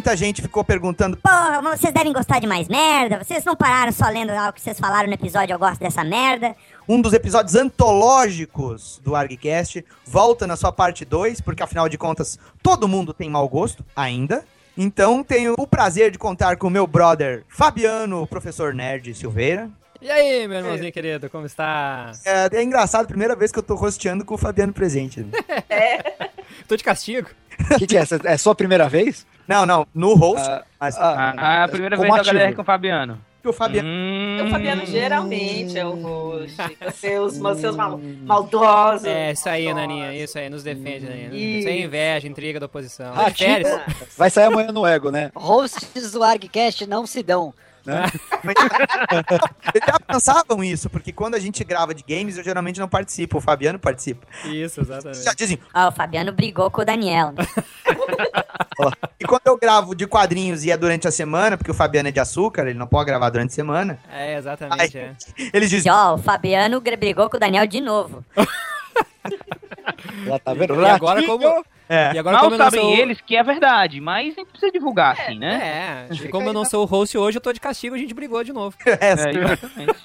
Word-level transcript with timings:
Muita 0.00 0.16
gente 0.16 0.40
ficou 0.40 0.64
perguntando: 0.64 1.18
Porra, 1.18 1.60
vocês 1.60 1.92
devem 1.92 2.10
gostar 2.10 2.40
de 2.40 2.46
mais 2.46 2.68
merda. 2.68 3.22
Vocês 3.22 3.44
não 3.44 3.54
pararam 3.54 3.92
só 3.92 4.08
lendo 4.08 4.32
lá 4.32 4.48
o 4.48 4.52
que 4.54 4.58
vocês 4.58 4.80
falaram 4.80 5.08
no 5.08 5.12
episódio 5.12 5.52
Eu 5.52 5.58
Gosto 5.58 5.78
Dessa 5.78 6.02
Merda. 6.02 6.56
um 6.88 7.02
dos 7.02 7.12
episódios 7.12 7.54
antológicos 7.54 8.98
do 9.04 9.14
ArgCast 9.14 9.84
volta 10.06 10.46
na 10.46 10.56
sua 10.56 10.72
parte 10.72 11.04
2, 11.04 11.42
porque 11.42 11.62
afinal 11.62 11.86
de 11.86 11.98
contas 11.98 12.38
todo 12.62 12.88
mundo 12.88 13.12
tem 13.12 13.28
mau 13.28 13.46
gosto 13.46 13.84
ainda. 13.94 14.42
Então 14.74 15.22
tenho 15.22 15.54
o 15.58 15.66
prazer 15.66 16.10
de 16.10 16.16
contar 16.16 16.56
com 16.56 16.68
o 16.68 16.70
meu 16.70 16.86
brother 16.86 17.44
Fabiano, 17.46 18.26
professor 18.26 18.72
Nerd 18.72 19.12
Silveira. 19.12 19.68
E 20.00 20.10
aí, 20.10 20.48
meu 20.48 20.60
irmãozinho 20.60 20.90
querido, 20.90 21.28
como 21.28 21.44
está? 21.44 22.12
É, 22.24 22.56
é 22.56 22.62
engraçado, 22.62 23.06
primeira 23.06 23.36
vez 23.36 23.52
que 23.52 23.58
eu 23.58 23.62
tô 23.62 23.74
rosteando 23.74 24.24
com 24.24 24.34
o 24.34 24.38
Fabiano 24.38 24.72
presente. 24.72 25.20
né? 25.20 25.30
Tô 26.66 26.74
de 26.74 26.82
castigo. 26.82 27.28
O 27.74 27.78
que, 27.78 27.86
que 27.86 27.96
é? 27.96 28.04
É 28.24 28.36
sua 28.36 28.54
primeira 28.54 28.88
vez? 28.88 29.26
Não, 29.46 29.66
não, 29.66 29.86
no 29.94 30.14
host, 30.14 30.48
Ah, 30.48 30.62
mas 30.78 30.96
ah, 30.96 31.34
Ah, 31.36 31.64
a 31.64 31.68
primeira 31.68 31.96
vez 31.96 32.08
da 32.08 32.16
ativo. 32.20 32.32
galera 32.34 32.54
com 32.54 32.62
o 32.62 32.64
Fabiano. 32.64 33.18
que 33.42 33.48
o 33.48 33.52
Fabiano. 33.52 33.88
Hum, 33.88 34.44
O 34.46 34.50
Fabiano 34.50 34.86
geralmente 34.86 35.76
é 35.78 35.84
o 35.84 35.94
host. 36.00 36.54
Seus, 36.94 37.34
seus 37.58 37.74
mal, 37.74 37.98
maldosos. 38.24 39.04
É, 39.06 39.32
isso 39.32 39.48
aí, 39.48 39.64
maldosos. 39.66 39.88
Naninha, 39.88 40.14
isso 40.24 40.38
aí, 40.38 40.48
nos 40.48 40.62
defende, 40.62 41.06
Naninha. 41.06 41.30
Isso. 41.32 41.66
Sem 41.68 41.82
inveja, 41.84 42.28
intriga 42.28 42.60
da 42.60 42.66
oposição. 42.66 43.12
Ah, 43.14 43.30
férias. 43.30 43.80
Vai 44.16 44.30
sair 44.30 44.44
amanhã 44.46 44.70
no 44.70 44.86
Ego, 44.86 45.10
né? 45.10 45.30
Hosts 45.34 46.12
do 46.12 46.22
ArgCast 46.22 46.86
não 46.86 47.06
se 47.06 47.22
dão. 47.22 47.52
Eles 49.74 49.86
já 49.86 49.98
pensavam 50.00 50.62
isso, 50.64 50.88
porque 50.90 51.12
quando 51.12 51.34
a 51.34 51.38
gente 51.38 51.62
grava 51.64 51.94
de 51.94 52.04
games, 52.06 52.36
eu 52.36 52.44
geralmente 52.44 52.80
não 52.80 52.88
participo, 52.88 53.38
o 53.38 53.40
Fabiano 53.40 53.78
participa. 53.78 54.26
Isso, 54.44 54.80
Eles 54.80 54.90
exatamente. 54.90 55.22
já 55.22 55.32
dizem, 55.34 55.58
Ó, 55.74 55.88
o 55.88 55.92
Fabiano 55.92 56.32
brigou 56.32 56.70
com 56.70 56.82
o 56.82 56.84
Daniel. 56.84 57.32
né? 57.32 57.44
e 59.20 59.24
quando 59.24 59.46
eu 59.46 59.56
gravo 59.58 59.94
de 59.94 60.06
quadrinhos 60.06 60.64
e 60.64 60.70
é 60.70 60.76
durante 60.76 61.06
a 61.06 61.10
semana, 61.10 61.56
porque 61.56 61.70
o 61.70 61.74
Fabiano 61.74 62.08
é 62.08 62.12
de 62.12 62.20
açúcar, 62.20 62.66
ele 62.66 62.78
não 62.78 62.86
pode 62.86 63.06
gravar 63.06 63.30
durante 63.30 63.50
a 63.50 63.54
semana, 63.54 63.98
É, 64.10 64.36
exatamente, 64.36 64.98
é. 64.98 65.14
eles 65.52 65.70
dizem, 65.70 65.90
ó, 65.92 66.14
o 66.14 66.18
Fabiano 66.18 66.80
brigou 66.80 67.28
com 67.28 67.36
o 67.36 67.40
Daniel 67.40 67.66
de 67.66 67.80
novo. 67.80 68.24
Lá 70.26 70.38
tá 70.38 70.54
vendo? 70.54 70.80
E 70.80 70.86
agora 70.86 71.24
como... 71.24 71.64
é, 71.90 72.14
E 72.14 72.18
agora 72.18 72.36
Mal 72.38 72.56
sabem 72.56 72.80
sou... 72.80 72.96
eles 72.96 73.20
que 73.20 73.36
é 73.36 73.42
verdade, 73.42 74.00
mas 74.00 74.34
nem 74.36 74.46
precisa 74.46 74.70
divulgar 74.70 75.12
assim, 75.18 75.38
né? 75.38 76.06
É, 76.10 76.14
e 76.14 76.28
como 76.28 76.48
eu 76.48 76.52
não 76.52 76.64
sou 76.64 76.82
o 76.82 76.86
host 76.86 77.18
hoje, 77.18 77.36
eu 77.38 77.42
tô 77.42 77.52
de 77.52 77.60
castigo, 77.60 77.94
a 77.94 77.98
gente 77.98 78.14
brigou 78.14 78.42
de 78.44 78.52
novo. 78.52 78.76
é, 78.86 79.10
É, 79.10 79.12
exatamente. 79.12 80.02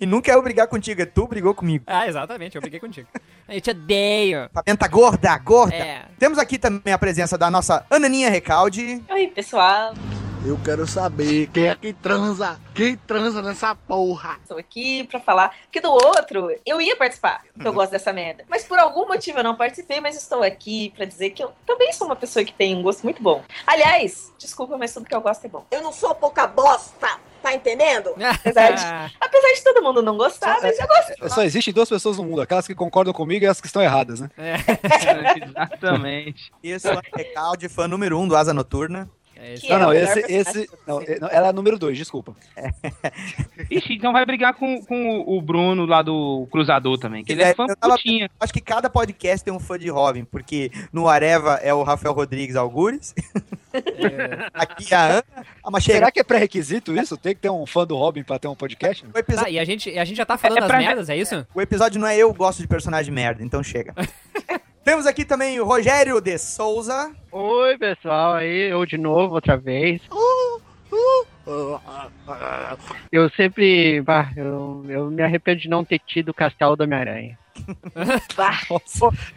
e 0.00 0.06
nunca 0.06 0.32
eu 0.32 0.42
brigar 0.42 0.66
contigo, 0.66 1.02
é 1.02 1.06
tu 1.06 1.26
brigou 1.26 1.54
comigo. 1.54 1.84
Ah, 1.86 2.06
exatamente, 2.06 2.56
eu 2.56 2.60
briguei 2.60 2.80
contigo. 2.80 3.08
Eu 3.48 3.60
te 3.60 3.70
odeio. 3.70 4.48
Tá 4.78 4.88
gorda, 4.88 5.36
gorda. 5.38 5.74
É. 5.74 6.04
Temos 6.18 6.38
aqui 6.38 6.58
também 6.58 6.92
a 6.92 6.98
presença 6.98 7.36
da 7.36 7.50
nossa 7.50 7.84
Ananinha 7.90 8.30
Recalde. 8.30 9.02
Oi, 9.10 9.26
pessoal. 9.28 9.92
Eu 10.48 10.58
quero 10.64 10.86
saber 10.86 11.46
quem 11.48 11.68
é 11.68 11.74
que 11.74 11.92
transa. 11.92 12.58
Quem 12.74 12.96
transa 12.96 13.42
nessa 13.42 13.74
porra? 13.74 14.38
Estou 14.42 14.56
aqui 14.56 15.04
pra 15.04 15.20
falar 15.20 15.54
que 15.70 15.78
do 15.78 15.90
outro 15.90 16.50
eu 16.64 16.80
ia 16.80 16.96
participar, 16.96 17.44
porque 17.52 17.68
eu 17.68 17.72
gosto 17.74 17.90
dessa 17.90 18.14
merda. 18.14 18.46
Mas 18.48 18.64
por 18.64 18.78
algum 18.78 19.06
motivo 19.06 19.40
eu 19.40 19.44
não 19.44 19.54
participei, 19.54 20.00
mas 20.00 20.16
estou 20.16 20.42
aqui 20.42 20.90
pra 20.96 21.04
dizer 21.04 21.32
que 21.32 21.44
eu 21.44 21.52
também 21.66 21.92
sou 21.92 22.06
uma 22.06 22.16
pessoa 22.16 22.42
que 22.46 22.54
tem 22.54 22.74
um 22.74 22.82
gosto 22.82 23.02
muito 23.02 23.22
bom. 23.22 23.44
Aliás, 23.66 24.32
desculpa, 24.38 24.78
mas 24.78 24.94
tudo 24.94 25.04
que 25.04 25.14
eu 25.14 25.20
gosto 25.20 25.44
é 25.44 25.50
bom. 25.50 25.66
Eu 25.70 25.82
não 25.82 25.92
sou 25.92 26.14
pouca 26.14 26.46
bosta, 26.46 27.18
tá 27.42 27.52
entendendo? 27.52 28.14
Apesar 28.16 28.70
de, 28.72 29.14
apesar 29.20 29.52
de 29.54 29.62
todo 29.62 29.82
mundo 29.82 30.00
não 30.00 30.16
gostar, 30.16 30.62
mas 30.62 30.78
eu 30.78 30.86
gosto. 30.86 31.28
Só 31.28 31.42
existem 31.42 31.74
duas 31.74 31.90
pessoas 31.90 32.16
no 32.16 32.24
mundo, 32.24 32.40
aquelas 32.40 32.66
que 32.66 32.74
concordam 32.74 33.12
comigo 33.12 33.44
e 33.44 33.48
as 33.48 33.60
que 33.60 33.66
estão 33.66 33.82
erradas, 33.82 34.20
né? 34.20 34.30
É, 34.38 34.56
exatamente. 35.44 36.50
Isso, 36.62 36.88
a 36.88 37.02
Recalde, 37.14 37.68
fã 37.68 37.86
número 37.86 38.18
um 38.18 38.26
do 38.26 38.34
Asa 38.34 38.54
Noturna. 38.54 39.10
É. 39.38 39.54
Que 39.54 39.68
Não, 39.68 39.76
é 39.76 39.78
não, 39.80 39.88
o 39.88 39.90
melhor 39.92 40.18
esse, 40.18 40.32
esse. 40.32 40.70
Não, 40.86 41.00
é- 41.00 41.18
não, 41.20 41.28
ela 41.28 41.46
é 41.46 41.50
a 41.50 41.52
número 41.52 41.78
dois, 41.78 41.96
desculpa. 41.96 42.34
Ixi, 43.70 43.94
então 43.94 44.12
vai 44.12 44.24
brigar 44.26 44.54
com, 44.54 44.82
com 44.84 45.20
o 45.26 45.40
Bruno 45.40 45.86
lá 45.86 46.02
do 46.02 46.46
Cruzador 46.50 46.98
também, 46.98 47.24
que 47.24 47.32
ele 47.32 47.42
É, 47.42 47.50
é 47.50 47.54
fã 47.54 47.66
eu 47.68 47.76
tava- 47.76 47.94
putinha. 47.94 48.30
Acho 48.40 48.52
que 48.52 48.60
cada 48.60 48.90
podcast 48.90 49.44
tem 49.44 49.52
um 49.54 49.60
fã 49.60 49.78
de 49.78 49.88
Robin, 49.88 50.24
porque 50.24 50.70
no 50.92 51.08
Areva 51.08 51.54
é 51.62 51.72
o 51.72 51.82
Rafael 51.82 52.12
Rodrigues 52.14 52.56
Algures, 52.56 53.14
É. 53.72 54.48
aqui 54.54 54.94
a 54.94 55.04
Ana, 55.06 55.24
a 55.64 55.70
Machega. 55.70 55.98
Será 55.98 56.10
que 56.10 56.20
é 56.20 56.24
pré-requisito 56.24 56.94
isso? 56.96 57.16
Tem 57.16 57.34
que 57.34 57.40
ter 57.40 57.50
um 57.50 57.66
fã 57.66 57.86
do 57.86 57.96
Robin 57.96 58.22
pra 58.22 58.38
ter 58.38 58.48
um 58.48 58.54
podcast? 58.54 59.04
O 59.14 59.18
episódio, 59.18 59.44
Tá, 59.44 59.50
e 59.50 59.58
a 59.58 59.64
gente, 59.64 59.98
a 59.98 60.04
gente 60.04 60.16
já 60.16 60.26
tá 60.26 60.36
falando 60.38 60.58
É 60.58 60.60
das 60.60 60.68
pra- 60.68 60.78
merdas, 60.78 61.08
é 61.08 61.16
isso? 61.16 61.46
o 61.54 61.60
episódio 61.60 62.00
não 62.00 62.08
é 62.08 62.16
eu 62.16 62.32
gosto 62.32 62.60
de 62.60 62.66
personagem 62.68 63.12
merda, 63.12 63.42
então 63.44 63.62
chega. 63.62 63.94
Temos 64.88 65.06
aqui 65.06 65.22
também 65.22 65.60
o 65.60 65.66
Rogério 65.66 66.18
de 66.18 66.38
Souza. 66.38 67.14
Oi, 67.30 67.76
pessoal, 67.76 68.36
aí 68.36 68.70
eu 68.70 68.86
de 68.86 68.96
novo, 68.96 69.34
outra 69.34 69.54
vez. 69.54 70.00
Eu 73.12 73.28
sempre. 73.36 74.00
bah, 74.00 74.30
eu, 74.34 74.82
eu 74.88 75.10
me 75.10 75.22
arrependo 75.22 75.60
de 75.60 75.68
não 75.68 75.84
ter 75.84 75.98
tido 75.98 76.30
o 76.30 76.34
castelo 76.34 76.74
do 76.74 76.84
Homem-Aranha. 76.84 77.38
Bah, 78.34 78.60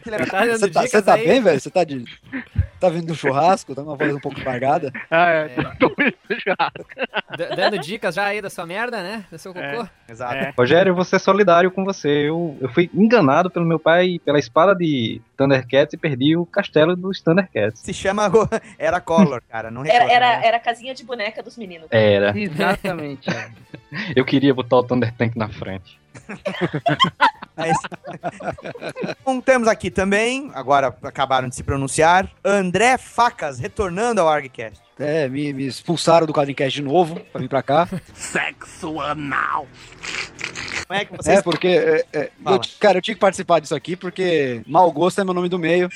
Tá 0.09 0.47
Você 0.57 0.69
tá, 0.69 1.01
tá 1.01 1.17
bem, 1.17 1.41
velho? 1.41 1.59
Você 1.59 1.69
tá 1.69 1.83
de. 1.83 2.05
Tá 2.81 2.89
vindo 2.89 3.05
do 3.05 3.15
churrasco? 3.15 3.73
Tá 3.75 3.83
com 3.83 3.89
uma 3.89 3.95
voz 3.95 4.13
um 4.15 4.19
pouco 4.19 4.41
apagada? 4.41 4.91
Ah, 5.09 5.29
É. 5.29 5.51
eu 5.79 5.87
tô 5.91 6.35
chato. 6.39 6.85
D- 7.37 7.55
Dando 7.55 7.77
dicas 7.79 8.15
já 8.15 8.25
aí 8.25 8.41
da 8.41 8.49
sua 8.49 8.65
merda, 8.65 9.01
né? 9.03 9.23
Do 9.31 9.37
seu 9.37 9.53
cocô. 9.53 9.87
Exato. 10.09 10.33
É. 10.35 10.53
Rogério, 10.57 10.89
eu 10.91 10.95
vou 10.95 11.05
ser 11.05 11.19
solidário 11.19 11.69
com 11.71 11.85
você. 11.85 12.09
Eu, 12.29 12.57
eu 12.59 12.67
fui 12.69 12.89
enganado 12.93 13.49
pelo 13.51 13.65
meu 13.65 13.77
pai 13.79 14.19
pela 14.25 14.39
espada 14.39 14.73
de 14.75 15.21
Thundercats 15.37 15.93
e 15.93 15.97
perdi 15.97 16.35
o 16.35 16.45
castelo 16.45 16.95
dos 16.95 17.21
Thundercats. 17.21 17.81
Se 17.81 17.93
chama 17.93 18.31
Era 18.79 18.99
Color, 18.99 19.41
cara, 19.47 19.69
não 19.69 19.81
era, 19.85 19.91
reclama, 19.93 20.11
era, 20.13 20.39
né? 20.39 20.47
era 20.47 20.57
a 20.57 20.59
casinha 20.59 20.93
de 20.95 21.03
boneca 21.05 21.43
dos 21.43 21.57
meninos. 21.57 21.87
Era. 21.91 22.37
Exatamente. 22.37 23.29
Eu 24.15 24.25
queria 24.25 24.53
botar 24.53 24.77
o 24.77 24.83
Thunder 24.83 25.13
Tank 25.13 25.35
na 25.37 25.49
frente. 25.49 26.00
Mas... 27.55 27.77
Então, 29.21 29.41
temos 29.41 29.67
aqui 29.67 29.91
também, 29.91 30.51
agora 30.53 30.95
acabaram 31.03 31.47
de 31.47 31.55
se 31.55 31.63
pronunciar, 31.63 32.29
André 32.43 32.97
Facas, 32.97 33.59
retornando 33.59 34.21
ao 34.21 34.29
ArgCast. 34.29 34.81
É, 34.99 35.27
me, 35.27 35.51
me 35.51 35.65
expulsaram 35.65 36.27
do 36.27 36.33
Quadrincast 36.33 36.75
de 36.75 36.81
novo 36.81 37.19
pra 37.19 37.41
vir 37.41 37.49
pra 37.49 37.63
cá. 37.63 37.89
Sexo 38.13 38.99
anal. 38.99 39.67
Como 40.87 40.99
é 40.99 41.05
que 41.05 41.17
vocês... 41.17 41.39
É, 41.39 41.41
porque. 41.41 41.67
é, 41.67 42.05
é, 42.13 42.31
eu, 42.45 42.61
cara, 42.79 42.97
eu 42.97 43.01
tinha 43.01 43.15
que 43.15 43.21
participar 43.21 43.59
disso 43.59 43.75
aqui 43.75 43.95
porque 43.95 44.61
mau 44.65 44.91
gosto 44.91 45.21
é 45.21 45.23
meu 45.23 45.33
nome 45.33 45.49
do 45.49 45.59
meio. 45.59 45.89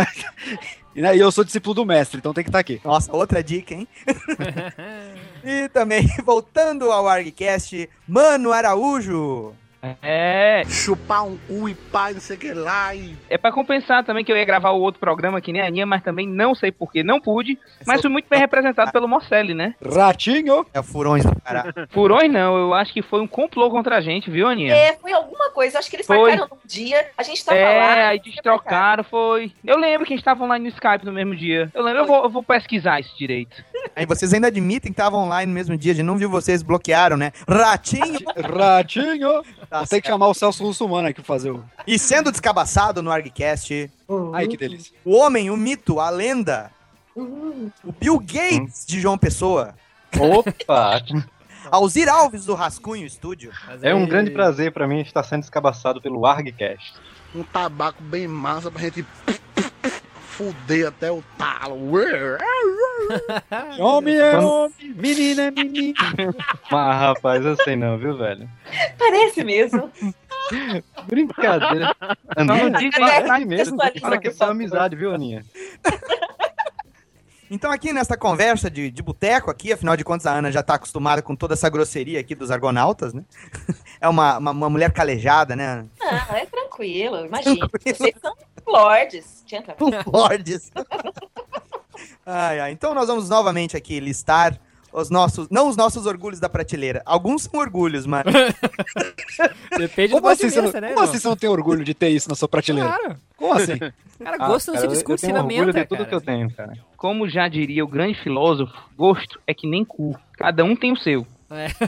e 0.94 1.00
né, 1.00 1.16
eu 1.16 1.30
sou 1.30 1.44
discípulo 1.44 1.74
do 1.74 1.86
mestre, 1.86 2.18
então 2.18 2.34
tem 2.34 2.44
que 2.44 2.50
estar 2.50 2.58
aqui. 2.58 2.80
Nossa, 2.84 3.14
outra 3.14 3.42
dica, 3.42 3.74
hein? 3.74 3.86
e 5.44 5.68
também, 5.68 6.06
voltando 6.24 6.90
ao 6.90 7.08
ArgCast, 7.08 7.88
Mano 8.06 8.52
Araújo. 8.52 9.54
É, 10.02 10.62
Chupar 10.68 11.24
um 11.24 11.36
cu 11.38 11.68
e 11.68 11.74
pai, 11.74 12.12
não 12.12 12.20
sei 12.20 12.36
o 12.36 12.38
que 12.38 12.52
lá. 12.52 12.94
E... 12.94 13.16
é 13.28 13.38
pra 13.38 13.52
compensar 13.52 14.04
também 14.04 14.24
que 14.24 14.30
eu 14.30 14.36
ia 14.36 14.44
gravar 14.44 14.70
o 14.70 14.80
outro 14.80 15.00
programa 15.00 15.40
que 15.40 15.52
nem 15.52 15.62
a 15.62 15.66
Aninha, 15.66 15.86
mas 15.86 16.02
também 16.02 16.28
não 16.28 16.54
sei 16.54 16.70
porquê, 16.70 17.02
não 17.02 17.20
pude. 17.20 17.58
Mas 17.86 18.00
fui 18.00 18.10
muito 18.10 18.28
bem 18.28 18.38
representado 18.38 18.92
pelo 18.92 19.08
Morcelli, 19.08 19.54
né? 19.54 19.74
Ratinho! 19.82 20.66
É 20.74 20.82
Furões 20.82 21.24
do 21.24 21.40
Pará. 21.40 21.64
Furões 21.90 22.30
não, 22.30 22.56
eu 22.56 22.74
acho 22.74 22.92
que 22.92 23.02
foi 23.02 23.20
um 23.20 23.26
complô 23.26 23.70
contra 23.70 23.96
a 23.96 24.00
gente, 24.00 24.30
viu, 24.30 24.48
Aninha? 24.48 24.74
É, 24.74 24.96
foi 24.96 25.12
alguma 25.12 25.50
coisa. 25.50 25.78
Acho 25.78 25.88
que 25.88 25.96
eles 25.96 26.06
Foi. 26.06 26.30
marcaram 26.30 26.48
num 26.50 26.58
dia. 26.66 27.08
A 27.16 27.22
gente 27.22 27.44
tava 27.44 27.58
lá. 27.58 27.96
É, 27.96 28.06
aí 28.08 28.20
tinha 28.20 28.34
destrocaram, 28.40 29.04
foi. 29.04 29.52
Eu 29.64 29.78
lembro 29.78 30.06
que 30.06 30.12
a 30.12 30.16
gente 30.16 30.24
tava 30.24 30.44
online 30.44 30.64
no 30.64 30.70
Skype 30.70 31.04
no 31.04 31.12
mesmo 31.12 31.36
dia. 31.36 31.70
Eu 31.74 31.82
lembro, 31.82 32.02
eu 32.02 32.06
vou, 32.06 32.24
eu 32.24 32.30
vou 32.30 32.42
pesquisar 32.42 33.00
isso 33.00 33.16
direito. 33.16 33.62
Aí 33.94 34.06
vocês 34.06 34.32
ainda 34.32 34.48
admitem 34.48 34.92
que 34.92 35.00
estavam 35.00 35.20
online 35.20 35.46
no 35.46 35.54
mesmo 35.54 35.76
dia, 35.76 35.92
a 35.92 35.94
gente 35.94 36.04
não 36.04 36.16
viu 36.16 36.28
vocês, 36.30 36.62
bloquearam, 36.62 37.16
né? 37.16 37.32
Ratinho! 37.48 38.20
Ratinho! 38.36 39.42
Tá 39.70 39.78
Vou 39.78 39.86
ter 39.86 40.00
que 40.02 40.08
chamar 40.08 40.26
o 40.26 40.34
Celso 40.34 40.64
Russumano 40.64 41.06
aqui 41.06 41.22
pra 41.22 41.24
fazer 41.24 41.52
o. 41.52 41.64
E 41.86 41.96
sendo 41.96 42.32
descabaçado 42.32 43.02
no 43.02 43.10
ArgCast, 43.10 43.88
Ai, 44.34 44.48
que 44.48 44.56
delícia. 44.56 44.92
o 45.04 45.14
homem, 45.16 45.48
o 45.48 45.56
mito, 45.56 46.00
a 46.00 46.10
lenda, 46.10 46.72
o 47.16 47.92
Bill 48.00 48.18
Gates 48.18 48.84
de 48.84 49.00
João 49.00 49.16
Pessoa, 49.16 49.74
Opa! 50.18 51.00
Alzir 51.70 52.08
Alves 52.08 52.44
do 52.46 52.54
Rascunho 52.54 53.06
Estúdio, 53.06 53.52
É 53.80 53.94
um 53.94 54.06
grande 54.06 54.32
prazer 54.32 54.72
pra 54.72 54.88
mim 54.88 55.00
estar 55.02 55.22
sendo 55.22 55.44
escabaçado 55.44 56.02
pelo 56.02 56.26
ArgCast. 56.26 56.94
Um 57.32 57.44
tabaco 57.44 58.02
bem 58.02 58.26
massa 58.26 58.72
pra 58.72 58.82
gente 58.82 59.06
fuder 60.40 60.88
até 60.88 61.12
o 61.12 61.22
talo. 61.36 61.92
Homem 63.78 64.16
é 64.16 64.38
homem, 64.38 64.94
menina 64.94 65.42
é 65.42 65.50
menina. 65.50 65.94
Mas, 66.70 66.96
rapaz, 67.00 67.44
eu 67.44 67.56
sei 67.56 67.76
não, 67.76 67.98
viu, 67.98 68.16
velho? 68.16 68.48
Parece 68.98 69.44
mesmo. 69.44 69.90
Brincadeira. 71.06 71.94
não 72.46 72.56
isso, 72.78 72.96
mesmo. 73.46 73.76
contextualiza, 73.76 74.00
Para 74.00 74.18
que 74.18 74.28
por 74.28 74.30
essa 74.30 74.46
favor. 74.46 74.52
amizade, 74.52 74.96
viu, 74.96 75.12
Aninha? 75.14 75.44
Então 77.50 77.72
aqui 77.72 77.92
nesta 77.92 78.16
conversa 78.16 78.70
de, 78.70 78.92
de 78.92 79.02
boteco 79.02 79.50
aqui, 79.50 79.72
afinal 79.72 79.96
de 79.96 80.04
contas 80.04 80.24
a 80.26 80.32
Ana 80.32 80.52
já 80.52 80.62
tá 80.62 80.74
acostumada 80.74 81.20
com 81.20 81.34
toda 81.34 81.54
essa 81.54 81.68
grosseria 81.68 82.20
aqui 82.20 82.34
dos 82.34 82.50
argonautas, 82.50 83.12
né? 83.12 83.24
É 84.00 84.08
uma, 84.08 84.38
uma, 84.38 84.50
uma 84.52 84.70
mulher 84.70 84.92
calejada, 84.92 85.54
né? 85.54 85.84
Não, 85.98 86.36
é 86.36 86.46
tranquilo. 86.46 87.26
Imagina. 87.26 87.68
Vocês 87.84 88.14
são 88.22 88.34
Um 89.82 90.10
Lordes. 90.10 90.72
Ai, 92.24 92.60
ai. 92.60 92.72
Então 92.72 92.94
nós 92.94 93.08
vamos 93.08 93.28
novamente 93.28 93.76
aqui 93.76 94.00
listar 94.00 94.58
os 94.92 95.10
nossos, 95.10 95.48
não 95.50 95.68
os 95.68 95.76
nossos 95.76 96.06
orgulhos 96.06 96.40
da 96.40 96.48
prateleira. 96.48 97.02
Alguns 97.06 97.42
são 97.44 97.60
orgulhos, 97.60 98.06
mas 98.06 98.24
Depende 99.78 100.10
Como 100.10 100.22
do 100.22 100.28
assim, 100.28 100.50
você 100.50 100.60
não, 100.60 100.66
né? 100.68 100.72
como 100.72 100.86
irmão? 100.86 101.04
assim 101.04 101.18
você 101.18 101.28
não 101.28 101.36
tem 101.36 101.48
orgulho 101.50 101.84
de 101.84 101.94
ter 101.94 102.08
isso 102.08 102.28
na 102.28 102.34
sua 102.34 102.48
prateleira? 102.48 102.88
Claro. 102.88 103.16
Como 103.36 103.52
assim? 103.54 103.78
Cara, 104.22 104.36
Ah, 104.38 104.46
gosto 104.48 104.66
não 104.68 104.74
cara, 104.74 104.80
se 104.80 104.86
eu- 104.86 104.90
discute, 104.92 105.20
se 105.20 105.26
tenho 105.28 105.38
orgulho 105.38 105.56
lamenta, 105.58 105.80
de 105.80 105.86
tudo 105.86 105.98
cara. 105.98 106.08
que 106.10 106.14
eu 106.14 106.20
tenho, 106.20 106.50
cara. 106.52 106.72
Como 106.96 107.26
já 107.28 107.48
diria 107.48 107.82
o 107.82 107.88
grande 107.88 108.20
filósofo, 108.22 108.72
gosto 108.96 109.40
é 109.46 109.54
que 109.54 109.66
nem 109.66 109.82
cu. 109.84 110.14
Cada 110.36 110.62
um 110.62 110.76
tem 110.76 110.92
o 110.92 110.96
seu. 110.96 111.26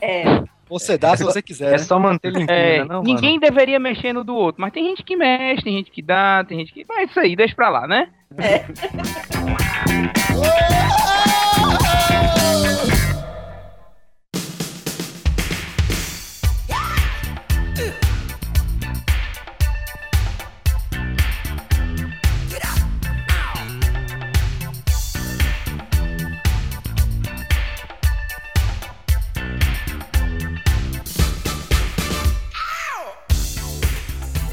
É. 0.01 0.43
Você 0.69 0.97
dá 0.97 1.15
se 1.15 1.23
você 1.25 1.43
quiser. 1.43 1.75
É 1.75 1.79
só 1.79 1.99
manter 1.99 2.29
limpinho, 2.33 2.51
É, 2.51 2.79
né, 2.79 2.85
não, 2.87 3.03
ninguém 3.03 3.39
deveria 3.39 3.79
mexer 3.79 4.15
no 4.15 4.25
do 4.25 4.35
outro, 4.35 4.63
mas 4.63 4.73
tem 4.73 4.85
gente 4.87 5.03
que 5.03 5.15
mexe, 5.15 5.63
tem 5.63 5.75
gente 5.77 5.91
que 5.91 6.01
dá, 6.01 6.43
tem 6.49 6.61
gente 6.61 6.73
que. 6.73 6.87
Mas 6.89 7.11
isso 7.11 7.21
aí, 7.21 7.37
deixa 7.37 7.55
pra 7.55 7.69
lá, 7.69 7.87
né? 7.87 8.09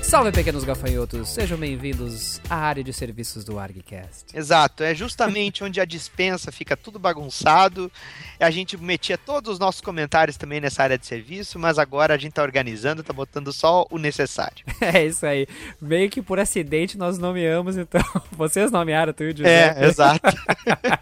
Salve, 0.10 0.32
pequenos 0.32 0.64
gafanhotos. 0.64 1.30
Sejam 1.30 1.56
bem-vindos 1.56 2.42
à 2.50 2.56
área 2.56 2.84
de 2.84 2.92
serviços 2.92 3.46
do 3.46 3.60
ArgCast. 3.60 4.36
Exato, 4.36 4.84
é 4.84 4.96
justamente 4.96 5.64
onde 5.64 5.80
a 5.80 5.86
dispensa 5.86 6.52
fica 6.52 6.76
tudo 6.76 6.98
bagunçado. 6.98 7.92
A 8.40 8.50
gente 8.50 8.76
metia 8.76 9.20
todos 9.20 9.54
os 9.54 9.60
nossos 9.60 9.82
comentários 9.82 10.36
também 10.36 10.60
nessa 10.60 10.82
área 10.82 10.98
de 10.98 11.06
serviço, 11.06 11.60
mas 11.60 11.78
agora 11.78 12.16
a 12.16 12.18
gente 12.18 12.34
tá 12.34 12.42
organizando, 12.42 13.04
tá 13.04 13.14
botando 13.14 13.54
só 13.54 13.86
o 13.92 14.00
necessário. 14.00 14.66
É 14.82 15.06
isso 15.06 15.26
aí. 15.26 15.46
Meio 15.80 16.10
que 16.10 16.22
por 16.22 16.40
acidente 16.40 16.98
nós 16.98 17.20
nomeamos, 17.20 17.78
então. 17.78 18.02
Vocês 18.32 18.72
nomearam 18.72 19.14
tu 19.14 19.24
e 19.24 19.34
o 19.34 19.38
José. 19.38 19.76
É, 19.78 19.86
exato. 19.86 20.22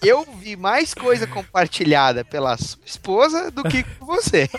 Eu 0.04 0.24
vi 0.40 0.56
mais 0.56 0.94
coisa 0.94 1.26
compartilhada 1.28 2.24
pela 2.26 2.56
sua 2.58 2.80
esposa 2.86 3.52
do 3.52 3.64
que 3.64 3.84
com 3.84 4.06
você. 4.06 4.50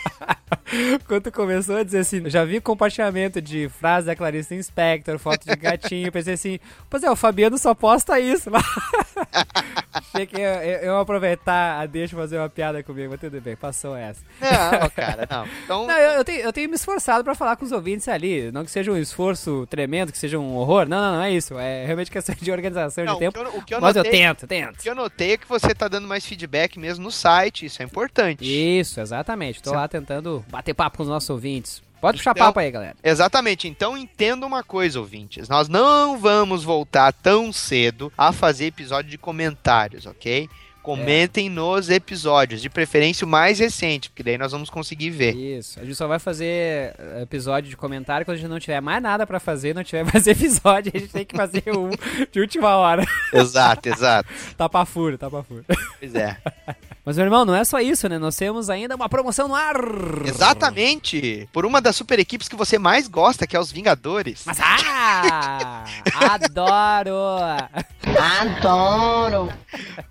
Quando 1.06 1.32
começou 1.32 1.76
a 1.76 1.82
dizer 1.82 2.00
assim, 2.00 2.28
já 2.28 2.44
vi 2.44 2.60
compartilhamento 2.60 3.40
de 3.40 3.68
frase 3.68 4.06
da 4.06 4.14
Clarice 4.16 4.54
Inspector, 4.54 5.18
foto 5.18 5.44
de 5.48 5.56
gatinho, 5.56 6.12
pensei 6.12 6.34
assim, 6.34 6.58
pois 6.90 7.02
é, 7.02 7.10
o 7.10 7.16
Fabiano 7.16 7.56
só 7.58 7.74
posta 7.74 8.20
isso 8.20 8.50
lá. 8.50 8.60
Achei 9.92 10.26
que 10.26 10.36
eu, 10.36 10.40
eu, 10.40 10.78
eu 10.80 10.98
aproveitar 10.98 11.80
a 11.80 11.86
deixa 11.86 12.14
e 12.14 12.18
fazer 12.18 12.38
uma 12.38 12.48
piada 12.48 12.82
comigo, 12.82 13.08
mas 13.10 13.20
tudo 13.20 13.40
bem, 13.40 13.56
passou 13.56 13.96
essa. 13.96 14.20
Não, 14.40 14.90
cara, 14.94 15.26
não. 15.30 15.46
Então, 15.64 15.86
Não, 15.86 15.94
eu, 15.96 16.10
eu 16.18 16.24
tenho, 16.24 16.40
eu 16.42 16.52
tenho 16.52 16.68
me 16.68 16.74
esforçado 16.76 17.24
pra 17.24 17.34
falar 17.34 17.56
com 17.56 17.64
os 17.64 17.72
ouvintes 17.72 18.06
ali, 18.08 18.50
não 18.52 18.64
que 18.64 18.70
seja 18.70 18.92
um 18.92 18.96
esforço 18.96 19.66
tremendo, 19.70 20.12
que 20.12 20.18
seja 20.18 20.38
um 20.38 20.54
horror, 20.56 20.88
não, 20.88 21.00
não, 21.00 21.12
não 21.16 21.22
é 21.22 21.30
isso, 21.32 21.58
é 21.58 21.84
realmente 21.86 22.10
questão 22.10 22.34
de 22.38 22.50
organização 22.52 23.04
Não, 23.04 23.14
de 23.14 23.18
tempo, 23.20 23.38
eu- 23.38 23.44
eu 23.46 23.80
mas 23.80 23.96
eu 23.96 24.04
notei- 24.04 24.20
tento, 24.20 24.46
tento. 24.46 24.84
Que 24.88 24.92
eu 24.92 25.02
notei 25.02 25.32
é 25.32 25.36
que 25.36 25.46
você 25.48 25.74
tá 25.74 25.86
dando 25.88 26.08
mais 26.08 26.24
feedback 26.24 26.78
mesmo 26.78 27.04
no 27.04 27.10
site, 27.10 27.66
isso 27.66 27.82
é 27.82 27.84
importante. 27.84 28.38
Isso, 28.42 29.00
exatamente, 29.00 29.62
tô 29.62 29.70
Isso. 29.70 29.78
lá 29.78 29.86
tentando 29.86 30.44
bater 30.50 30.72
papo 30.74 30.96
com 30.98 31.02
os 31.02 31.08
nossos 31.08 31.28
ouvintes. 31.30 31.82
Pode 32.00 32.18
puxar 32.18 32.30
Então- 32.30 32.46
papo 32.46 32.60
aí, 32.60 32.70
galera. 32.70 32.94
Exatamente. 33.02 33.66
Então 33.66 33.98
entenda 33.98 34.46
uma 34.46 34.62
coisa, 34.62 35.00
ouvintes. 35.00 35.48
Nós 35.48 35.68
não 35.68 36.16
vamos 36.16 36.62
voltar 36.62 37.12
tão 37.12 37.52
cedo 37.52 38.12
a 38.16 38.32
fazer 38.32 38.66
episódio 38.66 39.10
de 39.10 39.18
comentários, 39.18 40.06
ok? 40.06 40.48
Comentem 40.88 41.50
nos 41.50 41.90
episódios, 41.90 42.62
de 42.62 42.70
preferência 42.70 43.26
o 43.26 43.28
mais 43.28 43.58
recente, 43.58 44.08
porque 44.08 44.22
daí 44.22 44.38
nós 44.38 44.52
vamos 44.52 44.70
conseguir 44.70 45.10
ver. 45.10 45.36
Isso, 45.36 45.78
a 45.78 45.84
gente 45.84 45.94
só 45.94 46.06
vai 46.06 46.18
fazer 46.18 46.94
eh, 46.98 47.20
episódio 47.20 47.68
de 47.68 47.76
comentário 47.76 48.24
quando 48.24 48.36
a 48.36 48.40
gente 48.40 48.48
não 48.48 48.58
tiver 48.58 48.80
mais 48.80 49.02
nada 49.02 49.26
pra 49.26 49.38
fazer, 49.38 49.74
não 49.74 49.84
tiver 49.84 50.02
mais 50.10 50.26
episódio, 50.26 50.90
a 50.94 50.98
gente 50.98 51.12
tem 51.12 51.26
que 51.26 51.36
fazer 51.36 51.64
um 51.76 51.90
de 52.32 52.40
última 52.40 52.74
hora. 52.76 53.06
Exato, 53.34 53.86
exato. 53.86 54.30
Tapa 54.56 54.86
furo, 54.86 55.18
tapa 55.18 55.42
furo. 55.42 55.62
Pois 56.00 56.14
é. 56.14 56.38
Mas, 57.04 57.16
meu 57.16 57.24
irmão, 57.24 57.44
não 57.44 57.54
é 57.54 57.64
só 57.64 57.80
isso, 57.80 58.08
né? 58.08 58.18
Nós 58.18 58.36
temos 58.36 58.68
ainda 58.68 58.94
uma 58.94 59.08
promoção 59.08 59.48
no 59.48 59.54
ar. 59.54 59.76
Exatamente. 60.26 61.48
Por 61.52 61.64
uma 61.64 61.80
das 61.80 61.96
super 61.96 62.18
equipes 62.18 62.48
que 62.48 62.56
você 62.56 62.78
mais 62.78 63.08
gosta, 63.08 63.46
que 63.46 63.56
é 63.56 63.60
os 63.60 63.72
Vingadores. 63.72 64.42
Mas, 64.44 64.58
ah! 64.60 65.84
Adoro! 66.14 67.14
Adoro. 68.14 69.48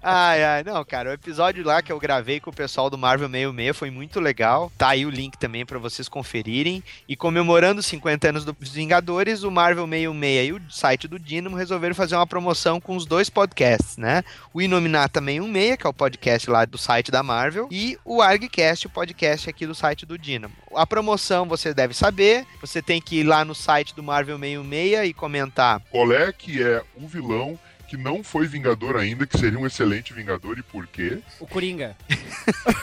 Ai, 0.02 0.44
ai, 0.44 0.64
não, 0.68 0.84
cara, 0.84 1.12
o 1.12 1.14
episódio 1.14 1.66
lá 1.66 1.82
que 1.82 1.94
eu 1.94 1.98
gravei 1.98 2.42
com 2.42 2.50
o 2.50 2.54
pessoal 2.54 2.90
do 2.90 2.98
Marvel 2.98 3.30
66 3.30 3.78
foi 3.78 3.90
muito 3.90 4.20
legal. 4.20 4.70
Tá 4.78 4.90
aí 4.90 5.06
o 5.06 5.10
link 5.10 5.38
também 5.38 5.66
pra 5.66 5.80
vocês 5.80 6.10
conferirem. 6.10 6.84
E 7.08 7.16
comemorando 7.16 7.80
os 7.80 7.86
50 7.86 8.28
anos 8.28 8.44
dos 8.44 8.74
Vingadores, 8.74 9.44
o 9.44 9.50
Marvel 9.50 9.88
66 9.88 10.50
e 10.50 10.52
o 10.52 10.62
site 10.70 11.08
do 11.08 11.18
Dynamo 11.18 11.56
resolveram 11.56 11.96
fazer 11.96 12.18
uma 12.18 12.28
promoção 12.28 12.82
com 12.82 12.98
os 12.98 13.06
dois 13.06 13.30
podcasts, 13.30 13.96
né? 13.96 14.26
O 14.54 14.62
Inominata 14.62 15.22
66, 15.22 15.78
que 15.78 15.88
é 15.88 15.90
o 15.90 15.94
podcast 15.94 16.50
lá 16.50 16.66
do 16.66 16.78
site 16.78 17.12
da 17.12 17.24
Marvel, 17.24 17.70
e 17.72 17.98
o 18.04 18.22
ArgCast, 18.22 18.88
o 18.88 18.90
podcast 18.90 19.50
aqui 19.50 19.66
do 19.66 19.74
site 19.74 20.06
do 20.06 20.18
Dynamo. 20.18 20.54
A 20.76 20.86
promoção 20.86 21.48
você 21.48 21.74
deve 21.74 21.94
saber, 21.94 22.46
você 22.60 22.82
tem 22.82 23.00
que 23.00 23.22
ir 23.22 23.24
lá 23.24 23.46
no 23.46 23.56
site 23.56 23.96
do 23.96 24.04
Marvel 24.04 24.38
66 24.38 25.10
e 25.10 25.14
comentar 25.14 25.82
Qual 25.90 26.12
é 26.12 26.30
que 26.34 26.62
é 26.62 26.84
o 26.98 27.08
vilão 27.08 27.58
que 27.88 27.98
não 27.98 28.24
foi 28.24 28.48
Vingador 28.48 28.96
ainda, 28.98 29.26
que 29.26 29.38
seria 29.38 29.58
um 29.60 29.66
excelente 29.66 30.14
Vingador 30.14 30.58
e 30.60 30.64
por 30.64 30.86
quê? 30.88 31.20
O 31.40 31.48
Coringa. 31.48 31.96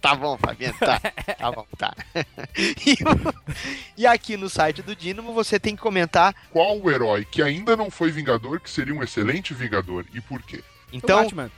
Tá 0.00 0.14
bom, 0.14 0.36
Fabiano, 0.36 0.76
tá. 0.78 1.00
Tá 1.00 1.50
bom, 1.50 1.66
tá. 1.78 1.94
E, 2.58 2.92
o- 2.92 3.34
e 3.96 4.06
aqui 4.06 4.36
no 4.36 4.50
site 4.50 4.82
do 4.82 4.94
Dynamo 4.94 5.32
você 5.32 5.58
tem 5.58 5.74
que 5.74 5.80
comentar. 5.80 6.34
Qual 6.50 6.78
o 6.78 6.90
herói 6.90 7.24
que 7.24 7.40
ainda 7.42 7.74
não 7.74 7.90
foi 7.90 8.10
Vingador, 8.10 8.60
que 8.60 8.68
seria 8.68 8.94
um 8.94 9.02
excelente 9.02 9.54
Vingador 9.54 10.04
e 10.12 10.20
por 10.20 10.42
quê? 10.42 10.62
Então. 10.92 11.20
O 11.20 11.22
Batman. 11.22 11.50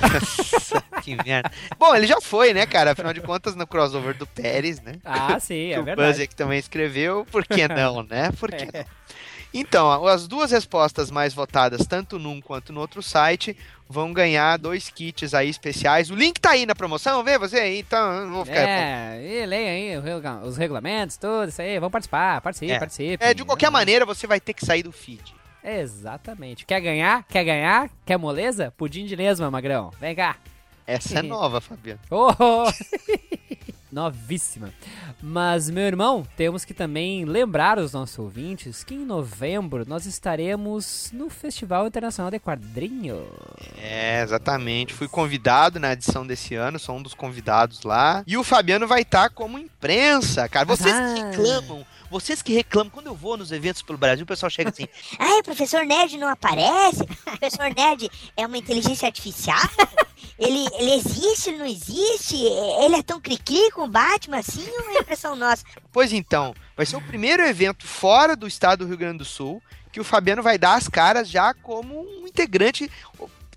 Nossa, 0.00 0.80
que 1.02 1.16
merda. 1.16 1.50
Bom, 1.76 1.92
ele 1.96 2.06
já 2.06 2.20
foi, 2.20 2.54
né, 2.54 2.66
cara? 2.66 2.92
Afinal 2.92 3.12
de 3.12 3.20
contas, 3.20 3.56
no 3.56 3.66
crossover 3.66 4.14
do 4.16 4.26
Pérez, 4.28 4.80
né? 4.80 5.00
Ah, 5.04 5.38
sim, 5.40 5.72
é 5.72 5.80
o 5.80 5.84
verdade. 5.84 6.12
Buzz 6.18 6.28
que 6.28 6.36
também 6.36 6.58
escreveu. 6.60 7.26
Por 7.32 7.44
que 7.44 7.66
não, 7.66 8.04
né? 8.04 8.30
Por 8.38 8.50
que 8.52 8.64
não? 8.66 8.84
Então, 9.52 10.06
as 10.06 10.28
duas 10.28 10.50
respostas 10.52 11.10
mais 11.10 11.34
votadas, 11.34 11.86
tanto 11.86 12.18
num 12.18 12.40
quanto 12.40 12.72
no 12.72 12.80
outro 12.80 13.02
site, 13.02 13.56
vão 13.88 14.12
ganhar 14.12 14.56
dois 14.58 14.88
kits 14.88 15.34
aí 15.34 15.48
especiais. 15.48 16.08
O 16.10 16.14
link 16.14 16.38
tá 16.40 16.50
aí 16.50 16.64
na 16.64 16.74
promoção, 16.74 17.24
vê 17.24 17.36
você 17.36 17.58
aí, 17.58 17.80
então 17.80 18.26
não 18.26 18.34
vou 18.34 18.44
ficar. 18.44 18.60
É, 18.60 19.20
e 19.42 19.46
leia 19.46 19.70
aí 19.98 20.38
os 20.46 20.56
regulamentos, 20.56 21.16
tudo 21.16 21.48
isso 21.48 21.60
aí. 21.60 21.78
Vamos 21.80 21.90
participar, 21.92 22.40
participe, 22.40 22.72
É. 22.72 22.78
participe. 22.78 23.24
É, 23.24 23.34
de 23.34 23.44
qualquer 23.44 23.70
maneira, 23.70 24.06
você 24.06 24.26
vai 24.26 24.38
ter 24.38 24.54
que 24.54 24.64
sair 24.64 24.84
do 24.84 24.92
feed. 24.92 25.34
Exatamente. 25.64 26.64
Quer 26.64 26.80
ganhar? 26.80 27.24
Quer 27.28 27.44
ganhar? 27.44 27.90
Quer 28.06 28.16
moleza? 28.16 28.72
Pudim 28.76 29.04
de 29.04 29.16
lesma, 29.16 29.50
magrão. 29.50 29.90
Vem 30.00 30.14
cá. 30.14 30.36
Essa 30.86 31.18
é 31.18 31.22
nova, 31.26 31.60
Fabiano. 31.60 32.00
Oh, 32.10 32.30
oh. 32.38 32.72
Novíssima. 33.92 34.72
Mas, 35.22 35.68
meu 35.68 35.82
irmão, 35.84 36.26
temos 36.36 36.64
que 36.64 36.72
também 36.72 37.24
lembrar 37.24 37.78
os 37.78 37.92
nossos 37.92 38.18
ouvintes 38.18 38.84
que 38.84 38.94
em 38.94 39.04
novembro 39.04 39.84
nós 39.86 40.06
estaremos 40.06 41.10
no 41.12 41.28
Festival 41.28 41.86
Internacional 41.86 42.30
de 42.30 42.38
Quadrinhos. 42.38 43.24
É, 43.78 44.22
exatamente. 44.22 44.94
Fui 44.94 45.08
convidado 45.08 45.78
na 45.80 45.92
edição 45.92 46.26
desse 46.26 46.54
ano, 46.54 46.78
sou 46.78 46.96
um 46.96 47.02
dos 47.02 47.14
convidados 47.14 47.82
lá. 47.82 48.22
E 48.26 48.36
o 48.36 48.44
Fabiano 48.44 48.86
vai 48.86 49.02
estar 49.02 49.30
como 49.30 49.58
imprensa, 49.58 50.48
cara. 50.48 50.64
Vocês 50.66 50.94
Ah. 50.94 51.14
que 51.14 51.20
reclamam, 51.22 51.84
vocês 52.10 52.42
que 52.42 52.52
reclamam, 52.52 52.90
quando 52.90 53.06
eu 53.06 53.14
vou 53.14 53.36
nos 53.36 53.52
eventos 53.52 53.82
pelo 53.82 53.96
Brasil, 53.98 54.24
o 54.24 54.26
pessoal 54.26 54.50
chega 54.50 54.70
assim, 54.70 54.88
Ai, 55.18 55.38
o 55.38 55.44
professor 55.44 55.84
Nerd 55.86 56.18
não 56.18 56.28
aparece? 56.28 57.02
O 57.02 57.06
professor 57.06 57.72
Nerd 57.74 58.10
é 58.36 58.46
uma 58.46 58.58
inteligência 58.58 59.06
artificial? 59.06 59.60
Ele, 60.38 60.66
ele 60.78 60.94
existe, 60.94 61.50
ele 61.50 61.58
não 61.58 61.66
existe? 61.66 62.36
Ele 62.36 62.96
é 62.96 63.02
tão 63.02 63.20
cri-cri 63.20 63.70
com 63.72 63.84
o 63.84 63.88
Batman 63.88 64.38
assim 64.38 64.66
ou 64.66 64.96
é 64.96 65.00
impressão 65.00 65.36
nossa? 65.36 65.62
Pois 65.92 66.12
então, 66.14 66.54
vai 66.74 66.86
ser 66.86 66.96
o 66.96 67.02
primeiro 67.02 67.42
evento 67.42 67.86
fora 67.86 68.34
do 68.34 68.46
estado 68.46 68.80
do 68.80 68.88
Rio 68.88 68.96
Grande 68.96 69.18
do 69.18 69.24
Sul 69.24 69.62
que 69.92 70.00
o 70.00 70.04
Fabiano 70.04 70.42
vai 70.42 70.56
dar 70.56 70.74
as 70.74 70.88
caras 70.88 71.28
já 71.28 71.52
como 71.52 72.00
um 72.00 72.26
integrante. 72.26 72.90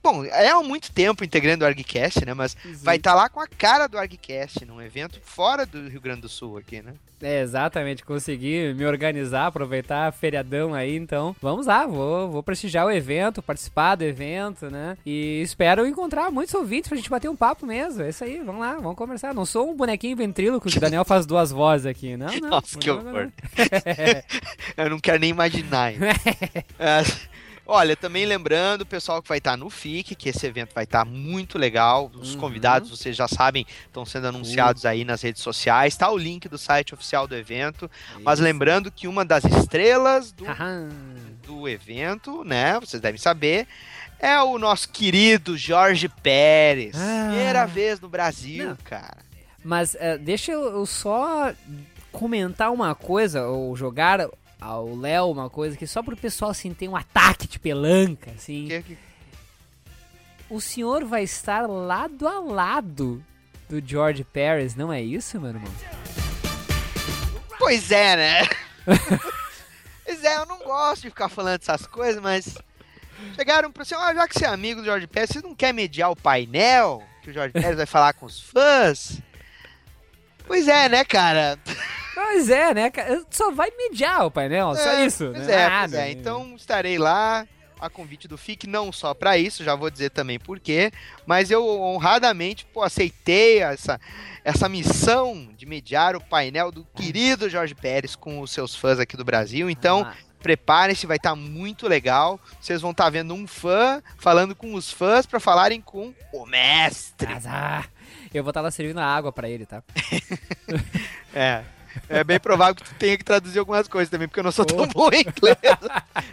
Bom, 0.03 0.25
é 0.25 0.49
há 0.49 0.61
muito 0.61 0.91
tempo 0.91 1.23
integrante 1.23 1.59
do 1.59 1.65
ArgCast, 1.65 2.25
né? 2.25 2.33
Mas 2.33 2.57
vai 2.81 2.97
estar 2.97 3.15
lá 3.15 3.29
com 3.29 3.39
a 3.39 3.47
cara 3.47 3.87
do 3.87 3.97
ArgCast 3.97 4.65
num 4.65 4.81
evento 4.81 5.21
fora 5.23 5.65
do 5.65 5.87
Rio 5.87 6.01
Grande 6.01 6.21
do 6.21 6.29
Sul 6.29 6.57
aqui, 6.57 6.81
né? 6.81 6.93
É, 7.21 7.41
exatamente, 7.41 8.03
consegui 8.03 8.73
me 8.73 8.85
organizar, 8.85 9.47
aproveitar 9.47 10.11
feriadão 10.11 10.73
aí, 10.73 10.97
então 10.97 11.33
vamos 11.41 11.67
lá, 11.67 11.87
vou, 11.87 12.29
vou 12.29 12.43
prestigiar 12.43 12.85
o 12.85 12.91
evento, 12.91 13.41
participar 13.41 13.95
do 13.95 14.03
evento, 14.03 14.69
né? 14.69 14.97
E 15.05 15.41
espero 15.41 15.87
encontrar 15.87 16.29
muitos 16.29 16.53
ouvintes 16.53 16.89
pra 16.89 16.97
gente 16.97 17.09
bater 17.09 17.29
um 17.29 17.35
papo 17.35 17.65
mesmo. 17.65 18.03
É 18.03 18.09
isso 18.09 18.25
aí, 18.25 18.41
vamos 18.43 18.59
lá, 18.59 18.73
vamos 18.75 18.97
conversar. 18.97 19.33
Não 19.33 19.45
sou 19.45 19.71
um 19.71 19.75
bonequinho 19.75 20.17
ventríloco 20.17 20.69
que 20.69 20.77
o 20.77 20.81
Daniel 20.81 21.05
faz 21.05 21.25
duas 21.25 21.49
vozes 21.49 21.85
aqui, 21.85 22.17
não, 22.17 22.27
não. 22.41 22.49
Nossa, 22.51 22.77
que 22.77 22.89
não, 22.89 22.97
horror. 22.97 23.29
Eu 24.75 24.89
não 24.89 24.99
quero 24.99 25.19
nem 25.19 25.29
imaginar. 25.29 25.93
É, 26.77 27.03
olha, 27.65 27.95
também 27.95 28.25
lembrando 28.25 28.81
o 28.81 28.85
pessoal 28.85 29.21
que 29.21 29.29
vai 29.29 29.37
estar 29.37 29.55
no 29.57 29.69
FIC, 29.69 30.15
que 30.15 30.29
esse 30.29 30.45
evento 30.45 30.73
vai 30.73 30.83
estar 30.83 31.05
muito 31.05 31.57
legal. 31.57 32.11
Os 32.15 32.33
Uhum. 32.33 32.39
convidados, 32.41 32.89
vocês 32.89 33.15
já 33.15 33.27
sabem, 33.27 33.65
estão 33.85 34.05
sendo 34.05 34.27
anunciados 34.27 34.85
aí 34.85 35.03
nas 35.05 35.21
redes 35.21 35.41
sociais. 35.41 35.95
Tá 35.95 36.09
o 36.11 36.17
link 36.17 36.47
do 36.49 36.57
site 36.57 36.93
oficial 36.93 37.27
do 37.27 37.35
evento. 37.35 37.89
Mas 38.21 38.39
Isso. 38.39 38.43
lembrando 38.43 38.91
que 38.91 39.07
uma 39.07 39.23
das 39.25 39.43
estrelas 39.45 40.31
do, 40.31 40.45
do 41.45 41.67
evento, 41.67 42.43
né? 42.43 42.79
Vocês 42.79 43.01
devem 43.01 43.19
saber. 43.19 43.67
É 44.19 44.41
o 44.41 44.57
nosso 44.57 44.87
querido 44.89 45.57
Jorge 45.57 46.07
Pérez. 46.07 46.95
Ah. 46.95 47.25
Primeira 47.29 47.65
vez 47.65 47.99
no 47.99 48.07
Brasil, 48.07 48.69
Não. 48.69 48.77
cara. 48.83 49.17
Mas 49.63 49.95
é, 49.95 50.17
deixa 50.17 50.51
eu 50.51 50.63
eu 50.65 50.85
só 50.85 51.53
comentar 52.11 52.71
uma 52.71 52.93
coisa, 52.95 53.47
ou 53.47 53.75
jogar 53.75 54.19
ao 54.63 54.95
Léo 54.95 55.31
uma 55.31 55.49
coisa 55.49 55.75
que 55.77 55.85
só 55.87 56.01
pro 56.01 56.15
pessoal 56.15 56.51
assim 56.51 56.73
ter 56.73 56.87
um 56.87 56.95
ataque 56.95 57.47
de 57.47 57.59
pelanca, 57.59 58.31
assim. 58.31 58.67
Que- 58.67 58.81
que- 58.83 58.97
O 60.49 60.59
senhor 60.61 61.03
vai 61.05 61.23
estar 61.23 61.67
lado 61.67 62.27
a 62.27 62.39
lado 62.39 63.23
do 63.69 63.81
George 63.85 64.23
Paris, 64.23 64.75
não 64.75 64.91
é 64.93 65.01
isso, 65.01 65.39
meu 65.39 65.49
irmão? 65.49 65.71
Pois 67.57 67.91
é, 67.91 68.15
né? 68.15 68.41
pois 70.05 70.23
é, 70.23 70.37
eu 70.37 70.45
não 70.45 70.59
gosto 70.59 71.03
de 71.03 71.09
ficar 71.09 71.29
falando 71.29 71.59
essas 71.61 71.87
coisas, 71.87 72.21
mas 72.21 72.57
chegaram 73.35 73.71
pra 73.71 73.83
você, 73.85 73.95
ó, 73.95 74.13
já 74.13 74.27
que 74.27 74.37
você 74.37 74.45
é 74.45 74.49
amigo 74.49 74.81
do 74.81 74.85
Jorge 74.85 75.07
Pérez, 75.07 75.29
você 75.31 75.41
não 75.41 75.55
quer 75.55 75.73
mediar 75.73 76.11
o 76.11 76.15
painel 76.15 77.01
que 77.21 77.29
o 77.29 77.33
Jorge 77.33 77.53
Pérez 77.53 77.77
vai 77.77 77.85
falar 77.85 78.13
com 78.13 78.25
os 78.25 78.39
fãs? 78.39 79.21
Pois 80.45 80.67
é, 80.67 80.89
né, 80.89 81.05
cara? 81.05 81.57
Pois 82.13 82.49
é, 82.49 82.73
né? 82.73 82.91
Só 83.29 83.51
vai 83.51 83.69
mediar 83.71 84.25
o 84.25 84.31
painel, 84.31 84.75
só 84.75 84.89
É, 84.91 85.05
isso. 85.05 85.29
Pois 85.33 85.47
né? 85.47 85.53
é, 85.53 85.67
Nada. 85.69 85.89
pois 85.97 86.01
é. 86.07 86.11
Então 86.11 86.55
estarei 86.55 86.97
lá 86.97 87.47
a 87.79 87.89
convite 87.89 88.27
do 88.27 88.37
FIC, 88.37 88.65
não 88.67 88.91
só 88.93 89.13
pra 89.13 89.37
isso, 89.37 89.63
já 89.63 89.75
vou 89.75 89.89
dizer 89.89 90.09
também 90.11 90.39
por 90.39 90.57
quê, 90.59 90.89
mas 91.25 91.51
eu 91.51 91.65
honradamente 91.67 92.65
pô, 92.65 92.81
aceitei 92.81 93.59
essa, 93.61 93.99
essa 94.43 94.69
missão 94.69 95.49
de 95.57 95.65
mediar 95.65 96.15
o 96.15 96.21
painel 96.21 96.71
do 96.71 96.85
querido 96.95 97.49
Jorge 97.49 97.75
Pérez 97.75 98.15
com 98.15 98.39
os 98.39 98.51
seus 98.51 98.73
fãs 98.73 98.99
aqui 98.99 99.17
do 99.17 99.25
Brasil. 99.25 99.69
Então, 99.69 100.03
Ah, 100.03 100.13
preparem-se, 100.41 101.05
vai 101.05 101.17
estar 101.17 101.35
muito 101.35 101.85
legal. 101.87 102.39
Vocês 102.61 102.79
vão 102.81 102.91
estar 102.91 103.09
vendo 103.09 103.33
um 103.33 103.45
fã 103.45 104.01
falando 104.17 104.55
com 104.55 104.73
os 104.75 104.89
fãs 104.89 105.25
pra 105.25 105.39
falarem 105.41 105.81
com 105.81 106.13
o 106.31 106.45
mestre. 106.45 107.33
azar. 107.33 107.89
Eu 108.33 108.43
vou 108.43 108.51
estar 108.51 108.61
lá 108.61 108.71
servindo 108.71 108.99
a 108.99 109.05
água 109.05 109.31
pra 109.33 109.49
ele, 109.49 109.65
tá? 109.65 109.83
É. 111.35 111.63
É 112.09 112.23
bem 112.23 112.39
provável 112.39 112.75
que 112.75 112.83
tu 112.83 112.93
tenha 112.95 113.17
que 113.17 113.23
traduzir 113.23 113.59
algumas 113.59 113.87
coisas 113.87 114.09
também, 114.09 114.27
porque 114.27 114.39
eu 114.39 114.43
não 114.43 114.51
sou 114.51 114.65
tão 114.65 114.87
bom 114.87 115.09
em 115.11 115.21
inglês. 115.21 115.57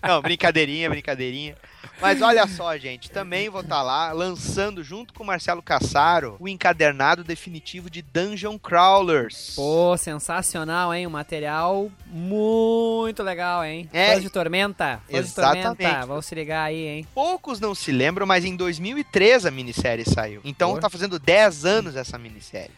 Não, 0.03 0.21
brincadeirinha, 0.21 0.89
brincadeirinha. 0.89 1.57
Mas 2.01 2.23
olha 2.23 2.47
só, 2.47 2.77
gente, 2.79 3.11
também 3.11 3.51
vou 3.51 3.61
estar 3.61 3.83
lá 3.83 4.11
lançando 4.13 4.83
junto 4.83 5.13
com 5.13 5.23
o 5.23 5.27
Marcelo 5.27 5.63
Cassaro 5.63 6.37
o 6.41 6.49
encadernado 6.49 7.23
definitivo 7.23 7.91
de 7.91 8.01
Dungeon 8.01 8.59
Crawlers. 8.59 9.53
Pô, 9.55 9.95
sensacional, 9.99 10.95
hein? 10.95 11.07
Um 11.07 11.11
material 11.11 11.91
muito 12.07 13.23
legal, 13.23 13.63
hein? 13.65 13.89
É. 13.93 14.15
Fãs 14.15 14.23
de 14.23 14.31
Tormenta. 14.31 15.01
Fãs 15.11 15.27
de 15.27 15.31
Exatamente. 15.31 15.63
Tormenta. 15.63 16.07
Vamos 16.07 16.27
se 16.27 16.35
ligar 16.35 16.65
aí, 16.65 16.87
hein? 16.87 17.07
Poucos 17.15 17.61
não 17.61 17.75
se 17.75 17.93
lembram, 17.93 18.27
mas 18.27 18.45
em 18.47 18.57
2013 18.57 19.49
a 19.49 19.51
minissérie 19.51 20.05
saiu. 20.05 20.41
Então 20.43 20.73
Pô. 20.75 20.81
tá 20.81 20.89
fazendo 20.89 21.19
10 21.19 21.65
anos 21.67 21.97
essa 21.97 22.17
minissérie. 22.17 22.71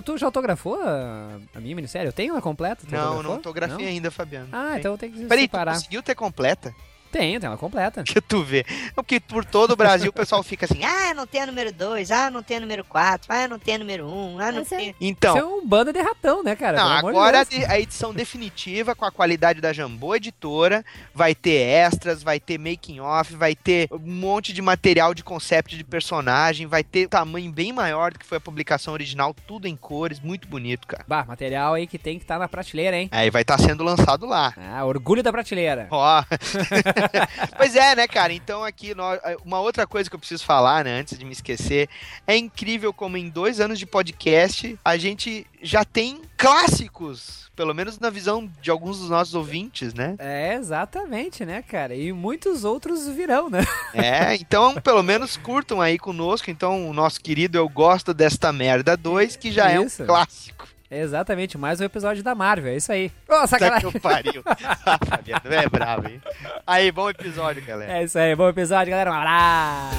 Tu 0.00 0.16
já 0.18 0.26
autografou 0.26 0.80
a, 0.82 1.38
a 1.54 1.60
minha 1.60 1.74
minissérie? 1.76 2.08
Eu 2.08 2.12
tenho 2.12 2.32
ela 2.32 2.40
completa? 2.40 2.86
Não, 2.90 2.98
autografou? 2.98 3.22
não 3.22 3.32
autografei 3.32 3.86
ainda, 3.86 4.10
Fabiano. 4.10 4.48
Ah, 4.52 4.78
então 4.78 4.92
eu 4.92 4.98
tenho 4.98 5.12
que 5.12 5.24
Peraí, 5.26 5.42
separar. 5.42 5.74
conseguiu 5.74 6.02
ter 6.02 6.14
completa? 6.14 6.74
Tenho, 7.12 7.38
tenho 7.38 7.50
ela 7.50 7.58
completa. 7.58 8.02
Que 8.02 8.20
tu 8.20 8.42
vê. 8.42 8.64
Porque 8.94 9.20
por 9.20 9.44
todo 9.44 9.72
o 9.72 9.76
Brasil 9.76 10.08
o 10.08 10.12
pessoal 10.12 10.42
fica 10.42 10.64
assim, 10.64 10.82
ah, 10.82 11.12
não 11.14 11.26
tem 11.26 11.42
a 11.42 11.46
número 11.46 11.70
2, 11.70 12.10
ah, 12.10 12.30
não 12.30 12.42
tem 12.42 12.56
a 12.56 12.60
número 12.60 12.82
4, 12.84 13.26
ah, 13.30 13.46
não 13.46 13.58
tem 13.58 13.74
a 13.74 13.78
número 13.78 14.06
1, 14.06 14.38
ah, 14.40 14.50
não 14.50 14.58
Mas 14.60 14.72
é- 14.72 14.76
tem... 14.76 14.94
então... 14.98 15.36
Isso 15.36 15.44
é 15.44 15.46
um 15.46 15.66
bando 15.66 15.92
de 15.92 16.00
ratão, 16.00 16.42
né, 16.42 16.56
cara? 16.56 16.78
Não, 16.78 16.88
de 16.88 17.06
agora 17.06 17.44
Deus. 17.44 17.64
a 17.68 17.78
edição 17.78 18.14
definitiva 18.14 18.94
com 18.94 19.04
a 19.04 19.12
qualidade 19.12 19.60
da 19.60 19.72
Jambô 19.74 20.14
Editora 20.16 20.82
vai 21.14 21.34
ter 21.34 21.60
extras, 21.60 22.22
vai 22.22 22.40
ter 22.40 22.58
making 22.58 23.00
off, 23.00 23.34
vai 23.36 23.54
ter 23.54 23.88
um 23.92 23.98
monte 23.98 24.52
de 24.54 24.62
material 24.62 25.12
de 25.12 25.22
concept 25.22 25.76
de 25.76 25.84
personagem, 25.84 26.66
vai 26.66 26.82
ter 26.82 27.08
tamanho 27.08 27.52
bem 27.52 27.72
maior 27.74 28.12
do 28.12 28.18
que 28.18 28.24
foi 28.24 28.38
a 28.38 28.40
publicação 28.40 28.94
original, 28.94 29.34
tudo 29.46 29.68
em 29.68 29.76
cores, 29.76 30.18
muito 30.18 30.48
bonito, 30.48 30.86
cara. 30.86 31.04
Bah, 31.06 31.24
material 31.26 31.74
aí 31.74 31.86
que 31.86 31.98
tem 31.98 32.16
que 32.16 32.24
estar 32.24 32.38
na 32.38 32.48
prateleira, 32.48 32.96
hein? 32.96 33.08
Aí 33.12 33.28
vai 33.30 33.42
estar 33.42 33.58
sendo 33.58 33.84
lançado 33.84 34.24
lá. 34.24 34.54
Ah, 34.56 34.84
orgulho 34.84 35.22
da 35.22 35.30
prateleira. 35.30 35.88
Ó. 35.90 36.22
pois 37.56 37.74
é, 37.76 37.94
né, 37.96 38.06
cara? 38.08 38.32
Então 38.32 38.64
aqui, 38.64 38.94
nó- 38.94 39.18
uma 39.44 39.60
outra 39.60 39.86
coisa 39.86 40.08
que 40.08 40.14
eu 40.16 40.20
preciso 40.20 40.44
falar, 40.44 40.84
né, 40.84 41.00
antes 41.00 41.18
de 41.18 41.24
me 41.24 41.32
esquecer, 41.32 41.88
é 42.26 42.36
incrível 42.36 42.92
como 42.92 43.16
em 43.16 43.28
dois 43.28 43.60
anos 43.60 43.78
de 43.78 43.86
podcast 43.86 44.78
a 44.84 44.96
gente 44.96 45.46
já 45.62 45.84
tem 45.84 46.20
clássicos, 46.36 47.50
pelo 47.54 47.74
menos 47.74 47.98
na 47.98 48.08
visão 48.10 48.50
de 48.60 48.70
alguns 48.70 48.98
dos 48.98 49.10
nossos 49.10 49.34
ouvintes, 49.34 49.92
né? 49.94 50.14
É, 50.18 50.54
exatamente, 50.54 51.44
né, 51.44 51.62
cara? 51.62 51.94
E 51.94 52.12
muitos 52.12 52.64
outros 52.64 53.06
virão, 53.08 53.50
né? 53.50 53.60
É, 53.94 54.34
então 54.36 54.74
pelo 54.80 55.02
menos 55.02 55.36
curtam 55.36 55.80
aí 55.80 55.98
conosco. 55.98 56.50
Então 56.50 56.88
o 56.88 56.94
nosso 56.94 57.20
querido 57.20 57.58
Eu 57.58 57.68
Gosto 57.68 58.14
Desta 58.14 58.52
Merda 58.52 58.96
2, 58.96 59.36
que 59.36 59.52
já 59.52 59.70
é 59.70 59.82
Isso. 59.82 60.02
um 60.02 60.06
clássico. 60.06 60.66
Exatamente, 60.94 61.56
mais 61.56 61.80
um 61.80 61.84
episódio 61.84 62.22
da 62.22 62.34
Marvel, 62.34 62.70
é 62.70 62.76
isso 62.76 62.92
aí. 62.92 63.10
Ô, 63.26 63.32
Tá 63.32 63.46
sacanagem. 63.46 63.90
que 63.90 63.98
pariu. 63.98 64.42
Fabiano, 65.08 65.40
é 65.50 65.66
bravo, 65.66 66.06
hein? 66.06 66.20
Aí, 66.66 66.92
bom 66.92 67.08
episódio, 67.08 67.64
galera. 67.64 67.98
É 67.98 68.04
isso 68.04 68.18
aí, 68.18 68.36
bom 68.36 68.46
episódio, 68.48 68.90
galera. 68.90 69.10
Um 69.10 69.14
abraço. 69.14 69.96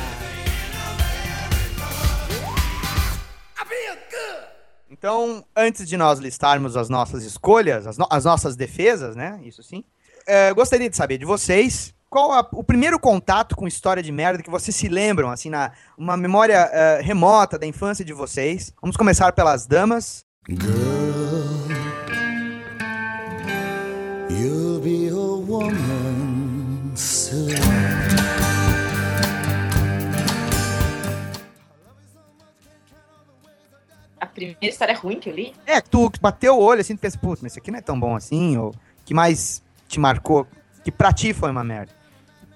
Então, 4.90 5.44
antes 5.56 5.88
de 5.88 5.98
nós 5.98 6.20
listarmos 6.20 6.78
as 6.78 6.88
nossas 6.90 7.24
escolhas, 7.24 7.88
as, 7.88 7.98
no- 7.98 8.08
as 8.10 8.24
nossas 8.26 8.56
defesas, 8.56 9.16
né? 9.16 9.40
Isso 9.44 9.62
sim. 9.64 9.84
é, 10.28 10.54
gostaria 10.54 10.90
de 10.90 10.96
saber 10.96 11.18
de 11.18 11.26
vocês 11.26 11.94
qual 12.10 12.32
a- 12.32 12.48
o 12.54 12.64
primeiro 12.64 12.98
contato 13.00 13.56
com 13.56 13.68
história 13.68 14.02
de 14.04 14.12
merda 14.12 14.42
que 14.44 14.50
vocês 14.50 14.74
se 14.76 14.88
lembram, 14.88 15.30
assim, 15.32 15.50
na 15.50 15.72
uma 15.98 16.16
memória 16.16 16.70
é, 16.72 17.02
remota 17.02 17.58
da 17.58 17.66
infância 17.66 18.06
de 18.06 18.14
vocês. 18.14 18.72
Vamos 18.82 18.96
começar 18.96 19.34
pelas 19.34 19.66
damas. 19.66 20.24
You'll 20.46 20.60
be 24.82 25.08
a 25.08 25.16
woman 25.16 26.92
soon. 26.98 27.48
A 34.20 34.26
primeira 34.26 34.58
história 34.62 34.94
ruim 34.94 35.18
que 35.22 35.30
eu 35.30 35.34
li? 35.34 35.56
É, 35.66 35.80
tu 35.80 36.12
bateu 36.20 36.58
o 36.58 36.62
olho 36.62 36.82
assim, 36.82 36.98
tu 36.98 37.00
pensa, 37.00 37.18
putz, 37.18 37.42
mas 37.42 37.54
isso 37.54 37.60
aqui 37.60 37.72
não 37.72 37.80
é 37.80 37.82
tão 37.82 37.98
bom 37.98 38.14
assim, 38.14 38.58
ou 38.58 38.76
que 39.06 39.14
mais 39.14 39.64
te 39.88 39.98
marcou, 39.98 40.46
que 40.84 40.92
pra 40.92 41.14
ti 41.14 41.34
foi 41.34 41.52
uma 41.52 41.64
merda. 41.64 41.94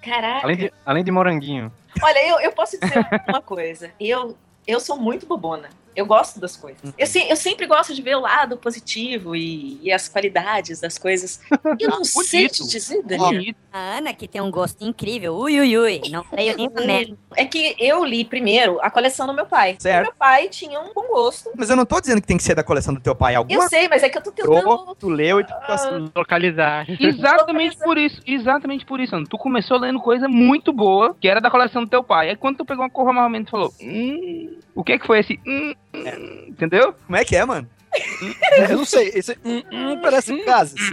Caraca. 0.02 0.46
Além 0.46 0.58
de, 0.58 0.74
além 0.86 1.06
de 1.06 1.12
moranguinho. 1.12 1.72
Olha, 2.04 2.28
eu, 2.28 2.42
eu 2.42 2.52
posso 2.52 2.78
dizer 2.78 3.08
uma 3.30 3.42
coisa. 3.42 3.92
Eu, 3.98 4.38
eu 4.68 4.82
sou 4.82 4.98
muito 4.98 5.26
bobona. 5.26 5.70
Eu 5.98 6.06
gosto 6.06 6.40
das 6.40 6.56
coisas. 6.56 6.80
Eu, 6.98 7.08
se- 7.08 7.28
eu 7.28 7.36
sempre 7.36 7.66
gosto 7.66 7.94
de 7.94 8.02
ver 8.04 8.16
o 8.16 8.20
lado 8.22 8.56
positivo 8.56 9.36
e, 9.36 9.80
e 9.82 9.92
as 9.92 10.08
qualidades 10.08 10.80
das 10.80 10.98
coisas. 10.98 11.42
Eu 11.80 11.90
não 11.90 12.04
sei 12.06 12.48
te 12.48 12.66
dizer, 12.68 13.02
Daniel. 13.04 13.54
A 13.74 13.98
Ana, 13.98 14.14
que 14.14 14.28
tem 14.28 14.40
um 14.40 14.52
gosto 14.52 14.84
incrível, 14.84 15.36
ui, 15.36 15.60
ui, 15.60 15.78
ui, 15.78 16.02
não 16.12 16.24
leio 16.32 16.56
nem 16.56 16.70
merda. 16.70 17.18
É 17.36 17.46
que 17.46 17.76
eu 17.80 18.04
li 18.06 18.24
primeiro 18.24 18.80
a 18.82 18.90
coleção 18.90 19.26
do 19.28 19.34
meu 19.34 19.46
pai. 19.46 19.76
Certo. 19.80 20.04
Meu 20.06 20.14
pai 20.14 20.50
tinha 20.50 20.80
um 20.80 20.94
bom 20.94 21.08
gosto. 21.10 21.50
Mas 21.56 21.70
eu 21.70 21.76
não 21.76 21.86
tô 21.86 22.00
dizendo 22.00 22.22
que 22.22 22.28
tem 22.28 22.38
que 22.38 22.44
ser 22.44 22.56
da 22.56 22.64
coleção 22.64 22.94
do 22.94 23.00
teu 23.00 23.16
pai. 23.16 23.36
Alguma 23.36 23.64
Eu 23.64 23.70
sei, 23.70 23.88
mas 23.88 24.04
é 24.04 24.10
que 24.10 24.18
eu 24.18 24.22
tô 24.24 24.32
tentando. 24.32 24.96
Tu 24.96 25.10
leu 25.10 25.40
e 25.40 25.44
tu 25.46 25.54
assim. 25.68 26.12
Localizar. 26.16 26.86
Exatamente 27.00 27.78
por 27.78 27.98
isso, 27.98 28.22
exatamente 28.26 28.86
por 28.86 29.00
isso, 29.00 29.16
Ana. 29.16 29.26
Tu 29.30 29.38
começou 29.38 29.78
lendo 29.78 30.00
coisa 30.00 30.28
muito 30.28 30.72
boa, 30.72 31.16
que 31.20 31.28
era 31.28 31.42
da 31.42 31.50
coleção 31.52 31.84
do 31.84 31.90
teu 31.90 32.04
pai. 32.04 32.30
Aí 32.30 32.36
quando 32.36 32.58
tu 32.58 32.66
pegou 32.66 32.84
uma 32.84 32.90
cor 32.90 33.12
mais 33.14 33.28
e 33.44 33.50
falou, 33.50 33.74
hum, 33.82 34.60
o 34.76 34.84
que 34.84 34.94
é 34.94 35.00
que 35.00 35.06
foi 35.08 35.20
esse? 35.20 35.40
Hum, 35.46 35.74
hum", 36.06 36.46
entendeu? 36.48 36.94
Como 37.06 37.18
é 37.18 37.26
que 37.26 37.36
é, 37.36 37.46
mano? 37.46 37.68
Eu 38.70 38.78
não 38.78 38.86
sei, 38.86 39.12
esse 39.14 39.38
hum, 39.44 39.64
hum, 39.72 40.02
parece 40.02 40.44
gases. 40.44 40.92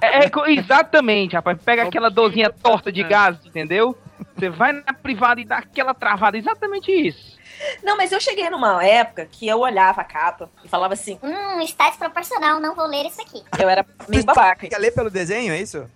É, 0.00 0.24
é 0.24 0.52
exatamente, 0.52 1.34
rapaz. 1.34 1.58
Pega 1.62 1.82
aquela 1.82 2.08
dorzinha 2.10 2.50
torta 2.50 2.90
de 2.90 3.02
gás, 3.02 3.36
entendeu? 3.44 3.96
Você 4.34 4.48
vai 4.48 4.72
na 4.72 4.92
privada 4.92 5.40
e 5.40 5.44
dá 5.44 5.58
aquela 5.58 5.94
travada, 5.94 6.36
exatamente 6.36 6.90
isso. 6.90 7.35
Não, 7.82 7.96
mas 7.96 8.12
eu 8.12 8.20
cheguei 8.20 8.48
numa 8.50 8.84
época 8.84 9.26
que 9.30 9.46
eu 9.46 9.60
olhava 9.60 10.00
a 10.00 10.04
capa 10.04 10.48
e 10.64 10.68
falava 10.68 10.94
assim: 10.94 11.18
Hum, 11.22 11.60
está 11.60 11.88
desproporcional, 11.88 12.60
não 12.60 12.74
vou 12.74 12.86
ler 12.86 13.06
isso 13.06 13.20
aqui. 13.20 13.42
eu 13.58 13.68
era 13.68 13.84
meio 14.08 14.24
babaca. 14.24 14.68
Quer 14.68 14.78
ler 14.78 14.92
pelo 14.92 15.10
desenho, 15.10 15.52
é 15.52 15.60
isso? 15.60 15.88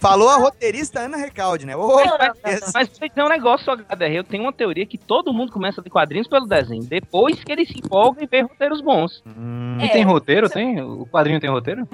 Falou 0.00 0.28
a 0.28 0.36
roteirista 0.36 1.00
Ana 1.00 1.16
Recalde, 1.16 1.64
né? 1.66 1.76
Ô, 1.76 1.98
esse- 2.46 2.72
Mas 2.74 2.88
tem 2.88 3.24
um 3.24 3.28
negócio, 3.28 3.72
HDR, 3.72 4.14
eu 4.16 4.24
tenho 4.24 4.42
uma 4.44 4.52
teoria 4.52 4.84
que 4.86 4.98
todo 4.98 5.32
mundo 5.32 5.52
começa 5.52 5.80
de 5.82 5.88
quadrinhos 5.90 6.28
pelo 6.28 6.46
desenho, 6.46 6.82
depois 6.84 7.42
que 7.42 7.50
ele 7.52 7.64
se 7.66 7.78
empolga 7.78 8.22
e 8.22 8.26
vê 8.26 8.40
roteiros 8.42 8.80
bons. 8.80 9.22
E 9.82 9.88
tem 9.88 10.04
roteiro? 10.04 10.48
Tem? 10.50 10.80
O 10.82 11.06
quadrinho 11.06 11.40
tem 11.40 11.50
roteiro? 11.50 11.88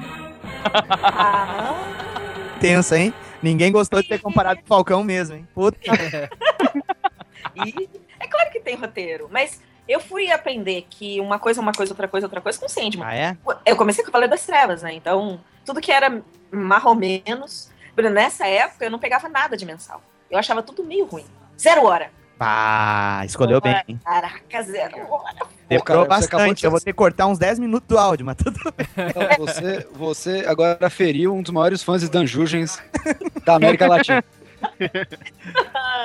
Tenso, 2.60 2.94
hein? 2.94 3.12
Ninguém 3.42 3.72
gostou 3.72 4.00
de 4.00 4.08
ter 4.08 4.20
comparado 4.20 4.60
com 4.60 4.64
o 4.64 4.68
Falcão 4.68 5.02
mesmo, 5.02 5.36
hein? 5.36 5.46
Puta. 5.54 5.78
E 7.56 7.88
é 8.22 8.26
claro 8.28 8.50
que 8.50 8.60
tem 8.60 8.76
roteiro, 8.76 9.28
mas 9.30 9.60
eu 9.88 9.98
fui 10.00 10.30
aprender 10.30 10.86
que 10.88 11.20
uma 11.20 11.38
coisa 11.38 11.60
é 11.60 11.62
uma 11.62 11.72
coisa, 11.72 11.92
outra 11.92 12.06
coisa, 12.08 12.26
outra 12.26 12.40
coisa 12.40 12.58
com 12.58 12.68
Sandman. 12.68 13.04
Ah, 13.06 13.14
é? 13.14 13.36
Eu 13.66 13.76
comecei 13.76 14.02
com 14.04 14.10
o 14.10 14.12
Cavaleiro 14.12 14.30
das 14.30 14.46
Trevas, 14.46 14.82
né? 14.82 14.92
Então, 14.94 15.40
tudo 15.64 15.80
que 15.80 15.90
era 15.92 16.22
mais 16.50 16.84
ou 16.84 16.94
menos. 16.94 17.70
Nessa 17.96 18.46
época, 18.46 18.84
eu 18.84 18.90
não 18.90 18.98
pegava 18.98 19.28
nada 19.28 19.56
de 19.56 19.66
mensal. 19.66 20.00
Eu 20.30 20.38
achava 20.38 20.62
tudo 20.62 20.82
meio 20.84 21.04
ruim. 21.04 21.24
Zero 21.58 21.84
hora. 21.84 22.10
Ah, 22.40 23.22
escolheu 23.24 23.60
bem, 23.60 23.76
hein? 23.86 24.00
Caraca, 24.04 24.62
zero 24.62 24.96
hora. 25.12 25.46
Demorou 25.68 26.06
bastante. 26.06 26.60
de- 26.60 26.66
Eu 26.66 26.70
vou 26.72 26.80
ter 26.80 26.86
que 26.86 26.92
cortar 26.94 27.26
uns 27.26 27.38
10 27.38 27.58
minutos 27.58 27.86
do 27.88 27.96
áudio, 27.98 28.26
mas 28.26 28.36
tudo 28.36 28.58
bem. 28.76 28.86
Então, 29.08 29.22
você, 29.46 29.86
você 29.92 30.44
agora 30.46 30.90
feriu 30.90 31.34
um 31.34 31.42
dos 31.42 31.52
maiores 31.52 31.82
fãs 31.84 32.00
de 32.02 32.08
Danjugens 32.10 32.82
da 33.44 33.54
América 33.54 33.86
Latina. 33.86 34.24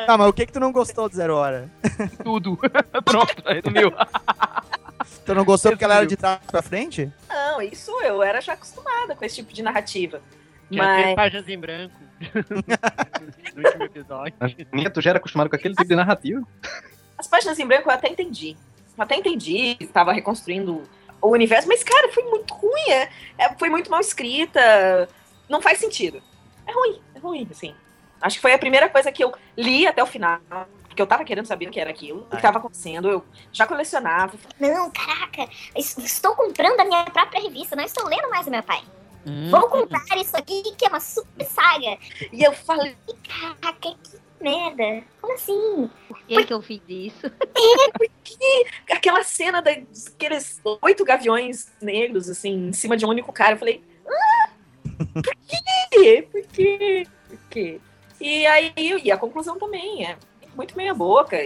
Tá, 0.05 0.17
mas 0.17 0.27
o 0.27 0.33
que 0.33 0.45
que 0.45 0.53
tu 0.53 0.59
não 0.59 0.71
gostou 0.71 1.09
do 1.09 1.15
Zero 1.15 1.35
Hora? 1.35 1.69
Tudo. 2.23 2.57
Pronto, 3.05 3.43
resumiu. 3.45 3.91
Tu 5.25 5.35
não 5.35 5.43
gostou 5.43 5.71
porque 5.71 5.83
ela 5.83 5.95
era 5.95 6.05
de 6.07 6.15
trás 6.17 6.39
pra 6.47 6.61
frente? 6.61 7.11
Não, 7.29 7.61
isso 7.61 7.91
eu 8.01 8.21
era 8.23 8.39
já 8.41 8.53
acostumada 8.53 9.15
com 9.15 9.25
esse 9.25 9.35
tipo 9.37 9.53
de 9.53 9.61
narrativa. 9.61 10.21
Tinha 10.69 10.83
três 10.83 11.05
Mas. 11.07 11.15
páginas 11.15 11.47
em 11.47 11.57
branco. 11.59 11.95
no 13.55 13.63
último 13.63 13.83
episódio. 13.83 14.33
Minha, 14.73 14.89
tu 14.89 15.01
já 15.01 15.11
era 15.11 15.19
acostumado 15.19 15.49
com 15.49 15.55
aquele 15.55 15.75
tipo 15.75 15.87
de 15.87 15.95
narrativa? 15.95 16.41
As 17.17 17.27
páginas 17.27 17.57
em 17.59 17.65
branco 17.65 17.89
eu 17.89 17.93
até 17.93 18.09
entendi. 18.09 18.55
Eu 18.97 19.03
até 19.03 19.15
entendi, 19.15 19.77
estava 19.79 20.11
reconstruindo 20.11 20.83
o 21.21 21.29
universo, 21.29 21.67
mas, 21.67 21.83
cara, 21.83 22.11
foi 22.11 22.23
muito 22.23 22.53
ruim. 22.53 22.89
É, 22.89 23.09
é- 23.37 23.53
foi 23.57 23.69
muito 23.69 23.89
mal 23.91 23.99
escrita. 23.99 25.07
Não 25.49 25.61
faz 25.61 25.79
sentido. 25.79 26.21
É 26.65 26.71
ruim, 26.71 27.01
é 27.15 27.19
ruim, 27.19 27.47
assim. 27.49 27.73
Acho 28.21 28.37
que 28.37 28.41
foi 28.41 28.53
a 28.53 28.57
primeira 28.59 28.89
coisa 28.89 29.11
que 29.11 29.23
eu 29.23 29.33
li 29.55 29.85
até 29.87 30.01
o 30.03 30.07
final. 30.07 30.39
Porque 30.87 31.01
eu 31.01 31.07
tava 31.07 31.23
querendo 31.23 31.45
saber 31.45 31.67
o 31.67 31.71
que 31.71 31.79
era 31.79 31.91
aquilo, 31.91 32.21
o 32.31 32.35
que 32.35 32.41
tava 32.41 32.57
acontecendo. 32.57 33.07
Eu 33.09 33.23
já 33.51 33.67
colecionava. 33.67 34.33
Não, 34.59 34.89
caraca, 34.89 35.47
es- 35.75 35.97
estou 35.99 36.35
comprando 36.35 36.79
a 36.79 36.85
minha 36.85 37.03
própria 37.05 37.39
revista, 37.41 37.75
não 37.75 37.83
estou 37.83 38.07
lendo 38.07 38.29
mais 38.29 38.47
o 38.47 38.49
meu 38.49 38.63
pai. 38.63 38.81
Hum. 39.25 39.49
Vou 39.51 39.67
comprar 39.69 40.17
isso 40.17 40.35
aqui, 40.35 40.63
que 40.77 40.85
é 40.85 40.87
uma 40.89 40.99
super 40.99 41.45
saga. 41.45 41.97
E 42.31 42.41
eu 42.43 42.51
falei, 42.53 42.95
caraca, 43.27 43.73
que 43.81 43.93
merda. 44.41 45.03
Como 45.21 45.33
assim? 45.33 45.89
Por 46.07 46.17
que, 46.23 46.43
que 46.45 46.53
eu 46.53 46.61
fiz 46.63 46.81
isso? 46.87 47.27
É, 47.27 47.91
porque 47.93 48.65
aquela 48.91 49.23
cena 49.23 49.61
daqueles 49.61 50.59
oito 50.81 51.03
gaviões 51.05 51.71
negros, 51.81 52.27
assim, 52.29 52.69
em 52.69 52.73
cima 52.73 52.97
de 52.97 53.05
um 53.05 53.09
único 53.09 53.31
cara, 53.31 53.53
eu 53.53 53.57
falei, 53.59 53.83
ah, 54.07 54.49
por 55.13 55.35
quê? 55.91 56.27
Por 56.31 56.41
quê? 56.47 57.07
Por 57.27 57.39
quê? 57.49 57.81
E 58.19 58.45
aí, 58.45 58.73
e 58.77 59.11
a 59.11 59.17
conclusão 59.17 59.57
também 59.57 60.05
é 60.05 60.15
muito 60.55 60.75
meia 60.75 60.93
boca. 60.93 61.37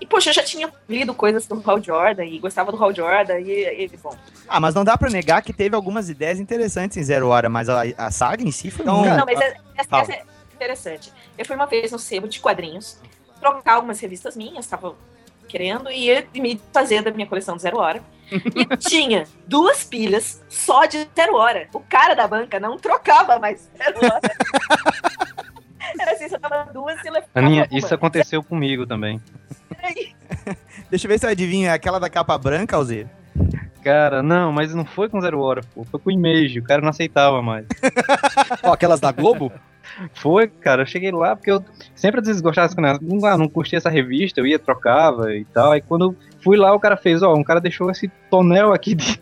E, 0.00 0.06
poxa, 0.06 0.30
eu 0.30 0.34
já 0.34 0.42
tinha 0.42 0.72
lido 0.88 1.12
coisas 1.12 1.46
do 1.46 1.62
Hal 1.64 1.82
Jordan 1.82 2.24
e 2.24 2.38
gostava 2.38 2.72
do 2.72 2.82
Hal 2.82 2.94
Jordan 2.94 3.38
e 3.40 3.50
ele, 3.50 3.98
bom. 4.02 4.16
Ah, 4.48 4.58
mas 4.58 4.74
não 4.74 4.82
dá 4.82 4.96
pra 4.96 5.10
negar 5.10 5.42
que 5.42 5.52
teve 5.52 5.76
algumas 5.76 6.08
ideias 6.08 6.40
interessantes 6.40 6.96
em 6.96 7.02
Zero 7.02 7.28
Hora, 7.28 7.50
mas 7.50 7.68
a, 7.68 7.82
a 7.98 8.10
saga 8.10 8.42
em 8.42 8.50
si 8.50 8.70
foi 8.70 8.86
um... 8.86 9.04
não, 9.04 9.26
mas 9.26 9.38
é- 9.40 9.56
essa, 9.76 9.96
essa 9.98 10.12
é 10.12 10.22
interessante. 10.54 11.12
Eu 11.36 11.44
fui 11.44 11.54
uma 11.54 11.66
vez 11.66 11.92
no 11.92 11.98
sebo 11.98 12.26
de 12.26 12.40
quadrinhos 12.40 12.98
trocar 13.40 13.74
algumas 13.74 14.00
revistas 14.00 14.36
minhas, 14.36 14.66
tava 14.66 14.94
querendo, 15.48 15.90
e 15.90 16.24
me 16.34 16.60
fazer 16.72 17.02
da 17.02 17.10
minha 17.10 17.26
coleção 17.26 17.56
de 17.56 17.62
Zero 17.62 17.78
Hora. 17.78 18.02
E 18.30 18.64
tinha 18.78 19.24
duas 19.46 19.84
pilhas 19.84 20.40
só 20.48 20.86
de 20.86 21.06
Zero 21.14 21.34
Hora. 21.36 21.68
O 21.74 21.80
cara 21.80 22.14
da 22.14 22.26
banca 22.26 22.58
não 22.60 22.78
trocava 22.78 23.38
mais 23.38 23.68
Zero 23.76 23.98
Hora. 23.98 24.20
Era 25.98 26.12
assim, 26.12 26.28
você 26.28 26.38
tava 26.38 26.72
duas 26.72 26.96
e 27.04 27.08
Aninha, 27.34 27.66
uma. 27.70 27.78
isso 27.78 27.94
aconteceu 27.94 28.42
comigo 28.42 28.86
também. 28.86 29.20
Deixa 30.90 31.06
eu 31.06 31.10
ver 31.10 31.18
se 31.18 31.26
eu 31.26 31.30
adivinho, 31.30 31.68
é 31.68 31.72
aquela 31.72 31.98
da 31.98 32.10
capa 32.10 32.36
branca, 32.36 32.76
Alzir? 32.76 33.06
Cara, 33.82 34.22
não, 34.22 34.52
mas 34.52 34.74
não 34.74 34.84
foi 34.84 35.08
com 35.08 35.20
Zero 35.20 35.40
Hora, 35.40 35.62
pô. 35.74 35.84
Foi 35.84 35.98
com 35.98 36.10
o 36.10 36.12
Image, 36.12 36.58
o 36.58 36.64
cara 36.64 36.82
não 36.82 36.90
aceitava 36.90 37.40
mais. 37.40 37.66
Ó, 38.62 38.72
aquelas 38.72 39.00
da 39.00 39.10
Globo? 39.10 39.50
Foi, 40.14 40.46
cara, 40.46 40.82
eu 40.82 40.86
cheguei 40.86 41.10
lá 41.10 41.34
porque 41.34 41.50
eu 41.50 41.64
sempre 41.94 42.20
desgostava 42.20 42.72
não, 43.00 43.26
ah, 43.26 43.36
não 43.36 43.48
curtia 43.48 43.78
essa 43.78 43.90
revista, 43.90 44.40
eu 44.40 44.46
ia, 44.46 44.58
trocava 44.58 45.34
e 45.34 45.44
tal. 45.46 45.72
Aí 45.72 45.80
quando 45.80 46.16
fui 46.42 46.56
lá, 46.56 46.74
o 46.74 46.80
cara 46.80 46.96
fez, 46.96 47.22
ó, 47.22 47.34
um 47.34 47.42
cara 47.42 47.60
deixou 47.60 47.90
esse 47.90 48.08
tonel 48.30 48.72
aqui 48.72 48.94
de... 48.94 49.18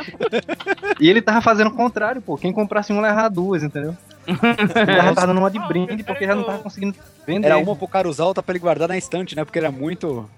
e 1.00 1.08
ele 1.08 1.22
tava 1.22 1.40
fazendo 1.40 1.68
o 1.68 1.76
contrário, 1.76 2.20
pô. 2.20 2.36
Quem 2.36 2.52
comprasse 2.52 2.92
um 2.92 3.00
levava 3.00 3.30
duas, 3.30 3.62
entendeu? 3.62 3.96
Ele 4.26 4.96
tava 5.14 5.26
dando 5.26 5.38
uma 5.38 5.50
de 5.50 5.58
brinde 5.58 6.02
porque 6.02 6.26
já 6.26 6.34
não 6.34 6.44
tava 6.44 6.58
conseguindo 6.58 6.96
vender. 7.26 7.46
Era 7.46 7.58
uma 7.58 7.74
pro 7.74 7.88
cara 7.88 8.08
usar, 8.08 8.24
outra 8.24 8.42
pra 8.42 8.52
ele 8.52 8.58
guardar 8.58 8.88
na 8.88 8.96
estante, 8.96 9.34
né? 9.34 9.44
Porque 9.44 9.58
era 9.58 9.70
muito. 9.70 10.28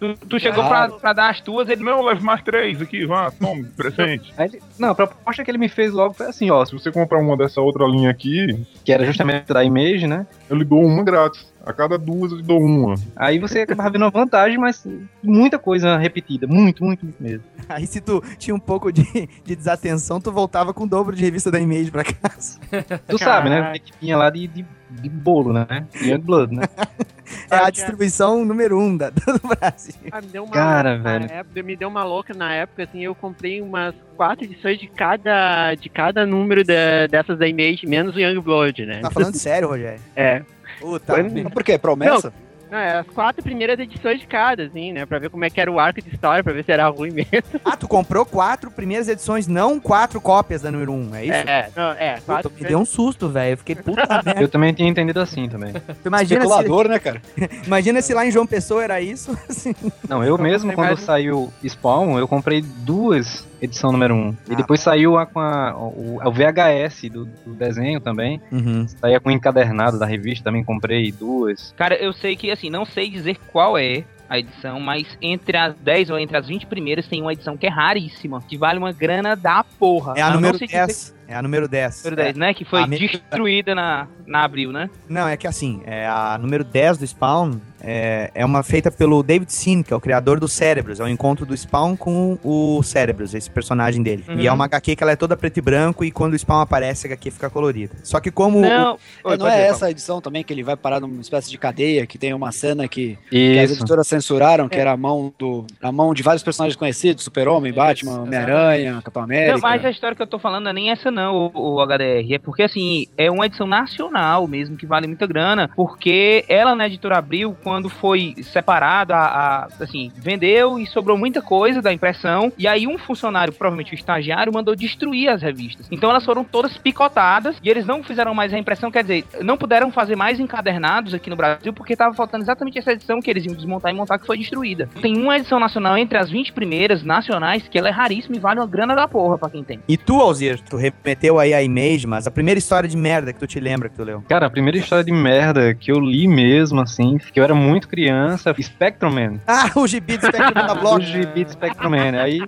Tu, 0.00 0.14
tu 0.28 0.38
chegou 0.38 0.64
pra, 0.66 0.88
pra 0.88 1.12
dar 1.12 1.30
as 1.30 1.40
tuas, 1.40 1.68
ele. 1.68 1.82
Não, 1.82 2.02
leve 2.02 2.22
mais 2.22 2.40
três 2.42 2.80
aqui, 2.80 3.04
vá, 3.04 3.30
tome, 3.32 3.64
presente. 3.76 4.32
Aí 4.36 4.46
ele- 4.48 4.62
não, 4.78 4.90
a 4.90 4.94
proposta 4.94 5.44
que 5.44 5.50
ele 5.50 5.58
me 5.58 5.68
fez 5.68 5.92
logo 5.92 6.14
foi 6.14 6.26
assim, 6.26 6.50
ó. 6.50 6.64
Se 6.64 6.72
você 6.72 6.92
comprar 6.92 7.18
uma 7.18 7.36
dessa 7.36 7.60
outra 7.60 7.84
linha 7.86 8.08
aqui, 8.10 8.64
Que 8.84 8.92
era 8.92 9.04
justamente 9.04 9.52
da 9.52 9.64
Image, 9.64 10.06
né? 10.06 10.26
eu 10.48 10.56
lhe 10.56 10.64
dou 10.64 10.84
uma 10.84 11.02
grátis. 11.02 11.48
A 11.66 11.72
cada 11.72 11.98
duas 11.98 12.30
eu 12.32 12.38
lhe 12.38 12.42
dou 12.44 12.58
uma. 12.60 12.94
Aí 13.14 13.38
você 13.38 13.60
acabava 13.60 13.90
vendo 13.90 14.02
uma 14.02 14.10
vantagem, 14.10 14.56
mas 14.56 14.86
muita 15.22 15.58
coisa 15.58 15.98
repetida. 15.98 16.46
Muito, 16.46 16.82
muito, 16.82 17.04
muito 17.04 17.22
mesmo. 17.22 17.44
Aí 17.68 17.86
se 17.86 18.00
tu 18.00 18.22
tinha 18.38 18.54
um 18.54 18.58
pouco 18.60 18.90
de, 18.90 19.02
de 19.44 19.54
desatenção, 19.56 20.18
tu 20.20 20.32
voltava 20.32 20.72
com 20.72 20.84
o 20.84 20.88
dobro 20.88 21.14
de 21.14 21.22
revista 21.22 21.50
da 21.50 21.60
Image 21.60 21.90
pra 21.90 22.04
casa. 22.04 22.58
Tu 23.06 23.18
sabe, 23.18 23.50
né? 23.50 23.60
A 23.72 23.76
equipinha 23.76 24.16
lá 24.16 24.30
de, 24.30 24.46
de, 24.46 24.64
de 24.90 25.08
bolo, 25.10 25.52
né? 25.52 25.66
Young 26.00 26.20
Blood, 26.20 26.54
né? 26.54 26.62
É 27.50 27.56
a 27.56 27.70
distribuição 27.70 28.44
número 28.44 28.78
um 28.78 28.96
da, 28.96 29.10
do 29.10 29.38
Brasil. 29.58 29.94
Ah, 30.12 30.20
me 30.20 30.26
deu 30.28 30.44
uma 30.44 30.52
Cara, 30.52 30.94
louca 30.94 31.02
velho. 31.18 31.32
época- 31.32 31.62
me 31.62 31.76
deu 31.76 31.88
uma 31.88 32.04
louca 32.04 32.34
na 32.34 32.52
época, 32.54 32.82
assim, 32.84 33.02
eu 33.04 33.14
comprei 33.14 33.60
umas 33.60 33.94
quatro 34.16 34.44
edições 34.44 34.78
de 34.78 34.86
cada, 34.88 35.74
de 35.74 35.88
cada 35.88 36.24
número 36.26 36.64
da- 36.64 37.06
dessas 37.08 37.38
da 37.38 37.46
Image, 37.48 37.86
menos 37.86 38.14
o 38.14 38.20
Young 38.20 38.40
Blood, 38.40 38.84
né? 38.86 39.00
Tá 39.00 39.10
falando 39.10 39.34
sério, 39.36 39.68
Rogério? 39.68 40.00
É. 40.14 40.42
Puta. 40.80 41.14
Foi-. 41.14 41.44
Por 41.50 41.62
quê? 41.64 41.78
Promessa? 41.78 42.28
Não, 42.30 42.47
é 42.76 42.98
as 42.98 43.06
quatro 43.06 43.42
primeiras 43.42 43.78
edições 43.78 44.20
de 44.20 44.26
cada, 44.26 44.64
assim, 44.64 44.92
né? 44.92 45.06
Pra 45.06 45.18
ver 45.18 45.30
como 45.30 45.44
é 45.44 45.50
que 45.50 45.60
era 45.60 45.70
o 45.70 45.78
arco 45.78 46.02
de 46.02 46.08
história, 46.08 46.42
pra 46.42 46.52
ver 46.52 46.64
se 46.64 46.72
era 46.72 46.88
ruim 46.88 47.10
mesmo. 47.10 47.60
Ah, 47.64 47.76
tu 47.76 47.88
comprou 47.88 48.24
quatro 48.26 48.70
primeiras 48.70 49.08
edições, 49.08 49.46
não 49.46 49.80
quatro 49.80 50.20
cópias 50.20 50.62
da 50.62 50.70
número 50.70 50.92
um, 50.92 51.14
é 51.14 51.24
isso? 51.24 51.32
É, 51.34 51.70
não, 51.74 51.92
é. 51.92 52.14
Puta, 52.14 52.26
Quatro 52.26 52.52
me 52.54 52.66
deu 52.66 52.78
um 52.78 52.84
susto, 52.84 53.28
velho. 53.28 53.52
Eu 53.52 53.56
fiquei 53.58 53.74
puta 53.74 54.06
merda. 54.24 54.42
Eu 54.42 54.48
também 54.48 54.72
tinha 54.72 54.88
entendido 54.88 55.20
assim 55.20 55.48
também. 55.48 55.72
Tu 55.72 56.06
imagina 56.06 56.42
Especulador, 56.42 56.88
né, 56.88 56.98
cara? 56.98 57.22
se, 57.22 57.48
imagina 57.66 58.02
se 58.02 58.14
lá 58.14 58.26
em 58.26 58.30
João 58.30 58.46
Pessoa 58.46 58.84
era 58.84 59.00
isso. 59.00 59.36
assim. 59.48 59.74
Não, 60.08 60.22
eu 60.22 60.36
mesmo, 60.36 60.72
quando 60.72 60.96
saiu 60.98 61.52
Spawn, 61.64 62.18
eu 62.18 62.28
comprei 62.28 62.62
duas 62.62 63.47
edição 63.60 63.92
número 63.92 64.14
1. 64.14 64.36
E 64.50 64.56
depois 64.56 64.80
saiu 64.80 65.18
a, 65.18 65.26
com 65.26 65.40
a, 65.40 65.74
o, 65.76 66.18
o 66.24 66.30
VHS 66.32 67.02
do, 67.10 67.24
do 67.24 67.54
desenho 67.54 68.00
também. 68.00 68.40
Uhum. 68.52 68.86
Saía 68.88 69.20
com 69.20 69.28
o 69.28 69.32
encadernado 69.32 69.98
da 69.98 70.06
revista, 70.06 70.44
também 70.44 70.64
comprei 70.64 71.10
duas. 71.12 71.72
Cara, 71.76 71.94
eu 71.96 72.12
sei 72.12 72.36
que, 72.36 72.50
assim, 72.50 72.70
não 72.70 72.84
sei 72.84 73.08
dizer 73.10 73.38
qual 73.52 73.76
é, 73.78 74.04
a 74.28 74.38
edição, 74.38 74.78
mas 74.78 75.06
entre 75.22 75.56
as 75.56 75.74
10 75.76 76.10
ou 76.10 76.18
entre 76.18 76.36
as 76.36 76.46
20 76.46 76.66
primeiras 76.66 77.06
tem 77.08 77.22
uma 77.22 77.32
edição 77.32 77.56
que 77.56 77.66
é 77.66 77.70
raríssima, 77.70 78.42
que 78.46 78.58
vale 78.58 78.78
uma 78.78 78.92
grana 78.92 79.34
da 79.34 79.64
porra. 79.64 80.12
É 80.16 80.22
a 80.22 80.26
Eu 80.26 80.30
não 80.32 80.36
número 80.36 80.58
sei 80.58 80.66
dizer- 80.66 80.86
10. 80.86 81.18
É 81.30 81.34
a 81.34 81.42
número 81.42 81.68
10. 81.68 82.04
Número 82.04 82.16
10, 82.22 82.36
né? 82.36 82.54
Que 82.54 82.64
foi 82.64 82.82
A 82.82 82.86
me- 82.86 82.98
destruída 82.98 83.74
na, 83.74 84.06
na 84.26 84.44
Abril, 84.44 84.72
né? 84.72 84.88
Não, 85.08 85.28
é 85.28 85.36
que 85.36 85.46
assim, 85.46 85.82
é 85.84 86.06
a 86.06 86.38
número 86.40 86.64
10 86.64 86.96
do 86.98 87.06
Spawn 87.06 87.58
é, 87.80 88.30
é 88.34 88.44
uma 88.44 88.62
feita 88.62 88.90
pelo 88.90 89.22
David 89.22 89.52
Sin, 89.52 89.82
que 89.82 89.92
é 89.92 89.96
o 89.96 90.00
criador 90.00 90.40
do 90.40 90.48
Cérebros. 90.48 91.00
É 91.00 91.04
o 91.04 91.08
encontro 91.08 91.44
do 91.46 91.56
Spawn 91.56 91.96
com 91.96 92.38
o 92.42 92.82
Cérebros, 92.82 93.34
esse 93.34 93.50
personagem 93.50 94.02
dele. 94.02 94.24
Uhum. 94.28 94.40
E 94.40 94.46
é 94.46 94.52
uma 94.52 94.64
HQ 94.64 94.96
que 94.96 95.02
ela 95.02 95.12
é 95.12 95.16
toda 95.16 95.36
preto 95.36 95.58
e 95.58 95.60
branco 95.60 96.04
e 96.04 96.10
quando 96.10 96.34
o 96.34 96.38
Spawn 96.38 96.60
aparece, 96.60 97.06
a 97.06 97.10
HQ 97.10 97.30
fica 97.30 97.50
colorida. 97.50 97.94
Só 98.02 98.20
que 98.20 98.30
como... 98.30 98.60
Não, 98.60 98.98
o- 99.24 99.32
É, 99.32 99.36
não 99.36 99.48
é 99.48 99.66
essa 99.66 99.90
edição 99.90 100.20
também 100.20 100.42
que 100.42 100.52
ele 100.52 100.62
vai 100.62 100.76
parar 100.76 101.00
numa 101.00 101.20
espécie 101.20 101.50
de 101.50 101.58
cadeia, 101.58 102.06
que 102.06 102.18
tem 102.18 102.32
uma 102.34 102.52
cena 102.52 102.88
que, 102.88 103.18
que 103.30 103.58
as 103.58 103.70
editoras 103.70 104.06
censuraram, 104.06 104.68
que 104.68 104.76
era 104.76 104.92
a 104.92 104.96
mão 104.96 105.32
do 105.38 105.64
a 105.82 105.92
mão 105.92 106.12
de 106.14 106.22
vários 106.22 106.42
personagens 106.42 106.76
conhecidos, 106.76 107.24
Super-Homem, 107.24 107.72
Batman, 107.72 108.22
Homem-Aranha, 108.22 108.94
Capitão 109.02 109.22
América. 109.22 109.52
Não, 109.52 109.60
mas 109.60 109.84
a 109.84 109.90
história 109.90 110.16
que 110.16 110.22
eu 110.22 110.26
tô 110.26 110.38
falando 110.38 110.64
não 110.64 110.70
é 110.70 110.74
nem 110.74 110.90
essa 110.90 111.10
não, 111.10 111.50
o, 111.54 111.76
o 111.76 111.86
HDR. 111.86 112.32
É 112.34 112.38
porque, 112.38 112.62
assim, 112.62 113.06
é 113.16 113.30
uma 113.30 113.46
edição 113.46 113.66
nacional 113.66 114.46
mesmo, 114.46 114.76
que 114.76 114.86
vale 114.86 115.06
muita 115.06 115.26
grana, 115.26 115.70
porque 115.74 116.44
ela 116.48 116.74
na 116.74 116.86
editora 116.86 117.18
Abril, 117.18 117.56
quando 117.68 117.88
foi 117.90 118.34
separada, 118.42 119.14
a, 119.14 119.26
a- 119.64 119.68
assim, 119.80 120.10
vendeu 120.16 120.78
e 120.78 120.86
sobrou 120.86 121.18
muita 121.18 121.42
coisa 121.42 121.82
da 121.82 121.92
impressão, 121.92 122.50
e 122.56 122.66
aí 122.66 122.86
um 122.86 122.96
funcionário, 122.96 123.52
provavelmente 123.52 123.92
o 123.92 123.94
estagiário, 123.94 124.52
mandou 124.52 124.74
destruir 124.74 125.28
as 125.28 125.42
revistas. 125.42 125.86
Então 125.90 126.08
elas 126.08 126.24
foram 126.24 126.42
todas 126.42 126.76
picotadas, 126.78 127.56
e 127.62 127.68
eles 127.68 127.84
não 127.86 128.02
fizeram 128.02 128.34
mais 128.34 128.52
a 128.54 128.58
impressão, 128.58 128.90
quer 128.90 129.02
dizer, 129.02 129.24
não 129.42 129.56
puderam 129.58 129.90
fazer 129.92 130.16
mais 130.16 130.40
encadernados 130.40 131.12
aqui 131.12 131.28
no 131.28 131.36
Brasil, 131.36 131.72
porque 131.74 131.94
tava 131.94 132.14
faltando 132.14 132.42
exatamente 132.44 132.78
essa 132.78 132.92
edição 132.92 133.20
que 133.20 133.30
eles 133.30 133.44
iam 133.44 133.54
desmontar 133.54 133.92
e 133.92 133.94
montar, 133.94 134.18
que 134.18 134.26
foi 134.26 134.38
destruída. 134.38 134.88
Tem 135.02 135.16
uma 135.16 135.36
edição 135.36 135.60
nacional 135.60 135.96
entre 135.98 136.16
as 136.18 136.30
20 136.30 136.52
primeiras 136.54 137.02
nacionais, 137.02 137.68
que 137.68 137.78
ela 137.78 137.88
é 137.88 137.92
raríssima 137.92 138.36
e 138.36 138.38
vale 138.38 138.60
uma 138.60 138.66
grana 138.66 138.94
da 138.94 139.06
porra 139.06 139.36
pra 139.36 139.50
quem 139.50 139.62
tem. 139.62 139.80
E 139.86 139.96
tu, 139.96 140.20
Alzir, 140.20 140.58
tu 140.60 140.76
remeteu 140.76 141.38
aí 141.38 141.52
a 141.52 141.62
Image, 141.62 142.06
mas 142.06 142.26
a 142.26 142.30
primeira 142.30 142.58
história 142.58 142.88
de 142.88 142.96
merda 142.96 143.32
que 143.32 143.38
tu 143.38 143.46
te 143.46 143.60
lembra 143.60 143.88
que 143.88 143.96
tu 143.96 144.04
leu. 144.04 144.22
Cara, 144.28 144.46
a 144.46 144.50
primeira 144.50 144.78
história 144.78 145.04
de 145.04 145.12
merda 145.12 145.74
que 145.74 145.90
eu 145.92 145.98
li 146.00 146.26
mesmo, 146.26 146.80
assim, 146.80 147.18
que 147.32 147.38
eu 147.40 147.44
era 147.44 147.54
muito 147.58 147.88
criança, 147.88 148.54
Spectrum 148.60 149.10
Man. 149.12 149.40
Ah, 149.46 149.70
o 149.74 149.86
gibi 149.86 150.16
do 150.16 150.26
Spectrum 150.26 150.52
da 150.54 150.72
O 150.72 150.80
Block. 150.80 151.04
gibi 151.04 151.44
de 151.44 151.52
Spectrum 151.52 151.90
Man. 151.90 152.20
Aí 152.20 152.40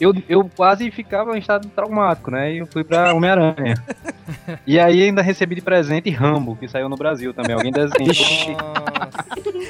eu, 0.00 0.14
eu 0.28 0.50
quase 0.56 0.90
ficava 0.90 1.36
em 1.36 1.40
estado 1.40 1.68
traumático, 1.68 2.30
né? 2.30 2.52
E 2.54 2.58
eu 2.58 2.66
fui 2.66 2.84
pra 2.84 3.12
Homem-Aranha. 3.14 3.74
E 4.66 4.78
aí 4.78 5.02
ainda 5.02 5.20
recebi 5.20 5.56
de 5.56 5.60
presente 5.60 6.08
Rambo, 6.08 6.56
que 6.56 6.68
saiu 6.68 6.88
no 6.88 6.96
Brasil 6.96 7.34
também. 7.34 7.54
Alguém 7.54 7.72
desenhou. 7.72 8.14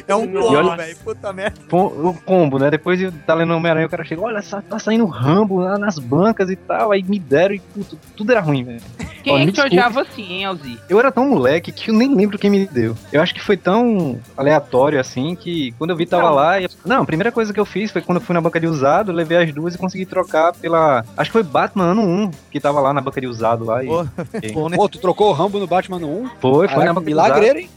É 0.07 0.15
um 0.15 0.27
combo, 0.31 0.77
velho. 0.77 0.97
Puta 0.99 1.33
merda. 1.33 1.59
O 1.71 2.15
combo, 2.25 2.59
né? 2.59 2.71
Depois 2.71 2.99
de 2.99 3.11
tá 3.11 3.35
lendo 3.35 3.55
Homem-Aranha, 3.55 3.87
o 3.87 3.91
cara 3.91 4.05
chegou, 4.05 4.27
olha, 4.27 4.43
só 4.43 4.61
tá 4.61 4.79
saindo 4.79 5.07
Rambo 5.07 5.59
lá 5.59 5.79
nas 5.79 5.99
bancas 5.99 6.51
e 6.51 6.57
tal. 6.57 6.93
Aí 6.93 7.03
me 7.03 7.19
deram 7.19 7.55
e 7.55 7.61
puto, 7.61 7.99
tudo 8.17 8.33
era 8.33 8.41
ruim, 8.41 8.65
velho. 8.65 8.81
Quem 9.23 9.33
Ó, 9.33 9.39
é 9.39 9.47
que 9.47 9.53
te 9.53 9.61
odiava 9.61 10.03
assim, 10.03 10.33
hein, 10.33 10.45
Alzi? 10.47 10.79
Eu 10.89 10.99
era 10.99 11.13
tão 11.13 11.29
moleque 11.29 11.71
que 11.71 11.91
eu 11.91 11.95
nem 11.95 12.13
lembro 12.13 12.37
quem 12.39 12.51
me 12.51 12.67
deu. 12.67 12.97
Eu 13.13 13.23
acho 13.23 13.33
que 13.33 13.41
foi 13.41 13.57
tão 13.57 14.19
aleatório 14.37 14.99
assim 14.99 15.37
que 15.37 15.71
quando 15.79 15.91
eu 15.91 15.97
vi 15.97 16.07
tava 16.07 16.29
lá. 16.31 16.61
e- 16.61 16.69
Não, 16.85 17.03
a 17.03 17.07
primeira 17.07 17.31
coisa 17.31 17.53
que 17.53 17.61
eu 17.61 17.65
fiz 17.65 17.93
foi 17.93 18.03
quando 18.03 18.19
eu 18.19 18.25
fui 18.25 18.35
na 18.35 18.41
banca 18.41 18.59
de 18.59 18.67
usado, 18.67 19.13
levei 19.13 19.39
as 19.39 19.53
duas 19.55 19.62
e 19.69 19.79
consegui 19.79 20.07
trocar 20.07 20.53
pela. 20.53 21.05
Acho 21.17 21.31
que 21.31 21.33
foi 21.33 21.43
Batman 21.43 21.85
ano 21.85 22.03
1 22.03 22.31
que 22.51 22.61
tava 22.61 22.81
lá 22.81 22.93
na 22.93 23.01
banca 23.01 23.21
de 23.21 23.27
usado 23.27 23.65
lá. 23.65 23.83
E... 23.83 23.87
Pô, 23.87 24.07
bom, 24.53 24.69
né? 24.69 24.77
Pô, 24.77 24.89
tu 24.89 24.99
trocou 24.99 25.31
o 25.31 25.33
Rambo 25.33 25.59
no 25.59 25.67
Batman 25.67 25.99
no 25.99 26.09
1? 26.09 26.29
Foi, 26.41 26.69
foi 26.69 26.69
Caraca, 26.69 26.93
na 26.93 27.01
milagreiro, 27.01 27.59
hein? 27.59 27.71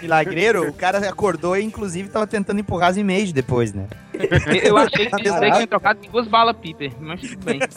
Milagreiro, 0.00 0.68
o 0.68 0.72
cara 0.72 0.98
acordou 1.08 1.56
e 1.56 1.64
inclusive 1.64 2.08
tava 2.08 2.26
tentando 2.26 2.60
empurrar 2.60 2.90
as 2.90 2.96
Image 2.96 3.32
depois, 3.32 3.72
né? 3.72 3.86
Eu 4.64 4.76
achei 4.76 5.06
que 5.06 5.10
você 5.22 5.22
Caralho. 5.30 5.52
tinha 5.54 5.66
trocado 5.66 5.98
em 6.04 6.10
duas 6.10 6.26
balas 6.28 6.56
piper, 6.56 6.92
mas 7.00 7.20
tudo 7.20 7.44
bem. 7.44 7.60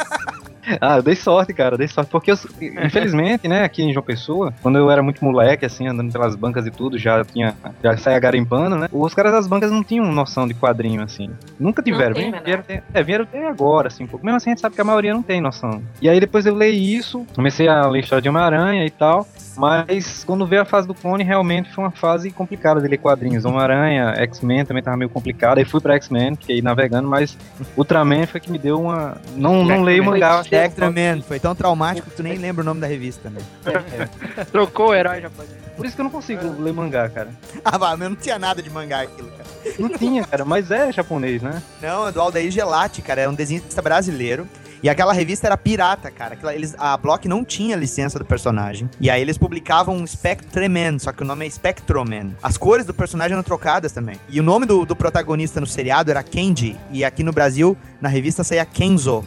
Ah, 0.82 0.98
eu 0.98 1.04
dei 1.04 1.16
sorte, 1.16 1.54
cara, 1.54 1.76
eu 1.76 1.78
dei 1.78 1.88
sorte. 1.88 2.10
Porque, 2.10 2.32
eu, 2.32 2.36
infelizmente, 2.84 3.48
né, 3.48 3.64
aqui 3.64 3.84
em 3.84 3.94
João 3.94 4.04
Pessoa, 4.04 4.52
quando 4.64 4.78
eu 4.80 4.90
era 4.90 5.04
muito 5.04 5.24
moleque, 5.24 5.66
assim, 5.66 5.88
andando 5.88 6.12
pelas 6.12 6.36
bancas 6.36 6.66
e 6.66 6.72
tudo, 6.72 6.98
já 6.98 7.24
tinha, 7.24 7.56
já 7.84 7.96
saía 7.98 8.18
garimpando, 8.18 8.76
né? 8.76 8.88
Os 8.92 9.14
caras 9.14 9.32
das 9.32 9.48
bancas 9.48 9.70
não 9.72 9.84
tinham 9.84 10.12
noção 10.12 10.48
de 10.48 10.54
quadrinho, 10.56 11.04
assim. 11.04 11.30
Nunca 11.60 11.84
tiveram. 11.84 12.16
tem, 12.16 12.32
vieram, 12.44 12.64
ter- 12.64 12.84
é, 12.94 13.04
vieram 13.04 13.26
ter 13.26 13.46
agora, 13.46 13.90
assim, 13.90 14.06
um 14.06 14.08
pouco. 14.08 14.26
Mesmo 14.26 14.38
assim, 14.38 14.50
a 14.50 14.54
gente 14.54 14.62
sabe 14.62 14.74
que 14.74 14.82
a 14.82 14.84
maioria 14.84 15.14
não 15.14 15.22
tem 15.22 15.40
noção. 15.40 15.84
E 16.02 16.10
aí 16.10 16.20
depois 16.20 16.48
eu 16.48 16.56
leio 16.56 16.74
isso, 16.82 17.26
comecei 17.36 17.68
a 17.68 17.86
ler 17.88 18.00
história 18.00 18.22
de 18.24 18.30
Homem-Aranha 18.30 18.86
e 18.86 18.90
tal. 18.90 19.28
Mas 19.58 20.24
quando 20.26 20.46
veio 20.46 20.64
a 20.64 20.66
fase 20.66 20.86
do 20.88 20.94
clone, 20.94 21.24
realmente 21.24 21.72
foi 21.74 21.84
uma 21.84 21.92
fase 21.92 22.30
complicada 22.32 22.82
de 22.82 22.88
ler 22.88 22.98
quadrinhos. 22.98 23.46
Homem-Aranha, 23.46 24.14
X-Men 24.18 24.66
também 24.66 24.84
tava 24.84 24.98
meio 24.98 25.10
complicado. 25.10 25.60
Aí 25.60 25.64
fui 25.66 25.80
pra 25.80 25.94
X-Men, 25.96 26.25
fiquei 26.36 26.62
navegando, 26.62 27.08
mas 27.10 27.38
Ultraman 27.76 28.26
foi 28.26 28.40
que 28.40 28.50
me 28.50 28.58
deu 28.58 28.80
uma. 28.82 29.18
Não, 29.36 29.64
não 29.66 29.84
leio 29.84 30.04
mangá. 30.06 30.40
acho 30.40 30.50
que- 30.50 30.56
Spectrum 30.56 30.92
Man, 30.94 31.22
foi 31.22 31.40
tão 31.40 31.54
traumático 31.54 32.10
que 32.10 32.16
tu 32.16 32.24
nem 32.24 32.38
lembra 32.38 32.62
o 32.62 32.66
nome 32.66 32.80
da 32.82 32.88
revista, 32.88 33.30
né? 33.30 33.42
Trocou 34.52 34.90
o 34.90 34.96
herói 34.96 35.22
japonês. 35.22 35.52
Por 35.76 35.86
isso 35.86 35.94
que 35.96 36.02
eu 36.02 36.06
não 36.06 36.12
consigo 36.12 36.56
ler 36.62 36.74
mangá, 36.74 37.10
cara. 37.10 37.30
Ah, 37.66 37.78
mas 37.98 38.00
não 38.10 38.16
tinha 38.16 38.40
nada 38.40 38.62
de 38.62 38.70
mangá 38.70 39.02
aquilo, 39.02 39.30
cara. 39.32 39.76
Não 39.80 39.90
tinha, 39.90 40.24
cara, 40.24 40.46
mas 40.46 40.72
é 40.72 40.92
japonês, 40.92 41.42
né? 41.42 41.62
Não, 41.82 42.08
é 42.08 42.12
do 42.12 42.22
Aldair 42.22 42.50
Gelati, 42.52 43.02
cara, 43.02 43.22
é 43.22 43.28
um 43.30 43.34
desenhista 43.34 43.82
brasileiro. 43.82 44.48
E 44.86 44.90
aquela 44.90 45.14
revista 45.14 45.48
era 45.48 45.58
pirata, 45.58 46.12
cara. 46.12 46.36
Aquela- 46.36 46.54
eles, 46.54 46.76
a 46.78 46.96
Block 46.96 47.28
não 47.28 47.44
tinha 47.44 47.76
licença 47.76 48.20
do 48.20 48.24
personagem. 48.24 48.88
E 49.02 49.10
aí 49.10 49.20
eles 49.20 49.36
publicavam 49.36 49.96
um 49.96 50.06
Spectreman, 50.06 51.00
só 51.00 51.12
que 51.12 51.24
o 51.24 51.26
nome 51.26 51.44
é 51.44 51.50
Spectroman. 51.50 52.36
As 52.44 52.56
cores 52.56 52.86
do 52.86 52.94
personagem 52.94 53.34
eram 53.34 53.42
trocadas 53.42 53.92
também. 53.92 54.20
E 54.30 54.40
o 54.40 54.44
nome 54.44 54.68
do, 54.68 54.86
do 54.86 54.96
protagonista 54.96 55.60
no 55.60 55.66
seriado 55.66 56.12
era 56.12 56.22
Kenji. 56.22 56.78
E 56.92 57.04
aqui 57.04 57.24
no 57.24 57.32
Brasil, 57.34 57.76
na 58.00 58.08
revista, 58.10 58.44
saía 58.44 58.64
Kenzo. 58.64 59.26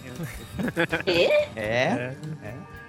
É? 1.56 2.12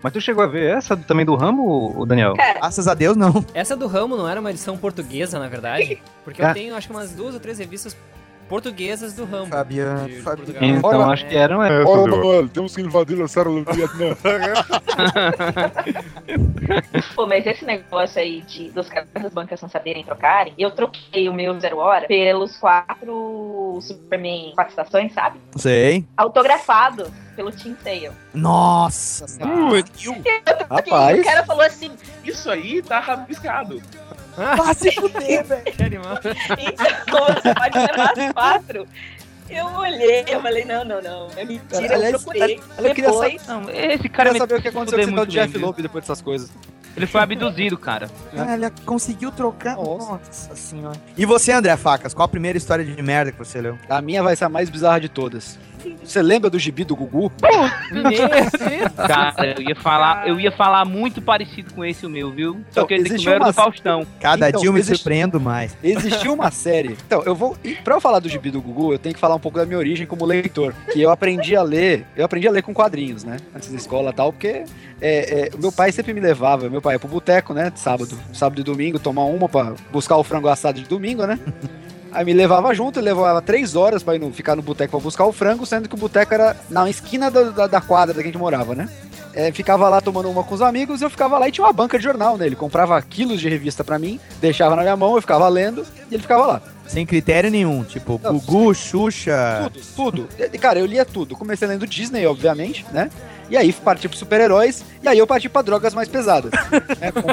Mas 0.03 0.13
tu 0.13 0.21
chegou 0.21 0.43
a 0.43 0.47
ver 0.47 0.77
essa 0.77 0.95
também 0.95 1.25
do 1.25 1.33
Rambo, 1.35 1.99
o 1.99 2.05
Daniel? 2.05 2.35
Graças 2.35 2.87
a 2.87 2.93
Deus, 2.93 3.17
não. 3.17 3.43
Essa 3.51 3.75
do 3.75 3.87
Ramo 3.87 4.15
não 4.15 4.29
era 4.29 4.39
uma 4.39 4.51
edição 4.51 4.77
portuguesa, 4.77 5.39
na 5.39 5.47
verdade? 5.47 5.99
Porque 6.23 6.39
Ah. 6.43 6.49
eu 6.49 6.53
tenho, 6.53 6.75
acho 6.75 6.87
que 6.87 6.93
umas 6.93 7.11
duas 7.13 7.33
ou 7.33 7.39
três 7.39 7.57
revistas 7.57 7.97
portuguesas 8.49 9.13
do 9.13 9.23
Rambo. 9.25 9.45
Fabiano, 9.45 10.09
de 10.09 10.21
Fabiano. 10.21 10.65
Então 10.65 11.11
acho 11.11 11.27
que 11.27 11.37
eram. 11.37 11.63
É, 11.63 11.83
Ora, 11.83 12.11
Manuel, 12.11 12.49
temos 12.49 12.75
que 12.75 12.81
invadir 12.81 13.21
a 13.21 13.27
Serra 13.27 13.51
do 13.51 13.63
Vietnã. 13.63 14.17
Pô, 17.15 17.27
mas 17.27 17.45
esse 17.45 17.63
negócio 17.63 18.19
aí 18.19 18.41
de, 18.41 18.71
dos 18.71 18.89
caras 18.89 19.07
das 19.13 19.31
bancas 19.31 19.61
não 19.61 19.69
saberem 19.69 20.03
trocarem, 20.03 20.53
eu 20.57 20.71
troquei 20.71 21.29
o 21.29 21.33
meu 21.33 21.57
Zero 21.59 21.77
Hora 21.77 22.07
pelos 22.07 22.57
quatro 22.57 23.77
Superman 23.81 24.53
quatro 24.55 24.71
estações, 24.71 25.13
sabe? 25.13 25.39
Sei. 25.55 26.07
Autografado 26.17 27.13
pelo 27.35 27.51
Tim 27.51 27.77
Sale. 27.83 28.09
Nossa 28.33 29.27
O 31.21 31.23
cara 31.23 31.45
falou 31.45 31.63
assim, 31.63 31.91
Isso 32.25 32.49
aí 32.49 32.81
tá 32.81 32.99
rabiscado. 32.99 33.79
Ah, 34.37 34.73
se 34.73 34.91
fuder, 34.91 35.43
velho. 35.45 35.63
Que 35.63 35.83
animal. 35.83 36.17
então 36.23 37.25
você 37.25 37.53
pode 37.53 37.77
levar 37.77 38.13
as 38.17 38.33
quatro. 38.33 38.87
Eu 39.49 39.65
olhei, 39.65 40.25
eu 40.27 40.41
falei, 40.41 40.63
não, 40.63 40.85
não, 40.85 41.01
não, 41.01 41.27
é 41.35 41.43
mentira, 41.43 41.83
eu 41.87 41.93
Aliás, 41.95 42.23
procurei. 42.23 42.61
eu 42.77 42.93
queria 42.93 43.09
Depois, 43.09 43.47
Não, 43.47 43.69
esse 43.71 44.07
cara 44.07 44.29
Quero 44.29 44.33
me 44.33 44.39
saber 44.39 44.55
o 44.55 44.61
que 44.61 44.67
aconteceu 44.67 45.11
com 45.11 45.25
de 45.25 45.31
Jeff 45.31 45.53
bem? 45.53 45.61
Loeb 45.61 45.81
depois 45.81 46.03
dessas 46.03 46.21
coisas. 46.21 46.51
Ele 46.95 47.07
foi 47.07 47.21
abduzido, 47.21 47.77
cara. 47.77 48.09
Ah, 48.37 48.53
ele 48.53 48.69
conseguiu 48.85 49.31
trocar. 49.31 49.75
Nossa 49.75 50.55
senhora. 50.55 50.97
E 51.17 51.25
você, 51.25 51.51
André 51.51 51.75
Facas, 51.77 52.13
qual 52.13 52.25
a 52.25 52.29
primeira 52.29 52.57
história 52.57 52.85
de 52.85 53.01
merda 53.01 53.31
que 53.31 53.39
você 53.39 53.59
leu? 53.59 53.77
A 53.89 54.01
minha 54.01 54.21
vai 54.21 54.35
ser 54.35 54.45
a 54.45 54.49
mais 54.49 54.69
bizarra 54.69 54.99
de 54.99 55.09
todas. 55.09 55.57
Você 56.03 56.21
lembra 56.21 56.49
do 56.49 56.57
gibi 56.59 56.83
do 56.83 56.95
Gugu? 56.95 57.31
Cara, 58.95 59.55
eu 59.57 59.61
ia 59.61 59.75
falar, 59.75 60.27
eu 60.27 60.39
ia 60.39 60.51
falar 60.51 60.85
muito 60.85 61.21
parecido 61.21 61.73
com 61.73 61.83
esse 61.85 62.05
o 62.05 62.09
meu, 62.09 62.31
viu? 62.31 62.53
Só 62.71 62.81
Então, 62.81 62.87
que 62.87 62.93
ele 62.95 63.27
era 63.29 63.39
uma- 63.39 63.47
do 63.47 63.53
Faustão. 63.53 64.05
Cada 64.19 64.49
Então, 64.49 64.61
dia 64.61 64.69
eu 64.69 64.73
me 64.73 64.79
existe- 64.79 64.97
surpreendo 65.03 65.39
mais. 65.39 65.75
Existiu 65.83 66.33
uma 66.33 66.51
série. 66.51 66.97
Então, 67.05 67.23
eu 67.25 67.35
vou. 67.35 67.55
Pra 67.83 67.95
eu 67.95 68.01
falar 68.01 68.19
do 68.19 68.29
gibi 68.29 68.51
do 68.51 68.61
Gugu, 68.61 68.93
eu 68.93 68.99
tenho 68.99 69.13
que 69.15 69.21
falar 69.21 69.35
um 69.35 69.39
pouco 69.39 69.57
da 69.57 69.65
minha 69.65 69.77
origem 69.77 70.05
como 70.05 70.25
leitor. 70.25 70.73
Que 70.91 71.01
eu 71.01 71.09
aprendi 71.09 71.55
a 71.55 71.61
ler. 71.63 72.05
Eu 72.15 72.25
aprendi 72.25 72.47
a 72.47 72.51
ler 72.51 72.61
com 72.63 72.73
quadrinhos, 72.73 73.23
né? 73.23 73.37
Antes 73.55 73.69
da 73.71 73.77
escola 73.77 74.11
e 74.11 74.13
tal, 74.13 74.31
porque 74.33 74.63
é, 75.01 75.49
é, 75.49 75.49
o 75.55 75.59
meu 75.59 75.71
pai 75.71 75.91
sempre 75.91 76.13
me 76.13 76.19
levava. 76.19 76.69
Meu 76.69 76.81
pai 76.81 76.95
ia 76.95 76.99
pro 76.99 77.07
boteco, 77.07 77.53
né? 77.53 77.69
De 77.69 77.79
sábado, 77.79 78.17
sábado 78.33 78.59
e 78.59 78.63
domingo, 78.63 78.99
tomar 78.99 79.25
uma 79.25 79.47
pra 79.47 79.73
buscar 79.91 80.17
o 80.17 80.23
frango 80.23 80.47
assado 80.47 80.79
de 80.81 80.87
domingo, 80.87 81.25
né? 81.25 81.39
Aí 82.11 82.25
me 82.25 82.33
levava 82.33 82.73
junto, 82.73 82.99
levava 82.99 83.41
três 83.41 83.75
horas 83.75 84.01
pra 84.03 84.15
ir 84.15 84.19
no- 84.19 84.31
ficar 84.33 84.55
no 84.55 84.61
boteco 84.61 84.91
pra 84.91 84.99
buscar 84.99 85.25
o 85.25 85.31
frango, 85.31 85.65
sendo 85.65 85.87
que 85.87 85.95
o 85.95 85.97
boteco 85.97 86.33
era 86.33 86.55
na 86.69 86.89
esquina 86.89 87.29
da, 87.29 87.43
da, 87.43 87.67
da 87.67 87.81
quadra 87.81 88.13
da 88.13 88.21
que 88.21 88.27
a 88.29 88.31
gente 88.31 88.39
morava, 88.39 88.73
né? 88.75 88.89
É, 89.33 89.51
ficava 89.51 89.87
lá 89.87 90.01
tomando 90.01 90.27
uma 90.29 90.43
com 90.43 90.55
os 90.55 90.61
amigos, 90.61 91.01
eu 91.03 91.09
ficava 91.09 91.37
lá 91.37 91.47
e 91.47 91.51
tinha 91.51 91.65
uma 91.65 91.71
banca 91.71 91.97
de 91.99 92.03
jornal 92.03 92.35
nele. 92.35 92.55
Comprava 92.55 92.99
quilos 93.01 93.39
de 93.39 93.47
revista 93.47 93.83
pra 93.83 93.99
mim, 93.99 94.19
deixava 94.41 94.75
na 94.75 94.81
minha 94.81 94.97
mão, 94.97 95.15
eu 95.15 95.21
ficava 95.21 95.47
lendo 95.47 95.85
e 96.09 96.15
ele 96.15 96.21
ficava 96.23 96.45
lá. 96.47 96.61
Sem 96.87 97.05
critério 97.05 97.51
nenhum. 97.51 97.83
Tipo, 97.83 98.17
Gugu, 98.17 98.73
Xuxa. 98.73 99.69
Tudo, 99.71 99.81
tudo. 99.95 100.29
E, 100.39 100.57
Cara, 100.57 100.79
eu 100.79 100.85
lia 100.87 101.05
tudo. 101.05 101.35
Comecei 101.35 101.67
lendo 101.67 101.85
Disney, 101.85 102.25
obviamente, 102.25 102.83
né? 102.91 103.11
E 103.49 103.57
aí 103.57 103.73
parti 103.73 104.07
pro 104.07 104.17
super-heróis, 104.17 104.83
e 105.01 105.07
aí 105.07 105.17
eu 105.17 105.25
parti 105.25 105.49
pra 105.49 105.61
drogas 105.61 105.93
mais 105.93 106.07
pesadas. 106.07 106.51
né, 106.99 107.11
como, 107.11 107.27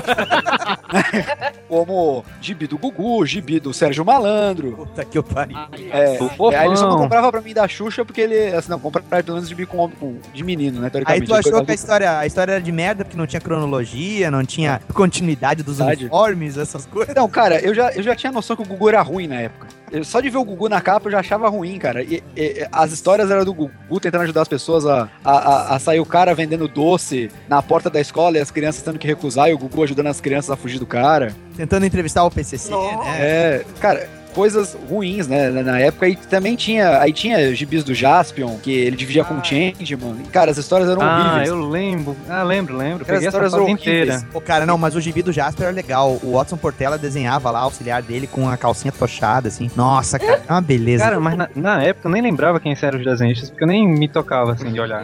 como 1.69 2.25
gibi 2.41 2.67
do 2.67 2.79
Gugu, 2.79 3.25
gibi 3.27 3.61
do 3.61 3.73
Sérgio 3.75 4.05
Malandro. 4.05 4.73
Puta 4.73 5.05
que 5.05 5.19
eu 5.19 5.23
pariu. 5.23 5.57
É, 5.93 6.17
é, 6.17 6.57
aí 6.59 6.67
ele 6.69 6.77
só 6.77 6.89
não 6.89 6.99
comprava 6.99 7.31
pra 7.31 7.41
mim 7.41 7.53
da 7.53 7.67
Xuxa 7.69 8.05
porque 8.05 8.21
ele. 8.21 8.55
Assim, 8.55 8.71
não, 8.71 8.79
compra 8.79 9.03
pelo 9.03 9.35
menos 9.35 9.49
gibi 9.49 9.67
com, 9.67 9.89
com- 9.91 10.17
de 10.33 10.43
menino, 10.45 10.81
né? 10.81 10.91
Aí 11.07 11.21
tu 11.21 11.35
achou 11.35 11.65
que 11.65 11.71
a 11.73 11.75
história, 11.75 12.19
a 12.19 12.27
história 12.27 12.53
era 12.53 12.61
de 12.63 12.73
merda 12.73 13.05
porque 13.05 13.17
não 13.17 13.27
tinha 13.27 13.41
cronologia, 13.41 14.31
não 14.31 14.45
tinha 14.45 14.81
continuidade 14.95 15.63
dos 15.63 15.79
Verdade. 15.79 16.03
uniformes, 16.05 16.57
essas 16.57 16.87
coisas. 16.87 17.15
Não, 17.15 17.29
cara, 17.29 17.59
eu 17.61 17.75
já, 17.75 17.91
eu 17.93 18.03
já 18.03 18.15
tinha 18.15 18.33
noção 18.33 18.57
que 18.57 18.63
o 18.63 18.67
Gugu 18.67 18.89
era 18.89 19.03
ruim 19.03 19.27
na 19.27 19.41
época. 19.41 19.67
Eu- 19.93 20.05
só 20.05 20.21
de 20.21 20.29
ver 20.29 20.39
o 20.39 20.45
Gugu 20.45 20.69
na 20.69 20.81
capa 20.81 21.07
eu 21.09 21.13
já 21.13 21.21
achava 21.21 21.49
ruim, 21.49 21.79
cara. 21.79 22.03
E, 22.03 22.23
e- 22.37 22.67
as 22.73 22.93
histórias 22.93 23.31
eram 23.31 23.45
do 23.45 23.55
Gugu 23.55 24.01
tentando 24.01 24.23
ajudar 24.23 24.43
as 24.43 24.49
pessoas 24.49 24.85
a, 24.87 25.09
a, 25.25 25.31
a- 25.33 25.77
a 25.77 25.79
sair 25.79 26.01
o 26.01 26.07
cara 26.07 26.35
vendendo 26.35 26.67
doce 26.69 27.31
na 27.49 27.63
porta 27.63 27.89
da 27.89 28.01
escola 28.01 28.37
e 28.37 28.41
as 28.41 28.51
crianças 28.51 28.83
tendo 28.83 28.99
que 28.99 29.07
recusar 29.07 29.49
e 29.49 29.55
o 29.55 29.59
Gugu 29.59 29.83
ajudando 29.85 30.09
as 30.09 30.21
crianças 30.21 30.51
a 30.51 30.57
fugir 30.57 30.79
do 30.79 30.87
cara. 30.87 31.35
Tentando 31.57 31.87
entrevistar 31.87 32.25
o 32.25 32.31
PCC, 32.31 32.71
né? 32.73 33.17
É, 33.19 33.65
cara, 33.81 34.09
coisas 34.37 34.77
ruins, 34.89 35.27
né, 35.27 35.49
na- 35.51 35.81
época. 35.81 36.07
E 36.09 36.15
também 36.15 36.55
tinha, 36.55 37.01
aí 37.01 37.13
tinha 37.13 37.55
gibis 37.55 37.83
do 37.83 37.95
Jaspion, 37.95 38.59
que 38.63 38.71
ele 38.73 38.95
dividia 38.97 39.25
com 39.25 39.35
o 39.35 39.43
Changeman. 39.45 40.17
E, 40.25 40.29
cara, 40.29 40.51
as 40.51 40.59
histórias 40.59 40.89
eram 40.91 41.01
Ah, 41.03 41.25
horríveis. 41.25 41.49
eu 41.49 41.57
lembro. 41.69 42.17
Ah, 42.29 42.43
lembro, 42.43 42.77
lembro. 42.77 43.03
Aquelas 43.03 43.21
Peguei 43.23 43.29
essa 43.29 43.37
histórias 43.39 43.53
fase 43.53 43.63
horríveis. 43.63 43.81
inteira. 43.83 44.29
Pô, 44.33 44.41
cara, 44.41 44.67
não, 44.67 44.77
mas 44.79 44.95
o 44.95 45.01
gibi 45.01 45.23
do 45.23 45.33
Jasper 45.33 45.67
era 45.69 45.75
legal. 45.75 46.19
O 46.23 46.33
Watson 46.33 46.57
Portela 46.59 46.99
desenhava 46.99 47.51
lá, 47.51 47.61
auxiliar 47.61 48.03
dele, 48.03 48.27
com 48.27 48.49
a 48.49 48.57
calcinha 48.57 48.93
tochada, 48.93 49.49
assim. 49.49 49.71
Nossa, 49.75 50.19
cara, 50.19 50.43
é 50.47 50.53
uma 50.53 50.61
beleza. 50.61 51.03
Cara, 51.05 51.19
mas 51.19 51.37
na, 51.37 51.49
na 51.57 51.83
época 51.83 52.07
eu 52.09 52.13
nem 52.13 52.21
lembrava 52.23 52.61
quem 52.61 52.77
eram 52.83 52.99
os 52.99 53.05
desenhistas, 53.05 53.49
porque 53.49 53.65
eu 53.65 53.69
nem 53.69 53.89
me 53.89 54.07
tocava 54.09 54.53
assim 54.53 54.71
de 54.71 54.79
olhar. 54.81 55.03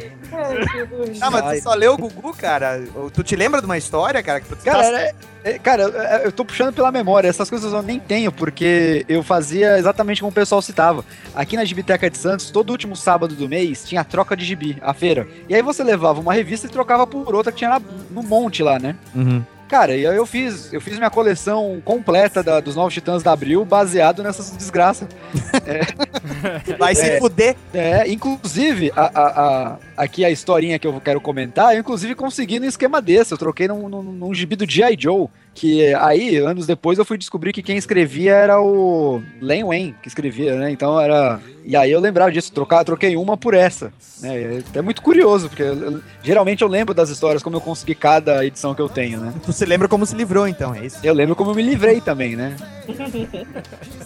Ah, 1.21 1.31
mas 1.31 1.59
tu 1.59 1.63
só 1.63 1.75
leu 1.75 1.95
o 1.95 1.97
Gugu, 1.97 2.35
cara? 2.37 2.83
Tu 3.13 3.23
te 3.23 3.35
lembra 3.37 3.61
de 3.61 3.67
uma 3.67 3.79
história, 3.79 4.23
cara? 4.23 4.41
Que 4.41 4.49
tu 4.49 4.57
Cara, 4.65 4.79
tá- 4.83 4.85
era- 4.89 5.01
é, 5.01 5.15
cara, 5.63 5.83
eu- 5.83 5.93
eu 6.27 6.33
tô 6.33 6.45
puxando 6.45 6.73
pela 6.75 6.91
memória. 6.93 7.29
Essas 7.29 7.51
coisas 7.51 7.73
eu 7.73 7.83
nem 7.83 7.99
tenho, 7.99 8.31
porque 8.31 9.05
eu 9.09 9.23
fazia 9.23 9.79
exatamente 9.79 10.21
como 10.21 10.31
o 10.31 10.35
pessoal 10.35 10.63
citava. 10.63 11.05
Aqui 11.35 11.57
na 11.57 11.65
Gibiteca 11.65 12.09
de 12.09 12.17
Santos, 12.19 12.51
todo 12.51 12.71
último 12.71 12.95
sábado 12.95 13.35
do 13.35 13.49
mês 13.49 13.85
tinha 13.85 14.05
troca 14.05 14.37
de 14.37 14.45
gibi, 14.45 14.79
a 14.83 14.95
feira. 14.95 15.27
E 15.49 15.55
aí 15.55 15.63
você 15.63 15.83
levava 15.83 16.21
uma 16.21 16.33
revista 16.35 16.67
e 16.67 16.71
trocava 16.71 17.07
por 17.07 17.35
outra 17.35 17.51
que 17.51 17.59
tinha 17.59 17.81
no 18.11 18.23
monte 18.23 18.63
lá, 18.63 18.79
né? 18.79 18.95
Uhum. 19.15 19.43
Cara, 19.73 19.97
e 19.97 20.07
aí 20.07 20.15
eu 20.17 20.27
fiz, 20.27 20.71
eu 20.71 20.83
fiz 20.83 20.99
minha 20.99 21.09
coleção 21.09 21.81
completa 21.83 22.43
da- 22.43 22.61
dos 22.61 22.77
Novos 22.77 22.93
Titãs 22.93 23.23
da 23.23 23.33
Abril 23.33 23.65
baseado 23.65 24.23
nessas 24.23 24.51
desgraças. 24.55 25.09
Vai 26.79 26.95
se 26.95 27.07
É. 27.13 27.19
fuder. 27.19 27.57
É, 27.73 28.07
inclusive, 28.07 28.93
a, 28.95 29.01
a- 29.01 29.29
a- 29.47 29.77
aqui 29.97 30.27
a 30.27 30.31
historinha 30.31 30.79
que 30.79 30.87
eu 30.87 31.01
quero 31.01 31.23
comentar, 31.23 31.75
eu 31.75 31.81
inclusive 31.81 32.15
consegui 32.15 32.61
num 32.61 32.67
esquema 32.67 33.01
desse. 33.01 33.33
Eu 33.33 33.39
troquei 33.39 33.67
num, 33.67 33.89
num, 33.89 34.03
num 34.03 34.35
gibi 34.35 34.57
do 34.57 34.71
G.I. 34.71 34.95
Joe. 34.99 35.27
Que 35.55 35.93
aí, 35.97 36.39
anos 36.39 36.67
depois, 36.67 36.99
eu 36.99 37.05
fui 37.05 37.19
descobrir 37.19 37.53
que 37.53 37.63
quem 37.63 37.77
escrevia 37.77 38.33
era 38.35 38.59
o 38.61 39.23
Len 39.41 39.65
Wayne, 39.65 39.95
que 40.03 40.09
escrevia, 40.09 40.57
né? 40.57 40.71
Então 40.71 40.99
era. 40.99 41.39
E 41.65 41.77
aí 41.77 41.91
eu 41.93 42.01
lembrava 42.01 42.33
disso, 42.33 42.51
trocar, 42.53 42.83
troquei 42.85 43.17
uma 43.17 43.37
por 43.37 43.53
essa. 43.53 43.93
Né? 44.23 44.41
É 44.57 44.59
até 44.59 44.81
muito 44.81 45.03
curioso, 45.03 45.49
porque 45.51 45.63
eu- 45.63 46.01
geralmente 46.23 46.63
eu 46.63 46.69
lembro 46.69 46.95
das 46.95 47.11
histórias, 47.11 47.43
como 47.43 47.57
eu 47.57 47.61
consegui 47.61 47.95
cada 47.95 48.45
edição 48.47 48.75
que 48.75 48.81
eu 48.81 48.89
tenho, 48.89 49.21
né? 49.21 49.33
Tu 49.45 49.53
se 49.53 49.65
lembra 49.67 49.87
como 49.89 50.07
se 50.07 50.15
livrou, 50.17 50.49
então, 50.49 50.75
é 50.75 50.87
isso? 50.87 50.99
Eu 51.05 51.13
lembro 51.13 51.37
como 51.37 51.51
eu 51.51 51.55
me 51.55 51.63
livrei 51.63 52.01
também, 52.01 52.35
né? 52.35 52.57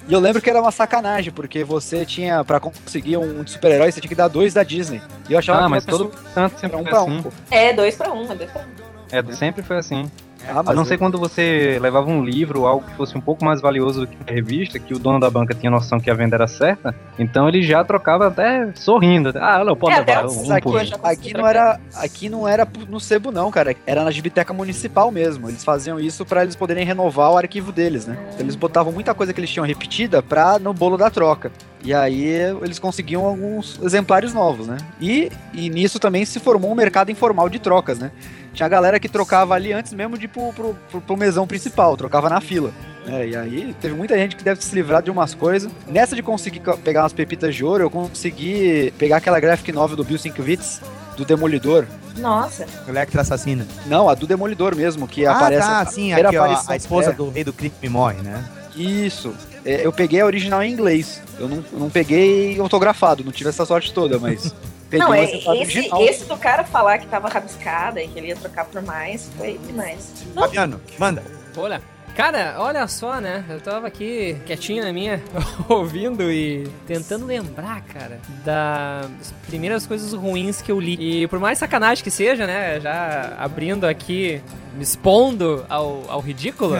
E 0.09 0.13
eu 0.13 0.21
lembro 0.21 0.43
que 0.43 0.51
era 0.51 0.61
uma 0.61 0.73
sacanagem, 0.73 1.33
porque 1.33 1.63
você 1.65 2.05
tinha, 2.05 2.45
pra 2.45 2.59
conseguir 2.61 3.17
um 3.19 3.43
de 3.45 3.53
super-herói, 3.53 3.91
você 3.93 4.01
tinha 4.01 4.09
que 4.09 4.15
dar 4.15 4.29
dois 4.29 4.53
da 4.53 4.63
Disney. 4.65 5.01
E 5.29 5.33
eu 5.33 5.39
achava 5.39 5.61
Ah, 5.61 5.65
que 5.65 5.71
mas 5.71 5.85
todo 5.85 6.11
tanto 6.35 6.59
sempre 6.61 6.77
era 6.77 6.79
um 6.79 6.83
foi 6.83 6.91
pra 6.91 7.01
assim. 7.03 7.11
um. 7.19 7.23
pô. 7.23 7.33
É, 7.51 7.73
dois 7.73 7.95
pra 7.95 8.13
um, 8.13 8.25
é 8.31 8.35
dois 8.35 8.51
pra 8.51 8.63
um. 8.63 8.87
É, 9.31 9.33
sempre 9.35 9.63
foi 9.63 9.77
assim. 9.79 10.11
Ah, 10.49 10.61
A 10.61 10.63
mas 10.63 10.77
não 10.77 10.85
ser 10.85 10.99
quando 10.99 11.19
você 11.19 11.79
levava 11.81 12.09
um 12.11 12.25
livro 12.25 12.61
ou 12.61 12.67
algo 12.67 12.87
que 12.87 12.95
fosse 12.97 13.17
um 13.17 13.21
pouco 13.21 13.45
mais 13.45 13.61
valioso 13.61 14.01
do 14.03 14.07
que 14.07 14.17
a 14.27 14.33
revista, 14.33 14.79
que 14.79 14.95
o 14.95 14.99
dono 14.99 15.19
da 15.19 15.29
banca 15.31 15.55
tinha 15.55 15.71
noção 15.71 15.99
que 15.99 16.11
a 16.11 16.15
venda 16.15 16.37
era 16.37 16.47
certa, 16.47 16.95
então 17.19 17.49
ele 17.49 17.63
já 17.63 17.85
trocava 17.85 18.29
até 18.29 18.71
sorrindo. 18.75 19.33
Ah, 19.37 19.65
não, 19.65 19.77
pode 19.77 19.97
É, 19.97 19.99
levar 20.01 20.27
o 20.27 20.47
um 20.47 20.53
aqui, 20.53 20.93
aqui 21.03 21.35
não 21.35 21.47
era, 21.47 21.81
aqui 21.95 22.29
não 22.29 22.49
era 22.49 22.67
no 22.89 23.01
sebo 23.01 23.31
não, 23.31 23.51
cara. 23.51 23.75
Era 23.87 24.05
na 24.05 24.11
biblioteca 24.11 24.53
municipal 24.53 25.11
mesmo. 25.11 25.49
Eles 25.49 25.65
faziam 25.65 25.99
isso 25.99 26.25
pra 26.25 26.43
eles 26.43 26.57
poderem 26.57 26.85
renovar 26.85 27.33
o 27.33 27.37
arquivo 27.37 27.73
deles, 27.73 28.07
né? 28.07 28.17
Então, 28.29 28.41
eles 28.41 28.57
botavam 28.57 28.93
muita 28.93 29.15
coisa 29.15 29.33
que 29.33 29.41
eles 29.41 29.51
tinham 29.51 29.67
repetida 29.67 30.23
pra 30.23 30.59
no 30.59 30.73
bolo 30.73 30.97
da 30.97 31.11
troca. 31.11 31.51
E 31.83 31.95
aí 31.95 32.25
eles 32.63 32.79
conseguiam 32.79 33.25
alguns 33.25 33.79
exemplares 33.83 34.35
novos, 34.35 34.67
né? 34.67 34.77
E, 35.01 35.31
e 35.53 35.69
nisso 35.71 36.01
também 36.01 36.25
se 36.25 36.41
formou 36.41 36.73
um 36.73 36.75
mercado 36.75 37.11
informal 37.11 37.49
de 37.49 37.59
trocas, 37.59 37.99
né? 37.99 38.11
Tinha 38.57 38.69
galera 38.69 38.99
que 38.99 39.09
trocava 39.09 39.55
ali 39.55 39.71
antes 39.73 39.92
mesmo 39.92 40.16
de 40.19 40.25
ir 40.25 40.29
pro, 40.29 40.51
pro, 40.53 40.75
pro, 40.90 41.01
pro 41.03 41.16
mesão 41.16 41.47
principal, 41.47 41.95
trocava 41.97 42.29
na 42.31 42.40
fila. 42.40 42.73
É, 43.07 43.29
e 43.29 43.37
aí 43.37 43.77
teve 43.81 43.95
muita 43.95 44.16
gente 44.16 44.35
que 44.35 44.42
deve 44.42 44.64
se 44.64 44.75
livrar 44.75 45.03
de 45.03 45.11
umas 45.11 45.35
coisas. 45.35 45.71
Nessa 45.87 46.16
de 46.16 46.23
conseguir 46.23 46.61
co- 46.61 46.77
pegar 46.79 47.03
umas 47.03 47.12
pepitas 47.12 47.55
de 47.55 47.62
ouro, 47.64 47.85
eu 47.85 47.90
consegui 47.90 48.92
pegar 48.99 49.19
aquela 49.19 49.38
graphic 49.38 49.71
novel 49.73 49.95
do 49.97 50.03
Bill 50.05 50.19
Sienkiewicz, 50.19 50.81
do 51.19 51.25
Demolidor. 51.25 51.87
Nossa. 52.16 52.66
Electra 52.88 53.21
assassina. 53.21 53.66
Não, 53.85 54.09
a 54.09 54.14
do 54.14 54.27
Demolidor 54.27 54.75
mesmo, 54.75 55.07
que 55.07 55.27
ah, 55.27 55.33
aparece 55.33 55.69
tá, 55.69 55.81
a 55.81 55.87
sim, 55.87 56.07
primeira 56.07 56.29
aqui, 56.31 56.38
ó, 56.38 56.62
a 56.66 56.77
esposa 56.77 57.11
É, 57.11 57.12
do 57.12 57.29
rei 57.29 57.45
do 57.45 57.53
crime 57.53 57.75
morre, 57.90 58.23
né? 58.23 58.42
Isso. 58.75 59.35
É, 59.64 59.87
eu 59.87 59.92
peguei 59.92 60.21
a 60.23 60.27
original 60.27 60.62
em 60.62 60.73
inglês. 60.73 61.21
Eu 61.38 61.47
não, 61.47 61.57
eu 61.73 61.79
não 61.79 61.90
peguei 61.90 62.59
autografado, 62.59 63.23
não 63.23 63.33
tive 63.33 63.51
essa 63.51 63.64
sorte 63.66 63.92
toda, 63.92 64.19
mas 64.19 64.55
peguei 64.90 65.07
Não, 65.07 65.14
é, 65.14 65.25
esse, 65.25 65.88
esse 66.01 66.25
do 66.25 66.37
cara 66.37 66.64
falar 66.64 66.99
que 66.99 67.07
tava 67.07 67.29
rabiscada 67.29 68.03
e 68.03 68.09
que 68.09 68.18
ele 68.18 68.29
ia 68.29 68.37
trocar 68.37 68.64
por 68.64 68.83
mais 68.83 69.31
foi 69.37 69.59
demais. 69.59 70.12
Fabiano, 70.35 70.81
manda. 70.99 71.22
Olha, 71.57 71.81
cara, 72.14 72.57
olha 72.59 72.87
só, 72.87 73.20
né? 73.20 73.44
Eu 73.49 73.61
tava 73.61 73.87
aqui 73.87 74.37
quietinho 74.46 74.85
na 74.85 74.92
minha, 74.92 75.22
ouvindo 75.68 76.31
e 76.31 76.68
tentando 76.87 77.27
lembrar, 77.27 77.83
cara, 77.83 78.20
das 78.44 79.35
primeiras 79.46 79.87
coisas 79.87 80.12
ruins 80.12 80.61
que 80.61 80.70
eu 80.70 80.79
li. 80.79 81.22
E 81.22 81.27
por 81.27 81.38
mais 81.38 81.59
sacanagem 81.59 82.05
que 82.05 82.11
seja, 82.11 82.46
né? 82.46 82.81
Já 82.81 83.35
abrindo 83.38 83.85
aqui, 83.85 84.40
me 84.75 84.83
expondo 84.83 85.64
ao, 85.68 86.05
ao 86.09 86.20
ridículo. 86.20 86.75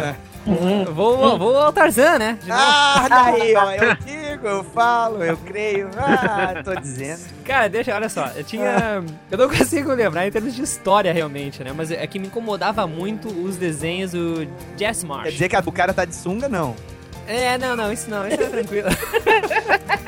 Eu 0.87 0.95
Vou, 0.95 1.39
vou 1.39 1.57
ao 1.59 1.73
Tarzan, 1.73 2.19
né? 2.19 2.39
Ah, 2.49 3.07
daí, 3.09 3.55
ó, 3.57 3.73
eu 3.73 3.95
digo, 4.05 4.47
eu 4.47 4.65
falo, 4.65 5.23
eu 5.23 5.37
creio. 5.39 5.89
Ah, 5.97 6.63
tô 6.65 6.75
dizendo. 6.75 7.21
Cara, 7.45 7.69
deixa, 7.69 7.95
olha 7.95 8.09
só, 8.09 8.27
eu 8.37 8.45
tinha. 8.45 9.03
Eu 9.31 9.39
não 9.39 9.49
consigo 9.49 9.93
lembrar 9.93 10.27
em 10.27 10.31
termos 10.31 10.55
de 10.55 10.63
história 10.63 11.13
realmente, 11.13 11.63
né? 11.65 11.73
Mas 11.77 11.91
é 11.91 12.07
que 12.07 12.19
me 12.19 12.27
incomodava 12.29 12.87
muito 12.87 13.29
os 13.29 13.57
desenhos 13.57 14.13
do 14.13 14.47
Jess 14.77 15.05
Marsh. 15.05 15.25
Quer 15.25 15.31
dizer 15.33 15.49
que 15.49 15.57
a- 15.57 15.63
o 15.65 15.73
cara 15.73 15.93
tá 15.95 16.05
de 16.05 16.15
sunga, 16.15 16.49
não. 16.49 16.75
É, 17.27 17.59
não, 17.59 17.75
não, 17.75 17.93
isso 17.93 18.09
não, 18.09 18.27
isso 18.27 18.41
é 18.43 18.47
tranquilo. 18.49 18.89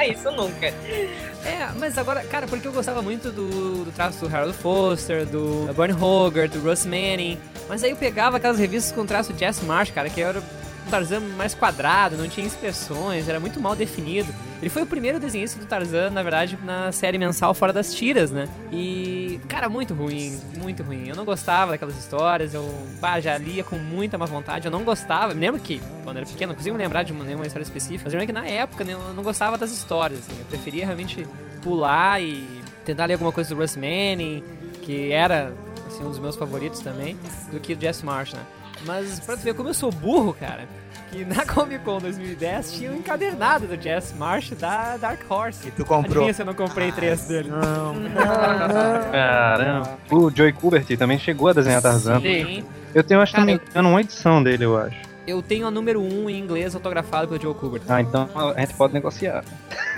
Isso 0.09 0.31
nunca. 0.31 0.66
É, 0.66 1.68
mas 1.76 1.98
agora, 1.98 2.22
cara, 2.22 2.46
porque 2.46 2.68
eu 2.68 2.72
gostava 2.72 3.02
muito 3.02 3.31
do, 3.33 3.85
do 3.85 3.92
traço 3.92 4.26
do 4.26 4.35
Harold 4.35 4.57
Foster, 4.57 5.26
do 5.26 5.68
Bernie 5.74 6.00
Hogarth, 6.00 6.52
do 6.52 6.61
Russ 6.61 6.87
Manning. 6.87 7.38
Mas 7.68 7.83
aí 7.83 7.90
eu 7.90 7.96
pegava 7.96 8.37
aquelas 8.37 8.59
revistas 8.59 8.92
com 8.92 9.04
traço 9.04 9.35
Jess 9.37 9.61
Marsh, 9.62 9.90
cara, 9.90 10.09
que 10.09 10.20
era 10.22 10.40
Tarzan 10.88 11.20
mais 11.37 11.55
quadrado, 11.55 12.16
não 12.16 12.29
tinha 12.29 12.46
expressões, 12.46 13.29
era 13.29 13.38
muito 13.38 13.61
mal 13.61 13.77
definido. 13.77 14.33
Ele 14.61 14.68
foi 14.68 14.83
o 14.83 14.87
primeiro 14.87 15.20
desenhista 15.20 15.59
do 15.61 15.66
Tarzan, 15.66 16.11
na 16.11 16.22
verdade, 16.22 16.59
na 16.64 16.90
série 16.90 17.16
mensal 17.18 17.55
Fora 17.55 17.72
das 17.72 17.94
Tiras, 17.94 18.31
né? 18.33 18.48
E, 18.72 19.40
cara, 19.48 19.68
muito 19.68 19.94
ruim, 19.94 20.38
muito 20.57 20.83
ruim. 20.83 21.07
Eu 21.09 21.14
não 21.14 21.24
gostava 21.24 21.72
daquelas 21.72 21.96
histórias, 21.96 22.55
eu 22.55 22.68
bah, 23.01 23.20
já 23.20 23.38
lia 23.38 23.62
com 23.62 23.77
muita 23.77 24.18
má 24.18 24.27
vontade, 24.27 24.66
eu 24.66 24.70
não 24.72 24.83
gostava. 24.83 25.33
Me 25.35 25.40
lembro 25.40 25.61
que, 25.61 25.81
quando 26.03 26.16
era 26.16 26.27
pequeno, 26.27 26.51
não 26.53 26.57
consigo 26.57 26.77
me 26.77 26.83
lembrar 26.83 27.05
de 27.05 27.12
uma- 27.12 27.24
nenhuma 27.24 27.46
história 27.46 27.62
específica, 27.62 28.03
mas 28.07 28.12
eu 28.14 28.18
lembro 28.18 28.35
que 28.35 28.40
na 28.40 28.46
época 28.48 28.83
né, 28.83 28.94
eu 28.94 29.14
não 29.14 29.22
gostava 29.22 29.57
das 29.57 29.70
histórias, 29.70 30.20
assim, 30.20 30.37
eu 30.38 30.44
preferia 30.46 30.85
realmente 30.85 31.24
pular 31.62 32.20
e 32.20 32.44
tentar 32.85 33.07
ler 33.07 33.14
alguma 33.14 33.31
coisa 33.33 33.55
do 33.55 33.61
Russ 33.61 33.77
Manning, 33.77 34.42
que 34.83 35.12
era 35.12 35.53
assim, 35.87 36.03
um 36.03 36.09
dos 36.09 36.18
meus 36.18 36.35
favoritos 36.35 36.81
também, 36.81 37.16
do 37.53 37.61
que 37.61 37.74
o 37.74 37.81
Jess 37.81 38.03
Marsh, 38.03 38.33
né? 38.33 38.40
Mas 38.86 39.20
pra 39.20 39.36
tu 39.36 39.40
ver 39.40 39.54
como 39.54 39.68
eu 39.68 39.74
sou 39.74 39.90
burro, 39.90 40.34
cara, 40.38 40.66
que 41.10 41.24
na 41.24 41.44
Comic 41.44 41.84
Con 41.84 41.98
2010 41.98 42.72
tinha 42.72 42.90
um 42.92 42.96
encadernado 42.96 43.66
do 43.66 43.80
Jess 43.80 44.14
Marsh 44.16 44.50
da 44.50 44.96
Dark 44.96 45.20
Horse. 45.28 45.68
E 45.68 45.70
tu 45.70 45.84
comprou? 45.84 46.16
Adivinha 46.16 46.34
se 46.34 46.42
eu 46.42 46.46
não 46.46 46.54
comprei 46.54 46.92
três 46.92 47.26
dele? 47.26 47.50
Não. 47.50 47.94
Caramba. 49.10 49.98
O 50.10 50.30
Joey 50.30 50.52
Kubert 50.52 50.86
também 50.96 51.18
chegou 51.18 51.48
a 51.48 51.52
desenhar 51.52 51.82
Tarzan. 51.82 52.20
Sim. 52.20 52.64
Eu 52.94 53.02
tenho, 53.02 53.20
acho 53.20 53.32
que 53.32 53.40
Cara, 53.40 53.52
não 53.52 53.58
me 53.58 53.68
engano, 53.70 53.88
uma 53.90 54.00
edição 54.00 54.42
dele, 54.42 54.64
eu 54.64 54.76
acho. 54.76 55.08
Eu 55.28 55.42
tenho 55.42 55.66
a 55.66 55.70
número 55.70 56.00
1 56.00 56.22
um 56.24 56.30
em 56.30 56.38
inglês 56.38 56.74
autografado 56.74 57.28
pelo 57.28 57.38
Joe 57.38 57.54
Kubert. 57.54 57.82
Ah, 57.86 58.00
então 58.00 58.30
a 58.34 58.60
gente 58.60 58.72
pode 58.72 58.94
negociar. 58.94 59.44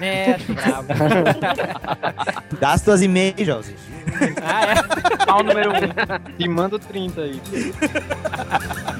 É, 0.00 0.32
acho 0.34 0.52
brabo. 0.52 0.88
Dá 2.58 2.72
as 2.72 2.82
tuas 2.82 3.00
e-mails, 3.00 3.46
Josi. 3.46 3.76
ah, 4.42 4.72
é? 4.72 5.24
Pau 5.24 5.44
número 5.44 5.70
1. 5.70 5.74
Um. 5.74 5.80
E 6.36 6.48
manda 6.48 6.74
o 6.74 6.78
30 6.80 7.20
aí. 7.20 7.40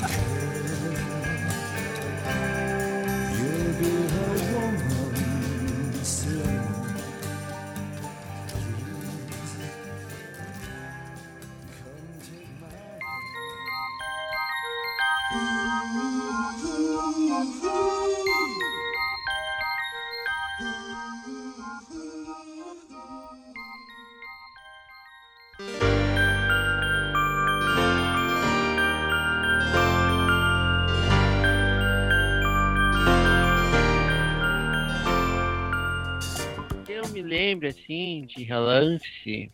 lembro, 37.50 37.68
assim, 37.68 38.24
de 38.26 38.44
relance. 38.44 39.50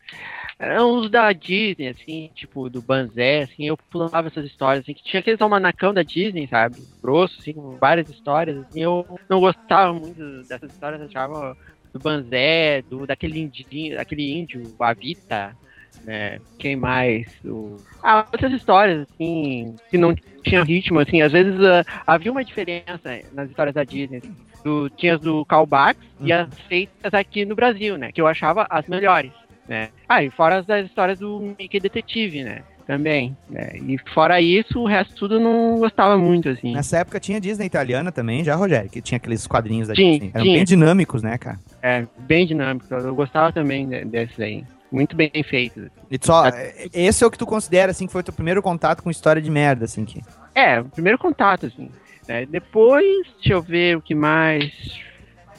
Eram 0.59 0.98
uns 0.98 1.11
da 1.11 1.32
Disney, 1.32 1.88
assim, 1.88 2.30
tipo, 2.35 2.68
do 2.68 2.82
Banzé, 2.82 3.42
assim, 3.42 3.64
eu 3.64 3.76
pulava 3.76 4.28
essas 4.28 4.44
histórias, 4.44 4.82
assim, 4.82 4.94
que 4.94 5.02
tinha 5.02 5.20
aqueles 5.20 5.40
almanacão 5.40 5.92
da 5.92 6.02
Disney, 6.02 6.46
sabe? 6.46 6.82
Grosso, 7.02 7.37
assim, 7.40 7.52
com 7.52 7.76
várias 7.78 8.09
histórias, 8.09 8.56
assim, 8.59 8.82
eu 8.82 9.18
não 9.28 9.40
gostava 9.40 9.92
muito 9.92 10.42
dessas 10.48 10.70
histórias, 10.70 11.00
achava 11.02 11.56
do 11.92 11.98
Banzé, 11.98 12.82
do, 12.82 13.06
daquele 13.06 13.40
indinho, 13.40 13.96
daquele 13.96 14.32
índio, 14.32 14.62
Avita, 14.78 15.56
né? 16.04 16.38
Quem 16.59 16.76
mais? 16.76 17.26
O... 17.44 17.76
Ah, 18.02 18.26
outras 18.32 18.52
histórias, 18.52 19.06
assim, 19.09 19.74
que 19.90 19.98
não 19.98 20.14
tinham 20.42 20.64
ritmo, 20.64 20.98
assim, 21.00 21.22
às 21.22 21.32
vezes 21.32 21.59
ah, 21.64 21.85
havia 22.06 22.30
uma 22.30 22.44
diferença 22.44 23.20
nas 23.32 23.48
histórias 23.50 23.74
da 23.74 23.85
Disney, 23.85 24.18
assim, 24.18 24.35
do, 24.64 24.88
tinha 24.90 25.14
as 25.14 25.20
do 25.20 25.44
Callbacks 25.44 26.02
e 26.20 26.32
as 26.32 26.48
feitas 26.68 27.12
aqui 27.14 27.44
no 27.44 27.54
Brasil, 27.54 27.96
né? 27.96 28.12
Que 28.12 28.20
eu 28.20 28.26
achava 28.26 28.66
as 28.70 28.87
melhores, 28.87 29.32
né? 29.68 29.88
Ah, 30.09 30.22
e 30.22 30.30
fora 30.30 30.59
as 30.59 30.66
das 30.66 30.87
histórias 30.87 31.18
do 31.18 31.54
Mickey 31.59 31.80
Detetive, 31.80 32.44
né? 32.44 32.62
Também, 32.87 33.37
né? 33.50 33.72
E 33.74 33.98
fora 34.14 34.40
isso, 34.40 34.80
o 34.80 34.87
resto 34.87 35.12
tudo 35.16 35.35
eu 35.35 35.40
não 35.40 35.76
gostava 35.80 36.16
muito, 36.16 36.48
assim. 36.48 36.72
Nessa 36.72 36.98
época 36.98 37.18
tinha 37.18 37.40
Disney 37.40 37.66
italiana 37.66 38.12
também, 38.12 38.44
já, 38.44 38.54
Rogério, 38.54 38.88
que 38.88 39.02
tinha 39.02 39.16
aqueles 39.16 39.44
quadrinhos 39.44 39.88
da 39.88 39.94
Tinha, 39.94 40.12
Disney. 40.12 40.30
Eram 40.32 40.44
tinha. 40.44 40.56
bem 40.56 40.64
dinâmicos, 40.64 41.20
né, 41.20 41.37
cara? 41.37 41.59
É, 41.82 42.06
bem 42.16 42.46
dinâmico. 42.46 42.87
Eu 42.94 43.12
gostava 43.12 43.52
também 43.52 43.88
de- 43.88 44.04
desses 44.04 44.38
aí. 44.38 44.64
Muito 44.90 45.16
bem 45.16 45.31
feitos. 45.49 45.88
E 46.11 46.18
só, 46.20 46.46
é- 46.46 46.88
esse 46.94 47.22
é 47.25 47.27
o 47.27 47.31
que 47.31 47.38
tu 47.38 47.46
considera, 47.46 47.90
assim, 47.90 48.07
que 48.07 48.12
foi 48.12 48.20
o 48.20 48.25
teu 48.25 48.35
primeiro 48.35 48.62
contato 48.62 49.03
com 49.03 49.11
história 49.11 49.42
de 49.42 49.51
merda, 49.51 49.85
assim, 49.85 50.05
que... 50.05 50.20
É, 50.55 50.81
o 50.81 50.85
primeiro 50.87 51.18
contato, 51.18 51.66
assim. 51.66 51.90
né? 52.29 52.46
Depois, 52.46 53.05
deixa 53.35 53.53
eu 53.53 53.61
ver 53.62 53.96
o 53.96 54.01
que 54.03 54.14
mais. 54.14 54.72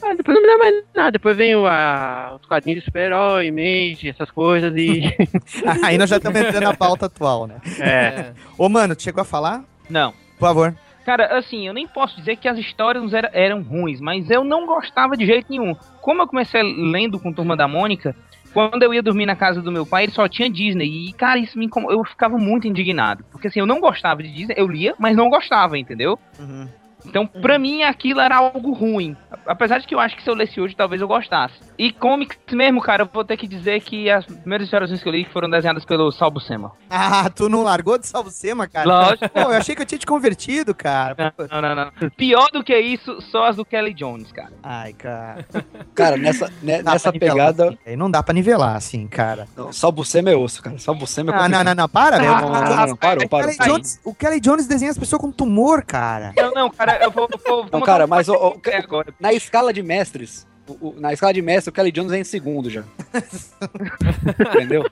Ah, 0.02 0.14
depois 0.14 0.34
não 0.36 0.42
me 0.42 0.48
dá 0.48 0.58
mais 0.58 0.84
nada. 0.94 1.10
Depois 1.12 1.36
vem 1.36 1.54
o, 1.56 1.66
a- 1.66 2.36
os 2.40 2.46
quadrinhos 2.46 2.80
de 2.80 2.84
super-herói, 2.86 3.50
Mage, 3.50 4.08
essas 4.08 4.30
coisas 4.30 4.72
e. 4.76 5.02
Aí 5.84 5.98
nós 5.98 6.08
já 6.10 6.16
estamos 6.16 6.40
entrando 6.40 6.64
na 6.64 6.74
pauta 6.74 7.06
atual, 7.06 7.46
né? 7.46 7.56
É. 7.80 8.32
Ô, 8.56 8.68
mano, 8.68 8.94
tu 8.96 9.02
chegou 9.02 9.22
a 9.22 9.24
falar? 9.24 9.62
Não. 9.90 10.12
Por 10.38 10.46
favor. 10.46 10.74
Cara, 11.04 11.38
assim, 11.38 11.66
eu 11.66 11.72
nem 11.72 11.86
posso 11.88 12.16
dizer 12.16 12.36
que 12.36 12.46
as 12.48 12.58
histórias 12.58 13.12
era- 13.12 13.30
eram 13.32 13.62
ruins, 13.62 14.00
mas 14.00 14.30
eu 14.30 14.44
não 14.44 14.66
gostava 14.66 15.16
de 15.16 15.24
jeito 15.26 15.46
nenhum. 15.50 15.74
Como 16.00 16.22
eu 16.22 16.26
comecei 16.28 16.62
lendo 16.62 17.18
com 17.18 17.32
Turma 17.32 17.56
da 17.56 17.66
Mônica, 17.66 18.14
quando 18.58 18.82
eu 18.82 18.92
ia 18.92 19.00
dormir 19.00 19.24
na 19.24 19.36
casa 19.36 19.62
do 19.62 19.70
meu 19.70 19.86
pai, 19.86 20.02
ele 20.02 20.12
só 20.12 20.26
tinha 20.28 20.50
Disney. 20.50 21.08
E, 21.08 21.12
cara, 21.12 21.38
isso 21.38 21.56
me 21.56 21.66
incomodou. 21.66 22.00
Eu 22.00 22.04
ficava 22.04 22.36
muito 22.36 22.66
indignado. 22.66 23.24
Porque, 23.30 23.46
assim, 23.46 23.60
eu 23.60 23.66
não 23.66 23.78
gostava 23.78 24.20
de 24.20 24.32
Disney, 24.32 24.54
eu 24.58 24.66
lia, 24.66 24.96
mas 24.98 25.16
não 25.16 25.30
gostava, 25.30 25.78
entendeu? 25.78 26.18
Então, 27.04 27.26
pra 27.26 27.58
mim, 27.58 27.82
aquilo 27.82 28.20
era 28.20 28.36
algo 28.36 28.72
ruim. 28.72 29.16
Apesar 29.46 29.78
de 29.78 29.86
que 29.86 29.94
eu 29.94 30.00
acho 30.00 30.16
que 30.16 30.22
se 30.22 30.28
eu 30.28 30.34
lesse 30.34 30.60
hoje, 30.60 30.74
talvez 30.76 31.00
eu 31.00 31.08
gostasse. 31.08 31.54
E 31.78 31.92
comics 31.92 32.36
mesmo, 32.52 32.80
cara, 32.80 33.04
eu 33.04 33.10
vou 33.12 33.24
ter 33.24 33.36
que 33.36 33.46
dizer 33.46 33.80
que 33.80 34.10
as 34.10 34.26
primeiras 34.26 34.66
histórias 34.66 35.02
que 35.02 35.08
eu 35.08 35.12
li 35.12 35.24
foram 35.32 35.48
desenhadas 35.48 35.84
pelo 35.84 36.10
Sal 36.10 36.30
Buscema. 36.30 36.72
Ah, 36.90 37.30
tu 37.30 37.48
não 37.48 37.62
largou 37.62 37.98
de 37.98 38.06
Salvo 38.06 38.30
Sema, 38.30 38.66
cara? 38.66 38.86
Lógico. 38.88 39.28
Pô, 39.28 39.40
eu 39.40 39.50
achei 39.52 39.74
que 39.76 39.82
eu 39.82 39.86
tinha 39.86 39.98
te 39.98 40.06
convertido, 40.06 40.74
cara. 40.74 41.32
Não, 41.50 41.62
não, 41.62 41.74
não. 41.74 42.10
Pior 42.16 42.50
do 42.52 42.64
que 42.64 42.76
isso, 42.76 43.20
só 43.22 43.46
as 43.46 43.56
do 43.56 43.64
Kelly 43.64 43.94
Jones, 43.94 44.32
cara. 44.32 44.52
Ai, 44.62 44.92
cara. 44.92 45.46
Cara, 45.94 46.16
nessa, 46.16 46.52
ne- 46.62 46.82
nessa 46.82 47.12
nivelar, 47.12 47.52
pegada. 47.52 47.68
assim, 47.68 47.78
aí 47.86 47.96
não 47.96 48.10
dá 48.10 48.22
pra 48.22 48.34
nivelar, 48.34 48.76
assim, 48.76 49.06
cara. 49.06 49.46
Não, 49.56 49.72
só 49.72 49.90
Bucema 49.90 50.30
é 50.30 50.36
osso, 50.36 50.62
cara. 50.62 50.76
Bucema 50.94 51.32
é 51.32 51.34
Ah, 51.36 51.48
não, 51.48 51.62
não, 51.64 51.74
não, 51.74 51.88
para, 51.88 52.18
velho. 52.18 52.30
Não, 52.30 52.40
não, 52.40 52.48
não, 52.64 52.86
não, 52.88 52.96
parou, 52.96 53.24
O 53.24 53.28
parou. 53.28 53.50
Kelly, 53.52 53.70
Jones, 53.70 54.00
o 54.04 54.14
Kelly 54.14 54.40
Jones 54.40 54.66
desenha 54.66 54.90
as 54.90 54.98
pessoas 54.98 55.20
com 55.22 55.30
tumor, 55.30 55.82
cara. 55.84 56.32
Não, 56.36 56.50
não, 56.52 56.70
cara, 56.70 56.87
eu 56.96 57.10
vou. 57.10 57.28
vou, 57.46 57.62
vou 57.64 57.68
Não, 57.72 57.80
cara, 57.82 58.06
mas 58.06 58.28
ó, 58.28 58.34
ó, 58.34 58.56
na 59.20 59.32
escala 59.32 59.72
de 59.72 59.82
mestres, 59.82 60.46
o- 60.68 60.88
o- 60.88 60.94
na 61.00 61.12
escala 61.12 61.32
de 61.32 61.42
mestre, 61.42 61.70
o 61.70 61.72
Kelly 61.72 61.92
Jones 61.92 62.12
é 62.12 62.18
em 62.18 62.24
segundo 62.24 62.68
já. 62.70 62.82
Entendeu? 64.54 64.84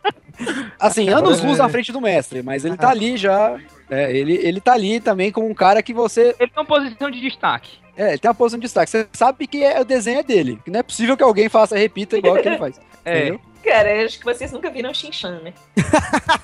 Assim, 0.78 1.08
anos 1.08 1.42
luz 1.42 1.60
à 1.60 1.68
frente 1.68 1.92
do 1.92 2.00
mestre, 2.00 2.42
mas 2.42 2.64
ele 2.64 2.76
tá 2.76 2.90
ali 2.90 3.16
já. 3.16 3.58
é, 3.90 4.14
ele, 4.16 4.34
ele 4.34 4.60
tá 4.60 4.72
ali 4.74 5.00
também 5.00 5.32
como 5.32 5.48
um 5.48 5.54
cara 5.54 5.82
que 5.82 5.92
você. 5.94 6.34
Ele 6.38 6.50
tem 6.50 6.62
uma 6.62 6.64
posição 6.64 7.10
de 7.10 7.20
destaque. 7.20 7.78
É, 7.96 8.10
ele 8.10 8.18
tem 8.18 8.28
uma 8.28 8.34
posição 8.34 8.58
de 8.60 8.66
destaque. 8.66 8.90
Você 8.90 9.06
sabe 9.14 9.46
que 9.46 9.64
é, 9.64 9.80
o 9.80 9.84
desenho 9.84 10.18
é 10.18 10.22
dele. 10.22 10.60
Que 10.64 10.70
não 10.70 10.80
é 10.80 10.82
possível 10.82 11.16
que 11.16 11.22
alguém 11.22 11.48
faça, 11.48 11.76
repita 11.78 12.18
igual 12.18 12.36
que 12.36 12.48
ele 12.48 12.58
faz. 12.58 12.78
É. 13.08 13.18
Entendeu? 13.20 13.40
Cara, 13.62 13.94
eu 13.94 14.04
acho 14.06 14.18
que 14.18 14.24
vocês 14.24 14.50
nunca 14.50 14.68
viram 14.68 14.92
Shinchan, 14.92 15.38
né? 15.40 15.52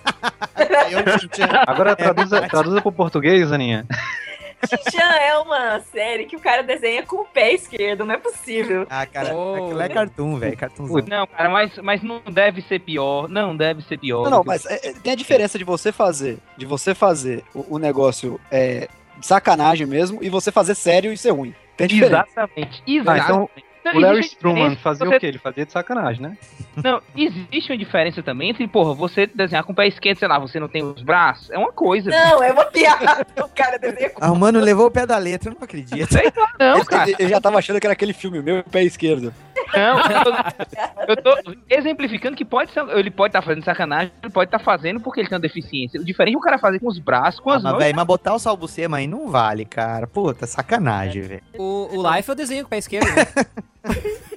Agora 1.67 1.97
traduza, 1.97 2.49
traduza 2.49 2.81
pro 2.81 2.93
português, 2.93 3.51
Aninha. 3.53 3.87
Shinchan 4.69 5.13
é 5.21 5.39
uma 5.39 5.81
série 5.81 6.25
que 6.25 6.37
o 6.37 6.41
cara 6.41 6.63
desenha 6.63 7.03
com 7.05 7.17
o 7.23 7.25
pé 7.25 7.53
esquerdo, 7.53 8.05
não 8.05 8.15
é 8.15 8.19
possível. 8.19 8.87
Ah, 8.89 9.05
cara, 9.07 9.29
aquilo 9.29 9.81
é 9.81 9.89
cartoon, 9.89 10.39
velho. 10.39 10.57
Cartoonzão. 10.57 11.05
Não, 11.09 11.27
cara, 11.27 11.49
mas, 11.49 11.77
mas 11.79 12.03
não 12.03 12.21
deve 12.21 12.63
ser 12.63 12.79
pior. 12.81 13.29
Não 13.29 13.57
deve 13.57 13.83
ser 13.83 13.99
pior. 13.99 14.25
Não, 14.25 14.31
não, 14.31 14.43
mas 14.45 14.65
é, 14.67 14.75
é, 14.89 14.93
tem 14.93 15.13
a 15.13 15.17
diferença 15.17 15.59
de 15.59 15.65
você 15.65 15.91
fazer, 15.93 16.39
de 16.57 16.65
você 16.67 16.95
fazer 16.95 17.45
o, 17.55 17.77
o 17.77 17.79
negócio 17.79 18.41
é, 18.51 18.89
de 19.19 19.27
sacanagem 19.27 19.87
mesmo 19.87 20.23
e 20.23 20.29
você 20.29 20.53
fazer 20.53 20.75
sério 20.75 21.13
e 21.13 21.17
ser 21.17 21.31
ruim. 21.31 21.55
Tem 21.77 21.87
diferença. 21.87 22.25
Exatamente, 22.29 22.83
Ah, 22.87 22.91
exatamente. 22.91 23.25
então 23.25 23.51
Não, 23.85 23.95
o 23.97 24.01
Larry 24.01 24.21
Struman 24.21 24.77
fazia 24.77 25.07
você- 25.07 25.17
o 25.17 25.21
quê? 25.21 25.27
Ele 25.27 25.39
fazia 25.39 25.67
de 25.67 25.73
sacanagem, 25.73 26.23
né? 26.23 26.37
Não, 26.83 27.03
existe 27.17 27.73
uma 27.73 27.79
diferença 27.79 28.23
também 28.23 28.51
entre, 28.51 28.67
porra, 28.69 28.95
você 28.95 29.27
desenhar 29.27 29.65
com 29.65 29.73
o 29.73 29.75
pé 29.75 29.87
esquerdo, 29.89 30.19
sei 30.19 30.29
lá, 30.29 30.39
você 30.39 30.61
não 30.61 30.69
tem 30.69 30.83
os 30.83 31.03
braços, 31.03 31.51
é 31.51 31.59
uma 31.59 31.73
coisa. 31.73 32.11
Não, 32.11 32.43
é 32.43 32.53
uma 32.53 32.65
piada. 32.67 33.27
O 33.43 33.49
cara 33.49 33.79
desenha 33.79 34.11
com 34.11 34.25
Ah, 34.25 34.31
o 34.33 34.37
mano 34.37 34.61
levou 34.61 34.87
o 34.87 34.91
pé 34.91 35.05
da 35.07 35.19
letra, 35.19 35.51
eu 35.51 35.55
não 35.55 35.63
acredito. 35.65 36.15
Não, 36.59 36.85
cara. 36.85 37.11
ele 37.19 37.29
já 37.29 37.41
tava 37.41 37.59
achando 37.59 37.81
que 37.81 37.87
era 37.87 37.93
aquele 37.93 38.13
filme, 38.13 38.39
o 38.39 38.43
meu 38.43 38.63
pé 38.65 38.83
esquerdo. 38.85 39.33
Não, 39.75 39.99
eu 39.99 40.25
tô, 40.25 41.09
eu 41.09 41.17
tô 41.45 41.61
exemplificando 41.71 42.37
que 42.37 42.45
pode 42.45 42.73
ser, 42.73 42.87
ele 42.91 43.11
pode 43.11 43.31
estar 43.31 43.43
fazendo 43.43 43.65
sacanagem, 43.65 44.13
ele 44.23 44.33
pode 44.33 44.49
estar 44.49 44.59
fazendo 44.59 45.01
porque 45.01 45.21
ele 45.21 45.29
tem 45.29 45.37
uma 45.37 45.41
deficiência. 45.43 46.01
O 46.01 46.05
diferente 46.05 46.35
é 46.35 46.39
o 46.39 46.41
cara 46.41 46.59
fazer 46.59 46.79
com 46.79 46.89
os 46.89 46.99
braços, 46.99 47.41
com 47.41 47.51
Ah, 47.51 47.57
as 47.57 47.63
mas, 47.63 47.73
mãos. 47.73 47.83
velho, 47.83 47.97
mas 47.97 48.07
botar 48.07 48.35
o 48.35 48.39
Salbucema 48.39 48.99
aí 48.99 49.07
não 49.07 49.29
vale, 49.31 49.65
cara. 49.65 50.07
Puta, 50.07 50.47
sacanagem, 50.47 51.23
velho. 51.23 51.43
O, 51.59 51.89
o 51.99 52.13
Life 52.15 52.29
eu 52.29 52.35
desenho 52.35 52.63
com 52.63 52.67
o 52.69 52.71
pé 52.71 52.79
esquerdo. 52.79 53.07
né? 53.07 53.27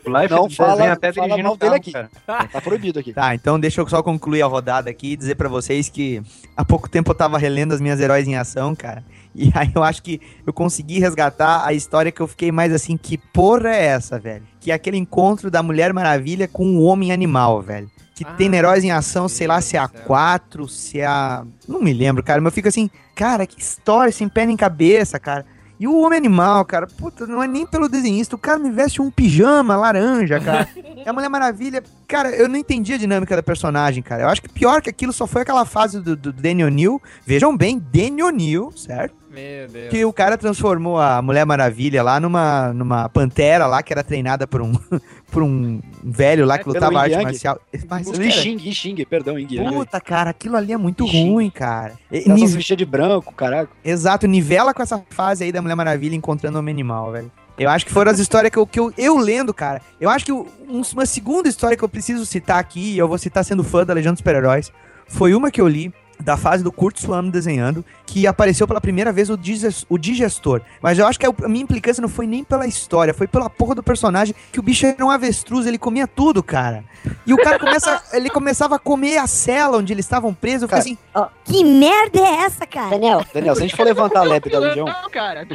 O 0.06 0.10
Life 0.22 0.34
Não 0.34 0.50
fala, 0.50 0.92
até 0.92 1.12
fala 1.14 1.28
dirigindo 1.28 1.44
mal 1.48 1.54
o 1.54 1.58
dele 1.58 1.76
aqui. 1.76 1.92
cara. 1.92 2.10
Tá 2.26 2.62
proibido 2.62 3.00
aqui. 3.00 3.14
Tá, 3.14 3.34
então 3.36 3.60
deixa 3.60 3.82
eu 3.82 3.88
só 3.88 4.02
concluir 4.02 4.42
a 4.42 4.48
rodada 4.48 4.90
aqui 4.90 5.14
e 5.14 5.16
dizer 5.18 5.36
pra 5.36 5.50
vocês 5.50 5.90
que 5.90 6.22
há 6.56 6.64
pouco 6.66 6.90
tempo 6.90 7.12
eu 7.12 7.16
tava 7.16 7.38
relendo 7.38 7.74
as 7.74 7.82
minhas 7.82 8.00
heróis 8.00 8.28
em 8.28 8.36
ação, 8.36 8.76
cara. 8.76 9.04
E 9.36 9.52
aí 9.54 9.72
eu 9.76 9.84
acho 9.84 10.02
que 10.02 10.22
eu 10.46 10.54
consegui 10.54 11.00
resgatar 11.00 11.66
a 11.66 11.74
história 11.74 12.12
que 12.12 12.22
eu 12.22 12.28
fiquei 12.28 12.52
mais 12.52 12.74
assim, 12.74 12.98
que 12.98 13.18
porra 13.18 13.70
é 13.70 13.86
essa, 13.86 14.18
velho? 14.18 14.44
Que 14.60 14.72
é 14.72 14.74
aquele 14.74 14.98
encontro 14.98 15.52
da 15.52 15.62
Mulher 15.62 15.94
Maravilha 15.94 16.48
com 16.48 16.78
o 16.78 16.84
Homem 16.84 17.12
Animal, 17.12 17.62
velho. 17.62 17.90
Que 18.16 18.24
tem 18.24 18.48
na 18.48 18.56
Heróis 18.56 18.82
em 18.82 18.92
Ação, 18.92 19.28
sei 19.28 19.46
lá, 19.46 19.60
se 19.60 19.76
é 19.76 19.80
a 19.80 19.90
4, 19.90 20.70
se 20.70 21.02
é 21.02 21.06
a... 21.06 21.44
Não 21.68 21.82
me 21.82 21.92
lembro, 21.92 22.24
cara, 22.24 22.40
mas 22.40 22.52
eu 22.52 22.56
fico 22.56 22.70
assim, 22.70 22.90
cara, 23.14 23.46
que 23.46 23.60
história 23.60 24.12
sem 24.12 24.30
pé 24.30 24.46
nem 24.46 24.56
cabeça, 24.56 25.20
cara. 25.20 25.46
E 25.78 25.86
o 25.88 26.00
Homem 26.00 26.18
Animal, 26.18 26.64
cara, 26.64 26.88
puta, 26.88 27.28
não 27.28 27.44
é 27.44 27.48
nem 27.48 27.66
pelo 27.66 27.90
desenhista, 27.90 28.36
o 28.36 28.40
cara 28.40 28.58
me 28.58 28.72
veste 28.72 29.02
um 29.02 29.12
pijama 29.12 29.76
laranja, 29.76 30.40
cara. 30.40 30.68
É 31.06 31.10
a 31.10 31.14
Mulher 31.14 31.30
Maravilha. 31.30 31.84
Cara, 32.08 32.32
eu 32.32 32.50
não 32.50 32.56
entendi 32.56 32.92
a 32.92 32.98
dinâmica 32.98 33.36
da 33.36 33.44
personagem, 33.44 34.02
cara. 34.02 34.24
Eu 34.24 34.28
acho 34.28 34.42
que 34.42 34.50
pior 34.50 34.82
que 34.82 34.90
aquilo 34.90 35.14
só 35.14 35.28
foi 35.28 35.44
aquela 35.44 35.64
fase 35.64 36.02
do, 36.02 36.16
do 36.16 36.34
Danny 36.34 36.64
O'Neill. 36.64 37.00
Vejam 37.24 37.56
bem, 37.56 37.78
Danny 37.78 38.24
O'Neill, 38.24 38.72
certo? 38.72 39.14
Meu 39.36 39.68
Deus. 39.68 39.90
Que 39.90 40.06
o 40.06 40.14
cara 40.14 40.38
transformou 40.38 41.00
a 41.00 41.22
Mulher 41.22 41.46
Maravilha 41.46 42.02
lá 42.02 42.20
numa, 42.20 42.74
numa 42.74 43.10
pantera 43.10 43.68
lá, 43.68 43.84
que 43.84 43.94
era 43.94 44.04
treinada 44.04 44.48
por 44.48 44.62
um, 44.62 44.74
por 45.32 45.44
um 45.44 45.82
velho 46.04 46.46
lá 46.46 46.58
que 46.58 46.64
Pelo 46.64 46.74
lutava 46.76 47.00
arte 47.00 47.16
marcial. 47.24 47.60
Mas, 47.90 48.08
Xing, 48.32 48.72
Xing, 48.72 49.06
perdão, 49.06 49.38
Yin 49.38 49.48
Yang. 49.52 49.74
Puta, 49.76 50.00
cara, 50.02 50.30
aquilo 50.30 50.56
ali 50.56 50.72
é 50.74 50.78
muito 50.78 51.06
ruim, 51.06 51.50
cara. 51.50 51.94
Nive- 52.12 52.56
vestia 52.56 52.76
de 52.78 52.86
branco, 52.86 53.34
caraca. 53.34 53.70
Exato, 53.84 54.26
nivela 54.28 54.74
com 54.74 54.82
essa 54.82 55.04
fase 55.10 55.44
aí 55.44 55.52
da 55.52 55.62
Mulher 55.62 55.76
Maravilha 55.76 56.16
encontrando 56.16 56.58
o 56.58 56.60
Homem 56.60 56.74
Animal, 56.74 57.12
velho. 57.12 57.32
Eu 57.58 57.70
acho 57.70 57.86
que 57.86 57.92
foram 57.92 58.12
as 58.12 58.20
histórias 58.20 58.52
que 58.52 58.60
eu, 58.60 58.68
que 58.68 58.80
eu, 58.80 58.94
eu 58.98 59.18
lendo, 59.18 59.54
cara. 59.54 59.82
Eu 60.00 60.10
acho 60.10 60.26
que 60.26 60.32
um- 60.34 60.46
uma 60.70 61.06
segunda 61.06 61.48
história 61.48 61.78
que 61.78 61.84
eu 61.84 61.90
preciso 61.90 62.26
citar 62.26 62.60
aqui, 62.60 62.94
e 62.94 62.98
eu 62.98 63.08
vou 63.08 63.18
citar 63.18 63.46
sendo 63.46 63.64
fã 63.64 63.86
da 63.86 63.94
Legião 63.94 64.14
dos 64.14 64.20
Super-Heróis, 64.20 64.72
foi 65.08 65.34
uma 65.34 65.50
que 65.50 65.62
eu 65.62 65.68
li, 65.68 65.94
da 66.20 66.38
fase 66.38 66.64
do 66.64 66.72
Kurt 66.72 66.98
Swan 67.00 67.30
desenhando, 67.30 67.84
que 68.06 68.26
apareceu 68.28 68.68
pela 68.68 68.80
primeira 68.82 69.12
vez 69.12 69.30
o, 69.30 69.38
diges- 69.38 69.86
o 69.90 69.98
digestor. 69.98 70.62
Mas 70.82 70.98
eu 71.00 71.06
acho 71.08 71.20
que 71.20 71.26
a 71.26 71.34
minha 71.48 71.64
implicância 71.64 72.02
não 72.02 72.10
foi 72.10 72.26
nem 72.28 72.44
pela 72.44 72.66
história, 72.68 73.14
foi 73.14 73.28
pela 73.28 73.50
porra 73.50 73.76
do 73.76 73.84
personagem, 73.84 74.34
que 74.52 74.60
o 74.60 74.64
bicho 74.64 74.86
era 74.86 75.06
um 75.06 75.10
avestruz, 75.10 75.66
ele 75.66 75.78
comia 75.78 76.08
tudo, 76.08 76.42
cara. 76.44 76.84
E 77.26 77.34
o 77.34 77.38
cara 77.38 77.60
começa, 77.60 78.02
ele 78.14 78.30
começava 78.30 78.76
a 78.76 78.80
comer 78.80 79.18
a 79.18 79.28
cela 79.28 79.78
onde 79.78 79.94
eles 79.94 80.06
estavam 80.06 80.34
presos, 80.34 80.64
eu 80.64 80.70
falei 80.70 80.82
assim, 80.82 80.98
Que 81.44 81.64
merda 81.64 82.20
é 82.20 82.44
essa, 82.46 82.66
cara? 82.66 82.90
Daniel, 82.92 83.26
Daniel, 83.34 83.56
se 83.56 83.62
a 83.62 83.68
gente 83.68 83.76
for 83.76 83.84
levantar 83.86 84.20
a 84.22 84.24
lebre 84.24 84.50
da 84.52 84.60
Legião, 84.60 84.86
Não, 84.86 85.10
cara. 85.10 85.46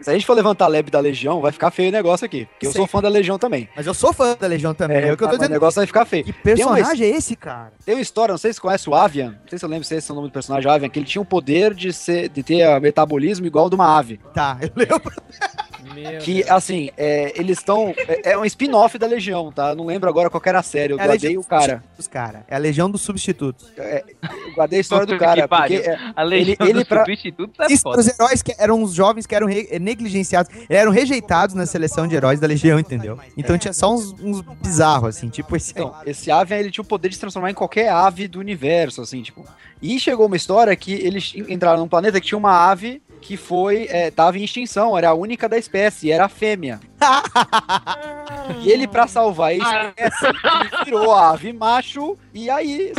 se 0.00 0.10
a 0.10 0.12
gente 0.12 0.26
for 0.26 0.34
levantar 0.34 0.66
a 0.66 0.68
lebre 0.68 0.90
da 0.90 1.00
Legião, 1.00 1.40
vai 1.40 1.52
ficar 1.52 1.70
feio 1.70 1.88
o 1.88 1.92
negócio 1.92 2.24
aqui. 2.24 2.46
Porque 2.46 2.66
eu 2.66 2.72
Sei. 2.72 2.80
sou 2.80 2.86
fã 2.86 3.00
da 3.00 3.08
Legião 3.08 3.38
também. 3.38 3.68
mas 3.76 3.86
eu 3.86 3.94
sou 3.94 4.12
fã 4.12 4.36
da 4.38 4.46
Legião 4.46 4.74
também, 4.74 4.98
é, 4.98 5.12
o 5.12 5.16
que 5.16 5.24
eu 5.24 5.28
tô 5.28 5.34
o 5.34 5.38
dizendo. 5.38 5.52
negócio 5.52 5.78
vai 5.80 5.86
ficar 5.86 6.04
feio. 6.04 6.24
Que 6.24 6.32
Tem 6.32 6.64
uma, 6.64 6.74
personagem 6.76 7.06
é 7.06 7.16
esse, 7.16 7.36
cara? 7.36 7.72
tem 7.84 7.94
uma 7.94 8.00
história, 8.00 8.32
não 8.32 8.38
sei 8.38 8.52
se 8.52 8.56
você 8.56 8.62
conhece 8.62 8.88
o 8.88 8.94
Avian, 8.94 9.30
não 9.42 9.48
sei 9.48 9.58
se 9.58 9.64
eu 9.64 9.68
lembro 9.72 9.86
se 9.86 9.96
esse 9.96 10.10
é 10.10 10.12
o 10.12 10.14
nome 10.14 10.28
do 10.28 10.32
personagem, 10.32 10.70
Avian, 10.70 10.88
que 10.88 10.98
ele 10.98 11.06
tinha 11.06 11.22
o 11.22 11.24
poder 11.24 11.74
de, 11.74 11.92
ser, 11.92 12.28
de 12.28 12.42
ter 12.42 12.62
ah, 12.62 12.78
metabolismo 12.78 13.46
igual 13.46 13.64
ao 13.64 13.70
de 13.70 13.74
uma 13.74 13.98
ave. 13.98 14.20
Tá, 14.32 14.58
eu 14.60 14.70
lembro. 14.76 15.12
Meu 15.94 16.18
Que, 16.20 16.42
assim, 16.48 16.90
é, 16.96 17.32
eles 17.38 17.58
estão. 17.58 17.94
É, 17.96 18.32
é 18.32 18.38
um 18.38 18.44
spin-off 18.44 18.96
da 18.98 19.06
Legião, 19.06 19.50
tá? 19.52 19.70
Eu 19.70 19.76
não 19.76 19.86
lembro 19.86 20.08
agora 20.08 20.28
qual 20.30 20.40
que 20.40 20.48
era 20.48 20.58
a 20.60 20.62
série. 20.62 20.92
Eu 20.92 20.98
É 21.00 21.06
guardei 21.06 21.36
o 21.36 21.44
cara. 21.44 21.82
dos 21.96 22.06
cara. 22.08 22.44
É 22.48 22.54
a 22.54 22.58
Legião 22.58 22.90
dos 22.90 23.02
Substitutos. 23.02 23.72
Eu 23.76 24.54
guardei 24.54 24.78
a 24.78 24.80
história 24.80 25.06
do 25.06 25.16
cara. 25.18 25.42
que 25.42 25.48
Porque 25.48 25.74
é, 25.76 25.98
A 26.16 26.22
legião 26.22 26.56
ele, 26.60 26.70
ele 26.70 26.72
dos 26.80 26.84
pra, 26.84 27.00
substitutos 27.04 27.60
é 27.60 27.72
Isso, 27.72 27.82
foda. 27.82 28.00
os 28.00 28.08
heróis 28.08 28.42
que 28.42 28.54
eram 28.58 28.82
os 28.82 28.92
jovens 28.94 29.26
que 29.26 29.34
eram 29.34 29.46
re- 29.46 29.78
negligenciados, 29.80 30.50
eram 30.68 30.90
rejeitados 30.92 31.54
na 31.54 31.66
seleção 31.66 32.06
de 32.06 32.14
heróis 32.14 32.40
da 32.40 32.46
Legião, 32.46 32.78
entendeu? 32.78 33.18
Então 33.36 33.56
tinha 33.58 33.72
só 33.72 33.92
uns, 33.94 34.12
uns 34.20 34.40
bizarros, 34.60 35.16
assim, 35.16 35.28
tipo 35.28 35.54
esse. 35.56 35.72
Então, 35.72 35.94
esse 36.06 36.30
Avian, 36.30 36.58
ele 36.58 36.70
tinha 36.70 36.82
o 36.82 36.86
poder 36.86 37.08
de 37.08 37.14
se 37.14 37.20
transformar 37.20 37.50
em 37.50 37.54
qualquer 37.54 37.88
ave 37.90 38.26
do 38.28 38.38
universo, 38.38 39.00
assim, 39.02 39.22
tipo. 39.22 39.44
E 39.80 39.98
chegou 39.98 40.26
uma 40.26 40.36
história 40.36 40.74
que 40.76 40.92
eles 40.92 41.32
entraram 41.48 41.80
num 41.80 41.88
planeta 41.88 42.20
que 42.20 42.26
tinha 42.28 42.38
uma 42.38 42.70
ave 42.70 43.02
que 43.22 43.36
foi, 43.36 43.86
é, 43.88 44.10
tava 44.10 44.38
em 44.38 44.44
extinção, 44.44 44.98
era 44.98 45.10
a 45.10 45.14
única 45.14 45.48
da 45.48 45.56
espécie, 45.56 46.10
era 46.10 46.26
a 46.26 46.28
fêmea. 46.28 46.80
e 48.60 48.70
ele, 48.70 48.86
pra 48.86 49.06
salvar 49.06 49.50
a 49.50 49.54
espécie, 49.54 50.26
ele 50.26 50.84
virou 50.84 51.14
a 51.14 51.30
ave 51.30 51.52
macho, 51.52 52.18
e 52.34 52.50
aí... 52.50 52.92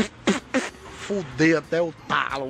Fudei 1.01 1.55
até 1.55 1.81
o 1.81 1.93
talo. 2.07 2.47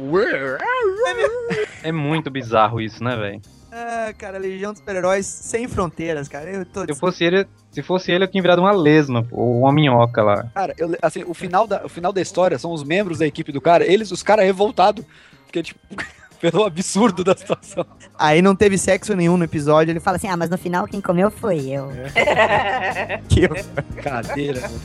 É 1.84 1.92
muito 1.92 2.30
bizarro 2.30 2.80
isso, 2.80 3.04
né, 3.04 3.16
velho? 3.16 3.42
Ah, 3.76 4.14
cara, 4.16 4.38
Legião 4.38 4.72
dos 4.72 4.80
Super-Heróis 4.80 5.26
sem 5.26 5.68
fronteiras, 5.68 6.28
cara. 6.28 6.48
Eu 6.48 6.64
tô. 6.64 6.82
Se 6.82 6.94
fosse 6.94 7.24
ele, 7.24 7.48
se 7.72 7.82
fosse 7.82 8.12
ele, 8.12 8.26
eu 8.26 8.28
tinha 8.28 8.42
virado 8.42 8.62
uma 8.62 8.72
lesma, 8.72 9.26
ou 9.32 9.62
uma 9.62 9.74
minhoca 9.74 10.22
lá. 10.22 10.44
Cara, 10.54 10.76
eu, 10.78 10.96
assim, 11.02 11.24
o 11.26 11.34
final, 11.34 11.66
da, 11.66 11.84
o 11.84 11.90
final 11.90 12.14
da 12.14 12.22
história 12.22 12.60
são 12.60 12.72
os 12.72 12.84
membros 12.84 13.18
da 13.18 13.26
equipe 13.26 13.52
do 13.52 13.60
cara, 13.60 13.84
eles, 13.84 14.12
os 14.12 14.22
caras 14.22 14.46
revoltados, 14.46 15.04
porque, 15.46 15.64
tipo, 15.64 15.80
pelo 16.52 16.66
absurdo 16.66 17.24
da 17.24 17.36
situação. 17.38 17.86
Aí 18.20 18.42
não 18.42 18.54
teve 18.54 18.78
sexo 18.78 19.16
nenhum 19.16 19.38
no 19.38 19.46
episódio, 19.46 19.94
ele 19.94 20.02
Fala 20.02 20.18
assim, 20.18 20.28
ah, 20.28 20.36
mas 20.36 20.50
no 20.50 20.58
final 20.58 20.86
quem 20.86 21.00
comeu 21.00 21.32
foi 21.32 21.70
eu. 21.70 21.90
que 23.30 23.44
eu, 23.44 23.56
Cadeira, 24.04 24.60
mano. 24.60 24.82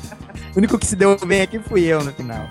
o 0.55 0.59
único 0.59 0.79
que 0.79 0.87
se 0.87 0.95
deu 0.95 1.19
bem 1.27 1.43
aqui 1.43 1.59
fui 1.59 1.83
eu 1.83 2.05
no 2.05 2.13
final. 2.13 2.47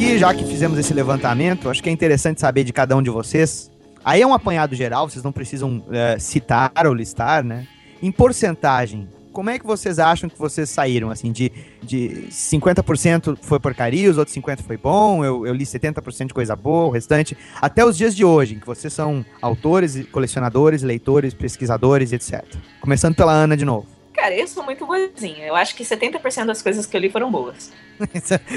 Aqui, 0.00 0.18
já 0.18 0.32
que 0.32 0.44
fizemos 0.44 0.78
esse 0.78 0.94
levantamento, 0.94 1.68
acho 1.68 1.82
que 1.82 1.90
é 1.90 1.92
interessante 1.92 2.40
saber 2.40 2.64
de 2.64 2.72
cada 2.72 2.96
um 2.96 3.02
de 3.02 3.10
vocês. 3.10 3.70
Aí 4.02 4.22
é 4.22 4.26
um 4.26 4.32
apanhado 4.32 4.74
geral, 4.74 5.06
vocês 5.08 5.22
não 5.22 5.30
precisam 5.30 5.84
é, 5.90 6.18
citar 6.18 6.72
ou 6.86 6.94
listar, 6.94 7.44
né? 7.44 7.66
Em 8.02 8.10
porcentagem, 8.10 9.06
como 9.30 9.50
é 9.50 9.58
que 9.58 9.66
vocês 9.66 9.98
acham 9.98 10.30
que 10.30 10.38
vocês 10.38 10.70
saíram? 10.70 11.10
Assim, 11.10 11.30
de, 11.30 11.52
de 11.82 12.28
50% 12.30 13.36
foi 13.42 13.60
porcaria, 13.60 14.10
os 14.10 14.16
outros 14.16 14.34
50% 14.34 14.62
foi 14.62 14.78
bom, 14.78 15.22
eu, 15.22 15.46
eu 15.46 15.52
li 15.52 15.64
70% 15.64 16.28
de 16.28 16.34
coisa 16.34 16.56
boa, 16.56 16.86
o 16.86 16.90
restante. 16.90 17.36
Até 17.60 17.84
os 17.84 17.94
dias 17.94 18.16
de 18.16 18.24
hoje, 18.24 18.54
em 18.54 18.58
que 18.58 18.66
vocês 18.66 18.90
são 18.90 19.22
autores, 19.42 20.02
colecionadores, 20.10 20.82
leitores, 20.82 21.34
pesquisadores, 21.34 22.10
etc. 22.10 22.42
Começando 22.80 23.14
pela 23.14 23.32
Ana 23.32 23.54
de 23.54 23.66
novo. 23.66 23.99
Cara, 24.20 24.34
eu 24.34 24.46
sou 24.46 24.62
muito 24.62 24.84
boazinha. 24.84 25.46
Eu 25.46 25.56
acho 25.56 25.74
que 25.74 25.82
70% 25.82 26.44
das 26.46 26.60
coisas 26.60 26.84
que 26.84 26.94
eu 26.96 27.00
li 27.00 27.08
foram 27.08 27.30
boas. 27.30 27.72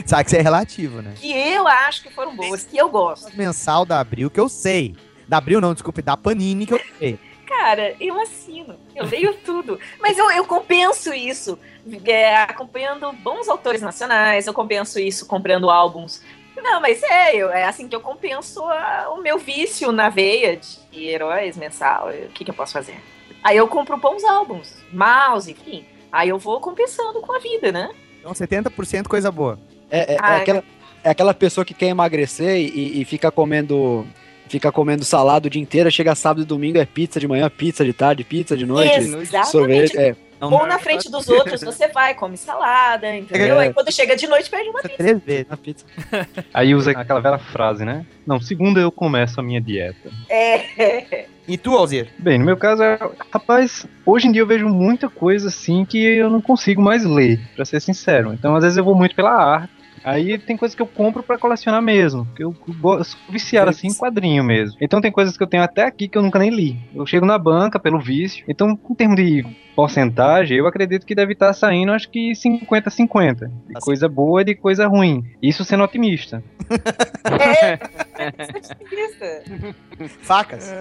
Sabe 0.06 0.24
que 0.26 0.30
isso 0.30 0.36
é 0.36 0.42
relativo, 0.42 1.02
né? 1.02 1.14
Que 1.16 1.32
eu 1.32 1.68
acho 1.68 2.04
que 2.04 2.14
foram 2.14 2.36
boas, 2.36 2.64
que 2.66 2.78
eu 2.78 2.90
gosto. 2.90 3.36
Mensal 3.38 3.86
da 3.86 4.00
Abril 4.00 4.30
que 4.30 4.40
eu 4.40 4.50
sei. 4.50 4.96
Da 5.28 5.38
Abril 5.38 5.62
não, 5.62 5.74
desculpe, 5.74 6.02
da 6.02 6.18
Panini 6.18 6.66
que 6.66 6.74
eu 6.74 6.82
sei. 7.00 7.18
Cara, 7.48 7.96
eu 8.00 8.20
assino. 8.22 8.76
Eu 8.96 9.06
leio 9.06 9.34
tudo. 9.46 9.80
Mas 10.02 10.18
eu, 10.18 10.30
eu 10.32 10.44
compenso 10.46 11.14
isso 11.14 11.58
é, 12.06 12.36
acompanhando 12.36 13.12
bons 13.14 13.48
autores 13.48 13.82
nacionais. 13.82 14.48
Eu 14.48 14.54
compenso 14.54 15.00
isso 15.00 15.26
comprando 15.26 15.70
álbuns. 15.70 16.22
Não, 16.58 16.82
mas 16.82 17.02
é, 17.04 17.36
eu, 17.36 17.50
é 17.50 17.64
assim 17.66 17.88
que 17.88 17.96
eu 17.96 18.02
compenso 18.02 18.64
a- 18.66 19.14
o 19.16 19.22
meu 19.22 19.38
vício 19.38 19.92
na 19.92 20.10
veia 20.10 20.58
de 20.92 21.06
heróis 21.06 21.56
mensal. 21.58 22.10
O 22.10 22.30
que, 22.30 22.44
que 22.46 22.52
eu 22.52 22.56
posso 22.56 22.74
fazer? 22.74 22.98
Aí 23.44 23.58
eu 23.58 23.68
compro 23.68 23.98
bons 23.98 24.24
álbuns, 24.24 24.74
mouse, 24.92 25.52
enfim. 25.52 25.84
Aí 26.12 26.30
eu 26.30 26.38
vou 26.38 26.60
compensando 26.60 27.20
com 27.22 27.34
a 27.36 27.40
vida, 27.40 27.72
né? 27.72 27.90
Então 28.20 28.32
70% 28.32 29.08
coisa 29.08 29.32
boa. 29.32 29.60
É, 29.92 30.14
é- 30.14 30.16
é 30.16 30.18
Ah, 30.22 30.38
é. 30.38 30.42
aquela, 30.42 30.64
é 31.04 31.10
aquela 31.10 31.34
pessoa 31.34 31.66
que 31.66 31.74
quer 31.74 31.88
emagrecer 31.88 32.56
e, 32.58 33.02
e 33.02 33.06
fica 33.06 33.30
comendo. 33.32 34.06
Fica 34.48 34.72
comendo 34.72 35.04
salada 35.04 35.48
o 35.48 35.50
dia 35.50 35.62
inteiro, 35.62 35.90
chega 35.90 36.14
sábado 36.14 36.44
e 36.44 36.46
domingo 36.46 36.78
é 36.78 36.86
pizza 36.86 37.20
de 37.20 37.28
manhã, 37.28 37.50
pizza 37.50 37.84
de 37.84 37.92
tarde, 37.94 38.24
pizza 38.24 38.56
de 38.56 38.66
noite, 38.66 38.94
Exatamente. 38.98 39.48
sorvete. 39.50 39.98
É. 39.98 40.16
Ou 40.52 40.66
na 40.68 40.80
frente 40.80 41.10
dos 41.10 41.28
outros 41.28 41.62
você 41.62 41.88
vai, 41.88 42.14
come 42.14 42.38
salada, 42.38 43.16
entendeu? 43.16 43.60
É. 43.60 43.68
Aí 43.68 43.74
quando 43.74 43.92
chega 43.92 44.16
de 44.16 44.28
noite, 44.28 44.50
pede 44.50 44.70
uma 44.70 44.82
pizza. 44.82 44.98
Três 44.98 45.24
vezes. 45.24 45.46
pizza. 45.62 45.86
Aí 46.54 46.76
usa 46.76 46.92
aquela 46.92 47.20
velha 47.20 47.38
frase, 47.38 47.86
né? 47.86 48.06
Não, 48.26 48.40
segunda 48.40 48.80
eu 48.80 48.92
começo 48.92 49.40
a 49.40 49.44
minha 49.44 49.62
dieta. 49.62 50.10
É. 50.30 51.26
E 51.48 51.58
tu, 51.58 51.76
Alzir? 51.76 52.08
Bem, 52.18 52.40
no 52.40 52.46
meu 52.46 52.56
caso, 52.56 52.82
é- 52.84 52.98
rapaz, 53.32 53.86
hoje 54.06 54.28
em 54.28 54.32
dia 54.32 54.42
eu 54.42 54.48
vejo 54.48 54.68
muita 54.70 55.10
coisa 55.10 55.50
assim 55.50 55.84
que 55.84 55.98
eu 56.02 56.30
não 56.30 56.40
consigo 56.42 56.82
mais 56.82 57.04
ler, 57.04 57.40
pra 57.56 57.66
ser 57.66 57.82
sincero. 57.82 58.34
Então, 58.34 58.56
às 58.56 58.64
vezes 58.64 58.78
eu 58.78 58.84
vou 58.84 58.96
muito 58.96 59.16
pela 59.16 59.32
arte. 59.32 59.83
Aí 60.04 60.38
tem 60.38 60.58
coisas 60.58 60.76
que 60.76 60.82
eu 60.82 60.88
compro 60.88 61.24
pra 61.24 61.38
colecionar 61.38 61.82
mesmo, 61.82 62.26
porque 62.26 62.44
eu, 62.44 62.56
eu 62.68 63.04
sou 63.04 63.20
viciado 63.30 63.70
assim 63.70 63.88
em 63.88 63.94
quadrinho 63.94 64.44
mesmo. 64.44 64.78
Então 64.82 65.02
tem 65.02 65.12
coisas 65.12 65.38
que 65.38 65.44
eu 65.44 65.48
tenho 65.48 65.64
até 65.64 65.86
aqui 65.86 66.08
que 66.08 66.18
eu 66.18 66.22
nunca 66.22 66.40
nem 66.40 66.50
li. 66.50 66.78
Eu 66.94 67.06
chego 67.06 67.26
na 67.26 67.38
banca 67.38 67.80
pelo 67.80 68.00
vício. 68.00 68.44
Então, 68.48 68.70
em 68.72 68.96
termos 68.96 69.16
de 69.16 69.46
porcentagem, 69.76 70.58
eu 70.58 70.68
acredito 70.68 71.06
que 71.06 71.16
deve 71.16 71.34
estar 71.34 71.54
saindo 71.54 71.92
acho 71.92 72.10
que 72.10 72.32
50-50. 72.34 73.50
De 73.68 73.74
coisa 73.82 74.08
boa 74.08 74.42
e 74.42 74.46
de 74.46 74.56
coisa 74.56 74.88
ruim. 74.88 75.24
Isso 75.42 75.64
sendo 75.64 75.84
otimista. 75.84 76.44
Facas. 80.22 80.72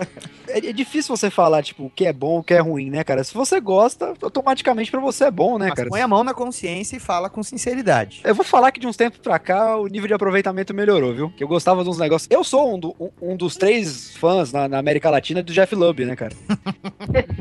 É, 0.48 0.58
é 0.58 0.72
difícil 0.72 1.16
você 1.16 1.30
falar, 1.30 1.62
tipo, 1.62 1.84
o 1.84 1.90
que 1.90 2.06
é 2.06 2.12
bom, 2.12 2.38
o 2.38 2.42
que 2.42 2.54
é 2.54 2.60
ruim, 2.60 2.90
né, 2.90 3.04
cara? 3.04 3.24
Se 3.24 3.34
você 3.34 3.60
gosta, 3.60 4.14
automaticamente 4.22 4.90
pra 4.90 5.00
você 5.00 5.24
é 5.24 5.30
bom, 5.30 5.58
né, 5.58 5.66
Mas 5.68 5.74
cara? 5.74 5.88
põe 5.88 6.00
a 6.00 6.08
mão 6.08 6.24
na 6.24 6.34
consciência 6.34 6.96
e 6.96 7.00
fala 7.00 7.30
com 7.30 7.42
sinceridade. 7.42 8.20
Eu 8.24 8.34
vou 8.34 8.44
falar 8.44 8.70
que 8.70 8.80
de 8.80 8.86
uns 8.86 8.96
tempos 8.96 9.11
pra 9.20 9.38
cá 9.38 9.76
o 9.76 9.86
nível 9.86 10.08
de 10.08 10.14
aproveitamento 10.14 10.72
melhorou, 10.74 11.12
viu? 11.14 11.30
Que 11.36 11.44
eu 11.44 11.48
gostava 11.48 11.82
de 11.84 11.90
uns 11.90 11.98
negócios. 11.98 12.28
Eu 12.30 12.42
sou 12.44 12.74
um, 12.74 12.78
do- 12.78 12.94
um- 12.98 13.10
um 13.32 13.36
dos 13.36 13.56
três 13.56 14.16
fãs 14.16 14.52
na, 14.52 14.68
na 14.68 14.78
América 14.78 15.10
Latina 15.10 15.42
do 15.42 15.52
Jeff 15.52 15.74
Lubb, 15.74 16.04
né, 16.04 16.16
cara? 16.16 16.32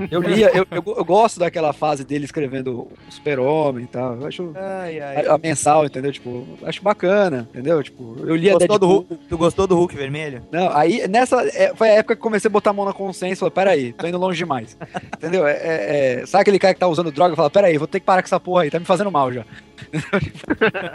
Eu 0.09 0.21
lia, 0.21 0.49
eu, 0.53 0.65
eu, 0.71 0.83
eu 0.97 1.05
gosto 1.05 1.39
daquela 1.39 1.73
fase 1.73 2.03
dele 2.03 2.25
escrevendo 2.25 2.71
o 2.81 2.91
Super-Homem 3.09 3.83
e 3.85 3.87
tal. 3.87 4.15
Eu 4.15 4.27
acho 4.27 4.51
Ai, 4.55 4.99
ai. 4.99 5.25
a, 5.25 5.33
a 5.35 5.37
mensal, 5.37 5.85
entendeu? 5.85 6.11
Tipo, 6.11 6.47
acho 6.63 6.81
bacana, 6.81 7.47
entendeu? 7.51 7.81
Tipo, 7.83 8.15
eu 8.25 8.35
lia 8.35 8.53
Gostou 8.53 8.79
do. 8.79 8.87
Hulk, 8.87 9.15
tu 9.29 9.37
gostou 9.37 9.67
do 9.67 9.75
Hulk 9.75 9.95
vermelho? 9.95 10.41
Não, 10.51 10.69
aí 10.75 11.07
nessa 11.07 11.41
é, 11.55 11.73
foi 11.75 11.89
a 11.89 11.93
época 11.93 12.15
que 12.15 12.21
comecei 12.21 12.47
a 12.49 12.51
botar 12.51 12.71
a 12.71 12.73
mão 12.73 12.85
na 12.85 12.93
consciência 12.93 13.35
e 13.35 13.37
falei, 13.39 13.51
peraí, 13.53 13.93
tô 13.93 14.07
indo 14.07 14.17
longe 14.17 14.37
demais. 14.37 14.77
Entendeu? 15.17 15.45
É, 15.47 15.51
é, 15.53 16.21
é, 16.21 16.25
sabe 16.25 16.41
aquele 16.41 16.59
cara 16.59 16.73
que 16.73 16.79
tá 16.79 16.87
usando 16.87 17.11
droga 17.11 17.33
e 17.33 17.37
fala, 17.37 17.49
peraí, 17.49 17.77
vou 17.77 17.87
ter 17.87 17.99
que 17.99 18.05
parar 18.05 18.21
com 18.21 18.27
essa 18.27 18.39
porra 18.39 18.63
aí, 18.63 18.71
tá 18.71 18.79
me 18.79 18.85
fazendo 18.85 19.11
mal 19.11 19.31
já. 19.31 19.45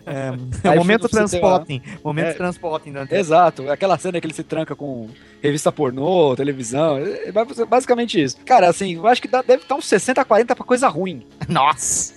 É, 0.06 0.68
é 0.68 0.70
o 0.70 0.76
momento 0.76 1.02
no 1.02 1.08
cinema. 1.08 1.28
transporting. 1.28 1.82
Momento 2.04 2.26
É. 2.28 2.32
transporting 2.34 2.92
da 2.92 3.02
Antena. 3.02 3.20
Exato, 3.20 3.70
aquela 3.70 3.98
cena 3.98 4.20
que 4.20 4.26
ele 4.26 4.34
se 4.34 4.42
tranca 4.44 4.74
com 4.74 5.08
revista 5.42 5.70
pornô, 5.72 6.34
televisão, 6.36 6.98
é 6.98 7.28
é 7.28 7.64
basicamente 7.66 8.20
isso. 8.22 8.36
Cara, 8.44 8.68
assim, 8.68 8.94
eu 8.96 9.06
acho 9.06 9.20
que 9.22 9.28
dá- 9.28 9.42
deve 9.42 9.62
estar 9.62 9.74
uns 9.74 9.86
60 9.86 10.20
a 10.20 10.24
40 10.24 10.54
pra 10.54 10.64
coisa 10.64 10.88
ruim. 10.88 11.26
Nossa! 11.48 12.14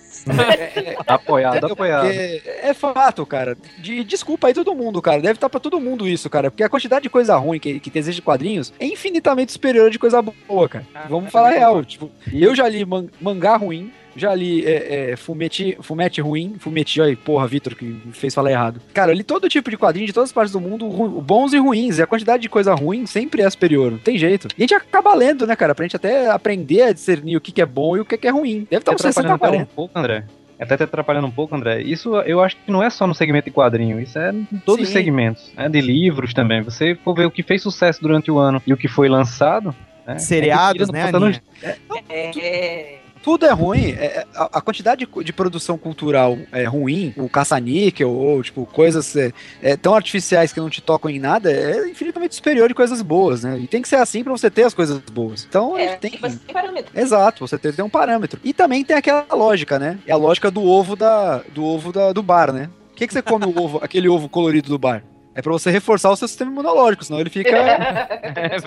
Apoiado, 1.08 1.58
Entendeu? 1.58 1.74
apoiado. 1.74 2.08
Porque 2.08 2.42
é 2.62 2.74
fato, 2.74 3.26
cara. 3.26 3.58
De, 3.78 4.04
desculpa 4.04 4.48
aí 4.48 4.54
todo 4.54 4.76
mundo, 4.76 5.02
cara. 5.02 5.22
Deve 5.22 5.36
estar 5.36 5.50
pra 5.50 5.60
todo 5.60 5.80
mundo 5.80 6.08
isso, 6.08 6.30
cara. 6.30 6.52
Porque 6.52 6.64
a 6.64 6.70
quantidade 6.70 7.04
de 7.04 7.10
coisa 7.10 7.36
ruim 7.38 7.58
que, 7.60 7.80
que 7.80 7.98
existe 7.98 8.18
de 8.18 8.22
quadrinhos 8.22 8.74
é 8.80 8.86
infinitamente 8.86 9.52
superior 9.54 9.88
a 9.88 9.90
de 9.90 9.98
coisa 9.98 10.22
boa, 10.22 10.68
cara. 10.68 10.86
Vamos 11.10 11.32
falar 11.32 11.52
real. 11.52 11.84
Tipo, 11.86 12.12
eu 12.34 12.54
já 12.54 12.68
li 12.68 12.86
man- 12.86 13.08
mangá 13.22 13.56
ruim. 13.56 13.92
Já 14.20 14.36
li 14.36 14.66
é, 14.66 15.12
é, 15.12 15.16
fumete, 15.16 15.78
fumete 15.82 16.20
ruim, 16.22 16.56
fumete, 16.60 17.02
aí, 17.02 17.16
porra, 17.16 17.48
Vitor, 17.48 17.76
que 17.76 17.86
me 17.86 18.12
fez 18.14 18.34
falar 18.36 18.52
errado. 18.52 18.82
Cara, 18.94 19.12
eu 19.12 19.16
li 19.16 19.24
todo 19.24 19.48
tipo 19.50 19.70
de 19.70 19.78
quadrinho 19.78 20.06
de 20.06 20.14
todas 20.14 20.30
as 20.30 20.34
partes 20.34 20.52
do 20.52 20.60
mundo, 20.60 20.88
ru- 20.90 21.22
bons 21.22 21.54
e 21.54 21.58
ruins, 21.58 21.98
e 21.98 22.02
a 22.02 22.08
quantidade 22.08 22.42
de 22.44 22.50
coisa 22.50 22.74
ruim 22.76 23.06
sempre 23.06 23.42
é 23.42 23.50
superior, 23.50 23.92
não 23.92 23.98
tem 23.98 24.18
jeito. 24.18 24.48
E 24.58 24.62
a 24.62 24.64
gente 24.64 24.76
acaba 24.76 25.14
lendo, 25.16 25.48
né, 25.48 25.56
cara, 25.56 25.74
pra 25.74 25.86
gente 25.86 25.96
até 25.96 26.30
aprender 26.30 26.82
a 26.84 26.92
discernir 26.94 27.38
o 27.38 27.42
que, 27.42 27.52
que 27.52 27.62
é 27.62 27.66
bom 27.66 27.96
e 27.96 28.02
o 28.02 28.06
que, 28.06 28.18
que 28.18 28.28
é 28.28 28.32
ruim. 28.32 28.68
Deve 28.70 28.82
estar 28.82 28.92
Tá 28.92 28.96
uns 28.96 29.02
60 29.02 29.20
a 29.22 29.36
atrapalhando 29.36 29.64
até 29.64 29.64
um 29.64 29.66
40. 29.66 29.76
pouco, 29.76 29.98
André. 30.00 30.24
Até 30.60 30.76
te 30.76 30.84
atrapalhando 30.84 31.26
um 31.28 31.32
pouco, 31.32 31.56
André. 31.56 31.82
Isso 31.82 32.14
eu 32.24 32.42
acho 32.44 32.58
que 32.58 32.70
não 32.70 32.84
é 32.84 32.90
só 32.90 33.08
no 33.08 33.16
segmento 33.16 33.46
de 33.46 33.52
quadrinho, 33.52 33.98
isso 33.98 34.20
é 34.20 34.32
em 34.32 34.58
todos 34.66 34.82
os 34.82 34.88
Sim. 34.90 34.94
segmentos. 34.94 35.54
né? 35.56 35.70
De 35.70 35.80
livros 35.80 36.34
também. 36.34 36.62
Você 36.62 36.96
for 36.96 37.14
ver 37.16 37.26
o 37.26 37.32
que 37.32 37.42
fez 37.42 37.62
sucesso 37.62 38.02
durante 38.02 38.30
o 38.30 38.38
ano 38.38 38.62
e 38.68 38.74
o 38.74 38.78
que 38.78 38.90
foi 38.90 39.08
lançado. 39.08 39.74
né? 40.06 40.18
Seriados, 40.20 40.90
É 40.90 40.92
né, 40.92 41.04
Aninha? 41.04 41.42
É. 42.10 42.99
Tudo 43.30 43.46
é 43.46 43.52
ruim. 43.52 43.92
é- 43.92 44.26
a, 44.36 44.58
a 44.58 44.62
quantidade 44.62 45.06
de, 45.06 45.24
de 45.24 45.32
produção 45.32 45.78
cultural 45.78 46.36
é 46.52 46.64
ruim, 46.64 47.14
o 47.16 47.30
caça-níquel, 47.30 48.10
ou 48.10 48.42
tipo, 48.42 48.66
coisas 48.66 49.16
é, 49.16 49.32
é, 49.62 49.78
tão 49.78 49.94
artificiais 49.94 50.52
que 50.52 50.60
não 50.60 50.68
te 50.68 50.82
tocam 50.82 51.12
em 51.12 51.20
nada, 51.20 51.52
é 51.52 51.88
infinitamente 51.88 52.34
superior 52.34 52.68
de 52.68 52.74
coisas 52.74 53.04
boas, 53.04 53.44
né? 53.44 53.60
E 53.60 53.68
tem 53.68 53.84
que 53.84 53.88
ser 53.88 53.98
assim 53.98 54.24
pra 54.24 54.32
você 54.32 54.50
ter 54.50 54.64
as 54.64 54.74
coisas 54.74 54.98
boas. 55.12 55.46
Então, 55.48 55.78
É, 55.78 55.96
tem 55.96 56.10
tipo 56.10 56.26
assim, 56.26 56.40
parâmetro. 56.52 57.00
Exato, 57.00 57.48
você 57.48 57.56
tem, 57.60 57.72
tem 57.72 57.86
um 57.86 57.90
parâmetro. 57.90 58.40
E 58.44 58.52
também 58.52 58.84
tem 58.84 58.96
aquela 58.98 59.28
lógica, 59.32 59.78
né? 59.78 60.00
É 60.08 60.12
a 60.12 60.18
lógica 60.18 60.50
do 60.50 60.64
ovo 60.64 60.96
da 60.96 61.44
do 61.54 61.64
ovo 61.64 61.92
da, 61.92 62.12
do 62.12 62.24
bar, 62.24 62.52
né? 62.52 62.68
O 62.92 62.96
que, 62.96 63.06
que 63.06 63.14
você 63.14 63.22
come 63.22 63.46
o 63.46 63.62
ovo, 63.64 63.78
aquele 63.84 64.10
ovo 64.10 64.28
colorido 64.28 64.70
do 64.70 64.80
bar? 64.80 65.04
É 65.40 65.42
pra 65.42 65.54
você 65.54 65.72
reforçar 65.72 66.12
o 66.12 66.18
seu 66.18 66.28
sistema 66.28 66.52
imunológico, 66.52 67.06
senão 67.06 67.18
ele 67.18 67.30
fica, 67.30 67.50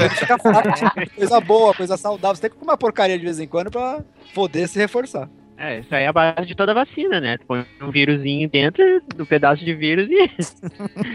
ele 0.00 0.08
fica 0.08 0.38
fraco. 0.38 0.70
Coisa 1.14 1.38
boa, 1.38 1.74
coisa 1.74 1.98
saudável. 1.98 2.34
Você 2.34 2.40
tem 2.40 2.50
que 2.50 2.56
comer 2.56 2.70
uma 2.70 2.78
porcaria 2.78 3.18
de 3.18 3.24
vez 3.24 3.38
em 3.38 3.46
quando 3.46 3.70
pra 3.70 4.02
poder 4.34 4.66
se 4.66 4.78
reforçar. 4.78 5.28
É, 5.58 5.80
isso 5.80 5.94
aí 5.94 6.04
é 6.04 6.06
a 6.06 6.12
base 6.14 6.46
de 6.46 6.54
toda 6.54 6.72
vacina, 6.72 7.20
né? 7.20 7.36
Tu 7.36 7.44
põe 7.44 7.66
um 7.82 7.90
vírusinho 7.90 8.48
dentro 8.48 8.82
do 9.14 9.26
pedaço 9.26 9.62
de 9.62 9.74
vírus 9.74 10.08
e. 10.10 10.30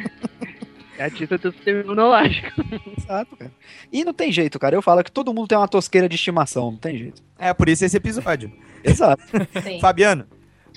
é 1.00 1.06
atiça 1.06 1.40
teu 1.40 1.52
sistema 1.52 1.80
imunológico. 1.80 2.52
Exato, 2.96 3.36
cara. 3.36 3.52
E 3.92 4.06
não 4.06 4.14
tem 4.14 4.32
jeito, 4.32 4.60
cara. 4.60 4.76
Eu 4.76 4.84
falo 4.84 5.04
que 5.04 5.12
todo 5.12 5.34
mundo 5.34 5.48
tem 5.48 5.58
uma 5.58 5.68
tosqueira 5.68 6.08
de 6.08 6.14
estimação, 6.14 6.70
não 6.70 6.78
tem 6.78 7.00
jeito. 7.00 7.24
É, 7.40 7.52
por 7.52 7.68
isso 7.68 7.84
esse 7.84 7.98
episódio. 7.98 8.52
Exato. 8.84 9.24
Sim. 9.64 9.80
Fabiano, 9.82 10.28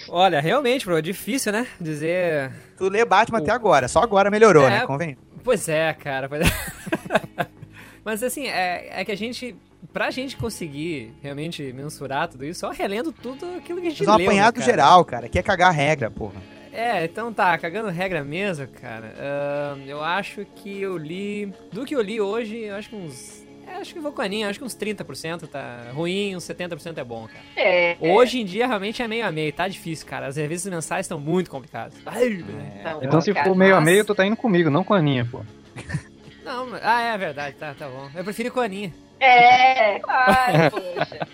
Olha, 0.09 0.41
realmente, 0.41 0.85
bro, 0.87 0.97
é 0.99 1.03
difícil, 1.03 1.53
né? 1.53 1.67
Dizer. 1.81 2.51
tu 2.77 2.89
lê 2.89 3.05
Batman 3.05 3.39
até 3.39 3.51
agora, 3.53 3.87
só 3.89 4.01
agora 4.01 4.31
melhorou, 4.31 4.67
É. 4.67 4.71
né? 4.71 4.87
Convém. 4.87 5.17
Pois 5.45 5.69
é, 5.69 5.93
cara. 5.93 6.29
pois 6.29 6.43
é. 6.43 7.47
Mas 8.05 8.23
assim, 8.23 8.47
é, 8.47 9.01
é 9.01 9.05
que 9.05 9.13
a 9.13 9.17
gente. 9.17 9.55
Pra 9.93 10.11
gente 10.11 10.37
conseguir 10.37 11.13
realmente 11.23 11.73
mensurar 11.73 12.29
tudo 12.29 12.45
isso, 12.45 12.61
só 12.61 12.71
relendo 12.71 13.11
tudo 13.11 13.47
aquilo 13.57 13.81
que 13.81 13.87
a 13.89 13.91
gente 13.91 13.99
Fazer 14.05 14.11
um 14.11 14.17
leu, 14.17 14.27
apanhado 14.27 14.59
né, 14.59 14.65
cara? 14.65 14.71
geral, 14.73 15.05
cara. 15.05 15.29
Quer 15.29 15.43
cagar 15.43 15.69
a 15.69 15.73
regra, 15.73 16.11
porra. 16.11 16.41
É, 16.73 17.05
então 17.05 17.33
tá, 17.33 17.57
cagando 17.59 17.89
regra 17.89 18.23
mesmo, 18.23 18.69
cara. 18.69 19.13
ahn, 19.19 19.83
eu 19.89 20.03
acho 20.05 20.45
que 20.55 20.81
eu 20.81 20.97
li. 20.97 21.53
Do 21.73 21.85
que 21.85 21.97
eu 21.97 22.01
li 22.03 22.21
hoje, 22.21 22.59
eu 22.59 22.77
acho 22.77 22.91
que 22.91 22.95
uns. 22.97 23.40
É, 23.73 23.77
acho 23.81 23.93
que 23.95 24.01
vou 24.01 24.13
com 24.13 24.21
a 24.23 24.25
Aninha, 24.25 24.49
acho 24.49 24.59
que 24.59 24.65
uns 24.65 24.75
30% 24.77 25.47
tá 25.49 25.87
ruim, 25.93 26.35
uns 26.37 26.45
70% 26.45 26.99
é 26.99 27.05
bom, 27.05 27.27
cara. 27.29 27.45
É. 27.57 27.97
Hoje 28.01 28.41
em 28.41 28.45
dia 28.45 28.67
realmente 28.67 29.03
é 29.03 29.09
meio 29.09 29.27
a 29.27 29.31
meio, 29.33 29.53
tá 29.53 29.67
difícil, 29.69 30.07
cara. 30.07 30.27
As 30.27 30.37
revistas 30.37 30.73
mensais 30.73 31.07
estão 31.07 31.19
muito 31.21 31.51
complicadas. 31.51 31.95
Ai, 32.07 32.45
Então, 32.81 33.01
Então 33.03 33.21
se 33.21 33.33
for 33.35 33.55
meio 33.57 33.77
a 33.77 33.81
meio, 33.81 34.05
tu 34.05 34.15
tá 34.15 34.27
indo 34.27 34.37
comigo, 34.37 34.71
não 34.71 34.85
com 34.85 34.95
a 34.95 34.99
Aninha, 34.99 35.27
pô. 35.31 35.41
Não, 36.45 36.67
mas- 36.67 36.81
ah, 36.83 37.03
é 37.03 37.19
verdade, 37.19 37.55
tá, 37.57 37.75
tá 37.75 37.87
bom. 37.89 38.09
Eu 38.15 38.25
prefiro 38.25 38.51
com 38.51 38.59
a 38.61 38.65
Aninha. 38.65 38.93
É, 39.21 39.99
claro, 40.01 40.71
poxa. 40.97 41.29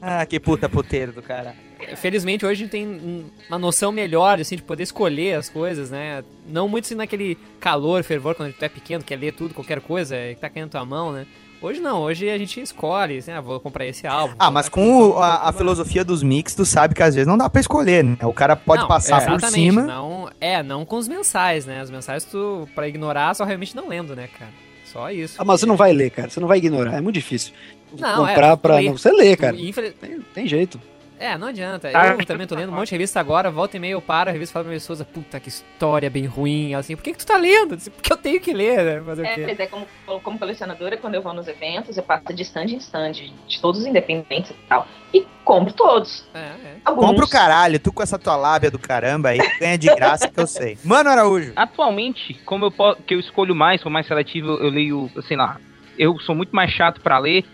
Ah, 0.00 0.24
que 0.24 0.40
puta 0.40 0.68
puteiro 0.68 1.12
do 1.12 1.20
cara. 1.22 1.54
Felizmente 1.96 2.44
hoje 2.46 2.62
a 2.62 2.64
gente 2.64 2.70
tem 2.70 2.86
um- 2.86 3.30
uma 3.48 3.58
noção 3.58 3.92
melhor, 3.92 4.40
assim, 4.40 4.56
de 4.56 4.62
poder 4.62 4.84
escolher 4.84 5.34
as 5.36 5.48
coisas, 5.48 5.90
né? 5.90 6.24
Não 6.46 6.68
muito 6.68 6.84
assim 6.84 6.94
naquele 6.94 7.36
calor, 7.60 8.02
fervor, 8.04 8.34
quando 8.34 8.52
tu 8.54 8.64
é 8.64 8.68
pequeno, 8.68 9.04
quer 9.04 9.16
ler 9.16 9.32
tudo, 9.32 9.52
qualquer 9.54 9.80
coisa, 9.80 10.16
é, 10.16 10.34
que 10.34 10.40
tá 10.40 10.48
caindo 10.48 10.66
na 10.66 10.70
tua 10.70 10.84
mão, 10.84 11.12
né? 11.12 11.26
Hoje 11.60 11.80
não, 11.80 12.02
hoje 12.02 12.30
a 12.30 12.38
gente 12.38 12.60
escolhe, 12.60 13.18
assim, 13.18 13.32
ah, 13.32 13.40
vou 13.40 13.58
comprar 13.58 13.84
esse 13.84 14.06
álbum. 14.06 14.34
Ah, 14.38 14.48
mas 14.50 14.68
com 14.68 15.08
o- 15.10 15.18
a, 15.18 15.48
a 15.48 15.52
filosofia 15.52 16.04
dos 16.04 16.22
mix, 16.22 16.54
tu 16.54 16.64
sabe 16.64 16.94
que 16.94 17.02
às 17.02 17.16
vezes 17.16 17.26
não 17.26 17.36
dá 17.36 17.50
pra 17.50 17.60
escolher, 17.60 18.04
né? 18.04 18.16
O 18.22 18.32
cara 18.32 18.54
pode 18.54 18.82
Não, 18.82 18.88
passar 18.88 19.16
por 19.24 19.32
exatamente, 19.32 19.52
cima. 19.52 19.82
Não, 19.82 20.30
é, 20.40 20.62
não 20.62 20.84
com 20.84 20.96
os 20.96 21.08
mensais, 21.08 21.66
né? 21.66 21.82
Os 21.82 21.90
mensais 21.90 22.24
tu, 22.24 22.68
pra 22.76 22.86
ignorar, 22.86 23.34
só 23.34 23.42
realmente 23.44 23.74
não 23.74 23.88
lendo, 23.88 24.14
né, 24.14 24.28
cara? 24.38 24.52
Só 24.84 25.10
isso. 25.10 25.34
Ah, 25.36 25.44
mas 25.44 25.58
você 25.60 25.66
não 25.66 25.76
vai 25.76 25.92
ler, 25.92 26.10
cara. 26.10 26.30
Você 26.30 26.38
não 26.38 26.46
vai 26.48 26.58
ignorar. 26.58 26.94
É 26.96 27.00
muito 27.00 27.16
difícil. 27.16 27.52
Não, 27.98 28.24
Comprar 28.26 28.52
é, 28.52 28.56
pra. 28.56 28.80
Não, 28.82 28.92
você 28.96 29.10
lê, 29.10 29.36
cara. 29.36 29.56
Infel- 29.56 29.92
Tem, 29.94 30.20
tem 30.32 30.46
jeito. 30.46 30.80
É, 31.18 31.36
não 31.36 31.48
adianta. 31.48 31.90
Ah. 31.94 32.08
Eu 32.08 32.24
também 32.24 32.46
tô 32.46 32.54
lendo 32.54 32.70
um 32.72 32.74
monte 32.76 32.88
de 32.88 32.94
revista 32.94 33.18
agora, 33.20 33.50
volta 33.50 33.76
e 33.76 33.80
meia 33.80 33.92
eu 33.92 34.00
paro, 34.00 34.30
a 34.30 34.32
revista 34.32 34.52
fala 34.52 34.64
pra 34.64 34.70
minha 34.70 34.78
esposa, 34.78 35.04
puta, 35.04 35.38
que 35.40 35.48
história 35.48 36.08
bem 36.08 36.26
ruim. 36.26 36.72
Ela 36.72 36.80
assim, 36.80 36.94
por 36.96 37.02
que, 37.02 37.12
que 37.12 37.18
tu 37.18 37.26
tá 37.26 37.36
lendo? 37.36 37.76
Porque 37.90 38.12
eu 38.12 38.16
tenho 38.16 38.40
que 38.40 38.52
ler, 38.52 38.84
né? 38.84 39.02
Fazer 39.04 39.22
o 39.22 39.26
É, 39.26 39.34
quê? 39.34 39.44
mas 39.48 39.60
é 39.60 39.66
como, 39.66 39.86
como 40.22 40.38
colecionadora, 40.38 40.96
quando 40.96 41.14
eu 41.14 41.22
vou 41.22 41.32
nos 41.32 41.48
eventos, 41.48 41.96
eu 41.96 42.02
passo 42.02 42.32
de 42.32 42.42
stand 42.42 42.66
em 42.66 42.76
stand, 42.78 43.12
de 43.12 43.60
todos 43.60 43.80
os 43.80 43.86
independentes 43.86 44.50
e 44.50 44.54
tal. 44.68 44.86
E 45.12 45.26
compro 45.44 45.72
todos. 45.72 46.26
É, 46.34 46.38
é. 46.38 46.76
Alguns. 46.84 47.06
Compra 47.06 47.24
o 47.24 47.28
caralho, 47.28 47.78
tu 47.80 47.92
com 47.92 48.02
essa 48.02 48.18
tua 48.18 48.36
lábia 48.36 48.70
do 48.70 48.78
caramba 48.78 49.30
aí, 49.30 49.38
ganha 49.58 49.78
de 49.78 49.86
graça 49.94 50.28
que 50.28 50.38
eu 50.38 50.46
sei. 50.46 50.78
Mano 50.84 51.10
Araújo, 51.10 51.52
Atualmente, 51.56 52.34
como 52.44 52.66
eu, 52.66 52.96
que 53.06 53.14
eu 53.14 53.20
escolho 53.20 53.54
mais, 53.54 53.80
sou 53.80 53.90
mais 53.90 54.06
seletivo, 54.06 54.48
eu 54.52 54.68
leio, 54.68 55.10
sei 55.26 55.36
lá, 55.36 55.58
eu 55.98 56.18
sou 56.20 56.34
muito 56.34 56.54
mais 56.54 56.70
chato 56.70 57.00
pra 57.00 57.18
ler, 57.18 57.44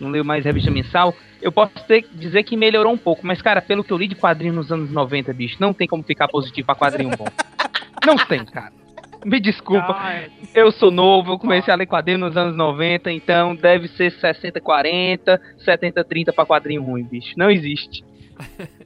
não 0.00 0.10
leio 0.10 0.24
mais 0.24 0.44
revista 0.44 0.70
mensal. 0.70 1.14
Eu 1.40 1.52
posso 1.52 1.72
ter, 1.86 2.06
dizer 2.12 2.42
que 2.42 2.56
melhorou 2.56 2.92
um 2.92 2.98
pouco, 2.98 3.26
mas 3.26 3.40
cara, 3.42 3.60
pelo 3.60 3.84
que 3.84 3.92
eu 3.92 3.96
li 3.96 4.08
de 4.08 4.14
quadrinho 4.14 4.54
nos 4.54 4.72
anos 4.72 4.90
90, 4.90 5.32
bicho, 5.32 5.56
não 5.60 5.72
tem 5.72 5.86
como 5.86 6.02
ficar 6.02 6.28
positivo 6.28 6.66
pra 6.66 6.74
quadrinho 6.74 7.10
bom. 7.16 7.26
Não 8.04 8.16
tem, 8.16 8.44
cara. 8.44 8.72
Me 9.24 9.40
desculpa, 9.40 9.98
eu 10.54 10.70
sou 10.70 10.90
novo, 10.90 11.32
eu 11.32 11.38
comecei 11.38 11.72
a 11.72 11.76
ler 11.76 11.86
quadrinho 11.86 12.18
nos 12.18 12.36
anos 12.36 12.54
90, 12.54 13.10
então 13.10 13.56
deve 13.56 13.88
ser 13.88 14.12
60-40, 14.12 15.40
70-30 15.66 16.32
pra 16.34 16.44
quadrinho 16.44 16.82
ruim, 16.82 17.04
bicho. 17.04 17.32
Não 17.36 17.50
existe. 17.50 18.04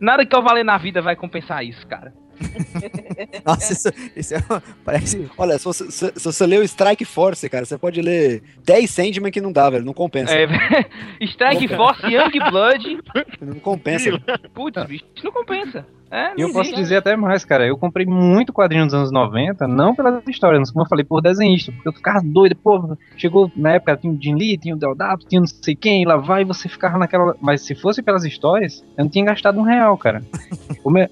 Nada 0.00 0.24
que 0.24 0.36
eu 0.36 0.42
valer 0.42 0.64
na 0.64 0.78
vida 0.78 1.02
vai 1.02 1.16
compensar 1.16 1.64
isso, 1.64 1.84
cara. 1.88 2.12
nossa, 3.44 3.72
isso, 3.72 3.88
isso 4.16 4.34
é 4.34 4.38
uma- 4.48 4.62
parece... 4.84 5.28
Olha, 5.36 5.58
se 5.58 5.64
você, 5.64 5.90
se, 5.90 6.12
se 6.16 6.24
você 6.24 6.46
ler 6.46 6.60
o 6.60 6.64
Strike 6.64 7.04
Force, 7.04 7.48
cara, 7.48 7.64
você 7.64 7.76
pode 7.78 8.00
ler 8.00 8.42
10 8.64 8.90
Sandman 8.90 9.30
que 9.30 9.40
não 9.40 9.52
dá, 9.52 9.68
velho. 9.70 9.84
Não 9.84 9.92
compensa. 9.94 10.32
É, 10.34 10.46
Strike 11.24 11.68
Force, 11.68 12.06
Young 12.06 12.50
Blood, 12.50 12.98
Não 13.40 13.58
compensa. 13.60 14.10
putz, 14.54 14.82
bicho, 14.84 15.04
não 15.22 15.32
compensa. 15.32 15.86
É, 16.10 16.32
E 16.38 16.40
eu 16.40 16.52
posso 16.52 16.74
dizer 16.74 16.96
até 16.96 17.14
mais, 17.16 17.44
cara. 17.44 17.66
Eu 17.66 17.76
comprei 17.76 18.06
muito 18.06 18.52
quadrinho 18.52 18.84
nos 18.84 18.94
anos 18.94 19.12
90, 19.12 19.68
não 19.68 19.94
pelas 19.94 20.26
histórias, 20.26 20.60
mas 20.60 20.70
como 20.70 20.84
eu 20.84 20.88
falei, 20.88 21.04
por 21.04 21.20
desenhista. 21.20 21.70
Porque 21.72 21.88
eu 21.88 21.92
ficava 21.92 22.20
doido, 22.24 22.56
pô, 22.56 22.96
chegou 23.16 23.50
na 23.54 23.72
época, 23.74 23.96
tinha 23.96 24.12
o 24.12 24.18
Jim 24.20 24.34
Lee, 24.34 24.56
tinha 24.56 24.74
o 24.74 24.78
Del 24.78 24.94
Dapo, 24.94 25.24
tinha 25.28 25.40
não 25.40 25.46
sei 25.46 25.76
quem, 25.76 26.06
lá 26.06 26.16
vai, 26.16 26.42
e 26.42 26.44
você 26.46 26.68
ficava 26.68 26.96
naquela. 26.98 27.34
Mas 27.40 27.62
se 27.66 27.74
fosse 27.74 28.02
pelas 28.02 28.24
histórias, 28.24 28.82
eu 28.96 29.04
não 29.04 29.10
tinha 29.10 29.24
gastado 29.24 29.58
um 29.58 29.62
real, 29.62 29.96
cara. 29.98 30.22
O 30.84 30.90
me- 30.90 31.08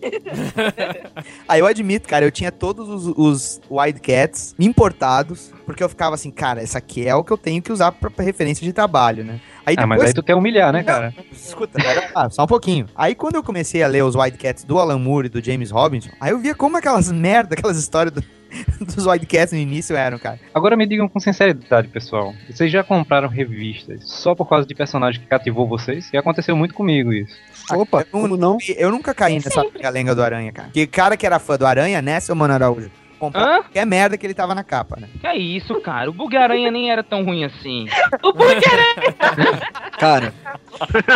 Ah, 1.48 1.58
eu 1.58 1.66
admito, 1.66 2.08
cara, 2.08 2.24
eu 2.24 2.30
tinha 2.30 2.50
todos 2.52 2.88
os, 2.88 3.06
os 3.16 3.60
Wildcats 3.70 4.54
importados, 4.58 5.52
porque 5.66 5.82
eu 5.82 5.88
ficava 5.88 6.14
assim, 6.14 6.30
cara, 6.30 6.62
essa 6.62 6.78
aqui 6.78 7.06
é 7.06 7.14
o 7.14 7.22
que 7.24 7.32
eu 7.32 7.36
tenho 7.36 7.60
que 7.60 7.70
usar 7.72 7.92
pra, 7.92 8.10
referência 8.24 8.64
de 8.64 8.72
trabalho, 8.72 9.24
né? 9.24 9.40
Aí 9.66 9.74
Ah, 9.76 9.86
mas 9.86 10.00
aí 10.00 10.14
tu 10.14 10.22
quer 10.22 10.34
humilhar, 10.36 10.72
né, 10.72 10.82
cara? 10.84 11.12
Escuta, 11.32 11.78
pera, 11.82 12.08
ah, 12.14 12.30
só 12.30 12.44
um 12.44 12.46
pouquinho. 12.46 12.86
Aí 12.94 13.14
quando 13.14 13.34
eu 13.34 13.42
comecei 13.42 13.82
a 13.82 13.88
ler 13.88 14.02
os 14.04 14.14
Wildcats 14.14 14.64
do 14.64 14.78
Alan 14.78 14.98
Moore 14.98 15.26
e 15.26 15.30
do 15.30 15.44
James 15.44 15.70
Robinson, 15.70 16.10
aí 16.20 16.30
eu 16.30 16.38
via 16.38 16.54
como 16.54 16.76
aquelas 16.76 17.10
merda, 17.12 17.54
aquelas 17.54 17.76
histórias 17.76 18.14
do- 18.14 18.24
dos 18.80 19.04
Wildcats 19.06 19.52
no 19.52 19.58
início 19.58 19.96
eram, 19.96 20.18
cara. 20.20 20.38
Agora 20.54 20.76
me 20.76 20.86
digam 20.86 21.08
com 21.08 21.18
sinceridade, 21.18 21.88
pessoal. 21.88 22.32
Vocês 22.48 22.70
já 22.70 22.84
compraram 22.84 23.28
revistas 23.28 24.08
só 24.08 24.34
por 24.36 24.48
causa 24.48 24.66
de 24.66 24.74
personagem 24.74 25.20
que 25.20 25.26
cativou 25.26 25.66
vocês? 25.66 26.08
E 26.12 26.16
aconteceu 26.16 26.56
muito 26.56 26.72
comigo 26.72 27.12
isso. 27.12 27.34
Opa, 27.72 28.04
como 28.04 28.36
não? 28.36 28.56
Eu 28.76 28.90
nunca 28.92 29.12
caí 29.12 29.34
nessa 29.34 29.64
lenga 29.90 30.14
do 30.14 30.22
Aranha, 30.22 30.52
cara. 30.52 30.68
Que 30.72 30.86
cara 30.86 31.16
que 31.16 31.26
era 31.26 31.40
fã 31.40 31.56
do 31.58 31.66
Aranha, 31.66 32.00
né, 32.00 32.20
seu 32.20 32.36
Mano 32.36 32.54
Araújo? 32.54 32.90
Comprava 33.18 33.62
qualquer 33.62 33.86
merda 33.86 34.16
que 34.18 34.26
ele 34.26 34.34
tava 34.34 34.54
na 34.54 34.62
capa, 34.62 34.96
né? 35.00 35.08
Que 35.20 35.26
é 35.26 35.36
isso, 35.36 35.80
cara? 35.80 36.10
O 36.10 36.12
Bug-Aranha 36.12 36.70
nem 36.70 36.90
era 36.90 37.02
tão 37.02 37.24
ruim 37.24 37.44
assim. 37.44 37.86
O 38.22 38.32
Bug-Aranha! 38.32 39.66
Cara, 39.98 40.34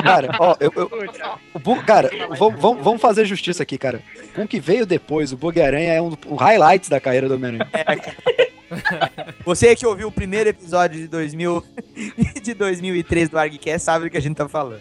cara, 0.03 0.31
ó, 0.39 0.57
eu, 0.59 0.73
eu- 0.75 0.91
o 1.53 1.59
Bu- 1.59 1.83
cara, 1.83 2.09
vamos, 2.39 2.99
fazer 2.99 3.27
justiça 3.27 3.63
aqui, 3.63 3.77
cara. 3.77 4.01
Com 4.35 4.45
o 4.45 4.49
que 4.49 4.59
veio 4.59 4.87
depois, 4.87 5.33
o 5.33 5.37
Bug-Aranha 5.37 5.93
é 5.93 6.01
um, 6.01 6.17
um 6.27 6.35
highlights 6.35 6.89
da 6.89 6.99
carreira 6.99 7.29
do 7.29 7.35
Homem-Aranha. 7.35 7.69
Você 9.45 9.75
que 9.75 9.87
ouviu 9.87 10.09
o 10.09 10.13
primeiro 10.13 10.49
episódio 10.49 11.01
de 11.01 11.09
2000 11.09 11.65
de 12.43 12.55
2003 12.55 13.29
do 13.29 13.39
ArgCast 13.39 13.85
sabe 13.85 14.05
do 14.05 14.11
que 14.11 14.17
a 14.17 14.23
gente 14.23 14.37
tá 14.37 14.49
falando. 14.49 14.81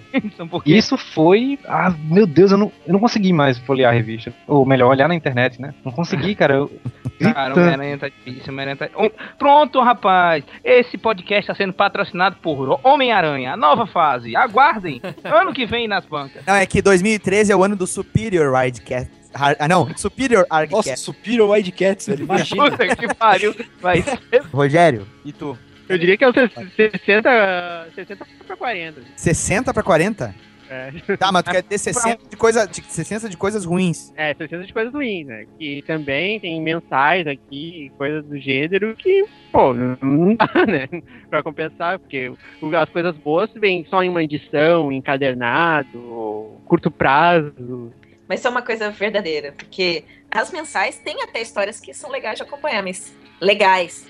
Isso 0.65 0.97
foi. 0.97 1.59
Ah, 1.67 1.93
meu 2.09 2.25
Deus, 2.25 2.51
eu 2.51 2.57
não, 2.57 2.71
eu 2.85 2.93
não 2.93 2.99
consegui 2.99 3.33
mais 3.33 3.57
folhear 3.59 3.91
a 3.91 3.95
revista. 3.95 4.33
Ou 4.47 4.65
melhor, 4.65 4.89
olhar 4.89 5.07
na 5.07 5.15
internet, 5.15 5.61
né? 5.61 5.73
Não 5.83 5.91
consegui, 5.91 6.35
cara. 6.35 6.55
Eu... 6.55 6.71
Cara, 7.19 7.53
o 7.53 7.59
Homem-Aranha 7.59 7.97
tá 7.97 8.07
difícil, 8.07 8.45
o 8.47 8.49
Homem-Aranha 8.51 8.77
tá... 8.77 8.89
Oh, 8.95 9.09
Pronto, 9.37 9.81
rapaz. 9.81 10.41
Esse 10.63 10.97
podcast 10.97 11.51
está 11.51 11.53
sendo 11.53 11.73
patrocinado 11.73 12.37
por 12.37 12.79
Homem-Aranha, 12.81 13.53
a 13.53 13.57
nova 13.57 13.85
fase. 13.85 14.37
Aguardem. 14.37 15.01
Ano 15.25 15.53
que 15.53 15.65
vem 15.65 15.85
nas 15.85 16.05
bancas. 16.05 16.45
Não, 16.45 16.55
é 16.55 16.65
que 16.65 16.81
2013 16.81 17.51
é 17.51 17.55
o 17.55 17.61
ano 17.61 17.75
do 17.75 17.85
Superior 17.85 18.53
Wildcat. 18.53 19.18
Har- 19.33 19.55
Ah, 19.59 19.67
não, 19.67 19.87
Superior 19.97 20.45
ArgCast. 20.49 20.89
Nossa, 20.89 20.95
Superior 21.03 21.49
Wildcats, 21.49 22.07
velho. 22.07 22.23
Imagina. 22.23 22.69
Puta 22.69 22.95
que 22.95 23.15
pariu. 23.15 23.53
Ser... 23.53 24.41
Rogério, 24.51 25.07
e 25.25 25.31
tu? 25.31 25.57
Eu 25.87 25.97
diria 25.97 26.15
que 26.17 26.23
é 26.23 26.29
o 26.29 26.33
60, 26.33 27.89
60 27.95 28.25
pra 28.45 28.55
40. 28.55 29.01
60 29.15 29.73
pra 29.73 29.83
40? 29.83 30.35
É. 30.71 30.91
Tá, 31.17 31.31
mas 31.31 31.41
tu 31.41 31.49
quer 31.49 31.63
ter 31.63 31.79
60 31.79 32.29
de, 32.29 32.37
coisa, 32.37 32.67
de 32.67 32.83
60 32.83 33.27
de 33.27 33.35
coisas 33.35 33.65
ruins. 33.65 34.13
É, 34.15 34.35
60 34.35 34.67
de 34.67 34.71
coisas 34.73 34.93
ruins, 34.93 35.25
né? 35.25 35.45
Que 35.57 35.83
também 35.87 36.39
tem 36.39 36.61
mensais 36.61 37.25
aqui, 37.25 37.91
coisas 37.97 38.23
do 38.25 38.37
gênero 38.37 38.95
que, 38.95 39.25
pô, 39.51 39.73
não 39.73 40.35
dá, 40.35 40.47
né? 40.67 40.87
Pra 41.27 41.41
compensar, 41.41 41.97
porque 41.97 42.31
as 42.79 42.89
coisas 42.89 43.15
boas 43.17 43.49
vêm 43.55 43.83
só 43.89 44.03
em 44.03 44.09
uma 44.09 44.23
edição, 44.23 44.91
encadernado, 44.91 46.55
curto 46.65 46.91
prazo. 46.91 47.91
Mas 48.29 48.45
é 48.45 48.49
uma 48.49 48.61
coisa 48.61 48.91
verdadeira, 48.91 49.53
porque 49.53 50.05
as 50.29 50.51
mensais 50.51 50.99
têm 50.99 51.23
até 51.23 51.41
histórias 51.41 51.79
que 51.79 51.95
são 51.95 52.11
legais 52.11 52.37
de 52.37 52.43
acompanhar, 52.43 52.83
mas 52.83 53.11
legais. 53.41 54.05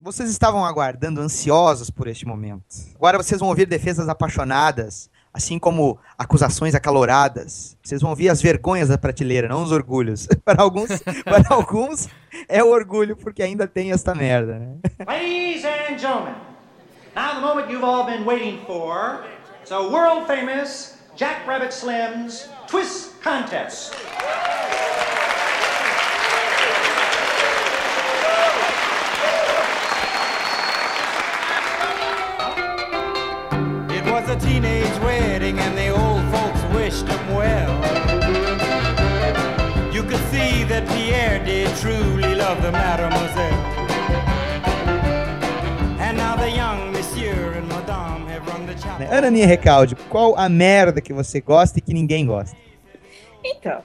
Vocês 0.00 0.30
estavam 0.30 0.64
aguardando 0.64 1.20
ansiosos 1.20 1.90
por 1.90 2.06
este 2.06 2.24
momento. 2.24 2.76
Agora 2.94 3.18
vocês 3.18 3.40
vão 3.40 3.48
ouvir 3.48 3.66
defesas 3.66 4.08
apaixonadas, 4.08 5.10
assim 5.32 5.58
como 5.58 5.98
acusações 6.18 6.74
acaloradas. 6.74 7.76
Vocês 7.82 8.00
vão 8.00 8.10
ouvir 8.10 8.28
as 8.28 8.42
vergonhas 8.42 8.88
da 8.88 8.98
prateleira, 8.98 9.48
não 9.48 9.62
os 9.62 9.72
orgulhos. 9.72 10.26
para 10.44 10.62
alguns, 10.62 10.90
para 11.24 11.54
alguns 11.54 12.08
é 12.48 12.62
o 12.62 12.68
orgulho 12.68 13.16
porque 13.16 13.42
ainda 13.42 13.66
tem 13.66 13.92
esta 13.92 14.14
merda, 14.14 14.58
né? 14.58 14.76
Ladies 15.06 15.64
and 15.64 15.98
gentlemen, 15.98 16.34
now 17.14 17.34
the 17.34 17.40
moment 17.40 17.70
you've 17.70 17.84
all 17.84 18.04
been 18.04 18.24
waiting 18.24 18.60
for. 18.66 19.24
It's 19.62 19.72
a 19.72 19.80
world 19.80 20.26
famous 20.26 20.98
Jack 21.16 21.46
Rabbit 21.46 21.72
Slim's 21.72 22.48
Twist 22.66 23.20
Contest. 23.22 23.92
A 34.30 34.36
teenage 34.36 34.96
wedding 35.00 35.58
and 35.58 35.76
the 35.76 35.88
old 35.88 36.22
folks 36.32 36.62
wished 36.72 37.06
him 37.08 37.34
well. 37.34 37.74
You 39.92 40.04
could 40.04 40.22
see 40.30 40.62
that 40.64 40.86
Pierre 40.88 41.44
did 41.44 41.68
truly 41.78 42.36
love 42.36 42.62
the 42.62 42.70
mademoiselle. 42.70 43.60
And 45.98 46.16
now 46.16 46.36
the 46.36 46.48
young 46.48 46.92
monsieur 46.92 47.54
and 47.54 47.66
madame 47.68 48.28
have 48.28 48.46
rung 48.46 48.66
the 48.66 48.74
chapel. 48.76 49.08
Ana 49.10 49.26
Aninha 49.26 49.46
Recalde, 49.46 49.96
qual 50.08 50.36
a 50.38 50.48
merda 50.48 51.00
que 51.00 51.12
você 51.12 51.40
gosta 51.40 51.80
e 51.80 51.82
que 51.82 51.92
ninguém 51.92 52.24
gosta? 52.24 52.56
Então, 53.44 53.82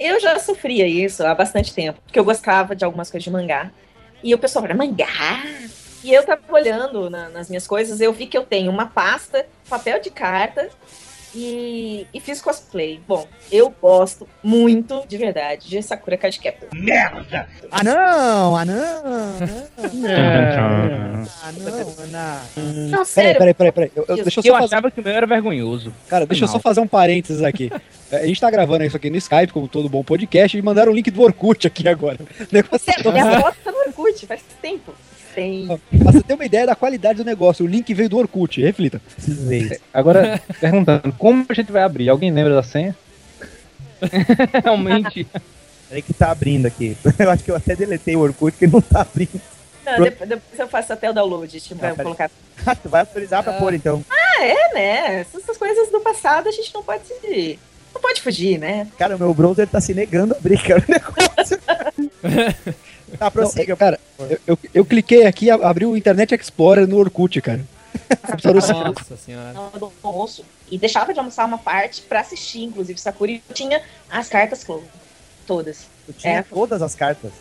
eu 0.00 0.18
já 0.20 0.38
sofria 0.38 0.86
isso 0.86 1.22
há 1.22 1.34
bastante 1.34 1.74
tempo, 1.74 2.00
porque 2.02 2.18
eu 2.18 2.24
gostava 2.24 2.74
de 2.74 2.82
algumas 2.82 3.10
coisas 3.10 3.24
de 3.24 3.30
mangá. 3.30 3.70
E 4.22 4.34
o 4.34 4.38
pessoal 4.38 4.62
falava, 4.62 4.86
mangá? 4.86 5.42
E 6.04 6.12
eu 6.12 6.24
tava 6.24 6.40
olhando 6.50 7.08
na- 7.08 7.28
nas 7.28 7.48
minhas 7.48 7.66
coisas, 7.66 8.00
eu 8.00 8.12
vi 8.12 8.26
que 8.26 8.36
eu 8.36 8.44
tenho 8.44 8.70
uma 8.70 8.86
pasta, 8.86 9.46
papel 9.68 10.00
de 10.00 10.10
carta 10.10 10.68
e, 11.34 12.06
e 12.12 12.20
fiz 12.20 12.42
cosplay. 12.42 13.00
Bom, 13.06 13.26
eu 13.50 13.72
gosto 13.80 14.28
muito, 14.42 15.04
de 15.06 15.16
verdade, 15.16 15.68
de 15.68 15.80
Sakura 15.82 16.16
Card 16.16 16.38
Captor. 16.40 16.68
Merda! 16.74 17.48
Ah 17.70 17.84
não, 17.84 18.56
ah 18.56 18.64
não, 18.64 18.74
ah 19.78 19.92
não, 19.92 21.78
Ana. 22.02 22.42
Não, 22.64 22.90
Peraí, 22.90 23.06
sério. 23.06 23.38
peraí, 23.38 23.54
peraí, 23.54 23.72
peraí. 23.72 23.92
Eu, 23.94 24.04
eu- 24.08 24.16
deixa 24.16 24.40
eu 24.40 24.42
Eu 24.44 24.52
só 24.54 24.58
fazer. 24.60 24.74
achava 24.74 24.90
que 24.90 25.00
o 25.00 25.04
meu 25.04 25.12
era 25.12 25.26
vergonhoso. 25.26 25.92
Cara, 26.08 26.26
deixa 26.26 26.44
eu 26.44 26.46
Não. 26.46 26.52
só 26.52 26.60
fazer 26.60 26.80
um 26.80 26.86
parênteses 26.88 27.42
aqui. 27.42 27.70
É, 28.10 28.16
A 28.16 28.26
gente 28.26 28.40
tá 28.40 28.50
gravando 28.50 28.84
isso 28.84 28.96
aqui 28.96 29.08
no 29.08 29.16
Skype, 29.16 29.52
como 29.52 29.68
todo 29.68 29.88
bom 29.88 30.02
podcast, 30.02 30.56
e 30.56 30.62
mandaram 30.62 30.92
o 30.92 30.94
link 30.94 31.10
do 31.10 31.22
Orkut 31.22 31.66
aqui 31.66 31.88
agora. 31.88 32.18
O 32.40 32.46
negócio 32.54 32.78
Sério, 32.92 33.12
minha 33.12 33.40
foto 33.40 33.56
tá 33.64 33.72
no 33.72 33.78
Orkut, 33.78 34.26
faz 34.26 34.42
tempo. 34.60 34.92
Tem. 35.34 35.66
Pra 35.66 36.12
você 36.12 36.22
ter 36.22 36.34
uma 36.34 36.44
ideia 36.44 36.66
da 36.66 36.74
qualidade 36.74 37.18
do 37.18 37.24
negócio, 37.24 37.64
o 37.64 37.68
link 37.68 37.92
veio 37.94 38.08
do 38.08 38.18
Orkut, 38.18 38.60
reflita. 38.60 39.00
Agora, 39.92 40.40
perguntando, 40.60 41.12
como 41.18 41.46
a 41.48 41.54
gente 41.54 41.72
vai 41.72 41.82
abrir? 41.82 42.08
Alguém 42.08 42.30
lembra 42.30 42.54
da 42.54 42.62
senha? 42.62 42.94
Realmente. 44.62 45.26
Peraí 45.88 46.02
que 46.02 46.14
tá 46.14 46.30
abrindo 46.30 46.66
aqui. 46.66 46.96
Eu 47.18 47.30
acho 47.30 47.44
que 47.44 47.50
eu 47.50 47.56
até 47.56 47.76
deletei 47.76 48.16
o 48.16 48.20
Orkut 48.20 48.56
que 48.56 48.66
não 48.66 48.80
tá 48.80 49.02
abrindo. 49.02 49.40
Não, 49.84 50.04
depois, 50.04 50.28
depois 50.28 50.58
eu 50.60 50.68
faço 50.68 50.92
até 50.92 51.10
o 51.10 51.12
download, 51.12 51.60
tipo, 51.60 51.84
Ah, 51.84 51.94
colocar. 51.94 52.30
Ah, 52.64 52.74
tu 52.76 52.88
vai 52.88 53.00
autorizar 53.00 53.42
pra 53.42 53.54
pôr 53.54 53.74
então. 53.74 54.02
Ah, 54.08 54.44
é, 54.44 54.74
né? 54.74 55.20
Essas 55.20 55.58
coisas 55.58 55.90
do 55.90 56.00
passado 56.00 56.48
a 56.48 56.52
gente 56.52 56.72
não 56.72 56.82
pode. 56.82 57.02
Não 57.92 58.00
pode 58.00 58.22
fugir, 58.22 58.58
né? 58.58 58.86
Cara, 58.96 59.16
o 59.16 59.18
meu 59.18 59.34
browser 59.34 59.66
tá 59.66 59.80
se 59.80 59.92
negando 59.92 60.34
a 60.34 60.36
abrir, 60.38 60.62
cara, 60.62 60.82
o 60.86 60.90
negócio. 60.90 61.58
Tá, 63.18 63.30
prossiga. 63.30 63.72
Não, 63.72 63.76
cara, 63.76 64.00
eu, 64.18 64.38
eu, 64.46 64.58
eu 64.74 64.84
cliquei 64.84 65.26
aqui, 65.26 65.50
a- 65.50 65.54
abriu 65.54 65.90
o 65.90 65.96
Internet 65.96 66.34
Explorer 66.34 66.86
no 66.86 66.96
Orkut, 66.98 67.40
cara. 67.40 67.60
Nossa 68.44 69.16
senhora. 69.16 69.54
E 70.70 70.78
deixava 70.78 71.12
de 71.12 71.18
almoçar 71.18 71.44
uma 71.46 71.58
parte 71.58 72.02
pra 72.02 72.20
assistir, 72.20 72.62
inclusive, 72.62 72.98
Sakura. 73.00 73.30
E 73.32 73.42
eu 73.48 73.54
tinha 73.54 73.82
as 74.10 74.28
cartas 74.28 74.64
Clover. 74.64 74.88
Todas. 75.46 75.86
Eu 76.08 76.14
tinha 76.14 76.38
É. 76.38 76.42
todas 76.42 76.80
as 76.82 76.94
cartas. 76.94 77.32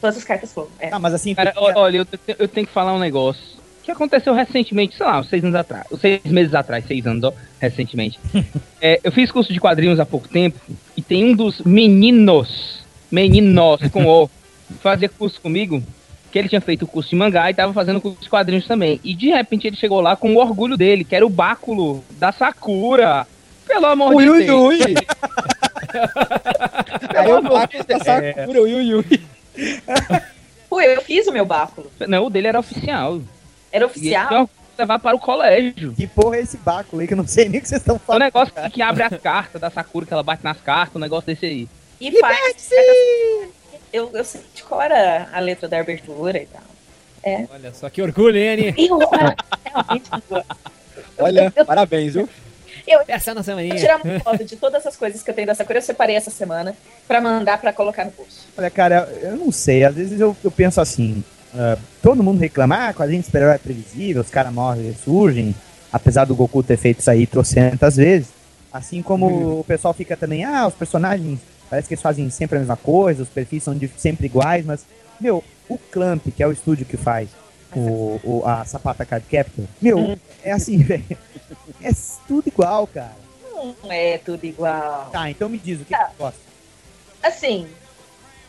Todas 0.00 0.16
as 0.16 0.24
cartas 0.24 0.52
Clover. 0.52 0.72
É. 0.78 0.90
Ah, 0.92 0.98
mas 0.98 1.14
assim, 1.14 1.34
Cara, 1.34 1.52
olha, 1.56 1.98
eu, 1.98 2.04
te- 2.04 2.18
eu 2.38 2.48
tenho 2.48 2.66
que 2.66 2.72
falar 2.72 2.92
um 2.94 2.98
negócio 2.98 3.54
que 3.82 3.90
aconteceu 3.90 4.32
recentemente, 4.34 4.96
sei 4.96 5.04
lá, 5.04 5.22
seis 5.24 5.42
anos 5.44 5.56
atrás, 5.56 5.86
seis 6.00 6.22
meses 6.24 6.54
atrás, 6.54 6.86
seis 6.86 7.06
anos, 7.06 7.22
ó, 7.24 7.32
recentemente. 7.60 8.18
É, 8.80 9.00
eu 9.02 9.10
fiz 9.10 9.30
curso 9.32 9.50
de 9.50 9.58
quadrinhos 9.58 9.98
há 9.98 10.04
pouco 10.04 10.28
tempo 10.28 10.60
e 10.94 11.00
tem 11.00 11.24
um 11.24 11.34
dos 11.34 11.60
meninos, 11.62 12.80
meninos 13.10 13.80
com 13.90 14.04
O, 14.04 14.28
fazia 14.80 15.08
curso 15.08 15.40
comigo, 15.40 15.82
que 16.32 16.38
ele 16.38 16.48
tinha 16.48 16.60
feito 16.60 16.84
o 16.84 16.88
curso 16.88 17.10
de 17.10 17.16
mangá 17.16 17.50
e 17.50 17.54
tava 17.54 17.72
fazendo 17.72 18.00
curso 18.00 18.20
de 18.20 18.28
quadrinhos 18.28 18.66
também. 18.66 19.00
E 19.04 19.14
de 19.14 19.28
repente 19.28 19.66
ele 19.66 19.76
chegou 19.76 20.00
lá 20.00 20.16
com 20.16 20.34
o 20.34 20.38
orgulho 20.38 20.76
dele, 20.76 21.04
que 21.04 21.14
era 21.14 21.24
o 21.26 21.30
báculo 21.30 22.04
da 22.18 22.32
Sakura. 22.32 23.26
Pelo 23.66 23.86
amor 23.86 24.14
Ui, 24.14 24.24
de 24.24 24.30
ui, 24.30 24.44
Deus. 24.44 24.60
ui. 24.80 24.94
Aí 27.16 27.28
eu 27.30 27.36
amor 27.38 27.52
bato 27.52 27.84
da 27.84 27.98
Sakura, 27.98 28.62
ui, 28.62 28.74
ui, 28.74 28.94
ui. 28.94 29.20
Pô, 30.68 30.80
eu 30.80 31.00
fiz 31.02 31.26
o 31.26 31.32
meu 31.32 31.44
báculo. 31.46 31.90
Não, 32.06 32.26
o 32.26 32.30
dele 32.30 32.48
era 32.48 32.58
oficial. 32.58 33.20
Era 33.72 33.86
oficial. 33.86 34.48
levar 34.78 34.98
para 34.98 35.16
o 35.16 35.20
colégio. 35.20 35.92
Que 35.94 36.06
porra 36.06 36.36
é 36.36 36.40
esse 36.40 36.56
báculo 36.58 37.00
aí 37.00 37.06
que 37.08 37.14
eu 37.14 37.18
não 37.18 37.26
sei 37.26 37.48
nem 37.48 37.58
o 37.60 37.62
que 37.62 37.68
vocês 37.68 37.80
estão 37.80 37.94
É 37.94 37.96
um 37.96 38.00
falando. 38.00 38.22
negócio 38.22 38.52
que, 38.54 38.70
que 38.70 38.82
abre 38.82 39.02
as 39.04 39.16
cartas 39.20 39.60
da 39.60 39.70
Sakura, 39.70 40.04
que 40.04 40.12
ela 40.12 40.22
bate 40.22 40.42
nas 40.44 40.60
cartas, 40.60 40.96
um 40.96 41.00
negócio 41.00 41.26
desse 41.26 41.46
aí. 41.46 41.68
E 42.00 42.18
faz. 42.18 42.68
Eu, 43.94 44.10
eu 44.12 44.24
sei 44.24 44.40
de 44.52 44.64
cor 44.64 44.90
a, 44.90 45.28
a 45.32 45.38
letra 45.38 45.68
da 45.68 45.78
abertura 45.78 46.42
e 46.42 46.46
tal. 46.46 46.62
É. 47.22 47.46
Olha 47.48 47.72
só 47.72 47.88
que 47.88 48.02
orgulho, 48.02 48.36
hein? 48.36 48.74
E 48.76 48.88
eu, 48.88 48.98
realmente, 48.98 50.10
Olha, 51.16 51.52
parabéns, 51.64 52.14
viu? 52.14 52.28
Eu, 52.84 53.02
Essa 53.06 53.30
é 53.30 53.32
a 53.32 53.34
nossa 53.36 53.52
eu 53.52 53.56
mania. 53.56 53.76
tirar 53.76 54.00
uma 54.02 54.18
foto 54.18 54.44
de 54.44 54.56
todas 54.56 54.84
as 54.84 54.96
coisas 54.96 55.22
que 55.22 55.30
eu 55.30 55.34
tenho 55.34 55.46
da 55.46 55.54
Sakura, 55.54 55.78
eu 55.78 55.82
separei 55.82 56.16
essa 56.16 56.32
semana 56.32 56.76
pra 57.06 57.20
mandar 57.20 57.60
pra 57.60 57.72
colocar 57.72 58.04
no 58.04 58.10
bolso. 58.10 58.48
Olha, 58.58 58.68
cara, 58.68 59.08
eu 59.22 59.36
não 59.36 59.52
sei. 59.52 59.84
Às 59.84 59.94
vezes 59.94 60.18
eu, 60.20 60.36
eu 60.42 60.50
penso 60.50 60.80
assim: 60.80 61.22
ah, 61.54 61.78
todo 62.02 62.20
mundo 62.20 62.40
reclama, 62.40 62.88
ah, 62.88 62.92
quadrinho 62.92 63.20
de 63.20 63.26
super-herói 63.26 63.54
é 63.54 63.58
previsível, 63.58 64.22
os 64.22 64.28
caras 64.28 64.52
morrem 64.52 64.82
e 64.82 64.90
ressurgem, 64.90 65.54
apesar 65.92 66.24
do 66.24 66.34
Goku 66.34 66.64
ter 66.64 66.76
feito 66.76 66.98
isso 66.98 67.10
aí 67.12 67.28
trocentas 67.28 67.94
vezes. 67.94 68.26
Assim 68.72 69.00
como 69.02 69.60
o 69.60 69.64
pessoal 69.64 69.94
fica 69.94 70.16
também, 70.16 70.42
ah, 70.44 70.66
os 70.66 70.74
personagens 70.74 71.38
parece 71.70 71.88
que 71.88 71.94
eles 71.94 72.02
fazem 72.02 72.28
sempre 72.30 72.56
a 72.56 72.60
mesma 72.60 72.76
coisa, 72.76 73.22
os 73.22 73.28
perfis 73.28 73.62
são 73.62 73.74
de- 73.76 73.90
sempre 73.96 74.26
iguais, 74.26 74.64
mas, 74.64 74.84
meu, 75.20 75.42
o 75.68 75.78
Clamp, 75.78 76.26
que 76.34 76.42
é 76.42 76.46
o 76.46 76.52
estúdio 76.52 76.84
que 76.86 76.96
faz 76.96 77.28
o, 77.74 78.20
o- 78.22 78.42
a 78.46 78.64
Sapata 78.64 79.04
Card 79.04 79.26
Captor, 79.30 79.64
meu, 79.80 80.18
é 80.42 80.52
assim, 80.52 80.78
velho. 80.82 81.04
É 81.82 81.90
tudo 82.28 82.48
igual, 82.48 82.86
cara. 82.86 83.16
Não 83.82 83.90
é 83.92 84.18
tudo 84.18 84.44
igual. 84.44 85.08
Tá, 85.10 85.30
então 85.30 85.48
me 85.48 85.58
diz 85.58 85.80
o 85.80 85.84
que, 85.84 85.94
que 85.94 86.04
tu 86.04 86.10
gosta. 86.18 86.40
Assim, 87.22 87.66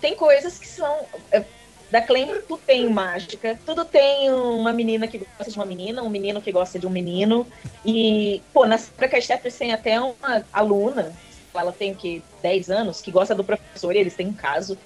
tem 0.01 0.15
coisas 0.15 0.59
que 0.59 0.67
são. 0.67 1.05
é, 1.31 1.43
Da 1.89 2.01
Claim, 2.01 2.27
tudo 2.47 2.57
tem 2.65 2.89
mágica, 2.89 3.57
tudo 3.65 3.85
tem 3.85 4.29
uma 4.31 4.73
menina 4.73 5.07
que 5.07 5.17
gosta 5.19 5.49
de 5.51 5.57
uma 5.57 5.65
menina, 5.65 6.03
um 6.03 6.09
menino 6.09 6.41
que 6.41 6.51
gosta 6.51 6.77
de 6.77 6.85
um 6.85 6.89
menino. 6.89 7.47
E, 7.85 8.41
pô, 8.53 8.65
na 8.65 8.77
Sakura 8.77 9.21
Chapters 9.21 9.55
tem 9.57 9.71
até 9.71 9.99
uma 10.01 10.43
aluna, 10.51 11.13
ela 11.59 11.71
tem 11.71 11.91
o 11.91 11.95
que, 11.95 12.21
10 12.41 12.69
anos, 12.69 13.01
que 13.01 13.11
gosta 13.11 13.33
do 13.35 13.43
professor 13.43 13.95
e 13.95 13.99
eles 13.99 14.13
têm 14.15 14.27
um 14.27 14.33
caso. 14.33 14.77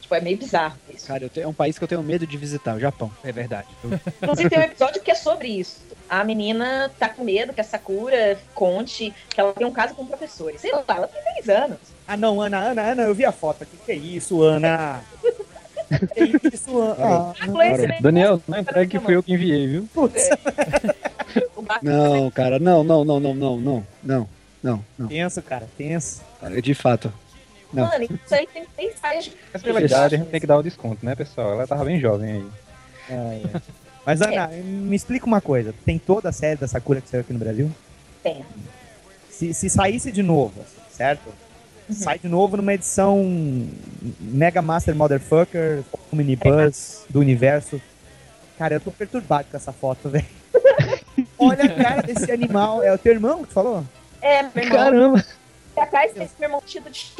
Tipo, 0.00 0.14
é 0.14 0.20
meio 0.22 0.38
bizarro 0.38 0.76
isso. 0.94 1.06
Cara, 1.06 1.28
tenho- 1.28 1.44
é 1.44 1.48
um 1.48 1.52
país 1.52 1.76
que 1.78 1.84
eu 1.84 1.88
tenho 1.88 2.02
medo 2.02 2.26
de 2.26 2.36
visitar, 2.38 2.74
o 2.76 2.80
Japão. 2.80 3.10
É 3.22 3.30
verdade. 3.30 3.68
Inclusive 4.22 4.48
tem 4.48 4.58
um 4.58 4.62
episódio 4.62 5.02
que 5.02 5.10
é 5.10 5.14
sobre 5.14 5.48
isso. 5.48 5.80
A 6.08 6.24
menina 6.24 6.90
tá 6.98 7.10
com 7.10 7.22
medo 7.24 7.52
que 7.52 7.60
a 7.60 7.64
Sakura 7.64 8.38
conte 8.54 9.12
que 9.28 9.38
ela 9.38 9.52
tem 9.52 9.66
um 9.66 9.70
caso 9.72 9.94
com 9.94 10.02
o 10.02 10.06
professor. 10.06 10.50
E 10.54 10.58
Sei 10.58 10.72
lá, 10.72 10.82
ela 10.88 11.06
tem 11.08 11.22
10 11.34 11.48
anos. 11.50 11.78
Ah, 12.06 12.16
não, 12.16 12.40
Ana, 12.40 12.58
Ana, 12.58 12.82
Ana, 12.92 13.02
eu 13.02 13.14
vi 13.14 13.26
a 13.26 13.32
foto 13.32 13.64
aqui. 13.64 13.76
Que 13.84 13.92
isso, 13.92 14.42
Ana? 14.42 15.02
que 16.14 16.48
isso, 16.54 16.78
Ana? 16.80 17.34
Cara, 17.34 17.96
Daniel, 18.00 18.40
não 18.48 18.58
entrega 18.58 18.86
que 18.90 18.98
fui 19.00 19.14
eu 19.14 19.22
que 19.22 19.34
enviei, 19.34 19.66
viu? 19.66 19.88
Putz. 19.92 20.28
Não, 21.82 22.30
cara, 22.30 22.58
não, 22.58 22.82
não, 22.82 23.04
não, 23.04 23.20
não, 23.20 23.34
não, 23.34 23.84
não, 24.02 24.28
não, 24.62 24.84
não. 24.98 25.08
Tenso, 25.08 25.42
cara, 25.42 25.68
tenso. 25.76 26.22
Cara, 26.40 26.60
de 26.60 26.74
fato. 26.74 27.12
Não. 27.72 27.86
Mano, 27.86 28.04
isso 28.04 28.34
aí 28.34 28.46
tem 28.46 28.64
6 28.76 28.94
páginas. 29.00 29.38
Mas 29.52 29.62
pela 29.62 29.80
idade 29.82 30.14
a 30.14 30.18
gente 30.18 30.28
tem 30.28 30.40
que 30.40 30.46
dar 30.46 30.58
o 30.58 30.62
desconto, 30.62 31.04
né, 31.04 31.14
pessoal? 31.14 31.52
Ela 31.52 31.66
tava 31.66 31.84
bem 31.84 32.00
jovem 32.00 32.32
aí. 32.32 32.46
Ai, 33.10 33.42
ai. 33.54 33.62
Mas, 34.06 34.22
Ana, 34.22 34.46
me 34.48 34.96
explica 34.96 35.26
uma 35.26 35.40
coisa. 35.40 35.74
Tem 35.84 35.98
toda 35.98 36.30
a 36.30 36.32
série 36.32 36.58
da 36.58 36.66
Sakura 36.66 36.98
que 36.98 37.10
saiu 37.10 37.20
aqui 37.20 37.32
no 37.32 37.38
Brasil? 37.38 37.70
Tem. 38.22 38.42
Se, 39.28 39.52
se 39.52 39.68
saísse 39.68 40.10
de 40.10 40.22
novo, 40.22 40.64
certo? 40.90 41.30
Sai 41.90 42.18
de 42.18 42.26
novo 42.26 42.56
numa 42.56 42.72
edição 42.72 43.22
Mega 44.18 44.62
Master 44.62 44.94
Motherfucker, 44.94 45.82
Omnibus 46.10 47.04
do 47.10 47.20
universo. 47.20 47.80
Cara, 48.58 48.76
eu 48.76 48.80
tô 48.80 48.90
perturbado 48.90 49.48
com 49.50 49.56
essa 49.58 49.72
foto, 49.72 50.08
velho. 50.08 50.26
Olha 51.38 51.64
a 51.64 51.68
cara 51.68 52.02
desse 52.02 52.32
animal. 52.32 52.82
É 52.82 52.92
o 52.92 52.98
teu 52.98 53.12
irmão 53.12 53.42
que 53.42 53.48
tu 53.48 53.54
falou? 53.54 53.84
É, 54.20 54.42
meu 54.42 54.50
irmão. 54.56 54.78
Caramba! 54.78 55.24
E 55.76 55.80
atrás 55.80 56.12
tem 56.12 56.22
esse 56.24 56.34
meu 56.38 56.48
irmão 56.48 56.60
vestido 56.60 56.90
de. 56.90 57.12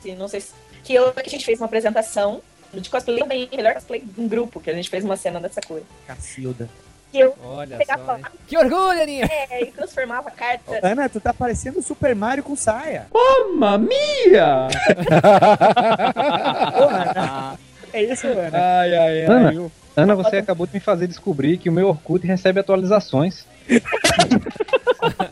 Assim, 0.00 0.14
não 0.16 0.28
sei 0.28 0.40
se. 0.40 0.52
Que 0.84 0.94
eu 0.94 1.12
que 1.12 1.20
a 1.28 1.30
gente 1.30 1.44
fez 1.44 1.60
uma 1.60 1.66
apresentação 1.66 2.40
de 2.72 2.88
cosplay 2.88 3.22
bem 3.24 3.48
melhor 3.52 3.74
cosplay 3.74 4.00
de 4.00 4.20
um 4.20 4.28
grupo, 4.28 4.60
que 4.60 4.70
a 4.70 4.74
gente 4.74 4.88
fez 4.90 5.04
uma 5.04 5.16
cena 5.16 5.40
da 5.40 5.48
Sakura. 5.48 5.82
Cacilda. 6.06 6.68
Que 7.10 7.20
eu 7.20 7.34
Olha 7.42 7.78
pegava 7.78 8.04
só? 8.04 8.18
Que 8.46 8.58
orgulho, 8.58 9.00
Aninha! 9.02 9.24
é, 9.30 9.62
e 9.62 9.72
transformava 9.72 10.28
a 10.28 10.32
carta. 10.32 10.78
Ana, 10.82 11.08
tu 11.08 11.18
tá 11.18 11.32
parecendo 11.32 11.78
o 11.78 11.82
Super 11.82 12.14
Mario 12.14 12.44
com 12.44 12.54
saia. 12.54 13.06
Mamma 13.12 13.78
mia! 13.78 14.68
É 17.92 18.02
isso, 18.02 18.26
Ana. 18.26 18.50
Ai, 18.52 18.94
ai, 18.94 19.20
ai. 19.22 19.24
Ana, 19.26 19.52
eu- 19.54 19.72
Ana, 19.96 20.14
você 20.14 20.36
acabou 20.36 20.66
de 20.66 20.74
me 20.74 20.80
fazer 20.80 21.06
descobrir 21.06 21.56
que 21.56 21.68
o 21.70 21.72
meu 21.72 21.88
Orkut 21.88 22.26
recebe 22.26 22.60
atualizações. 22.60 23.46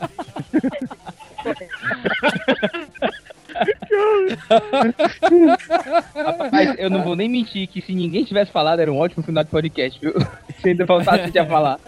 Rapaz, 6.15 6.75
eu 6.79 6.91
não 6.91 7.03
vou 7.03 7.17
nem 7.17 7.29
mentir 7.29 7.67
que 7.69 7.81
se 7.81 7.93
ninguém 7.93 8.25
tivesse 8.25 8.51
falado, 8.53 8.81
era 8.81 8.93
um 8.93 8.99
ótimo 8.99 9.23
final 9.23 9.43
de 9.45 9.51
podcast, 9.51 9.99
viu? 10.01 10.15
Se 10.61 10.71
ainda 10.71 10.87
faltasse 10.87 11.33
já 11.33 11.45
falar. 11.45 11.79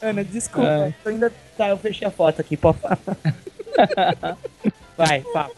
Ana, 0.00 0.24
desculpa. 0.24 0.68
Ai. 0.68 0.94
Eu 1.04 1.10
ainda 1.10 1.32
tá, 1.56 1.68
eu 1.68 1.78
fechei 1.78 2.06
a 2.06 2.10
foto 2.10 2.40
aqui, 2.40 2.56
pode 2.56 2.78
falar. 2.78 2.98
Vai, 4.96 5.20
fala. 5.32 5.50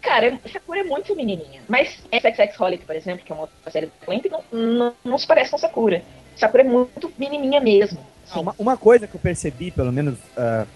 Cara, 0.00 0.38
Sakura 0.50 0.80
é 0.80 0.84
muito 0.84 1.14
menininha. 1.14 1.60
Mas 1.68 2.02
SXX 2.12 2.58
Holic, 2.58 2.84
por 2.84 2.96
exemplo, 2.96 3.24
que 3.24 3.32
é 3.32 3.34
uma 3.34 3.42
outra 3.42 3.70
série 3.70 3.86
do 3.86 3.92
Clamp, 4.04 4.24
não, 4.30 4.42
não, 4.52 4.94
não 5.04 5.18
se 5.18 5.26
parece 5.26 5.50
com 5.50 5.58
Sakura. 5.58 6.02
Sakura 6.36 6.62
é 6.62 6.66
muito 6.66 7.12
menininha 7.18 7.60
mesmo. 7.60 7.98
Ah, 8.30 8.40
uma, 8.40 8.54
uma 8.58 8.76
coisa 8.76 9.06
que 9.06 9.14
eu 9.14 9.20
percebi, 9.20 9.70
pelo 9.70 9.92
menos, 9.92 10.18
ah, 10.36 10.66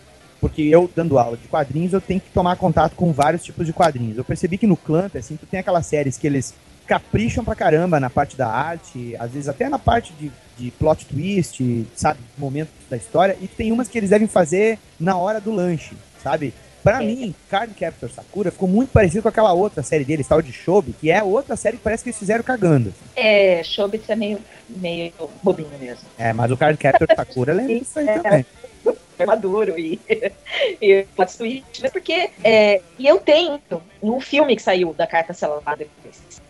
porque 0.43 0.63
eu 0.63 0.91
dando 0.95 1.21
aula 1.21 1.37
de 1.37 1.47
quadrinhos, 1.47 1.93
eu 1.93 2.01
tenho 2.01 2.21
que 2.21 2.29
tomar 2.31 2.57
contato 2.57 2.97
com 2.97 3.13
vários 3.13 3.45
tipos 3.45 3.65
de 3.65 3.73
quadrinhos. 3.73 4.19
Eu 4.19 4.25
percebi 4.25 4.59
que 4.59 4.67
no 4.67 4.77
Clamp, 4.77 5.15
assim, 5.15 5.37
tu 5.37 5.47
tem 5.47 5.61
aquelas 5.61 5.87
séries 5.87 6.19
que 6.19 6.27
eles 6.27 6.53
capricham 6.85 7.45
pra 7.45 7.55
caramba 7.55 8.01
na 8.01 8.11
parte 8.11 8.37
da 8.37 8.49
arte, 8.49 9.15
às 9.21 9.31
vezes 9.31 9.49
até 9.49 9.69
na 9.69 9.79
parte 9.79 10.13
de, 10.15 10.33
de 10.59 10.73
plot 10.73 11.07
twist, 11.07 11.87
sabe, 11.95 12.19
momentos 12.37 12.75
da 12.91 12.97
história, 12.97 13.39
e 13.41 13.47
tem 13.47 13.71
umas 13.71 13.87
que 13.87 13.97
eles 13.97 14.11
devem 14.11 14.27
fazer 14.27 14.81
na 14.99 15.17
hora 15.17 15.41
do 15.41 15.53
lanche, 15.53 15.95
sabe? 16.21 16.53
Pra 16.83 16.99
mim, 16.99 17.33
Card 17.49 17.73
Captor 17.75 18.11
Sakura 18.11 18.51
ficou 18.51 18.69
muito 18.69 18.91
parecido 18.91 19.23
com 19.23 19.29
aquela 19.29 19.53
outra 19.53 19.85
série 19.85 20.05
deles, 20.05 20.27
tal 20.27 20.43
de 20.43 20.53
Shobi, 20.53 20.93
que 20.93 21.09
é 21.09 21.23
outra 21.23 21.55
série 21.55 21.77
que 21.77 21.85
parece 21.85 22.03
que 22.03 22.11
eles 22.11 22.19
fizeram 22.19 22.43
cagando. 22.43 22.93
É, 23.15 23.63
Shobits 23.63 24.11
é 24.11 24.17
meio, 24.17 24.41
meio 24.69 25.13
bobinho 25.41 25.71
mesmo. 25.79 26.03
É, 26.19 26.33
mas 26.33 26.51
o 26.51 26.57
Card 26.57 26.77
Captor 26.77 27.07
Sakura 27.15 27.53
lembra 27.53 27.79
disso 27.79 28.01
aí 28.01 28.07
também. 28.19 28.45
É 29.19 29.27
maduro 29.27 29.79
e, 29.79 30.01
e 30.81 31.07
plot 31.15 31.37
twist, 31.37 31.81
mas 31.81 31.93
porque 31.93 32.31
é, 32.43 32.83
e 32.99 33.07
eu 33.07 33.21
tenho 33.21 33.61
um 34.03 34.21
filme 34.21 34.57
que 34.57 34.63
saiu 34.63 34.93
da 34.95 35.07
carta 35.07 35.33
selada 35.33 35.77
depois, 35.77 36.43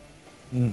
Hum. 0.55 0.72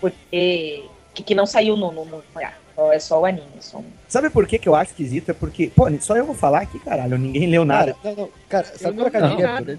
porque 0.00 0.84
que, 1.14 1.22
que 1.22 1.34
não 1.34 1.46
saiu 1.46 1.76
no, 1.76 1.92
no, 1.92 2.04
no 2.04 2.24
ah, 2.36 2.52
é 2.92 2.98
só 2.98 3.20
o 3.20 3.24
anime, 3.24 3.46
é 3.56 3.60
só 3.60 3.78
um 3.78 3.90
Sabe 4.08 4.30
por 4.30 4.46
que, 4.46 4.58
que 4.58 4.68
eu 4.68 4.74
acho 4.74 4.92
esquisito? 4.92 5.30
É 5.30 5.34
porque, 5.34 5.70
pô, 5.74 5.86
só 6.00 6.16
eu 6.16 6.24
vou 6.24 6.34
falar 6.34 6.60
aqui, 6.62 6.78
caralho, 6.78 7.18
ninguém 7.18 7.46
leu 7.46 7.64
nada. 7.64 7.94
Cara, 8.02 8.14
não, 8.16 8.22
não, 8.24 8.30
cara, 8.48 8.64
Sakura 8.74 9.04
não- 9.04 9.10
Card 9.10 9.28
não. 9.28 9.36
Captor. 9.36 9.78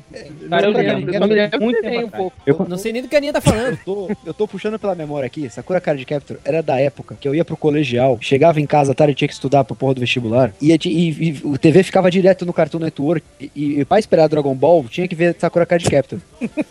Cara, 0.50 0.66
eu 0.68 0.72
Sakura 0.74 0.94
lembro, 0.94 1.14
eu 1.16 1.28
me 1.28 1.34
lembro 1.34 1.62
muito 1.62 1.82
tempo 1.82 2.00
um 2.00 2.08
atrás. 2.08 2.32
Eu, 2.46 2.66
Não 2.70 2.78
sei 2.78 2.94
nem 2.94 3.02
do 3.02 3.08
que 3.08 3.16
a 3.16 3.18
Aninha 3.18 3.34
tá 3.34 3.42
falando. 3.42 3.72
Eu 3.72 3.78
tô, 3.84 4.12
eu 4.28 4.34
tô 4.34 4.48
puxando 4.48 4.78
pela 4.78 4.94
memória 4.94 5.26
aqui, 5.26 5.50
Sakura 5.50 5.82
Card 5.82 6.06
Captor 6.06 6.38
era 6.46 6.62
da 6.62 6.80
época 6.80 7.18
que 7.20 7.28
eu 7.28 7.34
ia 7.34 7.44
pro 7.44 7.58
colegial, 7.58 8.20
chegava 8.22 8.62
em 8.62 8.66
casa 8.68 8.92
à 8.92 8.96
tarde 8.96 9.16
tinha 9.16 9.28
que 9.28 9.34
estudar 9.34 9.64
pro 9.64 9.76
porra 9.76 9.96
do 9.96 10.00
vestibular, 10.02 10.54
e, 10.62 10.72
e, 10.72 11.10
e 11.30 11.42
o 11.44 11.58
TV 11.58 11.82
ficava 11.82 12.12
direto 12.12 12.46
no 12.46 12.54
Cartoon 12.54 12.80
Network, 12.80 13.26
e, 13.40 13.52
e, 13.56 13.80
e 13.80 13.86
pra 13.86 13.98
esperar 13.98 14.28
Dragon 14.30 14.54
Ball, 14.54 14.84
tinha 14.90 15.08
que 15.08 15.16
ver 15.16 15.36
Sakura 15.40 15.66
Card 15.66 15.90
Captor. 15.90 16.20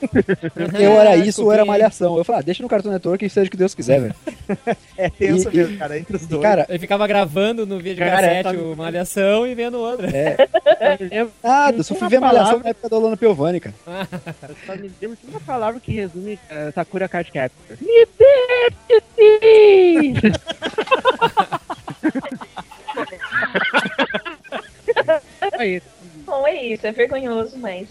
eu 0.79 0.93
era 0.93 1.17
isso 1.17 1.43
ou 1.45 1.53
era 1.53 1.65
malhação. 1.65 2.17
Eu 2.17 2.25
falei, 2.25 2.41
ah, 2.41 2.45
deixa 2.45 2.63
no 2.63 2.69
Cartoon 2.69 2.91
Network 2.93 3.25
e 3.25 3.29
seja 3.31 3.49
o 3.49 3.51
que 3.51 3.57
Deus 3.57 3.75
quiser, 3.75 4.01
velho. 4.01 4.15
É 4.97 5.09
tenso 5.11 5.49
E- 5.53 5.57
mesmo, 5.57 5.77
cara, 5.79 5.99
entre 5.99 6.17
os 6.17 6.27
dois. 6.27 6.43
cara, 6.43 6.67
Ele 6.69 6.79
ficava 6.79 7.07
gravando 7.07 7.48
no 7.55 7.79
vídeo 7.79 8.05
Cara, 8.05 8.17
cassete 8.23 8.43
tá- 8.43 8.51
o 8.51 8.77
Malhação 8.77 9.47
e 9.47 9.55
vendo 9.55 9.79
outra. 9.79 10.09
é. 10.09 10.37
Nada, 11.43 11.77
eu 11.79 11.85
só 11.85 11.95
fui 11.95 12.09
ver 12.09 12.21
malhação 12.21 12.59
na 12.61 12.71
época 12.71 12.89
da 12.89 12.99
Lona 12.99 13.17
Piovani, 13.17 13.61
cara. 13.61 13.75
Só 14.67 14.75
me 14.77 14.91
lembro 15.01 15.17
de 15.23 15.31
uma 15.31 15.41
palavra 15.41 15.81
que 15.81 15.93
resume 15.93 16.35
uh, 16.35 16.73
Sakura 16.75 17.09
Card 17.09 17.31
Captor. 17.31 17.77
Aí, 25.59 25.83
Bom, 26.29 26.47
é 26.47 26.63
isso, 26.63 26.87
é 26.87 26.93
vergonhoso, 26.93 27.57
mas. 27.57 27.89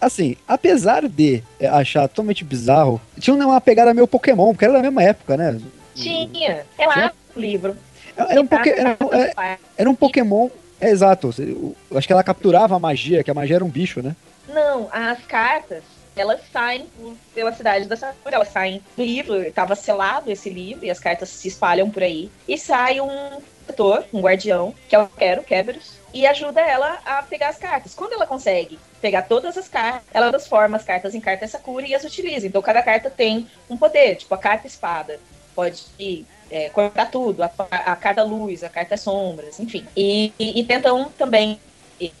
Assim, 0.00 0.36
apesar 0.48 1.08
de 1.08 1.40
é, 1.60 1.68
achar 1.68 2.08
totalmente 2.08 2.44
bizarro, 2.44 3.00
tinha 3.16 3.36
uma 3.36 3.60
pegada 3.60 3.94
meio 3.94 4.08
Pokémon, 4.08 4.52
porque 4.52 4.64
era 4.64 4.74
da 4.74 4.82
mesma 4.82 5.04
época, 5.04 5.36
né? 5.36 5.60
Tinha. 5.94 6.66
É 6.76 6.86
lá 6.86 7.12
no 7.34 7.40
livro. 7.40 7.76
Era 8.16 8.40
um, 8.40 8.46
poké- 8.46 8.78
era, 8.78 8.96
era- 9.12 9.58
era 9.76 9.90
um 9.90 9.94
Pokémon. 9.94 10.48
É, 10.80 10.88
exato. 10.90 11.28
Acho 11.94 12.06
que 12.06 12.12
ela 12.12 12.24
capturava 12.24 12.74
a 12.74 12.78
magia, 12.78 13.22
que 13.22 13.30
a 13.30 13.34
magia 13.34 13.56
era 13.56 13.64
um 13.64 13.68
bicho, 13.68 14.00
né? 14.02 14.16
Não, 14.48 14.88
as 14.90 15.22
cartas, 15.26 15.82
elas 16.16 16.40
saem 16.52 16.86
pela 17.34 17.52
cidade 17.52 17.86
da 17.86 17.96
Sakura, 17.96 18.36
elas 18.36 18.48
saem 18.48 18.82
do 18.96 19.02
livro, 19.04 19.42
estava 19.42 19.76
selado 19.76 20.30
esse 20.30 20.48
livro, 20.48 20.84
e 20.84 20.90
as 20.90 20.98
cartas 20.98 21.28
se 21.28 21.48
espalham 21.48 21.90
por 21.90 22.02
aí. 22.02 22.30
E 22.48 22.56
sai 22.58 23.00
um 23.00 23.40
protetor, 23.66 24.04
um 24.12 24.20
guardião, 24.20 24.74
que 24.88 24.96
é 24.96 24.98
o 24.98 25.06
Quero, 25.06 25.42
Kerberos, 25.42 25.92
e 26.12 26.26
ajuda 26.26 26.60
ela 26.60 26.98
a 27.04 27.22
pegar 27.22 27.50
as 27.50 27.58
cartas. 27.58 27.94
Quando 27.94 28.14
ela 28.14 28.26
consegue 28.26 28.78
pegar 29.00 29.22
todas 29.22 29.56
as 29.56 29.68
cartas, 29.68 30.02
ela 30.12 30.30
transforma 30.30 30.76
as 30.76 30.82
cartas 30.84 31.14
em 31.14 31.20
cartas 31.20 31.50
Sakura 31.52 31.86
e 31.86 31.94
as 31.94 32.02
utiliza. 32.04 32.46
Então 32.46 32.60
cada 32.62 32.82
carta 32.82 33.08
tem 33.10 33.46
um 33.68 33.76
poder, 33.76 34.16
tipo 34.16 34.34
a 34.34 34.38
carta 34.38 34.66
espada. 34.66 35.20
Pode 35.54 35.84
é, 36.50 36.68
cortar 36.70 37.10
tudo, 37.10 37.42
a, 37.42 37.50
a 37.70 37.96
carta 37.96 38.22
luz, 38.22 38.62
a 38.64 38.68
carta 38.68 38.96
sombras, 38.96 39.58
enfim. 39.60 39.84
E, 39.96 40.32
e, 40.38 40.60
e 40.60 40.64
tentam 40.64 41.10
também 41.16 41.58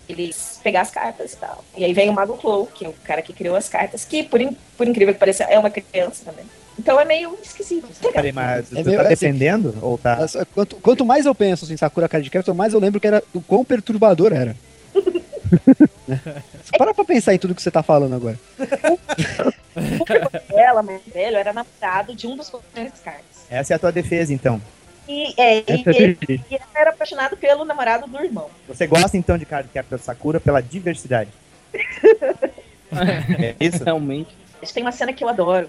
eles 0.08 0.60
pegar 0.62 0.82
as 0.82 0.90
cartas 0.90 1.32
e 1.32 1.36
tal. 1.36 1.64
E 1.76 1.84
aí 1.84 1.92
vem 1.94 2.10
o 2.10 2.12
Mago 2.12 2.36
Clow, 2.36 2.66
que 2.66 2.84
é 2.84 2.88
o 2.88 2.92
cara 3.04 3.22
que 3.22 3.32
criou 3.32 3.56
as 3.56 3.68
cartas, 3.68 4.04
que 4.04 4.22
por, 4.22 4.40
in- 4.40 4.56
por 4.76 4.86
incrível 4.86 5.14
que 5.14 5.20
pareça 5.20 5.44
é 5.44 5.58
uma 5.58 5.70
criança 5.70 6.24
também. 6.24 6.44
Então 6.78 6.98
é 7.00 7.04
meio 7.04 7.36
esquisito. 7.42 7.88
Peraí, 8.12 8.32
mas 8.32 8.68
você 8.68 8.80
É 8.80 8.84
meio 8.84 8.96
tá 8.96 9.02
assim- 9.02 9.08
defendendo? 9.10 9.76
Ou 9.82 9.98
tá. 9.98 10.16
Nossa, 10.16 10.46
Quanto, 10.46 10.76
quanto 10.76 11.04
mais 11.04 11.26
eu 11.26 11.34
penso 11.34 11.70
em 11.72 11.76
Sakura 11.76 12.08
Card 12.08 12.28
Captor, 12.30 12.54
mais 12.54 12.72
eu 12.74 12.80
lembro 12.80 13.00
que 13.00 13.06
era 13.06 13.22
do 13.34 13.40
quão 13.40 13.64
perturbador 13.64 14.32
era. 14.32 14.54
Para 16.78 16.94
pra 16.94 17.04
pensar 17.04 17.34
em 17.34 17.38
tudo 17.38 17.54
que 17.54 17.62
você 17.62 17.70
tá 17.70 17.82
falando 17.82 18.14
agora. 18.14 18.38
Ela, 20.54 20.82
mais 20.82 21.00
velho, 21.06 21.36
era 21.36 21.52
namorado 21.52 22.14
de 22.14 22.26
um 22.26 22.36
dos 22.36 22.48
de 22.74 22.90
cartas. 23.02 23.29
Essa 23.50 23.74
é 23.74 23.76
a 23.76 23.78
tua 23.78 23.90
defesa, 23.90 24.32
então. 24.32 24.62
E, 25.08 25.34
é, 25.36 25.58
e, 25.58 25.64
é 25.66 26.02
ele, 26.02 26.18
e 26.28 26.54
ele 26.54 26.62
era 26.72 26.90
apaixonado 26.90 27.36
pelo 27.36 27.64
namorado 27.64 28.06
do 28.06 28.22
irmão. 28.22 28.48
Você 28.68 28.86
gosta 28.86 29.16
então 29.16 29.36
de 29.36 29.44
Card 29.44 29.68
Captor 29.74 29.98
Sakura 29.98 30.38
pela 30.38 30.60
diversidade. 30.60 31.30
é 31.74 33.56
isso? 33.58 33.82
Realmente. 33.82 34.30
Eles 34.60 34.70
têm 34.70 34.84
uma 34.84 34.92
cena 34.92 35.12
que 35.12 35.24
eu 35.24 35.28
adoro. 35.28 35.68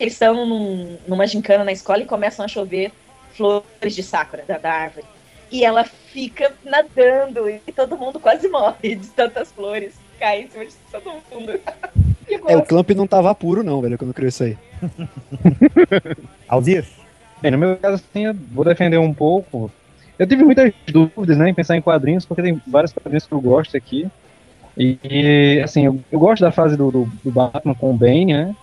Eles 0.00 0.14
estão 0.14 0.46
num, 0.46 0.96
numa 1.06 1.26
gincana 1.26 1.64
na 1.64 1.72
escola 1.72 2.02
e 2.02 2.06
começam 2.06 2.44
a 2.44 2.48
chover 2.48 2.92
flores 3.34 3.94
de 3.94 4.02
sakura 4.02 4.44
da, 4.48 4.56
da 4.56 4.72
árvore. 4.72 5.06
E 5.50 5.64
ela 5.64 5.84
fica 5.84 6.52
nadando 6.64 7.48
e 7.48 7.60
todo 7.74 7.96
mundo 7.96 8.18
quase 8.18 8.48
morre 8.48 8.94
de 8.94 9.08
tantas 9.08 9.52
flores. 9.52 9.94
Cai 10.18 10.42
em 10.42 10.48
cima 10.48 10.64
de 10.64 10.74
todo 10.90 11.22
mundo. 11.30 11.60
É, 12.46 12.56
o. 12.56 12.62
Clamp 12.62 12.90
não 12.90 13.06
tava 13.06 13.34
puro, 13.34 13.62
não, 13.62 13.80
velho, 13.80 13.98
quando 13.98 14.14
criou 14.14 14.28
isso 14.28 14.44
aí. 14.44 14.58
Alzir? 16.48 16.84
Bem, 17.40 17.50
no 17.52 17.58
meu 17.58 17.76
caso, 17.76 17.94
assim, 17.94 18.26
eu 18.26 18.34
vou 18.34 18.64
defender 18.64 18.98
um 18.98 19.14
pouco. 19.14 19.70
Eu 20.18 20.26
tive 20.26 20.42
muitas 20.42 20.72
dúvidas, 20.88 21.36
né, 21.36 21.48
em 21.48 21.54
pensar 21.54 21.76
em 21.76 21.80
quadrinhos, 21.80 22.26
porque 22.26 22.42
tem 22.42 22.60
vários 22.66 22.92
quadrinhos 22.92 23.26
que 23.26 23.32
eu 23.32 23.40
gosto 23.40 23.76
aqui. 23.76 24.08
E, 24.76 25.60
assim, 25.62 25.86
eu, 25.86 26.00
eu 26.10 26.18
gosto 26.18 26.42
da 26.42 26.52
fase 26.52 26.76
do, 26.76 26.90
do, 26.90 27.12
do 27.24 27.30
Batman 27.30 27.74
com 27.74 27.90
o 27.90 27.96
Bane, 27.96 28.32
né? 28.32 28.54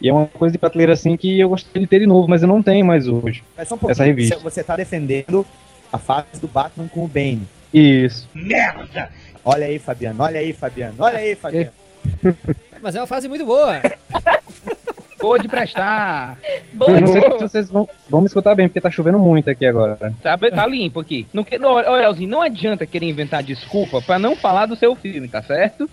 E 0.00 0.08
é 0.08 0.12
uma 0.12 0.26
coisa 0.26 0.52
de 0.52 0.58
prateleira, 0.58 0.92
assim, 0.92 1.16
que 1.16 1.38
eu 1.38 1.48
gostaria 1.48 1.82
de 1.82 1.86
ter 1.86 2.00
de 2.00 2.06
novo, 2.06 2.26
mas 2.26 2.42
eu 2.42 2.48
não 2.48 2.62
tenho 2.62 2.84
mais 2.84 3.06
hoje. 3.06 3.44
Mas 3.56 3.68
só 3.68 3.78
um 3.80 3.90
Essa 3.90 4.04
revista. 4.04 4.36
Você, 4.36 4.42
você 4.42 4.64
tá 4.64 4.76
defendendo 4.76 5.46
a 5.92 5.98
fase 5.98 6.40
do 6.40 6.48
Batman 6.48 6.88
com 6.88 7.04
o 7.04 7.08
Bane. 7.08 7.46
Isso. 7.72 8.28
Merda! 8.34 9.10
Olha 9.44 9.66
aí, 9.66 9.78
Fabiano. 9.78 10.22
Olha 10.22 10.40
aí, 10.40 10.52
Fabiano. 10.52 10.94
Olha 10.98 11.18
aí, 11.18 11.34
Fabiano. 11.34 11.70
Mas 12.82 12.94
é 12.94 13.00
uma 13.00 13.06
fase 13.06 13.28
muito 13.28 13.44
boa. 13.44 13.80
Boa 15.20 15.38
de 15.38 15.48
prestar. 15.48 16.38
Eu 16.80 17.00
não 17.00 17.06
sei 17.08 17.20
se 17.22 17.28
vocês 17.38 17.70
vão, 17.70 17.88
vão 18.08 18.20
me 18.20 18.26
escutar 18.26 18.54
bem, 18.54 18.68
porque 18.68 18.80
tá 18.80 18.90
chovendo 18.90 19.18
muito 19.18 19.50
aqui 19.50 19.66
agora. 19.66 19.96
Tá, 20.22 20.36
tá 20.38 20.66
limpo 20.66 20.98
aqui. 21.00 21.26
Não, 21.32 21.44
que- 21.44 21.58
não, 21.58 21.72
olha, 21.74 22.04
Elzinho, 22.06 22.30
não 22.30 22.40
adianta 22.42 22.86
querer 22.86 23.06
inventar 23.08 23.42
desculpa 23.42 24.00
pra 24.00 24.18
não 24.18 24.34
falar 24.34 24.66
do 24.66 24.76
seu 24.76 24.94
filme, 24.96 25.28
tá 25.28 25.42
certo? 25.42 25.88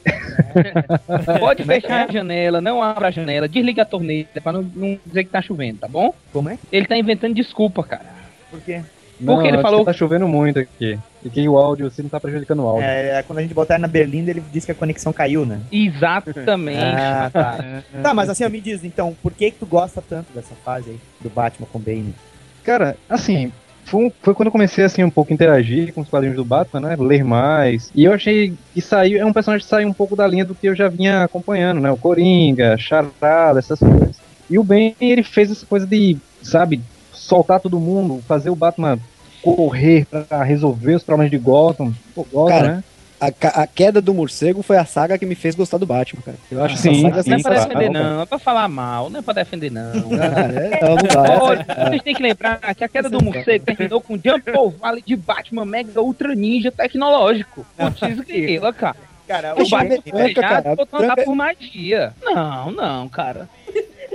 Pode 1.40 1.64
fechar 1.64 2.08
a 2.08 2.12
janela, 2.12 2.62
não 2.62 2.82
abra 2.82 3.08
a 3.10 3.12
janela, 3.12 3.48
desliga 3.48 3.82
a 3.82 3.86
torneira 3.86 4.28
pra 4.42 4.52
não, 4.54 4.62
não 4.76 4.98
dizer 5.06 5.24
que 5.26 5.30
tá 5.30 5.42
chovendo, 5.42 5.80
tá 5.80 5.88
bom? 5.88 6.14
Como 6.32 6.50
é? 6.50 6.58
Ele 6.72 6.86
tá 6.86 6.98
inventando 6.98 7.34
desculpa, 7.36 7.84
cara. 7.84 8.06
Por 8.50 8.62
quê? 8.62 8.82
Porque 9.24 9.48
ele 9.48 9.58
acho 9.58 9.62
falou- 9.64 9.80
que 9.80 9.86
tá 9.88 9.94
chovendo 9.94 10.28
muito 10.28 10.60
aqui. 10.60 10.98
Que 11.30 11.48
o 11.48 11.58
áudio, 11.58 11.88
assim, 11.88 12.02
não 12.04 12.10
tá 12.10 12.20
prejudicando 12.20 12.60
o 12.64 12.68
áudio. 12.68 12.84
É, 12.88 13.24
quando 13.24 13.40
a 13.40 13.42
gente 13.42 13.54
botar 13.54 13.78
na 13.78 13.88
Berlinda, 13.88 14.32
ele 14.32 14.44
disse 14.52 14.66
que 14.66 14.72
a 14.72 14.76
conexão 14.76 15.12
caiu, 15.14 15.46
né? 15.46 15.60
Exatamente. 15.72 16.78
Ah, 16.80 17.30
tá. 17.32 17.84
tá, 18.02 18.14
mas 18.14 18.30
assim, 18.30 18.48
me 18.50 18.62
diz, 18.62 18.84
então, 18.84 19.16
por 19.22 19.32
que 19.34 19.52
que 19.52 19.60
tu 19.60 19.66
gosta 19.66 20.02
tanto 20.08 20.32
dessa 20.34 20.56
fase 20.64 20.92
aí, 20.92 21.00
do 21.22 21.30
Batman 21.30 21.68
com 21.72 21.80
o 21.80 21.82
Bane? 21.82 22.14
Cara, 22.64 22.98
assim, 23.10 23.52
foi, 23.86 24.06
um- 24.06 24.12
foi 24.22 24.34
quando 24.34 24.48
eu 24.48 24.52
comecei 24.52 24.84
assim 24.84 25.04
um 25.04 25.10
pouco 25.10 25.32
a 25.32 25.34
interagir 25.34 25.94
com 25.94 26.02
os 26.02 26.10
quadrinhos 26.10 26.36
do 26.38 26.44
Batman, 26.46 26.90
né? 26.90 26.96
Ler 27.00 27.24
mais. 27.24 27.90
E 27.96 28.04
eu 28.06 28.14
achei 28.14 28.54
que 28.74 28.82
saiu, 28.82 29.20
é 29.20 29.26
um 29.26 29.34
personagem 29.34 29.64
que 29.64 29.70
saiu 29.70 29.88
um 29.88 29.94
pouco 29.94 30.16
da 30.16 30.28
linha 30.28 30.46
do 30.46 30.54
que 30.56 30.68
eu 30.68 30.76
já 30.76 30.88
vinha 30.90 31.24
acompanhando, 31.24 31.80
né? 31.82 31.90
O 31.92 31.98
Coringa, 31.98 32.78
Charada, 32.78 33.60
essas 33.60 33.80
coisas. 33.80 34.18
E 34.50 34.58
o 34.60 34.64
Ben, 34.64 34.96
ele 35.00 35.24
fez 35.24 35.52
essa 35.52 35.66
coisa 35.66 35.86
de, 35.86 36.18
sabe, 36.42 36.82
soltar 37.12 37.60
todo 37.60 37.80
mundo, 37.80 38.22
fazer 38.28 38.50
o 38.50 38.56
Batman 38.56 38.98
correr 39.56 40.06
pra 40.06 40.44
resolver 40.44 40.96
os 40.96 41.04
problemas 41.04 41.32
de 41.32 41.38
Gotham. 41.38 41.94
Pô, 42.14 42.26
Gotham, 42.32 42.58
Cara, 42.58 42.76
né? 42.76 42.84
a, 43.20 43.28
a 43.62 43.68
queda 43.68 44.02
do 44.02 44.14
morcego 44.14 44.62
foi 44.62 44.78
a 44.78 44.86
saga 44.86 45.18
que 45.18 45.26
me 45.26 45.36
fez 45.36 45.56
gostar 45.56 45.78
do 45.78 45.86
Batman, 45.86 46.22
cara. 46.22 46.38
Eu 46.52 46.64
acho 46.64 46.78
Sim, 46.78 47.08
essa 47.08 47.24
saga 47.24 47.30
Não 47.30 47.38
é 47.38 47.42
pra 47.42 47.66
defender, 47.66 47.90
não. 47.90 48.22
É 48.22 48.26
pra 48.26 48.40
falar 48.40 48.68
mal, 48.68 49.10
não 49.10 49.20
é 49.20 49.24
pra 49.24 49.34
defender, 49.34 49.72
não. 49.72 49.92
é, 50.22 50.80
não, 50.82 50.96
não 50.96 51.24
dá. 51.24 51.44
Olha, 51.44 51.66
vocês 51.90 52.02
têm 52.04 52.16
que 52.16 52.24
lembrar 52.24 52.60
que 52.76 52.84
a 52.84 52.88
queda 52.88 53.10
do 53.10 53.24
morcego 53.24 53.66
terminou 53.66 54.02
com 54.02 54.16
Jump 54.16 54.52
Valley 54.80 55.04
de 55.06 55.16
Batman 55.16 55.66
Mega 55.66 56.02
Ultra 56.02 56.36
Ninja 56.36 56.72
tecnológico. 56.72 57.66
Cara. 58.78 58.96
Cara, 59.28 59.56
o 59.58 59.64
o 59.64 59.70
Batman 59.70 60.02
foi 60.10 60.34
Branca, 60.34 60.42
cara, 60.42 61.26
por 61.26 61.36
magia. 61.36 62.14
Não, 62.24 62.72
não, 62.72 63.10
cara. 63.10 63.50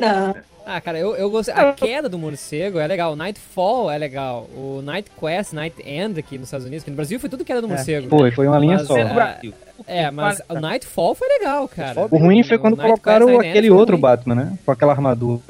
Não. 0.01 0.35
Ah, 0.65 0.81
cara, 0.81 0.99
eu, 0.99 1.15
eu 1.17 1.31
gostei. 1.31 1.55
A 1.55 1.73
queda 1.73 2.09
do 2.09 2.19
morcego 2.19 2.79
é 2.79 2.87
legal. 2.87 3.13
O 3.13 3.17
Nightfall 3.17 3.91
é 3.91 3.99
legal. 3.99 4.49
O 4.55 4.81
Night 4.83 5.11
Quest, 5.19 5.53
Night 5.53 5.77
End 5.85 6.19
aqui 6.19 6.39
nos 6.39 6.47
Estados 6.49 6.67
Unidos, 6.67 6.85
que 6.85 6.91
no 6.91 6.97
Brasil 6.97 7.19
foi 7.19 7.29
tudo 7.29 7.45
queda 7.45 7.61
do 7.61 7.69
morcego. 7.69 8.09
Foi, 8.09 8.31
foi 8.31 8.47
uma 8.47 8.59
linha 8.59 8.77
Mas, 8.79 8.87
só. 8.87 8.97
É, 8.97 9.41
é, 9.87 10.11
mas 10.11 10.41
o 10.49 10.55
Nightfall 10.55 11.15
foi 11.15 11.29
legal, 11.29 11.69
cara. 11.69 12.07
O 12.11 12.17
ruim 12.17 12.43
foi 12.43 12.59
quando 12.59 12.75
O 12.75 12.77
Quest, 12.77 12.87
colocaram 12.87 13.29
End 13.31 13.49
aquele 13.49 13.71
outro 13.71 13.97
ruim. 13.97 14.03
Batman, 14.03 14.35
né? 14.35 14.59
Com 14.65 14.73
aquela 14.73 14.93
armadura. 14.93 15.41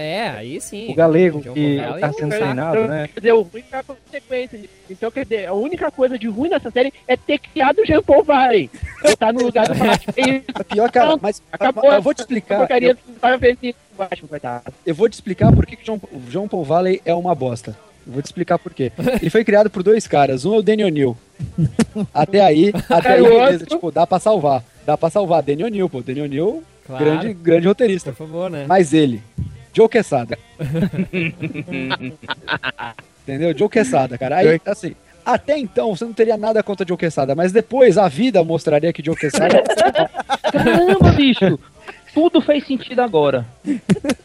É, 0.00 0.28
aí 0.30 0.60
sim. 0.60 0.92
O 0.92 0.94
galego 0.94 1.40
que 1.40 1.76
tá 2.00 2.08
é 2.08 2.12
sendo 2.12 2.30
treinado, 2.30 2.86
né? 2.86 3.08
Quer 3.12 3.18
dizer, 3.20 3.32
o 3.32 3.42
ruim 3.42 3.64
a 3.72 3.82
consequência. 3.82 4.60
Então, 4.88 5.10
quer 5.10 5.24
dizer, 5.24 5.46
a 5.46 5.52
única 5.52 5.90
coisa 5.90 6.16
de 6.16 6.28
ruim 6.28 6.48
nessa 6.48 6.70
série 6.70 6.92
é 7.08 7.16
ter 7.16 7.40
criado 7.40 7.80
o 7.80 7.84
Jean 7.84 8.00
Paul 8.00 8.22
Valley. 8.22 8.70
Botar 9.02 9.32
no 9.32 9.42
lugar 9.42 9.66
do 9.66 9.74
Batman. 9.74 10.42
Pior, 10.72 10.88
cara, 10.92 11.18
mas 11.20 11.42
Acabou. 11.50 11.92
eu 11.92 12.00
vou 12.00 12.14
te 12.14 12.20
explicar. 12.20 12.68
Eu, 14.86 14.94
vou 14.94 15.08
te 15.08 15.14
explicar 15.14 15.52
por 15.52 15.66
que, 15.66 15.74
que 15.74 15.84
John, 15.84 15.98
o 16.12 16.20
John 16.30 16.46
Paul 16.46 16.62
Valley 16.62 17.02
é 17.04 17.12
uma 17.12 17.34
bosta. 17.34 17.76
Eu 18.06 18.12
vou 18.12 18.22
te 18.22 18.26
explicar 18.26 18.56
por 18.56 18.72
quê. 18.72 18.92
Ele 19.20 19.30
foi 19.30 19.44
criado 19.44 19.68
por 19.68 19.82
dois 19.82 20.06
caras. 20.06 20.44
Um 20.44 20.54
é 20.54 20.58
o 20.58 20.62
Danny 20.62 20.84
O'Neill. 20.84 21.16
Até 22.14 22.40
aí, 22.40 22.72
até 22.88 23.14
aí, 23.14 23.20
o 23.20 23.28
beleza. 23.28 23.66
Tipo, 23.66 23.90
dá 23.90 24.06
pra 24.06 24.20
salvar. 24.20 24.62
Dá 24.86 24.96
pra 24.96 25.10
salvar. 25.10 25.42
Danny 25.42 25.64
O'Neill, 25.64 25.88
pô. 25.90 26.00
Danny 26.02 26.22
O'Neill, 26.22 26.62
Claro. 26.86 27.04
grande, 27.04 27.34
grande 27.34 27.66
roteirista. 27.68 28.12
Por 28.12 28.26
favor, 28.26 28.48
né? 28.50 28.64
Mas 28.66 28.94
ele, 28.94 29.20
Joe 29.72 29.88
Quesada. 29.88 30.38
Entendeu? 33.22 33.56
Joe 33.56 33.68
Quesada, 33.68 34.16
cara. 34.16 34.36
Aí, 34.36 34.60
assim, 34.64 34.94
até 35.24 35.58
então 35.58 35.94
você 35.94 36.04
não 36.04 36.12
teria 36.12 36.36
nada 36.36 36.62
contra 36.62 36.86
Joe 36.86 36.96
Quesada, 36.96 37.34
mas 37.34 37.52
depois 37.52 37.98
a 37.98 38.08
vida 38.08 38.42
mostraria 38.42 38.92
que 38.92 39.04
Joe 39.04 39.14
Quesada. 39.16 39.62
Caramba, 40.50 41.12
bicho. 41.12 41.58
Tudo 42.14 42.40
fez 42.40 42.66
sentido 42.66 43.00
agora. 43.00 43.46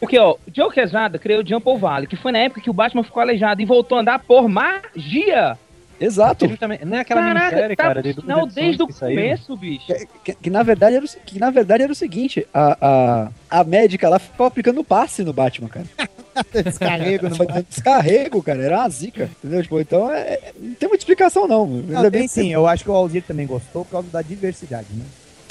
Porque, 0.00 0.18
ó, 0.18 0.36
Joe 0.52 0.72
Quesada 0.72 1.18
criou 1.18 1.42
o 1.42 1.46
Jump 1.46 1.78
Valley, 1.78 2.06
que 2.06 2.16
foi 2.16 2.32
na 2.32 2.38
época 2.38 2.60
que 2.60 2.70
o 2.70 2.72
Batman 2.72 3.04
ficou 3.04 3.20
aleijado 3.20 3.60
e 3.60 3.66
voltou 3.66 3.98
a 3.98 4.00
andar 4.00 4.18
por 4.20 4.48
magia. 4.48 5.58
Exato. 6.00 6.46
Não 6.84 6.96
é 6.96 7.00
aquela 7.00 7.20
Caraca, 7.20 7.46
minissérie, 7.46 7.76
tá 7.76 7.82
cara, 7.82 8.02
de 8.02 8.08
edições 8.10 8.54
desde 8.54 8.82
o 8.82 8.86
que 8.86 8.94
começo, 8.94 9.56
bicho. 9.56 9.86
Que, 10.24 10.34
que 10.34 10.50
na 10.50 10.62
verdade 10.62 10.96
era 10.96 11.04
o, 11.04 11.08
que 11.08 11.38
na 11.38 11.50
verdade 11.50 11.82
era 11.84 11.92
o 11.92 11.94
seguinte, 11.96 12.46
a, 12.52 13.28
a, 13.50 13.60
a 13.60 13.64
médica 13.64 14.08
lá 14.08 14.18
ficava 14.18 14.48
aplicando 14.48 14.82
passe 14.84 15.22
no 15.22 15.32
Batman, 15.32 15.68
cara. 15.68 15.86
Descarrego 16.64 17.28
no 17.28 17.36
Foi 17.36 17.46
dando 17.46 17.66
Descarrego, 17.68 18.42
cara, 18.42 18.60
era 18.62 18.78
uma 18.78 18.88
zica, 18.88 19.30
entendeu? 19.38 19.62
Tipo, 19.62 19.80
então 19.80 20.12
é, 20.12 20.20
é- 20.20 20.52
não 20.58 20.74
tem 20.74 20.88
muita 20.88 21.02
explicação 21.02 21.46
não. 21.46 21.66
Mas 21.66 21.86
Não, 21.88 22.02
tem 22.02 22.10
bem 22.10 22.28
sim, 22.28 22.52
eu 22.52 22.66
acho 22.66 22.82
que 22.82 22.90
o 22.90 22.94
Alzir 22.94 23.22
também 23.22 23.46
gostou 23.46 23.84
por 23.84 23.92
causa 23.92 24.08
da 24.08 24.20
diversidade, 24.20 24.88
né? 24.92 25.04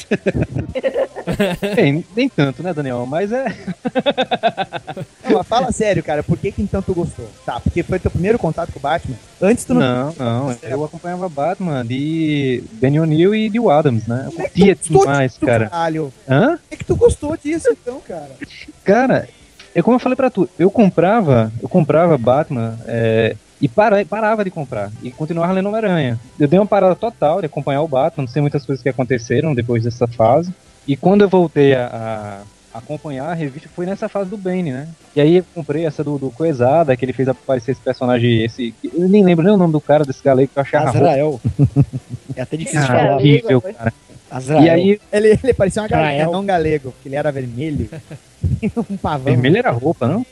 Bem, 1.76 2.06
nem 2.16 2.28
tanto, 2.28 2.62
né, 2.62 2.74
Daniel? 2.74 3.06
Mas 3.06 3.32
é. 3.32 3.46
Não, 5.24 5.38
mas 5.38 5.48
fala 5.48 5.72
sério, 5.72 6.04
cara, 6.04 6.24
por 6.24 6.38
que 6.38 6.52
que 6.52 6.62
então 6.62 6.82
tu 6.82 6.94
gostou? 6.94 7.30
Tá, 7.46 7.60
porque 7.60 7.84
foi 7.84 8.00
teu 8.00 8.12
primeiro 8.12 8.38
contato 8.38 8.72
com 8.72 8.80
o 8.80 8.82
Batman? 8.82 9.16
Antes 9.42 9.66
tu 9.66 9.74
não... 9.74 9.82
Não, 9.82 10.14
não. 10.18 10.58
Eu 10.62 10.84
acompanhava 10.84 11.30
Batman 11.30 11.86
de 11.86 12.64
Danny 12.74 13.00
O'Neill 13.00 13.36
e 13.36 13.50
de 13.50 13.60
Adams, 13.70 14.08
né? 14.08 14.24
Eu 14.26 14.40
é 14.40 14.44
curtia 14.44 14.76
demais, 14.76 15.34
disso, 15.34 15.46
cara. 15.46 15.70
Caralho? 15.70 16.14
Hã? 16.30 16.60
É 16.70 16.76
que 16.76 16.86
tu 16.86 16.96
gostou 16.96 17.38
disso 17.38 17.70
então, 17.72 18.02
cara? 18.06 18.32
Cara, 18.84 19.30
é 19.74 19.82
como 19.82 19.96
eu 19.96 20.00
falei 20.00 20.16
pra 20.16 20.30
tu, 20.30 20.48
eu 20.60 20.70
comprava, 20.70 21.52
eu 21.62 21.68
comprava 21.68 22.18
Batman 22.18 22.78
é, 22.86 23.36
e 23.60 23.68
para, 23.68 24.06
parava 24.06 24.44
de 24.44 24.52
comprar 24.52 24.92
e 25.02 25.10
continuava 25.10 25.54
lendo 25.54 25.68
Homem-Aranha. 25.70 26.20
Eu 26.40 26.48
dei 26.48 26.60
uma 26.60 26.66
parada 26.66 26.96
total 26.96 27.40
de 27.40 27.48
acompanhar 27.48 27.82
o 27.82 27.88
Batman, 27.88 28.24
não 28.24 28.28
sei 28.28 28.42
muitas 28.42 28.66
coisas 28.66 28.84
que 28.84 28.90
aconteceram 28.90 29.56
depois 29.56 29.84
dessa 29.84 30.08
fase. 30.08 30.54
E 30.88 30.98
quando 30.98 31.22
eu 31.22 31.30
voltei 31.30 31.74
a, 31.74 31.88
a 31.88 32.42
acompanhar 32.74 33.26
a 33.30 33.34
revista, 33.34 33.70
foi 33.76 33.86
nessa 33.86 34.10
fase 34.10 34.30
do 34.30 34.38
Bane, 34.38 34.72
né? 34.72 34.88
E 35.16 35.22
aí 35.22 35.38
eu 35.38 35.46
comprei 35.54 35.86
essa 35.86 36.04
do, 36.04 36.18
do 36.18 36.32
Coesada, 36.32 36.96
que 36.98 37.06
ele 37.06 37.14
fez 37.14 37.28
aparecer 37.28 37.72
esse 37.72 37.82
personagem, 37.82 38.44
esse. 38.44 38.74
Eu 38.84 39.08
nem 39.08 39.24
lembro 39.24 39.46
nem 39.46 39.54
o 39.54 39.58
nome 39.58 39.72
do 39.74 39.80
cara 39.82 40.04
desse 40.04 40.24
galego 40.24 40.52
que 40.52 40.58
eu 40.58 40.62
achei 40.62 40.80
Azrael. 40.80 41.40
É 42.36 42.42
até 42.42 42.58
difícil 42.58 42.82
de 42.82 42.88
Cara, 42.88 43.00
falar. 43.00 43.16
horrível, 43.18 43.62
cara. 43.62 43.94
Azrael. 44.32 44.64
E 44.64 44.70
aí, 44.70 45.02
Ele, 45.12 45.40
ele 45.44 45.54
parecia 45.54 45.82
uma 45.84 45.88
galego, 45.88 46.32
não 46.32 46.42
um 46.42 46.46
galego, 46.46 46.92
porque 46.92 47.08
ele 47.08 47.16
era 47.16 47.32
vermelho. 47.32 47.88
um 48.90 48.98
pavão. 48.98 49.26
vermelho 49.26 49.58
era 49.58 49.70
roupa, 49.70 50.08
não? 50.08 50.26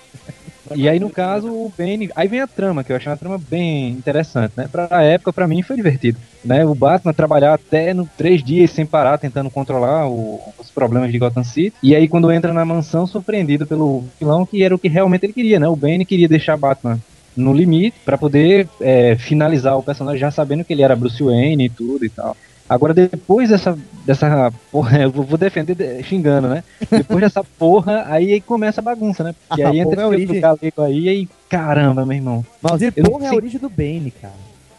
E 0.76 0.88
aí, 0.90 1.00
no 1.00 1.10
caso, 1.10 1.48
o 1.50 1.72
Bane. 1.78 2.10
Aí 2.16 2.28
vem 2.28 2.40
a 2.42 2.48
trama, 2.48 2.84
que 2.84 2.92
eu 2.92 2.96
achei 2.96 3.12
uma 3.12 3.18
trama 3.18 3.38
bem 3.50 3.90
interessante, 3.90 4.54
né? 4.56 4.68
Pra 4.72 5.04
época, 5.04 5.34
pra 5.34 5.48
mim, 5.48 5.62
foi 5.62 5.76
divertido. 5.76 6.20
Né? 6.44 6.66
O 6.66 6.74
Batman 6.76 7.14
trabalhar 7.14 7.54
até 7.54 7.94
no 7.94 8.08
três 8.18 8.44
dias 8.44 8.72
sem 8.72 8.86
parar, 8.86 9.18
tentando 9.18 9.50
controlar 9.50 10.08
o- 10.10 10.40
os 10.60 10.70
problemas 10.72 11.12
de 11.12 11.20
Gotham 11.20 11.44
City. 11.44 11.76
E 11.84 11.96
aí, 11.96 12.08
quando 12.08 12.32
entra 12.32 12.54
na 12.54 12.66
mansão, 12.66 13.06
surpreendido 13.08 13.66
pelo 13.68 14.06
vilão, 14.20 14.46
que 14.46 14.64
era 14.64 14.74
o 14.76 14.80
que 14.80 14.88
realmente 14.88 15.26
ele 15.26 15.34
queria, 15.34 15.60
né? 15.60 15.68
O 15.68 15.76
Bane 15.76 16.06
queria 16.06 16.28
deixar 16.28 16.58
Batman 16.58 17.00
no 17.36 17.54
limite 17.54 17.96
pra 18.04 18.18
poder 18.18 18.68
é, 18.82 19.16
finalizar 19.18 19.78
o 19.78 19.84
personagem 19.84 20.20
já 20.20 20.30
sabendo 20.32 20.66
que 20.66 20.74
ele 20.74 20.82
era 20.82 20.96
Bruce 20.96 21.24
Wayne 21.24 21.66
e 21.66 21.70
tudo 21.70 22.04
e 22.06 22.10
tal. 22.10 22.36
Agora, 22.74 22.94
depois 22.94 23.50
dessa, 23.50 23.78
dessa 24.06 24.50
porra, 24.72 25.00
eu 25.04 25.12
vou 25.12 25.38
defender 25.38 25.76
de- 25.76 26.02
xingando, 26.04 26.48
né? 26.48 26.64
Depois 26.90 27.20
dessa 27.20 27.44
porra, 27.60 28.06
aí, 28.08 28.40
começa 28.40 28.80
a 28.80 28.84
bagunça, 28.84 29.26
né? 29.26 29.36
Porque 29.46 29.62
Ah, 29.68 29.70
aí 29.72 29.80
entra 29.80 30.02
é 30.02 30.06
a 30.06 30.08
esse 30.08 30.16
origem. 30.16 30.40
galego 30.40 30.82
aí, 30.82 31.10
aí, 31.10 31.30
caramba, 31.50 32.06
meu 32.06 32.16
irmão. 32.16 32.46
Malzir, 32.62 32.94
porra 32.94 33.26
é 33.26 33.30
a 33.30 33.34
origem 33.34 33.60
do 33.60 33.70
Bane, 33.70 34.10
cara. 34.22 34.34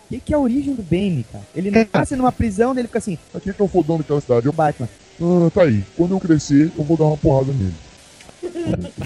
O 0.06 0.14
que, 0.14 0.20
que 0.20 0.32
é 0.32 0.36
a 0.36 0.40
origem 0.40 0.74
do 0.74 0.82
Bane, 0.82 1.26
cara? 1.30 1.44
Ele 1.54 1.70
nasce 1.92 2.16
numa 2.16 2.32
prisão, 2.32 2.72
ele 2.72 2.84
fica 2.88 2.98
assim, 2.98 3.18
Aqui 3.34 3.52
que 3.52 3.60
é 3.60 3.64
o 3.64 3.68
fodão 3.68 3.98
daquela 3.98 4.20
cidade. 4.22 4.46
Eu... 4.46 4.52
Batman. 4.54 4.88
Ah, 5.20 5.50
tá 5.52 5.62
aí. 5.64 5.84
Quando 5.94 6.12
eu 6.14 6.20
crescer, 6.20 6.72
eu 6.76 6.84
vou 6.84 6.96
dar 6.96 7.04
uma 7.04 7.16
porrada 7.18 7.52
nele. 7.52 7.74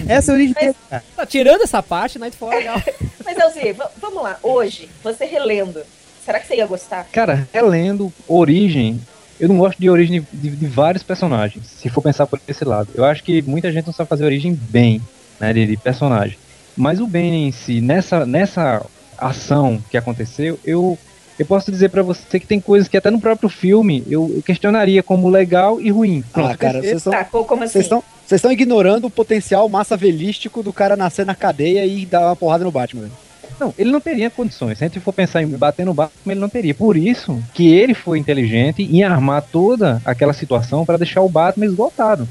Essa 0.07 0.31
é 0.31 0.33
a 0.33 0.35
origem 0.37 0.53
dele, 0.53 0.75
cara. 0.89 1.03
Tá, 1.15 1.25
tirando 1.25 1.61
essa 1.61 1.83
parte, 1.83 2.17
Nightfall 2.17 2.53
é 2.53 2.57
legal. 2.57 2.81
Mas, 3.25 3.37
Elzi, 3.37 3.75
vamos 4.01 4.23
lá. 4.23 4.37
Hoje, 4.41 4.89
você 5.03 5.25
relendo, 5.25 5.81
será 6.27 6.41
que 6.41 6.47
você 6.47 6.55
ia 6.55 6.67
gostar? 6.67 7.07
Cara, 7.09 7.47
relendo 7.53 8.11
Origem, 8.27 8.99
eu 9.39 9.47
não 9.47 9.57
gosto 9.57 9.79
de 9.79 9.89
origem 9.89 10.25
de, 10.33 10.49
de 10.49 10.65
vários 10.67 11.01
personagens, 11.01 11.65
se 11.65 11.89
for 11.89 12.01
pensar 12.01 12.27
por 12.27 12.41
esse 12.45 12.65
lado. 12.65 12.89
Eu 12.93 13.05
acho 13.05 13.23
que 13.23 13.41
muita 13.43 13.71
gente 13.71 13.85
não 13.85 13.93
sabe 13.93 14.09
fazer 14.09 14.25
origem 14.25 14.53
bem, 14.53 15.01
né, 15.39 15.53
de, 15.53 15.65
de 15.65 15.77
personagem. 15.77 16.37
Mas 16.75 16.99
o 16.99 17.07
Bane 17.07 17.47
em 17.47 17.51
si, 17.53 17.79
nessa, 17.79 18.25
nessa 18.25 18.85
ação 19.17 19.81
que 19.89 19.95
aconteceu, 19.95 20.59
eu, 20.65 20.97
eu 21.39 21.45
posso 21.45 21.71
dizer 21.71 21.89
pra 21.89 22.03
você 22.03 22.41
que 22.41 22.45
tem 22.45 22.59
coisas 22.59 22.89
que 22.89 22.97
até 22.97 23.09
no 23.09 23.21
próprio 23.21 23.47
filme 23.47 24.03
eu, 24.09 24.29
eu 24.35 24.43
questionaria 24.43 25.01
como 25.01 25.29
legal 25.29 25.79
e 25.79 25.89
ruim. 25.89 26.25
Pronto, 26.33 26.51
Ah, 26.51 26.57
cara, 26.57 26.81
vocês 26.81 26.97
estão. 26.97 27.13
Tá, 27.13 27.21
assim? 27.21 27.57
Vocês 27.57 27.85
estão, 27.85 28.03
vocês 28.25 28.39
estão 28.39 28.51
ignorando 28.51 29.05
o 29.05 29.09
potencial 29.09 29.69
massa 29.69 29.95
velístico 29.95 30.61
do 30.61 30.73
cara 30.73 30.97
nascer 30.97 31.25
na 31.25 31.33
cadeia 31.33 31.85
e 31.85 32.05
dar 32.05 32.21
uma 32.27 32.35
porrada 32.35 32.65
no 32.65 32.71
Batman, 32.71 33.03
velho. 33.03 33.26
Não, 33.59 33.73
ele 33.77 33.91
não 33.91 33.99
teria 33.99 34.29
condições. 34.29 34.77
Se 34.77 34.83
a 34.83 34.87
gente 34.87 34.99
for 34.99 35.13
pensar 35.13 35.41
em 35.41 35.47
bater 35.47 35.85
no 35.85 35.93
Batman, 35.93 36.33
ele 36.33 36.39
não 36.39 36.49
teria. 36.49 36.73
Por 36.73 36.95
isso 36.95 37.41
que 37.53 37.73
ele 37.73 37.93
foi 37.93 38.19
inteligente 38.19 38.83
em 38.83 39.03
armar 39.03 39.41
toda 39.41 40.01
aquela 40.05 40.33
situação 40.33 40.85
para 40.85 40.97
deixar 40.97 41.21
o 41.21 41.29
Batman 41.29 41.65
esgotado. 41.65 42.27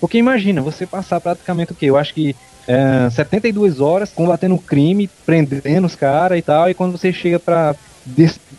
Porque 0.00 0.16
imagina, 0.16 0.62
você 0.62 0.86
passar 0.86 1.20
praticamente 1.20 1.72
o 1.72 1.74
quê? 1.74 1.86
Eu 1.86 1.98
acho 1.98 2.14
que 2.14 2.34
é, 2.66 3.10
72 3.10 3.80
horas 3.80 4.10
combatendo 4.12 4.56
crime, 4.56 5.10
prendendo 5.26 5.86
os 5.86 5.94
caras 5.94 6.38
e 6.38 6.42
tal, 6.42 6.70
e 6.70 6.74
quando 6.74 6.92
você 6.92 7.12
chega 7.12 7.38
pra. 7.38 7.74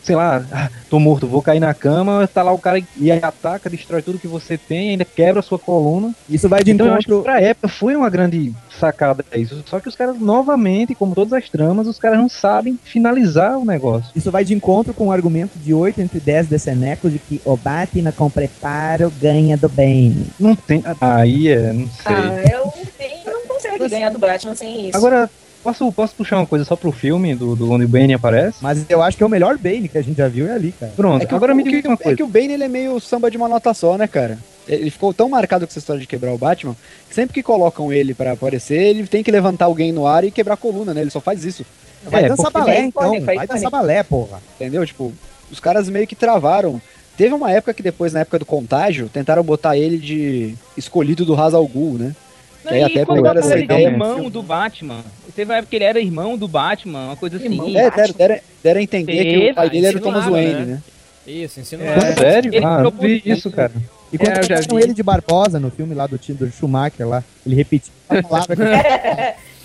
Sei 0.04 0.16
lá, 0.16 0.44
ah, 0.52 0.70
tô 0.90 1.00
morto, 1.00 1.28
vou 1.28 1.42
cair 1.42 1.60
na 1.60 1.74
cama, 1.74 2.28
tá 2.28 2.42
lá 2.42 2.52
o 2.52 2.58
cara 2.58 2.82
e 2.98 3.12
aí 3.12 3.20
ataca, 3.22 3.70
destrói 3.70 4.02
tudo 4.02 4.20
que 4.20 4.28
você 4.28 4.58
tem, 4.58 4.92
ainda 4.92 5.06
quebra 5.06 5.40
a 5.40 5.44
sua 5.44 5.60
coluna. 5.60 6.14
Isso 6.30 6.50
vai 6.50 6.64
de 6.64 6.72
então, 6.72 6.88
eu 6.88 6.94
acho 6.94 7.08
encontro. 7.08 7.24
que 7.24 7.24
pra 7.24 7.42
época 7.42 7.68
foi 7.68 7.96
uma 7.96 8.10
grande 8.10 8.54
sacada 8.80 9.24
isso. 9.36 9.64
Só 9.68 9.80
que 9.80 9.88
os 9.88 9.96
caras, 9.96 10.20
novamente, 10.20 10.96
como 10.96 11.14
todas 11.14 11.34
as 11.34 11.48
tramas, 11.50 11.88
os 11.88 12.00
caras 12.00 12.18
não 12.18 12.28
sabem 12.28 12.80
finalizar 12.84 13.58
o 13.58 13.66
negócio. 13.66 14.12
Isso 14.16 14.32
vai 14.32 14.44
de 14.44 14.54
encontro 14.54 14.94
com 14.94 15.08
o 15.08 15.12
argumento 15.12 15.58
de 15.60 15.74
8 15.74 16.02
entre 16.02 16.20
10 16.20 16.48
decenecos 16.48 17.12
de 17.12 17.20
que 17.20 17.42
o 17.46 17.56
Batman 17.56 18.12
com 18.12 18.30
preparo 18.30 19.12
ganha 19.22 19.56
do 19.56 19.70
Bane. 19.70 20.28
Não 20.40 20.56
tem. 20.56 20.84
Aí 21.00 21.48
é, 21.48 21.74
não 21.74 21.88
sei. 21.88 22.16
Ah, 22.16 22.44
eu 22.52 22.74
bem, 22.98 23.22
não 23.26 23.48
consegue 23.48 23.88
ganhar 23.88 24.10
do 24.10 24.20
Batman 24.20 24.56
sem 24.56 24.90
isso. 24.90 24.98
Agora, 24.98 25.30
posso, 25.64 25.92
posso 25.92 26.16
puxar 26.16 26.38
uma 26.38 26.46
coisa 26.46 26.66
só 26.66 26.76
pro 26.76 26.92
filme 26.92 27.34
do, 27.36 27.56
do 27.56 27.72
onde 27.72 27.86
o 27.86 27.88
Bane 27.88 28.14
aparece? 28.14 28.58
Mas 28.62 28.86
eu 28.90 29.02
acho 29.02 29.16
que 29.18 29.24
é 29.24 29.26
o 29.26 29.30
melhor 29.30 29.58
Bane 29.58 29.88
que 29.88 29.98
a 29.98 30.02
gente 30.02 30.18
já 30.18 30.28
viu 30.28 30.48
é 30.48 30.54
ali, 30.54 30.72
cara. 30.74 30.92
Pronto, 30.96 31.24
É 31.24 31.26
que, 31.26 31.34
agora 31.36 31.54
o, 31.54 31.56
me 31.56 31.64
diga 31.64 31.88
uma 31.90 31.96
é 31.96 31.98
coisa. 32.04 32.18
que 32.18 32.24
o 32.24 32.28
Bane 32.28 32.54
ele 32.54 32.64
é 32.64 32.68
meio 32.68 33.00
samba 33.00 33.30
de 33.32 33.38
uma 33.38 33.48
nota 33.48 33.74
só, 33.74 33.98
né, 33.98 34.08
cara? 34.08 34.38
Ele 34.68 34.90
ficou 34.92 35.14
tão 35.14 35.28
marcado 35.28 35.66
com 35.66 35.72
essa 35.72 35.80
história 35.80 36.00
de 36.00 36.08
quebrar 36.08 36.34
o 36.34 36.38
Batman, 36.38 36.76
que 37.10 37.16
sempre 37.16 37.34
que 37.34 37.42
colocam 37.44 37.92
ele 37.92 38.14
pra 38.14 38.34
aparecer, 38.34 38.80
ele 38.80 39.08
tem 39.08 39.24
que 39.24 39.32
levantar 39.32 39.66
alguém 39.66 39.92
no 39.92 40.06
ar 40.06 40.24
e 40.24 40.32
quebrar 40.32 40.54
a 40.54 40.58
coluna, 40.58 40.94
né? 40.94 41.02
Ele 41.02 41.10
só 41.10 41.20
faz 41.20 41.44
isso. 41.44 41.66
Vai 42.06 42.26
É, 42.26 42.30
dançar 42.30 42.52
balé, 42.52 42.66
Faz 42.74 42.86
então. 42.86 43.04
icônico, 43.04 43.26
faz 43.26 43.38
Vai 43.38 43.48
dançar 43.48 43.72
balé, 43.72 44.04
porra. 44.04 44.40
Entendeu? 44.56 44.86
Tipo, 44.86 45.12
os 45.52 45.60
caras 45.60 45.90
meio 45.90 46.08
que 46.08 46.16
travaram. 46.16 46.82
Teve 47.18 47.34
uma 47.36 47.52
época 47.52 47.74
que 47.74 47.84
depois, 47.84 48.14
na 48.14 48.22
época 48.22 48.40
do 48.40 48.46
contágio, 48.46 49.10
tentaram 49.12 49.44
botar 49.44 49.76
ele 49.78 49.98
de 49.98 50.56
escolhido 50.78 51.26
do 51.26 51.34
Ra's 51.36 51.54
al 51.54 51.68
Ghul, 51.68 51.98
né? 52.00 52.16
Que 52.64 52.74
aí 52.74 52.82
e 52.82 52.84
até 52.84 53.06
pegaram 53.06 53.40
essa 53.40 53.54
ele 53.56 53.64
ideia. 53.64 53.88
irmão 53.88 54.30
do 54.30 54.44
Batman. 54.44 55.00
Teve 55.36 55.52
uma 55.52 55.58
época 55.58 55.70
que 55.70 55.76
ele 55.78 55.86
era 55.86 56.00
irmão 56.00 56.38
do 56.38 56.48
Batman, 56.48 57.06
uma 57.06 57.16
coisa 57.16 57.38
assim. 57.38 57.76
É, 57.78 57.90
deram, 57.92 58.14
deram, 58.14 58.40
deram 58.64 58.80
a 58.80 58.84
entender 58.84 59.12
que 59.24 59.24
Teve, 59.24 59.52
o 59.52 59.56
pai 59.56 59.70
dele 59.70 59.86
era 59.88 59.98
o 59.98 60.02
Thomas 60.02 60.26
Wayne, 60.26 60.54
né? 60.54 60.66
né? 60.66 60.82
Isso, 61.26 61.60
ensino 61.60 61.84
É, 61.84 62.14
sério? 62.14 62.54
Ele 62.54 62.66
Ah, 62.66 62.82
não 62.82 62.92
vi 62.92 63.22
isso, 63.26 63.50
cara. 63.52 63.72
E 64.12 64.18
quando 64.18 64.32
É, 64.32 64.42
eu 64.42 64.78
vi. 64.78 64.84
ele 64.84 64.94
de 64.94 65.04
Barbosa 65.04 65.60
no 65.60 65.70
filme 65.72 65.96
lá 65.96 66.06
do, 66.06 66.18
time 66.18 66.38
do 66.38 66.52
Schumacher 66.52 67.08
lá, 67.08 67.24
ele 67.46 67.56
repetiu 67.56 67.94
a 68.10 68.22
palavra 68.22 68.56
que. 68.56 68.62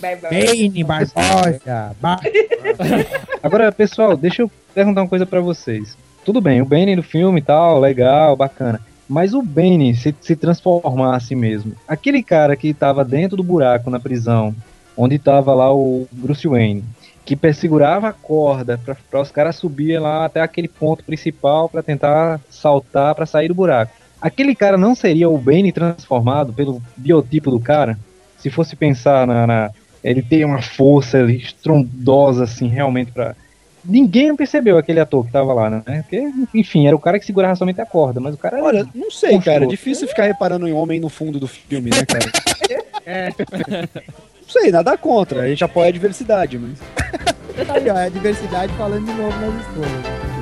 Bane, 0.00 0.84
Barbosa, 0.84 1.96
Bar... 2.00 2.20
Agora, 3.42 3.72
pessoal, 3.72 4.16
deixa 4.16 4.42
eu 4.42 4.50
perguntar 4.74 5.02
uma 5.02 5.08
coisa 5.08 5.26
pra 5.26 5.40
vocês. 5.40 5.96
Tudo 6.24 6.40
bem, 6.40 6.60
o 6.60 6.64
Bane 6.66 6.94
no 6.96 7.02
filme 7.02 7.40
e 7.40 7.42
tal, 7.42 7.80
legal, 7.80 8.36
bacana. 8.36 8.80
Mas 9.08 9.34
o 9.34 9.42
Bane 9.42 9.94
se, 9.94 10.14
se 10.20 10.34
transformasse 10.34 11.34
mesmo. 11.34 11.72
Aquele 11.86 12.22
cara 12.22 12.56
que 12.56 12.74
tava 12.74 13.04
dentro 13.04 13.36
do 13.36 13.42
buraco 13.42 13.90
na 13.90 14.00
prisão, 14.00 14.54
onde 14.96 15.18
tava 15.18 15.54
lá 15.54 15.72
o 15.72 16.08
Bruce 16.10 16.46
Wayne, 16.48 16.84
que 17.24 17.36
segurava 17.52 18.08
a 18.08 18.12
corda 18.12 18.80
para 19.10 19.20
os 19.20 19.30
caras 19.30 19.56
subirem 19.56 19.98
lá 19.98 20.24
até 20.24 20.40
aquele 20.40 20.68
ponto 20.68 21.04
principal 21.04 21.68
para 21.68 21.82
tentar 21.82 22.40
saltar 22.48 23.14
para 23.14 23.26
sair 23.26 23.48
do 23.48 23.54
buraco. 23.54 23.92
Aquele 24.20 24.54
cara 24.54 24.76
não 24.78 24.94
seria 24.94 25.28
o 25.28 25.36
Bane 25.38 25.72
transformado 25.72 26.52
pelo 26.52 26.82
biotipo 26.96 27.50
do 27.50 27.60
cara? 27.60 27.98
Se 28.38 28.48
fosse 28.50 28.74
pensar 28.76 29.26
na, 29.26 29.46
na- 29.46 29.70
ele 30.02 30.22
tem 30.22 30.44
uma 30.44 30.62
força 30.62 31.20
estrondosa 31.32 32.44
assim, 32.44 32.68
realmente 32.68 33.10
para 33.10 33.34
Ninguém 33.88 34.34
percebeu 34.34 34.76
aquele 34.78 35.00
ator 35.00 35.24
que 35.24 35.32
tava 35.32 35.52
lá, 35.52 35.70
né? 35.70 35.82
Porque, 36.02 36.30
enfim, 36.54 36.86
era 36.86 36.96
o 36.96 37.00
cara 37.00 37.18
que 37.18 37.26
segurava 37.26 37.54
somente 37.54 37.80
a 37.80 37.86
corda, 37.86 38.20
mas 38.20 38.34
o 38.34 38.38
cara 38.38 38.58
era 38.58 38.66
Olha, 38.66 38.88
não 38.94 39.10
sei, 39.10 39.30
cara. 39.30 39.60
monstruoso. 39.60 39.68
Difícil 39.70 40.08
ficar 40.08 40.24
reparando 40.24 40.66
em 40.66 40.72
homem 40.72 41.00
no 41.00 41.08
fundo 41.08 41.38
do 41.38 41.46
filme, 41.46 41.90
né, 41.90 42.04
cara? 42.04 42.26
É. 43.08 43.28
Não 43.28 44.48
sei, 44.48 44.72
nada 44.72 44.98
contra. 44.98 45.42
A 45.42 45.48
gente 45.48 45.62
apoia 45.62 45.90
a 45.90 45.92
diversidade, 45.92 46.58
mas. 46.58 46.76
Aí, 47.68 47.88
ó, 47.88 47.94
é 47.96 48.06
a 48.06 48.08
diversidade 48.08 48.72
falando 48.74 49.06
de 49.06 49.12
novo 49.12 49.38
nas 49.38 49.60
escolas. 49.60 50.35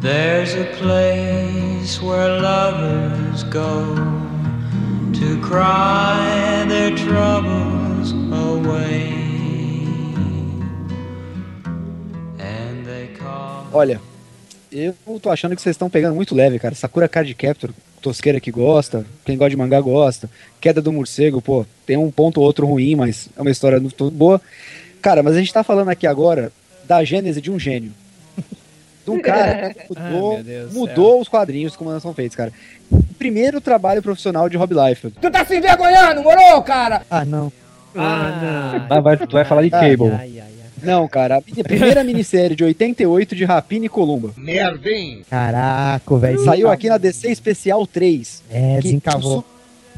There's 0.00 0.54
a 0.54 0.64
place 0.78 2.00
where 2.00 2.40
lovers 2.40 3.42
go 3.44 3.94
to 5.12 5.40
cry 5.42 6.64
their 6.66 6.96
troubles 6.96 8.12
away. 8.32 9.12
And 12.38 12.86
they 12.86 13.08
call. 13.18 13.66
Olha, 13.74 14.00
eu 14.72 14.94
tô 15.20 15.28
achando 15.28 15.54
que 15.54 15.60
vocês 15.60 15.74
estão 15.74 15.90
pegando 15.90 16.14
muito 16.14 16.34
leve, 16.34 16.58
cara. 16.58 16.74
Sakura 16.74 17.06
Card 17.06 17.34
Captor, 17.34 17.70
tosqueira 18.00 18.40
que 18.40 18.50
gosta, 18.50 19.04
quem 19.26 19.36
gosta 19.36 19.50
de 19.50 19.56
mangá 19.58 19.82
gosta. 19.82 20.30
Queda 20.62 20.80
do 20.80 20.90
morcego, 20.90 21.42
pô, 21.42 21.66
tem 21.84 21.98
um 21.98 22.10
ponto 22.10 22.40
ou 22.40 22.46
outro 22.46 22.66
ruim, 22.66 22.94
mas 22.94 23.28
é 23.36 23.42
uma 23.42 23.50
história 23.50 23.78
muito 23.78 24.10
boa. 24.10 24.40
Cara, 25.02 25.22
mas 25.22 25.36
a 25.36 25.40
gente 25.40 25.52
tá 25.52 25.62
falando 25.62 25.90
aqui 25.90 26.06
agora 26.06 26.50
da 26.84 27.04
gênese 27.04 27.42
de 27.42 27.50
um 27.50 27.58
gênio. 27.58 27.92
Um 29.12 29.20
cara 29.20 29.74
que 29.74 29.86
mudou, 29.94 30.42
Deus 30.42 30.72
do 30.72 30.78
mudou 30.78 31.20
os 31.20 31.28
quadrinhos 31.28 31.76
como 31.76 31.90
eles 31.90 32.02
são 32.02 32.14
feitos, 32.14 32.36
cara. 32.36 32.52
Primeiro 33.18 33.60
trabalho 33.60 34.02
profissional 34.02 34.48
de 34.48 34.56
Rob 34.56 34.72
Liefeld. 34.74 35.16
Tu 35.20 35.30
tá 35.30 35.44
se 35.44 35.56
envergonhando, 35.56 36.22
moro, 36.22 36.62
cara? 36.62 37.02
Ah, 37.10 37.24
não. 37.24 37.52
Ah, 37.94 38.86
Vai, 38.88 39.00
vai- 39.02 39.16
tu 39.16 39.32
vai 39.32 39.44
falar 39.44 39.62
de 39.62 39.70
Cable. 39.70 40.10
ai, 40.10 40.18
ai, 40.18 40.32
ai. 40.38 40.44
Não, 40.82 41.06
cara, 41.06 41.36
a 41.36 41.42
primeira 41.62 42.02
minissérie 42.02 42.56
de 42.56 42.64
88 42.64 43.36
de 43.36 43.44
Rapina 43.44 43.84
e 43.84 43.88
Columba. 43.88 44.32
Merda, 44.36 44.88
hein? 44.88 45.22
Caraca, 45.28 46.16
velho. 46.16 46.42
Saiu 46.44 46.70
aqui 46.70 46.88
na 46.88 46.96
DC 46.96 47.30
Especial 47.30 47.86
3. 47.86 48.42
É, 48.50 48.80
desencavou. 48.80 49.44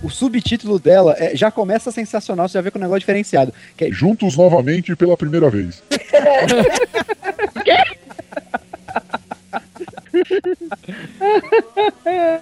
O, 0.03 0.07
o 0.09 0.11
subtítulo 0.11 0.81
dela 0.81 1.15
é- 1.19 1.37
já 1.37 1.53
começa 1.53 1.93
sensacional, 1.93 2.49
você 2.49 2.55
já 2.55 2.61
vê 2.63 2.71
com 2.73 2.79
um 2.79 2.83
negócio 2.83 2.99
diferenciado. 3.01 3.53
Que 3.77 3.85
é 3.85 3.91
Juntos 3.93 4.37
novamente 4.37 4.97
pela 4.97 5.17
primeira 5.17 5.49
vez. 5.49 5.81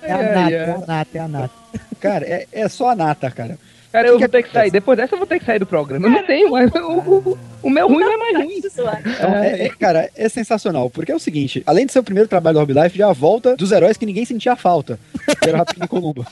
É 0.02 0.12
a 0.12 0.22
nata, 0.22 0.54
é 0.54 0.70
a 0.72 0.78
nata, 0.78 1.18
é 1.18 1.20
a 1.20 1.28
nata. 1.28 1.54
Cara, 2.00 2.24
é, 2.26 2.46
é 2.52 2.68
só 2.68 2.90
a 2.90 2.96
nata, 2.96 3.30
cara. 3.30 3.58
Cara, 3.92 4.08
eu 4.08 4.18
vou 4.18 4.28
ter 4.28 4.42
que 4.42 4.52
sair. 4.52 4.70
Depois 4.70 4.96
dessa 4.96 5.14
eu 5.14 5.18
vou 5.18 5.26
ter 5.26 5.38
que 5.40 5.44
sair 5.44 5.58
do 5.58 5.66
programa. 5.66 6.06
Eu 6.06 6.10
não 6.10 6.26
tenho 6.26 6.50
mais. 6.50 6.70
O, 6.80 7.32
o, 7.32 7.38
o 7.64 7.70
meu 7.70 7.88
ruim 7.88 8.04
não 8.04 8.12
é 8.12 8.16
mais 8.16 8.36
ruim. 8.36 8.60
Então, 8.64 9.34
é- 9.36 9.66
é- 9.66 9.68
cara, 9.70 10.08
é 10.16 10.28
sensacional, 10.28 10.88
porque 10.88 11.12
é 11.12 11.14
o 11.14 11.18
seguinte, 11.18 11.62
além 11.66 11.84
de 11.86 11.92
ser 11.92 11.98
o 11.98 12.02
primeiro 12.02 12.28
trabalho 12.28 12.54
do 12.54 12.60
Hobby 12.60 12.72
Life, 12.72 12.96
já 12.96 13.08
a 13.08 13.12
volta 13.12 13.56
dos 13.56 13.72
heróis 13.72 13.96
que 13.96 14.06
ninguém 14.06 14.24
sentia 14.24 14.54
falta, 14.56 14.98
que 15.42 15.48
era 15.48 15.56
o 15.56 15.58
Rapino 15.58 15.84
e 15.84 15.88
Columba. 15.88 16.26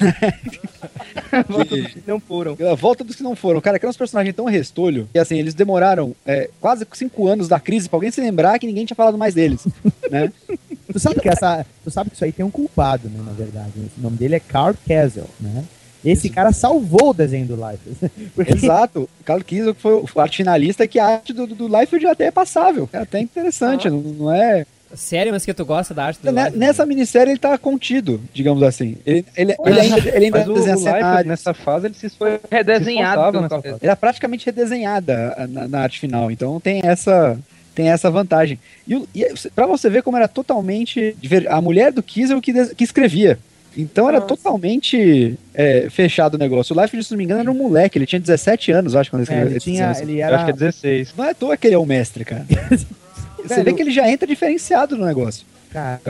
não 2.06 2.20
foram. 2.20 2.56
A 2.70 2.74
volta 2.74 3.04
dos 3.04 3.16
que 3.16 3.22
não 3.22 3.36
foram. 3.36 3.60
Cara, 3.60 3.78
que 3.78 3.86
uns 3.86 3.96
personagens 3.96 4.34
tão 4.34 4.46
restolho, 4.46 5.08
que 5.12 5.18
assim, 5.18 5.38
eles 5.38 5.54
demoraram 5.54 6.14
é, 6.24 6.48
quase 6.60 6.86
cinco 6.94 7.26
anos 7.28 7.48
da 7.48 7.60
crise 7.60 7.88
pra 7.88 7.96
alguém 7.96 8.10
se 8.10 8.20
lembrar 8.20 8.58
que 8.58 8.66
ninguém 8.66 8.86
tinha 8.86 8.96
falado 8.96 9.18
mais 9.18 9.34
deles, 9.34 9.66
né? 10.10 10.32
Tu 10.92 10.98
sabe 10.98 11.20
que 11.20 11.28
essa, 11.28 11.64
tu 11.84 11.90
sabe 11.90 12.10
que 12.10 12.16
isso 12.16 12.24
aí 12.24 12.32
tem 12.32 12.44
um 12.44 12.50
culpado, 12.50 13.08
né, 13.08 13.20
na 13.24 13.32
verdade. 13.32 13.72
O 13.98 14.02
nome 14.02 14.16
dele 14.16 14.36
é 14.36 14.40
Carl 14.40 14.74
Castle, 14.86 15.24
né? 15.40 15.64
Esse 16.04 16.28
cara 16.30 16.52
salvou 16.52 17.10
o 17.10 17.14
desenho 17.14 17.46
do 17.46 17.54
Life. 17.56 18.10
Porque- 18.34 18.52
Exato. 18.52 19.08
O 19.20 19.24
Carlos 19.24 19.46
Kiesel 19.46 19.74
que 19.74 19.80
foi 19.82 19.94
o 19.94 20.20
arte 20.20 20.38
finalista 20.38 20.86
que 20.86 20.98
a 20.98 21.06
arte 21.06 21.32
do, 21.32 21.46
do, 21.46 21.68
Life 21.68 22.06
até 22.06 22.26
é 22.26 22.30
passável. 22.30 22.88
É 22.92 22.98
até 22.98 23.20
interessante, 23.20 23.88
não, 23.90 23.98
não 24.00 24.32
é... 24.34 24.64
Sério, 24.92 25.32
mas 25.32 25.44
que 25.44 25.54
tu 25.54 25.64
gosta 25.64 25.94
da 25.94 26.06
arte 26.06 26.20
do 26.20 26.32
Ne- 26.32 26.46
Life? 26.46 26.58
Nessa 26.58 26.84
minissérie 26.84 27.30
ele 27.32 27.38
tá 27.38 27.56
contido, 27.56 28.20
digamos 28.34 28.60
assim. 28.64 28.96
Ele, 29.06 29.24
ele, 29.36 29.54
ele 29.64 29.80
ainda, 29.80 29.98
ele 30.16 30.24
ainda 30.24 30.38
Mas 30.40 30.48
o, 30.48 30.54
desenha 30.54 30.74
o 30.74 30.78
Life, 30.80 30.90
cenários. 30.90 31.26
nessa 31.28 31.54
fase, 31.54 31.86
ele 31.86 31.94
se 31.94 32.10
foi 32.10 32.40
redesenhado 32.50 33.48
Carl. 33.48 33.62
Ela 33.80 33.92
é 33.92 33.94
praticamente 33.94 34.46
redesenhada 34.46 35.46
na, 35.48 35.68
na 35.68 35.80
arte 35.82 36.00
final, 36.00 36.28
então 36.30 36.58
tem 36.58 36.80
essa 36.84 37.38
tem 37.72 37.88
essa 37.88 38.10
vantagem. 38.10 38.58
E, 38.86 38.94
e 39.14 39.26
para 39.54 39.64
você 39.66 39.88
ver 39.88 40.02
como 40.02 40.16
era 40.16 40.26
totalmente 40.26 41.16
a 41.48 41.60
mulher 41.60 41.92
do 41.92 42.02
Kiesel 42.02 42.40
que, 42.40 42.52
des- 42.52 42.72
que 42.72 42.82
escrevia. 42.82 43.38
Então 43.76 44.08
era 44.08 44.20
totalmente 44.20 45.38
é, 45.54 45.88
fechado 45.90 46.34
o 46.34 46.38
negócio. 46.38 46.76
O 46.76 46.80
Life, 46.82 47.02
se 47.04 47.10
não 47.12 47.18
me 47.18 47.24
engano, 47.24 47.40
era 47.40 47.50
um 47.50 47.54
moleque, 47.54 47.96
ele 47.98 48.06
tinha 48.06 48.18
17 48.20 48.72
anos, 48.72 48.96
acho, 48.96 49.10
quando 49.10 49.22
ele 49.22 49.30
É, 49.30 49.34
escreveu. 49.34 49.48
ele 49.48 49.56
esse 49.58 49.64
tinha- 49.64 49.92
ele 50.02 50.20
era- 50.20 50.32
Eu 50.32 50.36
acho 50.36 50.44
que 50.46 50.50
é 50.50 50.54
16. 50.54 51.14
Não 51.16 51.24
é 51.24 51.30
à 51.30 51.34
toa 51.34 51.56
que 51.56 51.66
ele 51.68 51.74
é 51.74 51.78
o 51.78 51.86
mestre, 51.86 52.24
cara. 52.24 52.44
Você 53.46 53.62
vê 53.62 53.72
que 53.72 53.80
ele 53.82 53.90
já 53.90 54.08
entra 54.08 54.26
diferenciado 54.26 54.96
no 54.96 55.06
negócio. 55.06 55.46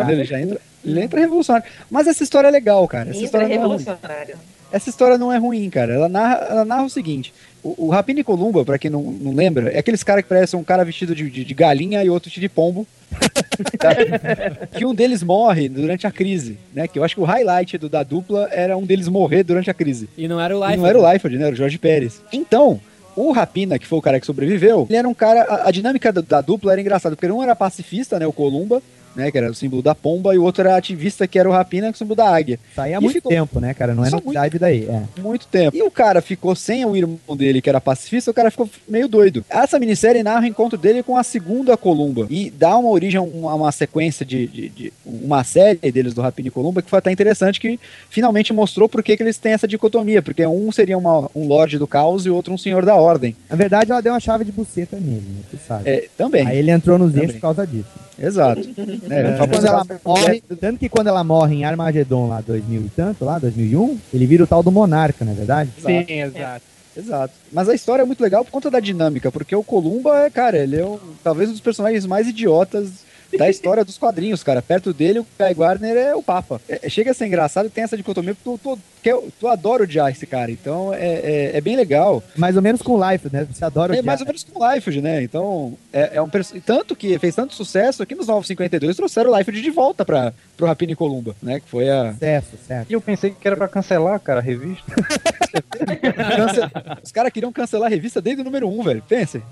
Ele 0.09 0.25
já 0.25 0.41
entra, 0.41 0.61
ele 0.85 1.01
entra 1.01 1.21
revolucionário. 1.21 1.67
Mas 1.91 2.07
essa 2.07 2.23
história 2.23 2.49
é 2.49 2.51
legal, 2.51 2.87
cara. 2.89 3.11
Essa 3.11 3.19
Entra 3.19 3.25
história 3.27 3.45
é 3.45 3.49
revolucionário. 3.49 4.37
Essa 4.73 4.89
história 4.91 5.19
não 5.19 5.33
é 5.33 5.37
ruim, 5.39 5.69
cara. 5.71 5.93
Ela 5.95 6.09
narra, 6.09 6.37
ela 6.49 6.65
narra 6.65 6.85
o 6.85 6.91
seguinte: 6.91 7.33
o, 7.63 7.87
o 7.87 7.91
Rapina 7.91 8.21
e 8.21 8.25
Columba, 8.25 8.65
pra 8.65 8.79
quem 8.79 8.91
não, 8.91 9.03
não 9.03 9.35
lembra, 9.35 9.71
é 9.71 9.79
aqueles 9.79 10.03
caras 10.03 10.23
que 10.23 10.29
parecem 10.29 10.59
um 10.59 10.65
cara 10.65 10.85
vestido 10.85 11.15
de, 11.15 11.29
de- 11.29 11.45
de 11.45 11.55
galinha 11.55 12.03
e 12.05 12.11
outro 12.11 12.31
de 12.31 12.49
pombo. 12.49 12.87
Que 14.73 14.85
um 14.87 14.95
deles 14.95 15.23
morre 15.23 15.69
durante 15.69 16.07
a 16.07 16.11
crise, 16.11 16.57
né? 16.75 16.87
Que 16.89 16.99
eu 16.99 17.05
acho 17.05 17.15
que 17.15 17.21
o 17.21 17.25
highlight 17.25 17.77
do- 17.79 17.89
da 17.89 18.03
dupla 18.03 18.49
era 18.53 18.77
um 18.77 18.85
deles 18.85 19.09
morrer 19.09 19.43
durante 19.43 19.71
a 19.71 19.75
crise. 19.75 20.09
E 20.17 20.29
não 20.29 20.41
era 20.41 20.57
o 20.57 20.65
Life. 20.65 20.77
não 20.79 20.87
era 20.87 20.99
o 20.99 21.11
Liefeld, 21.13 21.37
né? 21.39 21.45
Era 21.47 21.55
o 21.55 21.57
Jorge 21.59 21.79
Pérez. 21.79 22.21
Então, 22.33 22.81
o 23.17 23.33
Rapina, 23.33 23.79
que 23.79 23.87
foi 23.87 23.99
o 23.99 24.03
cara 24.03 24.21
que 24.21 24.27
sobreviveu, 24.27 24.87
ele 24.89 24.97
era 24.99 25.09
um 25.09 25.15
cara. 25.15 25.43
A, 25.43 25.69
a 25.69 25.71
dinâmica 25.71 26.13
da, 26.13 26.21
da 26.21 26.41
dupla 26.41 26.73
era 26.73 26.81
engraçada, 26.81 27.17
porque 27.17 27.31
um 27.31 27.43
era 27.43 27.55
pacifista, 27.57 28.19
né? 28.19 28.27
O 28.27 28.33
Columba, 28.33 28.83
né? 29.15 29.31
Que 29.31 29.39
era 29.39 29.51
o 29.51 29.55
símbolo 29.55 29.83
da 29.83 29.95
pomba, 29.95 30.35
e 30.35 30.39
o 30.39 30.43
outro 30.43 30.63
era 30.67 30.77
ativista, 30.77 31.27
que 31.27 31.39
era 31.39 31.49
o 31.49 31.53
Rapina, 31.53 31.87
que 31.89 31.95
é 31.95 31.97
o 31.97 31.99
símbolo 31.99 32.17
da 32.17 32.29
águia. 32.29 32.59
Isso 32.71 32.81
aí 32.81 32.95
há 32.95 32.99
E 32.99 33.01
muito 33.01 33.15
ficou- 33.15 33.31
tempo, 33.31 33.61
né, 33.61 33.75
cara? 33.75 33.95
Não 33.95 34.05
é 34.05 34.11
novidade 34.11 34.59
daí. 34.59 34.85
É. 34.89 35.21
muito 35.21 35.47
tempo. 35.47 35.77
E 35.77 35.83
o 35.83 35.91
cara 35.91 36.21
ficou 36.21 36.55
sem 36.55 36.85
o 36.85 36.97
irmão 36.97 37.19
dele, 37.37 37.61
que 37.61 37.69
era 37.69 37.81
pacifista, 37.81 38.31
o 38.31 38.35
cara 38.35 38.51
ficou 38.51 38.69
meio 38.89 39.09
doido. 39.09 39.45
Essa 39.49 39.79
minissérie 39.79 40.23
narra 40.23 40.43
o 40.43 40.47
encontro 40.47 40.79
dele 40.79 41.03
com 41.03 41.17
a 41.17 41.23
segunda 41.23 41.77
Columba 41.77 42.27
e 42.31 42.51
dá 42.51 42.77
uma 42.77 42.89
origem 42.91 43.19
a 43.19 43.23
uma, 43.23 43.55
uma 43.55 43.73
sequência 43.73 44.25
de, 44.25 44.47
de- 44.47 44.69
de- 44.69 44.93
uma 45.05 45.43
série 45.45 45.79
deles 45.93 46.15
do 46.15 46.21
Rapina 46.21 46.49
e 46.49 46.51
Columba 46.51 46.83
que 46.83 46.91
foi 46.91 46.99
até 46.99 47.11
interessante, 47.11 47.61
que 47.61 47.79
finalmente 48.09 48.53
mostrou 48.53 48.89
por 48.89 49.03
que 49.03 49.17
que 49.17 49.23
eles 49.23 49.39
têm 49.39 49.53
essa 49.53 49.67
dicotomia, 49.69 50.23
porque 50.23 50.47
um 50.47 50.71
seria 50.73 50.97
uma- 50.99 51.31
um 51.35 51.47
Lorde 51.47 51.79
do 51.79 51.87
Caos 51.87 52.27
e 52.27 52.31
o 52.31 52.35
outro 52.35 52.53
um 52.53 52.59
Senhor 52.59 52.85
da 52.85 52.95
Ordem. 52.97 53.35
Na 53.49 53.57
verdade, 53.57 53.91
ela 53.91 54.01
deu 54.01 54.13
uma 54.13 54.21
chave 54.21 54.45
de 54.45 54.53
buceta 54.53 54.97
nele, 54.97 55.23
né? 55.29 55.43
Tu 55.51 55.59
sabe. 55.67 55.89
É, 55.89 56.09
também. 56.17 56.47
Aí 56.47 56.59
ele 56.59 56.71
entrou 56.71 56.99
nos 56.99 57.15
eixos 57.17 57.35
por 57.35 57.41
causa 57.41 57.67
disso. 57.67 57.89
Exato. 58.23 58.61
É, 59.09 59.23
Tanto, 59.23 59.37
pra 59.37 59.47
que 59.47 59.53
quando 59.53 59.67
ela 59.67 59.87
morre, 60.05 60.43
tanto 60.61 60.79
que 60.79 60.89
quando 60.89 61.07
ela 61.07 61.25
morre 61.25 61.55
em 61.57 61.65
Armagedon 61.65 62.29
lá 62.29 62.41
2000 62.41 62.83
e 62.83 62.89
tanto, 62.91 63.25
lá 63.25 63.39
2001, 63.39 63.99
ele 64.13 64.27
vira 64.27 64.45
o 64.45 64.47
tal 64.47 64.63
do 64.63 64.71
monarca, 64.71 65.25
não 65.25 65.33
é 65.33 65.35
verdade? 65.37 65.71
Sim, 65.79 66.05
exato. 66.09 66.65
Exato. 66.97 67.35
Mas 67.53 67.69
a 67.69 67.75
história 67.75 68.03
é 68.03 68.05
muito 68.05 68.21
legal 68.23 68.45
por 68.45 68.51
conta 68.51 68.71
da 68.71 68.81
dinâmica, 68.81 69.31
porque 69.31 69.55
o 69.55 69.63
Columba 69.63 70.25
é, 70.27 70.31
cara, 70.31 70.59
ele 70.59 70.77
é 70.79 70.85
um- 70.85 70.99
talvez 71.23 71.49
um 71.49 71.53
dos 71.53 71.61
personagens 71.61 72.05
mais 72.05 72.27
idiotas 72.27 73.05
da 73.39 73.49
história 73.51 73.85
dos 73.85 73.97
quadrinhos, 73.99 74.43
cara. 74.43 74.61
Perto 74.63 74.93
dele, 74.93 75.21
o 75.21 75.27
Guy 75.39 75.55
Gardner 75.55 75.97
é 75.97 76.15
o 76.15 76.23
Papa. 76.23 76.61
É- 76.69 76.89
chega 76.89 77.11
a 77.11 77.15
ser 77.15 77.27
engraçado 77.27 77.67
e 77.67 77.71
tem 77.71 77.85
essa 77.85 77.97
dicotomia, 77.97 78.35
porque 78.35 78.61
tu, 78.63 78.79
eu, 79.05 79.29
tu 79.39 79.49
adora 79.49 79.83
odiar 79.85 80.11
esse 80.11 80.27
cara, 80.27 80.51
então 80.51 80.93
é, 80.93 80.99
é, 80.99 81.51
é 81.57 81.61
bem 81.61 81.77
legal. 81.77 82.23
Mais 82.37 82.57
ou 82.57 82.63
menos 82.63 82.83
com 82.83 82.93
o 82.93 83.11
Life, 83.11 83.29
né? 83.33 83.47
Você 83.51 83.65
adora 83.65 83.93
É 83.93 83.99
odiar. 84.01 84.05
mais 84.07 84.21
ou 84.21 84.27
menos 84.27 84.45
como 84.45 84.65
o 84.65 84.73
Liefeld, 84.73 85.01
né? 85.01 85.23
Então, 85.23 85.75
é, 85.93 86.11
é 86.15 86.23
um 86.23 86.29
Tanto 86.65 86.95
que 86.97 87.19
fez 87.19 87.35
tanto 87.35 87.55
sucesso 87.55 88.05
que 88.07 88.15
nos 88.15 88.27
952 88.27 88.97
trouxeram 88.97 89.31
o 89.33 89.37
Liefeld 89.37 89.61
de 89.63 89.71
volta 89.71 90.05
pra, 90.05 90.33
pro 90.57 90.67
Rapina 90.67 90.93
e 90.93 90.97
Columba, 90.97 91.35
né? 91.43 91.61
Que 91.61 91.69
foi 91.69 91.89
a. 91.89 92.13
Sucesso, 92.13 92.49
certo. 92.67 92.91
E 92.91 92.93
eu 92.93 93.01
pensei 93.01 93.31
que 93.31 93.47
era 93.47 93.57
pra 93.57 93.69
cancelar, 93.69 94.19
cara, 94.21 94.41
a 94.41 94.43
revista. 94.43 94.85
Cance- 95.51 97.01
Os 97.03 97.13
caras 97.13 97.33
queriam 97.33 97.53
cancelar 97.53 97.87
a 97.87 97.91
revista 97.91 98.21
desde 98.21 98.43
o 98.43 98.45
número 98.45 98.69
1, 98.69 98.83
velho. 98.83 99.03
Pensem. 99.09 99.43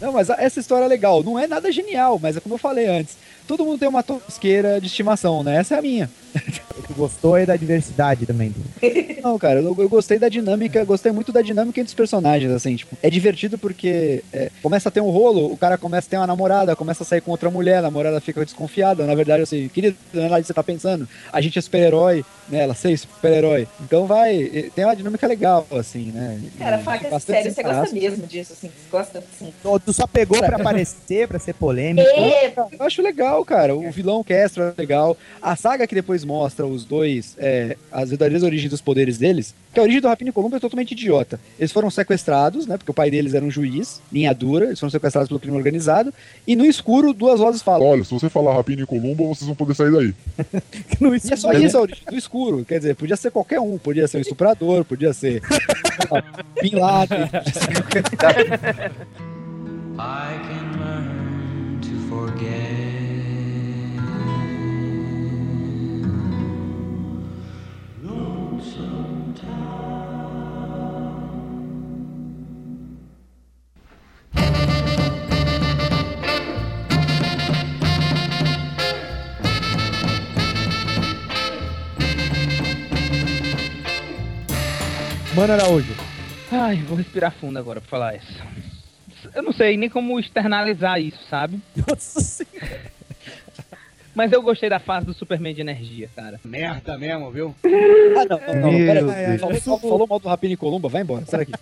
Não, 0.00 0.12
mas 0.12 0.30
essa 0.30 0.60
história 0.60 0.84
é 0.84 0.88
legal. 0.88 1.22
Não 1.22 1.38
é 1.38 1.46
nada 1.46 1.70
genial, 1.72 2.18
mas 2.20 2.36
é 2.36 2.40
como 2.40 2.54
eu 2.54 2.58
falei 2.58 2.87
antes. 2.88 3.16
Todo 3.46 3.64
mundo 3.64 3.78
tem 3.78 3.88
uma 3.88 4.02
tosqueira 4.02 4.80
de 4.80 4.88
estimação, 4.88 5.42
né? 5.42 5.56
Essa 5.56 5.76
é 5.76 5.78
a 5.78 5.82
minha. 5.82 6.10
Tu 6.86 6.94
gostou 6.94 7.34
aí 7.34 7.44
da 7.44 7.56
diversidade 7.56 8.24
também. 8.24 8.54
Não, 9.22 9.38
cara, 9.38 9.60
eu, 9.60 9.74
eu 9.78 9.88
gostei 9.88 10.18
da 10.18 10.28
dinâmica, 10.28 10.84
gostei 10.84 11.12
muito 11.12 11.32
da 11.32 11.42
dinâmica 11.42 11.80
entre 11.80 11.88
os 11.88 11.94
personagens, 11.94 12.50
assim, 12.50 12.76
tipo, 12.76 12.96
é 13.02 13.10
divertido 13.10 13.58
porque 13.58 14.22
é, 14.32 14.50
começa 14.62 14.88
a 14.88 14.92
ter 14.92 15.00
um 15.00 15.10
rolo, 15.10 15.52
o 15.52 15.56
cara 15.56 15.76
começa 15.76 16.06
a 16.06 16.10
ter 16.10 16.16
uma 16.16 16.26
namorada, 16.26 16.76
começa 16.76 17.02
a 17.02 17.06
sair 17.06 17.20
com 17.20 17.30
outra 17.30 17.50
mulher, 17.50 17.78
a 17.78 17.82
namorada 17.82 18.20
fica 18.20 18.44
desconfiada, 18.44 19.04
na 19.04 19.14
verdade, 19.14 19.42
assim, 19.42 19.68
querido, 19.68 19.96
é 20.14 20.28
nada 20.28 20.40
que 20.40 20.46
você 20.46 20.54
tá 20.54 20.62
pensando, 20.62 21.08
a 21.32 21.40
gente 21.40 21.58
é 21.58 21.62
super-herói, 21.62 22.24
né, 22.48 22.62
ela 22.62 22.74
sei 22.74 22.96
super-herói, 22.96 23.66
então 23.80 24.06
vai, 24.06 24.70
tem 24.74 24.84
uma 24.84 24.96
dinâmica 24.96 25.26
legal, 25.26 25.66
assim, 25.70 26.10
né. 26.12 26.40
Cara, 26.58 26.78
fala 26.78 26.98
que 26.98 27.06
é 27.06 27.18
sério, 27.18 27.52
você 27.52 27.62
gosta 27.62 27.94
mesmo 27.94 28.26
disso, 28.26 28.52
assim, 28.52 28.68
você 28.68 28.90
gosta 28.90 29.18
assim. 29.18 29.52
Tu, 29.62 29.80
tu 29.80 29.92
só 29.92 30.06
pegou 30.06 30.38
pra 30.38 30.56
aparecer, 30.56 31.28
pra 31.28 31.38
ser 31.38 31.54
polêmico. 31.54 32.08
É, 32.08 32.52
Eu 32.56 32.86
acho 32.86 33.02
legal, 33.02 33.44
cara. 33.44 33.74
O 33.74 33.90
vilão 33.90 34.22
Castro 34.24 34.62
é 34.62 34.74
legal. 34.76 35.16
A 35.40 35.56
saga 35.56 35.86
que 35.86 35.94
depois 35.94 36.24
mostra 36.24 36.66
os 36.66 36.84
dois, 36.84 37.36
é, 37.38 37.76
as 37.92 38.10
verdadeiras 38.10 38.42
origens 38.42 38.70
dos 38.70 38.80
poderes 38.80 39.18
deles, 39.18 39.54
que 39.72 39.78
a 39.78 39.82
origem 39.82 40.00
do 40.00 40.08
Rapina 40.08 40.30
e 40.30 40.32
Columba 40.32 40.56
é 40.56 40.60
totalmente 40.60 40.92
idiota. 40.92 41.38
Eles 41.58 41.72
foram 41.72 41.90
sequestrados, 41.90 42.66
né? 42.66 42.76
Porque 42.76 42.90
o 42.90 42.94
pai 42.94 43.10
deles 43.10 43.34
era 43.34 43.44
um 43.44 43.50
juiz, 43.50 44.00
linha 44.12 44.32
dura, 44.32 44.66
eles 44.66 44.80
foram 44.80 44.90
sequestrados 44.90 45.28
pelo 45.28 45.40
crime 45.40 45.56
organizado, 45.56 46.12
e 46.46 46.56
no 46.56 46.64
escuro, 46.64 47.12
duas 47.12 47.40
vozes 47.40 47.62
falam. 47.62 47.86
Olha, 47.86 48.04
se 48.04 48.12
você 48.12 48.28
falar 48.28 48.54
Rapina 48.54 48.82
e 48.82 48.86
Columba, 48.86 49.24
vocês 49.24 49.46
vão 49.46 49.54
poder 49.54 49.74
sair 49.74 49.92
daí. 49.92 50.14
E 51.28 51.32
é 51.32 51.36
só 51.36 51.52
isso 51.52 51.76
a 51.76 51.80
origem 51.82 52.04
do 52.08 52.16
escuro. 52.16 52.37
Quer 52.64 52.78
dizer, 52.78 52.94
podia 52.96 53.16
ser 53.16 53.30
qualquer 53.30 53.60
um. 53.60 53.78
Podia 53.78 54.06
ser 54.06 54.18
um 54.18 54.20
estuprador, 54.20 54.84
podia 54.84 55.12
ser 55.12 55.40
Bin 56.62 56.76
Laden, 56.76 57.28
podia 57.28 57.52
ser 57.52 57.82
qualquer... 57.82 58.92
I 60.00 60.38
can 60.46 60.78
learn 60.78 61.80
to 61.80 61.94
forget. 62.08 62.67
Mano 85.38 85.52
Araújo. 85.52 85.94
Ai, 86.50 86.82
vou 86.82 86.96
respirar 86.96 87.30
fundo 87.30 87.60
agora 87.60 87.80
pra 87.80 87.88
falar 87.88 88.16
isso. 88.16 88.42
Eu 89.32 89.40
não 89.40 89.52
sei 89.52 89.76
nem 89.76 89.88
como 89.88 90.18
externalizar 90.18 91.00
isso, 91.00 91.20
sabe? 91.30 91.60
Nossa 91.86 92.20
senhora. 92.20 92.80
Mas 94.16 94.32
eu 94.32 94.42
gostei 94.42 94.68
da 94.68 94.80
fase 94.80 95.06
do 95.06 95.14
Superman 95.14 95.54
de 95.54 95.60
energia, 95.60 96.10
cara. 96.16 96.40
Merda 96.44 96.98
mesmo, 96.98 97.30
viu? 97.30 97.54
Ah, 97.64 98.24
não, 98.28 98.40
não, 98.52 98.72
não. 98.72 98.78
Pera, 98.78 99.12
aí. 99.12 99.38
falou, 99.38 99.60
falou, 99.60 99.78
falou 99.78 100.06
mal 100.08 100.18
do 100.18 100.28
Rapina 100.28 100.54
e 100.54 100.56
Columba, 100.56 100.88
vai 100.88 101.02
embora. 101.02 101.24
Sai 101.24 101.46
daqui. 101.46 101.52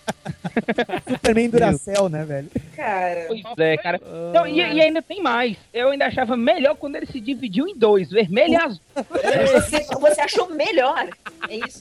Superman 1.13 1.51
Duracell, 1.51 2.09
né, 2.09 2.25
velho? 2.25 2.51
cara. 2.75 3.27
Pois 3.29 3.43
é, 3.59 3.77
cara. 3.77 4.01
Não, 4.33 4.47
e, 4.47 4.57
e 4.57 4.81
ainda 4.81 5.03
tem 5.03 5.23
mais. 5.23 5.59
Eu 5.71 5.91
ainda 5.91 6.07
achava 6.07 6.35
melhor 6.35 6.77
quando 6.77 6.97
ele 6.97 7.05
se 7.05 7.21
dividiu 7.21 7.69
em 7.69 7.77
dois, 7.77 8.09
vermelho 8.09 8.55
e 8.55 8.57
azul. 8.57 8.81
Você, 8.95 9.85
você 10.01 10.21
achou 10.23 10.49
melhor. 10.55 11.11
É 11.51 11.57
isso. 11.57 11.81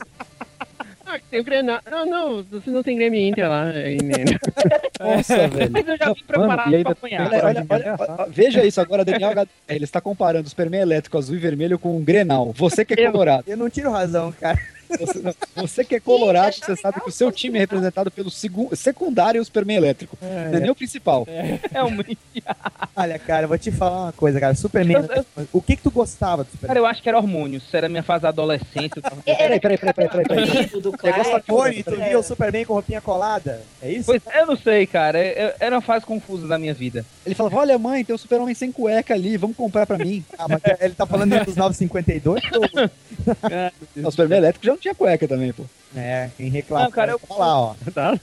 Ah, 1.05 1.19
tem 1.29 1.39
o 1.39 1.43
Grenal. 1.43 1.79
Não, 1.89 2.05
não, 2.05 2.43
você 2.43 2.71
não 2.71 2.81
tem 2.81 2.97
Grêmio 2.97 3.19
Inter 3.19 3.47
lá. 3.47 3.65
aí, 3.65 3.97
né? 4.01 4.15
Nossa, 4.99 5.47
velho. 5.47 5.71
Mas 5.71 5.87
eu 5.87 5.97
já 5.97 6.05
vim 6.05 6.21
Mano, 6.21 6.25
preparado 6.27 6.73
ainda 6.73 6.83
pra 6.83 6.91
apanhar. 6.93 7.27
Olha, 7.27 7.45
olha, 7.45 7.65
olha, 7.69 7.95
olha, 7.99 8.27
veja 8.29 8.65
isso 8.65 8.81
agora, 8.81 9.05
Daniel 9.05 9.31
HDR. 9.31 9.49
Ele 9.69 9.83
está 9.83 10.01
comparando 10.01 10.47
o 10.47 10.49
Superman 10.49 10.81
elétrico 10.81 11.17
azul 11.17 11.35
e 11.35 11.39
vermelho 11.39 11.77
com 11.77 11.95
um 11.95 12.03
Grenal. 12.03 12.51
Você 12.53 12.83
que 12.83 12.93
é 12.93 13.11
colorado. 13.11 13.43
Eu 13.47 13.57
não 13.57 13.69
tiro 13.69 13.91
razão, 13.91 14.31
cara. 14.31 14.59
Você, 14.89 15.19
não, 15.19 15.33
você 15.55 15.83
que 15.85 15.95
é 15.95 15.99
colorado, 15.99 16.55
você 16.55 16.75
sabe 16.75 17.01
que 17.01 17.09
o 17.09 17.11
seu 17.11 17.31
time 17.31 17.57
é 17.57 17.61
representado 17.61 18.09
pelo 18.11 18.29
segundo, 18.29 18.75
secundário 18.75 19.39
e 19.39 19.41
o 19.41 19.45
Superman 19.45 19.77
elétrico. 19.77 20.17
É. 20.21 20.49
Não 20.49 20.57
é 20.57 20.59
nem 20.61 20.69
o 20.69 20.75
principal. 20.75 21.27
É 21.73 21.83
um 21.83 21.95
Olha, 22.95 23.19
cara, 23.19 23.43
eu 23.43 23.47
vou 23.47 23.57
te 23.57 23.71
falar 23.71 24.03
uma 24.03 24.11
coisa, 24.13 24.39
cara. 24.39 24.55
Superman. 24.55 24.97
O 25.51 25.61
que 25.61 25.75
que 25.75 25.83
tu 25.83 25.91
gostava 25.91 26.43
do 26.43 26.49
Superman? 26.51 26.67
Cara, 26.67 26.79
eu 26.79 26.85
acho 26.85 27.01
que 27.01 27.09
era 27.09 27.17
hormônio. 27.17 27.57
Isso 27.57 27.75
era 27.75 27.89
minha 27.89 28.03
fase 28.03 28.25
adolescente. 28.25 28.91
Eu 28.97 29.01
tava... 29.01 29.15
Peraí, 29.25 29.59
peraí, 29.59 29.77
peraí, 29.77 29.93
peraí, 29.93 30.09
peraí. 30.09 30.25
peraí. 30.25 30.69
Negócio 31.03 31.31
Clark. 31.43 31.45
Tony, 31.47 31.83
tu 31.83 31.95
viu 31.95 32.19
o 32.19 32.23
Superman 32.23 32.65
com 32.65 32.73
roupinha 32.73 33.01
colada? 33.01 33.61
É 33.81 33.91
isso? 33.91 34.05
Pois 34.05 34.21
eu 34.33 34.45
não 34.45 34.55
sei, 34.55 34.85
cara. 34.87 35.23
Eu- 35.23 35.53
Era 35.59 35.75
uma 35.75 35.81
fase 35.81 36.05
confusa 36.05 36.47
da 36.47 36.57
minha 36.57 36.73
vida. 36.73 37.05
Ele 37.25 37.35
falava: 37.35 37.57
Olha, 37.57 37.77
mãe, 37.77 38.03
tem 38.03 38.15
o 38.15 38.17
Super-Homem 38.19 38.55
sem 38.55 38.71
cueca 38.71 39.13
ali, 39.13 39.37
vamos 39.37 39.55
comprar 39.57 39.85
pra 39.85 39.97
mim. 39.97 40.23
Ah, 40.37 40.47
mas 40.49 40.61
ele 40.81 40.93
tá 40.93 41.05
falando 41.05 41.43
dos 41.45 41.55
952? 41.55 42.41
ou- 42.53 44.07
o 44.07 44.11
Superman 44.11 44.37
elétrico 44.39 44.65
já 44.65 44.74
não 44.75 44.81
tinha 44.81 44.93
cueca 44.95 45.27
também, 45.27 45.51
pô. 45.53 45.63
É, 45.95 46.29
quem 46.35 46.49
reclama. 46.49 46.85
Não, 46.85 46.91
cara, 46.91 47.11
eu- 47.13 47.19
Tá 47.19 47.35
lá, 47.35 47.59
ó. 47.59 47.75
Tá? 47.93 48.19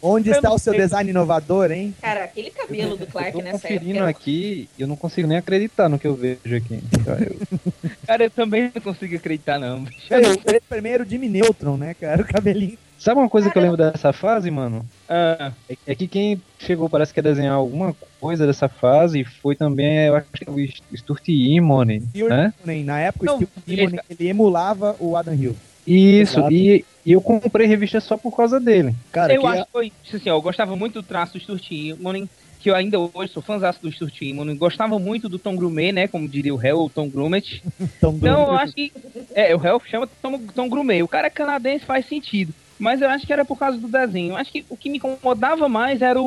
Onde 0.00 0.30
Eu 0.30 0.36
está 0.36 0.52
o 0.52 0.58
seu 0.58 0.72
sei. 0.72 0.82
design 0.82 1.10
inovador, 1.10 1.70
hein? 1.72 1.92
Cara, 2.00 2.24
aquele 2.24 2.50
cabelo 2.50 2.96
do 2.96 3.06
Clark 3.06 3.32
Tô 3.32 3.38
nessa 3.42 3.58
conferindo 3.58 3.94
época. 3.98 4.08
aqui 4.10 4.68
e 4.78 4.82
eu 4.82 4.86
não 4.86 4.96
consigo 4.96 5.26
nem 5.26 5.36
acreditar 5.36 5.88
no 5.88 5.98
que 5.98 6.06
eu 6.06 6.14
vejo 6.14 6.38
aqui. 6.56 6.80
Eu- 7.20 7.82
Cara, 8.06 8.24
eu 8.24 8.30
também 8.30 8.70
não 8.74 8.80
consigo 8.80 9.16
acreditar, 9.16 9.58
não. 9.58 9.82
bicho. 9.84 9.98
É, 10.14 10.20
o 10.20 10.34
Superman 10.34 10.92
era 10.92 11.02
o 11.02 11.06
Jimmy 11.06 11.28
Neutron, 11.28 11.76
né, 11.76 11.94
cara? 11.94 12.22
O 12.22 12.24
cabelinho. 12.24 12.78
Sabe 12.98 13.20
uma 13.20 13.28
coisa 13.28 13.48
que 13.50 13.56
eu 13.56 13.62
lembro 13.62 13.76
dessa 13.76 14.12
fase, 14.12 14.50
mano? 14.50 14.84
Ah, 15.08 15.52
É, 15.68 15.76
é 15.88 15.94
que 15.94 16.08
quem 16.08 16.40
chegou, 16.58 16.88
parece 16.90 17.14
que 17.14 17.20
a 17.20 17.22
desenhar 17.22 17.54
alguma 17.54 17.94
coisa 18.20 18.44
dessa 18.46 18.68
fase 18.68 19.22
foi 19.24 19.54
também, 19.54 20.06
eu 20.06 20.16
acho 20.16 20.26
que 20.32 20.50
o 20.50 20.96
Stuart 20.96 21.22
Immonen, 21.28 22.02
né? 22.28 22.52
Na 22.84 22.98
época, 23.00 23.32
o 23.34 23.36
Steve 23.36 23.82
Immonen, 23.82 24.00
ele 24.10 24.28
emulava 24.28 24.96
o 24.98 25.16
Adam 25.16 25.34
Hill. 25.34 25.56
Isso, 25.88 26.38
Exato. 26.38 26.52
e, 26.52 26.84
e 27.06 27.12
eu 27.12 27.20
comprei 27.20 27.66
revista 27.66 28.00
só 28.00 28.16
por 28.16 28.36
causa 28.36 28.60
dele. 28.60 28.94
Cara, 29.10 29.32
eu 29.32 29.40
que 29.40 29.46
acho 29.46 29.64
que 29.64 29.72
foi. 29.72 29.92
Assim, 30.12 30.30
ó, 30.30 30.36
eu 30.36 30.42
gostava 30.42 30.76
muito 30.76 30.94
do 30.94 31.02
traço 31.02 31.32
do 31.32 31.40
Stuart 31.40 31.70
Immonen, 31.70 32.28
que 32.60 32.70
eu 32.70 32.74
ainda 32.74 32.98
hoje 32.98 33.32
sou 33.32 33.42
fãzaço 33.42 33.80
do 33.80 33.90
Stuart 33.90 34.20
Immonen. 34.20 34.56
Gostava 34.56 34.98
muito 34.98 35.28
do 35.28 35.38
Tom 35.38 35.56
Grumet, 35.56 35.92
né? 35.92 36.06
Como 36.06 36.28
diria 36.28 36.54
o 36.54 36.62
Hell, 36.62 36.80
o 36.80 36.90
Tom 36.90 37.08
Grumet. 37.08 37.62
Então, 37.80 38.14
Então 38.16 38.42
eu 38.48 38.52
acho 38.56 38.74
que. 38.74 38.92
É, 39.34 39.56
o 39.56 39.64
Hell 39.64 39.80
chama 39.88 40.08
Tom, 40.20 40.38
Tom 40.54 40.68
Grumet. 40.68 41.02
O 41.02 41.08
cara 41.08 41.28
é 41.28 41.30
canadense 41.30 41.84
faz 41.84 42.06
sentido. 42.06 42.52
Mas 42.78 43.00
eu 43.00 43.08
acho 43.08 43.26
que 43.26 43.32
era 43.32 43.44
por 43.44 43.58
causa 43.58 43.76
do 43.76 43.88
desenho. 43.88 44.32
Eu 44.32 44.36
acho 44.36 44.52
que 44.52 44.64
o 44.68 44.76
que 44.76 44.88
me 44.88 44.98
incomodava 44.98 45.68
mais 45.68 46.00
era 46.00 46.20
o, 46.20 46.24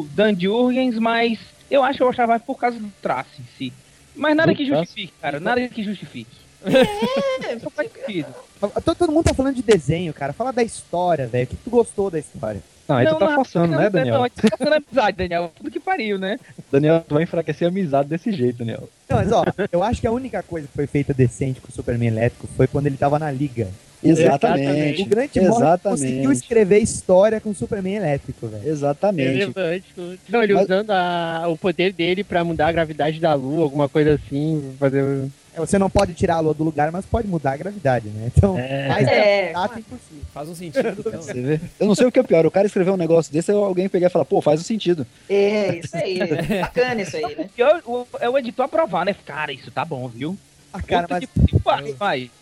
o 0.00 0.08
Dan 0.12 0.38
Jurgens, 0.38 0.98
mas 0.98 1.38
eu 1.70 1.82
acho 1.82 1.96
que 1.96 2.02
eu 2.02 2.08
gostava 2.08 2.32
mais 2.32 2.42
por 2.42 2.58
causa 2.58 2.78
do 2.78 2.92
traço 3.00 3.30
em 3.40 3.44
si. 3.56 3.72
Mas 4.14 4.36
nada 4.36 4.52
Do 4.52 4.56
que 4.56 4.66
traço? 4.66 4.82
justifique, 4.82 5.12
cara. 5.20 5.40
Nada 5.40 5.66
que 5.68 5.82
justifique. 5.82 6.47
É, 6.64 7.58
Só 7.58 7.70
faz 7.70 7.90
sentido. 7.92 8.26
todo, 8.84 9.12
mundo 9.12 9.24
tá 9.24 9.34
falando 9.34 9.54
de 9.54 9.62
desenho, 9.62 10.12
cara. 10.12 10.32
Fala 10.32 10.52
da 10.52 10.62
história, 10.62 11.26
velho. 11.26 11.44
O 11.44 11.46
que 11.48 11.56
tu 11.56 11.70
gostou 11.70 12.10
da 12.10 12.18
história? 12.18 12.60
Não, 12.88 12.96
aí 12.96 13.06
tu 13.06 13.12
Não, 13.12 13.18
tá 13.18 13.26
não, 13.26 13.34
forçando, 13.34 13.72
não, 13.72 13.78
né, 13.78 13.90
Daniel? 13.90 14.14
Não, 14.16 14.24
a 14.24 14.28
gente 14.28 14.40
tá 14.40 14.48
forçando 14.56 14.74
a 14.74 14.78
amizade, 14.78 15.16
Daniel. 15.18 15.52
Tudo 15.54 15.70
que 15.70 15.78
pariu, 15.78 16.18
né? 16.18 16.38
Daniel, 16.72 17.04
tu 17.06 17.14
vai 17.14 17.22
enfraquecer 17.24 17.68
a 17.68 17.70
amizade 17.70 18.08
desse 18.08 18.32
jeito, 18.32 18.58
Daniel. 18.58 18.88
Não, 19.08 19.16
mas 19.18 19.30
ó, 19.30 19.44
eu 19.70 19.82
acho 19.82 20.00
que 20.00 20.06
a 20.06 20.10
única 20.12 20.42
coisa 20.42 20.66
que 20.66 20.72
foi 20.72 20.86
feita 20.86 21.12
decente 21.12 21.60
com 21.60 21.68
o 21.68 21.72
Superman 21.72 22.08
elétrico 22.08 22.48
foi 22.56 22.66
quando 22.66 22.86
ele 22.86 22.96
tava 22.96 23.18
na 23.18 23.30
liga. 23.30 23.68
Exatamente. 24.02 25.02
O 25.02 25.06
Grant 25.06 25.34
Morrison 25.36 25.56
Exatamente. 25.58 25.82
conseguiu 26.00 26.32
escrever 26.32 26.78
história 26.78 27.40
com 27.40 27.50
o 27.50 27.54
Superman 27.54 27.96
elétrico, 27.96 28.46
velho. 28.46 28.66
Exatamente. 28.68 29.28
Relevante. 29.38 29.84
Não, 30.28 30.42
ele 30.42 30.54
Mas- 30.54 30.64
usando 30.64 30.90
a- 30.90 31.44
o 31.48 31.56
poder 31.56 31.92
dele 31.92 32.24
pra 32.24 32.42
mudar 32.44 32.68
a 32.68 32.72
gravidade 32.72 33.20
da 33.20 33.34
Lua, 33.34 33.64
alguma 33.64 33.88
coisa 33.88 34.14
assim, 34.14 34.74
fazer... 34.78 35.28
É, 35.62 35.66
Você 35.66 35.78
não 35.78 35.90
pode 35.90 36.14
tirar 36.14 36.36
a 36.36 36.40
lua 36.40 36.54
do 36.54 36.64
lugar, 36.64 36.90
mas 36.92 37.04
pode 37.06 37.26
mudar 37.28 37.52
a 37.52 37.56
gravidade, 37.56 38.08
né? 38.08 38.30
Então, 38.36 38.58
É. 38.58 38.88
mais 38.88 39.06
É, 39.08 39.52
gravidade 39.52 39.80
impossível. 39.80 40.24
Faz 40.32 40.48
um 40.48 40.54
sentido, 40.54 40.96
então. 41.06 41.22
Você 41.22 41.32
vê? 41.40 41.60
Eu 41.80 41.86
não 41.86 41.94
sei 41.94 42.06
o 42.06 42.12
que 42.12 42.18
é 42.18 42.22
pior, 42.22 42.44
o 42.46 42.50
cara 42.50 42.66
escreveu 42.66 42.94
um 42.94 42.96
negócio 42.98 43.32
desse, 43.32 43.50
aí 43.50 43.56
alguém 43.56 43.88
pegar 43.88 44.06
e 44.06 44.10
falar, 44.10 44.24
pô, 44.24 44.40
faz 44.40 44.60
o 44.60 44.64
sentido. 44.64 45.06
É, 45.28 45.76
isso 45.76 45.96
aí. 45.96 46.18
Bacana 46.62 47.02
isso 47.02 47.16
aí, 47.16 47.36
né? 47.36 47.50
E 47.56 47.60
eu- 47.60 47.80
o- 47.86 48.06
é 48.20 48.28
o 48.28 48.38
editor 48.38 48.64
aprovar, 48.66 49.04
né? 49.04 49.14
Cara, 49.26 49.52
isso 49.52 49.70
tá 49.70 49.84
bom, 49.84 50.06
viu? 50.08 50.36
Ah, 50.72 50.82
cara, 50.82 51.06
mas. 51.08 51.24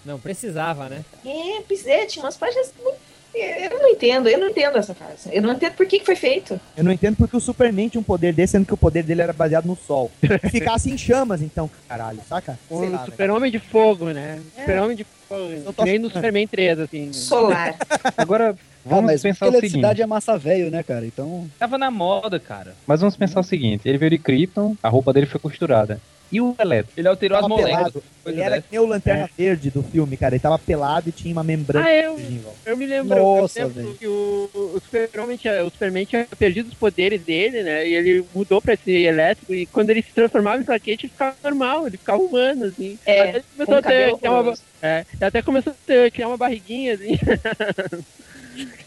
Não, 0.05 0.19
precisava, 0.19 0.89
né? 0.89 1.05
É, 1.25 1.59
é, 1.91 2.07
tinha 2.07 2.25
umas 2.25 2.37
páginas 2.37 2.73
muito... 2.83 3.06
Eu 3.39 3.79
não 3.79 3.89
entendo, 3.91 4.29
eu 4.29 4.39
não 4.39 4.49
entendo 4.49 4.79
essa 4.79 4.95
fase. 4.95 5.29
Eu 5.33 5.43
não 5.43 5.53
entendo 5.53 5.73
por 5.75 5.87
que, 5.87 5.99
que 5.99 6.07
foi 6.07 6.17
feito. 6.17 6.59
eu 6.77 6.83
não 6.85 6.91
entendo 6.93 7.17
porque 7.17 7.37
o 7.37 7.41
Superman 7.41 7.89
tinha 7.89 8.01
um 8.01 8.05
poder 8.05 8.33
desse, 8.33 8.53
sendo 8.53 8.67
que 8.67 8.75
o 8.75 8.77
poder 8.77 9.03
dele 9.03 9.23
era 9.23 9.33
baseado 9.33 9.67
no 9.67 9.77
sol. 9.77 10.11
Se 10.21 10.39
ficasse 10.51 10.91
em 10.91 10.97
chamas, 10.97 11.43
então, 11.43 11.71
caralho, 11.89 12.21
saca? 12.29 12.59
O 12.71 12.81
velho. 12.81 12.99
super-homem 13.05 13.51
de 13.51 13.59
fogo, 13.59 14.07
né? 14.11 14.41
Super-homem 14.59 14.97
de 14.97 15.05
fogo. 15.29 15.51
Eu 15.65 15.73
tô 15.73 15.85
nem 15.85 15.99
no. 15.99 16.11
Superman 16.11 16.47
3, 16.47 16.79
assim. 16.81 17.13
Solar. 17.13 17.77
Agora, 18.17 18.51
Ah, 18.51 18.57
vamos 18.85 19.05
mas 19.07 19.23
pensar 19.23 19.49
o 19.49 19.53
seguinte. 19.61 20.01
é 20.01 20.07
massa 20.07 20.39
velho, 20.39 20.71
né, 20.71 20.83
cara? 20.83 21.05
Então. 21.05 21.47
Tava 21.59 21.77
na 21.77 21.91
moda, 21.91 22.39
cara. 22.41 22.75
Mas 22.87 23.01
vamos 23.01 23.17
pensar 23.17 23.41
o 23.41 23.45
seguinte, 23.45 23.89
ele 23.89 23.99
veio 23.99 24.11
de 24.13 24.19
Krypton, 24.19 24.77
a 24.83 24.89
roupa 24.89 25.13
dele 25.13 25.27
foi 25.27 25.41
costurada. 25.41 26.01
E 26.31 26.41
o 26.41 26.57
elétrico? 26.59 26.99
Ele 26.99 27.09
alterou 27.09 27.39
as 27.39 27.43
Tava 27.43 27.55
moléculas. 27.55 27.93
pelado. 27.93 28.05
Ele 28.27 28.41
era 28.41 28.61
que 28.61 28.67
nem 28.73 28.81
o 28.81 28.87
Lanterna 28.87 29.31
Verde 29.39 29.71
do 29.71 29.83
filme, 29.83 30.17
cara. 30.17 30.35
Ele 30.35 30.43
tava 30.43 30.59
pelado 30.59 31.09
e 31.09 31.13
tinha 31.13 31.33
uma 31.33 31.45
membrana. 31.45 31.87
Ah, 31.87 31.95
eu, 31.95 32.21
eu 32.65 32.77
me 32.77 32.85
lembro, 32.85 33.17
Nossa, 33.17 33.61
eu 33.61 33.69
lembro 33.69 33.95
que 33.95 34.07
o, 34.07 34.51
o, 34.53 34.81
Superman 34.81 35.37
tinha, 35.37 35.65
o 35.65 35.71
Superman 35.71 36.05
tinha 36.05 36.27
perdido 36.37 36.69
os 36.69 36.75
poderes 36.75 37.23
dele, 37.23 37.63
né? 37.63 37.89
E 37.89 37.95
ele 37.95 38.25
mudou 38.35 38.61
pra 38.61 38.75
esse 38.75 38.91
elétrico 38.91 39.55
e 39.55 39.67
quando 39.67 39.91
ele 39.91 40.03
se 40.03 40.13
transformava 40.13 40.61
em 40.61 40.65
plaquete, 40.65 41.07
ele 41.07 41.13
ficava 41.13 41.37
normal, 41.45 41.87
ele 41.87 41.97
ficava 41.97 42.21
humano, 42.21 42.65
assim. 42.65 42.99
É, 43.07 43.21
até 43.21 43.37
ele 43.37 43.45
começou 43.57 43.75
com 43.75 43.79
a 43.79 43.83
ter, 43.83 44.17
criar 44.19 44.41
uma, 44.41 44.55
é, 44.83 45.07
e 45.21 45.25
até 45.25 45.43
começou 45.43 45.73
a 45.73 45.77
ter, 45.87 46.11
criar 46.11 46.29
uma 46.29 46.37
barriguinha, 46.37 46.95
assim. 46.95 47.19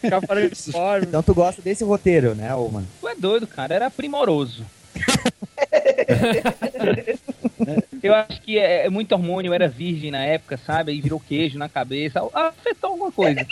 Ficava 0.00 0.26
fora 0.26 0.48
de 0.48 0.72
forma. 0.72 1.06
Então 1.06 1.22
tu 1.22 1.32
gosta 1.32 1.62
desse 1.62 1.84
roteiro, 1.84 2.34
né, 2.34 2.52
ô, 2.54 2.68
mano? 2.68 2.88
Tu 3.00 3.08
é 3.08 3.14
doido, 3.14 3.46
cara. 3.46 3.74
Era 3.74 3.90
primoroso. 3.90 4.66
Eu 8.02 8.14
acho 8.14 8.40
que 8.40 8.58
é, 8.58 8.86
é 8.86 8.90
muito 8.90 9.12
hormônio, 9.12 9.52
era 9.52 9.68
virgem 9.68 10.10
na 10.10 10.24
época, 10.24 10.56
sabe? 10.56 10.92
Aí 10.92 11.00
virou 11.00 11.20
queijo 11.20 11.58
na 11.58 11.68
cabeça. 11.68 12.20
Afetou 12.32 12.90
alguma 12.92 13.12
coisa. 13.12 13.46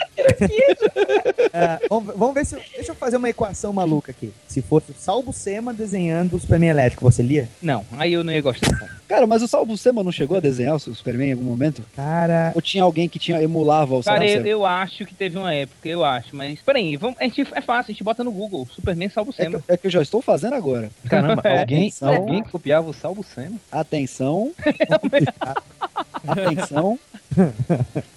É, 1.52 1.78
vamos, 1.88 2.14
vamos 2.16 2.34
ver 2.34 2.46
se. 2.46 2.56
Deixa 2.74 2.92
eu 2.92 2.94
fazer 2.94 3.18
uma 3.18 3.28
equação 3.28 3.72
maluca 3.72 4.10
aqui. 4.10 4.32
Se 4.46 4.62
fosse 4.62 4.92
o 4.92 4.94
Salvo 4.94 5.32
Sema 5.32 5.74
desenhando 5.74 6.36
o 6.36 6.40
Superman 6.40 6.70
elétrico, 6.70 7.04
você 7.04 7.22
lia? 7.22 7.48
Não, 7.60 7.84
aí 7.98 8.14
eu 8.14 8.24
não 8.24 8.32
ia 8.32 8.40
gostar. 8.40 8.98
Cara, 9.06 9.26
mas 9.26 9.42
o 9.42 9.48
Salvo 9.48 9.76
Sema 9.76 10.02
não 10.02 10.12
chegou 10.12 10.36
a 10.36 10.40
desenhar 10.40 10.76
o 10.76 10.78
Superman 10.78 11.28
em 11.28 11.32
algum 11.32 11.44
momento? 11.44 11.82
Cara. 11.96 12.52
Ou 12.54 12.60
tinha 12.60 12.82
alguém 12.82 13.08
que 13.08 13.18
tinha 13.18 13.42
emulava 13.42 13.96
o 13.96 14.02
Cara, 14.02 14.18
Salvo 14.18 14.46
eu, 14.46 14.48
eu 14.58 14.66
acho 14.66 15.06
que 15.06 15.14
teve 15.14 15.38
uma 15.38 15.54
época, 15.54 15.88
eu 15.88 16.04
acho. 16.04 16.34
Mas, 16.36 16.60
peraí, 16.60 16.96
vamos, 16.96 17.16
a 17.18 17.24
gente, 17.24 17.46
é 17.52 17.60
fácil, 17.60 17.90
a 17.90 17.92
gente 17.92 18.04
bota 18.04 18.22
no 18.22 18.30
Google. 18.30 18.66
Superman 18.70 19.08
salvo 19.08 19.30
É 19.30 19.34
que, 19.34 19.42
Sema. 19.42 19.64
é 19.68 19.76
que 19.76 19.86
eu 19.86 19.90
já 19.90 20.02
estou 20.02 20.20
fazendo 20.20 20.54
agora. 20.54 20.90
Caramba, 21.08 21.42
alguém, 21.60 21.90
Atenção. 22.06 22.22
alguém 22.22 22.42
copiava 22.42 22.88
o 22.88 22.94
Salvo 22.94 23.24
Sema? 23.24 23.56
Atenção. 23.70 24.52
Atenção. 26.26 26.98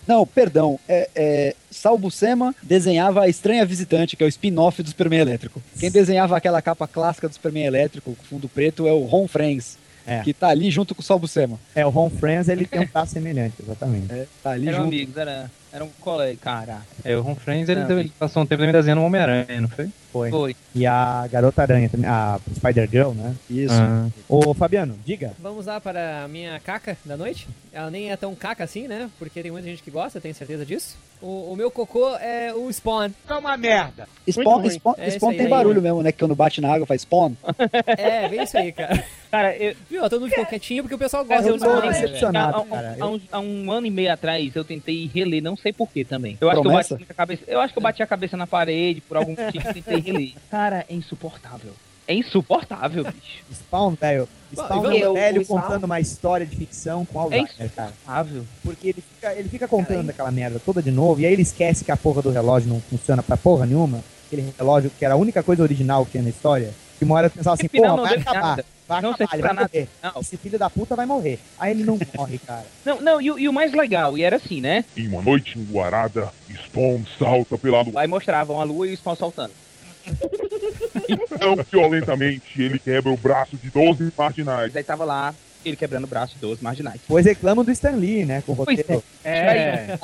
Não, 0.08 0.26
perdão. 0.26 0.80
É, 0.88 1.10
é, 1.16 1.56
Salvo 1.70 2.10
Sema 2.10 2.56
desenhava 2.62 3.22
a 3.22 3.28
Estranha 3.28 3.66
Visitante, 3.66 4.16
que 4.16 4.24
é 4.24 4.26
o 4.26 4.30
spin-off 4.30 4.82
do 4.82 4.90
Superman 4.90 5.20
Elétrico. 5.20 5.62
Quem 5.80 5.92
desenhava 5.92 6.36
aquela 6.38 6.62
capa 6.62 6.88
clássica 6.88 7.28
do 7.28 7.34
Superman 7.34 7.66
Elétrico, 7.66 8.16
com 8.16 8.24
fundo 8.24 8.50
preto, 8.50 8.88
é 8.88 8.94
o 8.94 9.06
Ron 9.06 9.28
Friends. 9.28 9.78
É. 10.06 10.22
Que 10.22 10.34
tá 10.34 10.48
ali 10.48 10.72
junto 10.72 10.96
com 10.96 11.02
o 11.02 11.06
Salvo 11.06 11.28
Sema. 11.28 11.60
É, 11.76 11.86
o 11.86 11.90
Ron 11.90 12.10
Friends, 12.10 12.50
ele 12.50 12.66
tem 12.66 12.82
um 12.82 12.88
traço 12.88 13.14
semelhante, 13.14 13.56
exatamente. 13.62 14.12
É, 14.12 14.26
tá 14.42 14.52
ali 14.52 14.68
Eram 14.68 14.80
junto. 14.80 14.88
amigos, 14.88 15.16
era, 15.18 15.52
era 15.74 15.84
um 15.84 15.90
colega, 16.00 16.38
cara. 16.42 16.82
É, 17.04 17.16
o 17.16 17.22
Ron 17.22 17.36
Friends, 17.36 17.70
ele, 17.70 17.84
Não, 17.84 18.00
ele 18.00 18.12
passou 18.20 18.44
um 18.44 18.46
tempo 18.46 18.60
também 18.62 18.74
desenhando 18.74 19.00
o 19.02 19.06
Homem-Aranha, 19.06 19.62
não 19.62 19.70
foi? 19.70 19.90
Foi. 20.12 20.30
Foi. 20.30 20.56
E 20.76 20.86
a 20.86 21.26
Garota 21.32 21.62
Aranha 21.62 21.88
também, 21.88 22.10
a 22.10 22.38
Spider-Girl, 22.56 23.12
né? 23.12 23.34
Isso. 23.50 23.74
Ah. 23.74 24.10
Ô, 24.28 24.54
Fabiano, 24.54 25.00
diga. 25.06 25.32
Vamos 25.40 25.68
lá 25.68 25.80
para 25.80 26.24
a 26.26 26.28
minha 26.28 26.60
caca 26.60 26.98
da 27.06 27.16
noite. 27.16 27.48
Ela 27.72 27.90
nem 27.90 28.12
é 28.12 28.18
tão 28.18 28.36
caca 28.36 28.62
assim, 28.66 28.90
né? 28.90 29.10
Porque 29.18 29.42
tem 29.42 29.52
muita 29.52 29.70
gente 29.70 29.82
que 29.82 29.90
gosta, 29.90 30.20
tenho 30.20 30.36
certeza 30.36 30.66
disso. 30.66 30.98
O, 31.22 31.54
o 31.54 31.56
meu 31.56 31.72
cocô 31.72 32.14
é 32.18 32.54
o 32.54 32.70
Spawn. 32.74 33.12
É 33.30 33.34
uma 33.36 33.56
merda. 33.56 34.06
Spawn. 34.30 34.70
Spawn, 34.70 34.96
É 34.98 35.12
Spawn 35.12 35.32
tem 35.32 35.42
aí, 35.42 35.48
barulho 35.48 35.76
né? 35.82 35.90
mesmo, 35.90 36.04
né? 36.04 36.12
Que 36.12 36.20
quando 36.20 36.36
bate 36.36 36.60
na 36.60 36.74
água 36.74 36.86
faz 36.86 37.04
Spawn. 37.04 37.34
É, 37.86 38.28
bem 38.28 38.44
isso 38.44 38.58
aí, 38.58 38.72
cara. 38.74 39.02
Cara, 39.30 39.56
eu, 39.56 39.76
Viu? 39.90 40.02
Todo 40.10 40.20
mundo 40.20 40.30
ficou 40.30 40.46
quietinho 40.46 40.84
porque 40.84 40.96
o 40.96 40.98
pessoal 40.98 41.24
Cara, 41.24 41.42
gosta 41.42 41.54
eu 41.54 41.58
Spawn. 41.60 41.82
né, 41.86 41.88
decepcionado, 42.02 42.66
cara. 42.66 42.98
há 43.00 43.08
um, 43.08 43.22
há 43.32 43.40
um 43.40 43.72
ano 43.72 43.88
e 43.88 43.92
meio 43.92 44.12
atrás 44.12 44.54
eu 44.56 44.66
tentei 44.66 45.10
reler, 45.14 45.42
não 45.42 45.56
sei 45.62 45.72
porquê 45.74 46.04
também. 46.04 46.38
Eu 46.42 46.50
acho 46.50 46.62
que 46.62 46.68
eu 46.68 46.72
bati 46.72 46.94
a 47.10 47.14
cabeça. 47.14 47.44
Eu 47.48 47.62
acho 47.62 47.74
que 47.74 47.80
eu 47.80 47.84
bati 47.84 48.04
a 48.04 48.08
cabeça 48.08 48.38
na 48.38 48.48
parede 48.48 49.02
por 49.02 49.18
algum 49.18 49.36
motivo 49.36 49.70
e 49.70 49.74
tentei 49.74 50.00
reler. 50.00 50.34
Cara, 50.50 50.86
é 50.90 50.94
insuportável. 50.94 51.72
É 52.08 52.14
insuportável, 52.14 53.04
bicho. 53.06 53.44
Spawn, 53.54 53.94
velho. 54.00 54.28
Spawn 54.54 54.92
é 54.92 55.10
um 55.10 55.14
velho 55.14 55.44
Spawn- 55.44 55.62
contando 55.62 55.84
uma 55.86 56.00
história 56.00 56.46
de 56.46 56.56
ficção 56.56 57.06
com 57.06 57.20
É 57.20 57.24
Alzheimer, 57.24 57.48
cara. 57.48 57.66
insuportável. 57.90 58.46
Porque 58.64 58.88
ele 58.90 59.02
fica, 59.16 59.34
ele 59.34 59.48
fica 59.50 59.68
contando 59.68 60.10
aquela 60.10 60.32
merda 60.32 60.60
toda 60.60 60.82
de 60.82 60.92
novo, 60.92 61.22
e 61.22 61.26
aí 61.26 61.32
ele 61.34 61.44
esquece 61.44 61.86
que 61.86 61.92
a 61.92 61.96
porra 61.96 62.22
do 62.22 62.30
relógio 62.32 62.68
não 62.70 62.82
funciona 62.82 63.22
pra 63.24 63.38
porra 63.38 63.66
nenhuma. 63.66 64.04
Aquele 64.28 64.54
relógio 64.58 64.92
que 64.98 65.06
era 65.06 65.14
a 65.14 65.18
única 65.18 65.42
coisa 65.44 65.62
original 65.64 66.04
que 66.06 66.12
tinha 66.12 66.24
na 66.24 66.30
história. 66.30 66.74
Que 66.98 67.06
uma 67.06 67.16
hora 67.16 67.28
eu 67.28 67.32
pensava 67.32 67.54
assim, 67.54 67.70
não 67.80 67.98
vai 67.98 68.16
acabar. 68.16 68.42
nada. 68.42 68.66
Vai 68.92 69.02
Não 69.02 69.12
acabar, 69.12 69.38
vai 69.40 69.54
nada. 69.54 69.70
morrer. 69.74 69.88
Esse 70.22 70.38
filho 70.38 70.60
da 70.60 70.70
puta 70.70 70.96
vai 70.96 71.06
morrer. 71.06 71.40
Aí 71.60 71.72
ele 71.72 71.84
não 71.84 71.98
morre, 72.16 72.38
cara. 72.40 72.66
Não, 72.86 73.00
não, 73.02 73.22
e, 73.22 73.32
o- 73.32 73.40
e 73.40 73.48
o 73.48 73.54
mais 73.54 73.72
legal, 73.74 74.18
e 74.18 74.24
era 74.24 74.36
assim, 74.38 74.60
né? 74.60 74.84
Em 74.98 75.08
uma 75.08 75.22
noite 75.22 75.58
enluarada, 75.58 76.32
Spawn 76.66 77.04
salta 77.20 77.58
pela 77.58 77.82
lua. 77.82 78.02
Aí 78.02 78.08
mostravam 78.08 78.60
a 78.60 78.64
lua 78.64 78.88
e 78.88 78.94
o 78.94 78.98
spawn 78.98 79.16
saltando. 79.16 79.54
Tão 81.40 81.56
violentamente, 81.72 82.62
ele 82.62 82.80
quebra 82.80 83.12
o 83.12 83.18
braço 83.18 83.56
de 83.56 83.70
12 83.70 84.12
marginais. 84.18 84.76
Aí 84.76 84.84
tava 84.84 85.06
lá, 85.06 85.34
ele 85.64 85.76
quebrando 85.76 86.06
o 86.06 86.08
braço 86.08 86.36
dos 86.40 86.60
marginais. 86.60 87.00
Pois 87.08 87.26
reclamam 87.26 87.64
do 87.64 87.72
Stan 87.72 87.92
Lee, 87.92 88.26
né? 88.26 88.42
Com 88.46 88.52
o 88.54 88.56
roteiro. 88.56 89.04
É. 89.24 89.98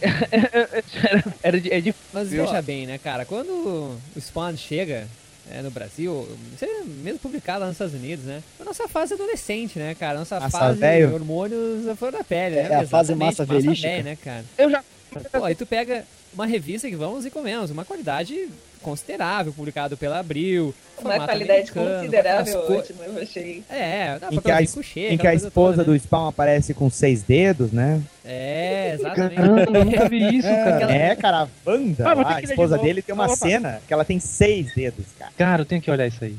Era 1.42 1.60
de, 1.60 1.72
é 1.72 1.80
de 1.80 1.94
Mas 2.12 2.28
viu? 2.28 2.44
veja 2.46 2.62
bem, 2.62 2.86
né, 2.86 2.98
cara? 2.98 3.24
Quando 3.24 3.50
o 4.14 4.20
Spawn 4.20 4.56
chega 4.56 5.08
é, 5.50 5.62
no 5.62 5.70
Brasil, 5.70 6.28
é 6.60 6.84
mesmo 6.84 7.18
publicado 7.18 7.60
lá 7.60 7.66
nos 7.66 7.74
Estados 7.74 7.94
Unidos, 7.94 8.24
né? 8.24 8.42
A 8.60 8.64
nossa 8.64 8.86
fase 8.88 9.14
adolescente, 9.14 9.78
né, 9.78 9.94
cara? 9.94 10.18
Nossa 10.18 10.38
Massa 10.40 10.58
fase 10.58 10.80
de 10.80 11.04
hormônios 11.04 11.86
à 11.88 11.94
flor 11.96 12.12
da 12.12 12.22
pele, 12.24 12.56
É 12.56 12.68
né? 12.68 12.74
a 12.76 12.86
fase 12.86 13.12
Exatamente, 13.12 13.18
massa 13.18 13.44
velhística. 13.44 13.88
velho, 13.88 14.04
né, 14.04 14.16
cara? 14.22 14.44
Eu 14.56 14.70
já. 14.70 14.84
Pô, 15.32 15.44
aí 15.44 15.54
tu 15.54 15.64
pega 15.66 16.04
uma 16.34 16.46
revista 16.46 16.88
que 16.88 16.96
vamos 16.96 17.24
e 17.24 17.30
comemos, 17.30 17.70
uma 17.70 17.84
qualidade 17.84 18.48
considerável, 18.78 19.52
publicado 19.52 19.96
pela 19.96 20.18
Abril. 20.18 20.74
Uma 21.00 21.20
qualidade 21.26 21.70
considerável, 21.70 22.62
co- 22.62 22.72
ótimo, 22.74 23.02
eu 23.04 23.22
achei. 23.22 23.62
É, 23.70 24.18
dá 24.18 24.28
Em 24.32 24.40
que, 24.40 24.50
a, 24.50 24.58
ricochê, 24.58 25.08
em 25.10 25.16
que 25.18 25.26
a 25.26 25.34
esposa 25.34 25.76
toda, 25.78 25.92
né? 25.92 25.98
do 25.98 26.02
Spawn 26.02 26.28
aparece 26.28 26.74
com 26.74 26.90
seis 26.90 27.22
dedos, 27.22 27.70
né? 27.72 28.00
É, 28.24 28.94
exatamente. 28.94 29.34
Caramba, 29.36 29.78
eu 29.78 29.84
nunca 29.84 30.08
vi 30.08 30.36
isso, 30.38 30.48
cara. 30.48 30.90
É, 30.92 31.14
cara, 31.16 31.42
a 31.42 31.48
Wanda, 31.70 32.08
Ah, 32.08 32.14
lá, 32.14 32.22
a 32.22 32.24
que 32.26 32.34
ver 32.40 32.46
de 32.46 32.52
esposa 32.52 32.76
novo. 32.76 32.86
dele 32.88 33.02
tem 33.02 33.14
uma 33.14 33.26
Opa. 33.26 33.36
cena 33.36 33.80
que 33.86 33.92
ela 33.92 34.04
tem 34.04 34.18
seis 34.18 34.74
dedos, 34.74 35.04
cara. 35.18 35.32
Cara, 35.36 35.62
eu 35.62 35.66
tenho 35.66 35.80
que 35.80 35.90
olhar 35.90 36.06
isso 36.06 36.24
aí. 36.24 36.36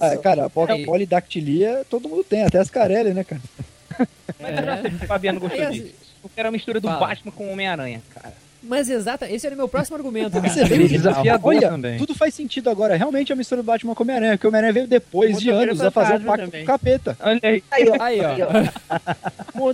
Ah, 0.00 0.16
cara, 0.18 0.44
a 0.46 0.50
polidactilia 0.50 1.84
todo 1.90 2.08
mundo 2.08 2.22
tem, 2.24 2.44
até 2.44 2.58
as 2.58 2.70
Carelli, 2.70 3.12
né, 3.12 3.24
cara? 3.24 3.40
Mas 4.40 4.58
eu 4.58 4.64
já 4.64 4.80
sei 4.82 4.90
que 4.90 5.04
o 5.04 5.06
Fabiano 5.08 5.40
gostou 5.40 5.66
disso. 5.70 5.94
Porque 6.22 6.38
era 6.38 6.48
a 6.48 6.52
mistura 6.52 6.80
do 6.80 6.86
Fala. 6.86 7.00
Batman 7.08 7.32
com 7.32 7.46
o 7.48 7.52
Homem-Aranha, 7.52 8.02
cara. 8.14 8.34
Mas 8.62 8.90
exata, 8.90 9.30
esse 9.30 9.46
era 9.46 9.54
o 9.54 9.58
meu 9.58 9.68
próximo 9.68 9.96
argumento, 9.96 10.32
cara. 10.40 10.48
Você 10.48 10.60
é 10.62 10.68
que- 10.68 10.88
desafiador 10.88 11.48
Olha, 11.54 11.68
também. 11.70 11.98
tudo 11.98 12.14
faz 12.14 12.34
sentido 12.34 12.68
agora. 12.70 12.96
Realmente 12.96 13.32
é 13.32 13.34
a 13.34 13.36
mistura 13.36 13.62
do 13.62 13.66
Batman 13.66 13.94
com 13.94 14.02
o 14.02 14.06
Homem-Aranha, 14.06 14.32
porque 14.32 14.46
o 14.46 14.50
Homem-Aranha 14.50 14.72
veio 14.72 14.86
depois 14.86 15.38
de 15.38 15.48
anos 15.50 15.80
a 15.80 15.90
fazer 15.90 16.14
um 16.14 16.20
fantasma 16.20 16.26
pacto 16.36 16.46
também. 16.46 16.60
com 16.66 16.72
o 16.72 16.74
capeta. 16.74 17.16
Olha 17.20 17.40
aí. 17.42 17.64
Aí, 17.70 17.88
ó. 17.88 18.02
Aí, 18.02 18.20
ó. 18.42 19.72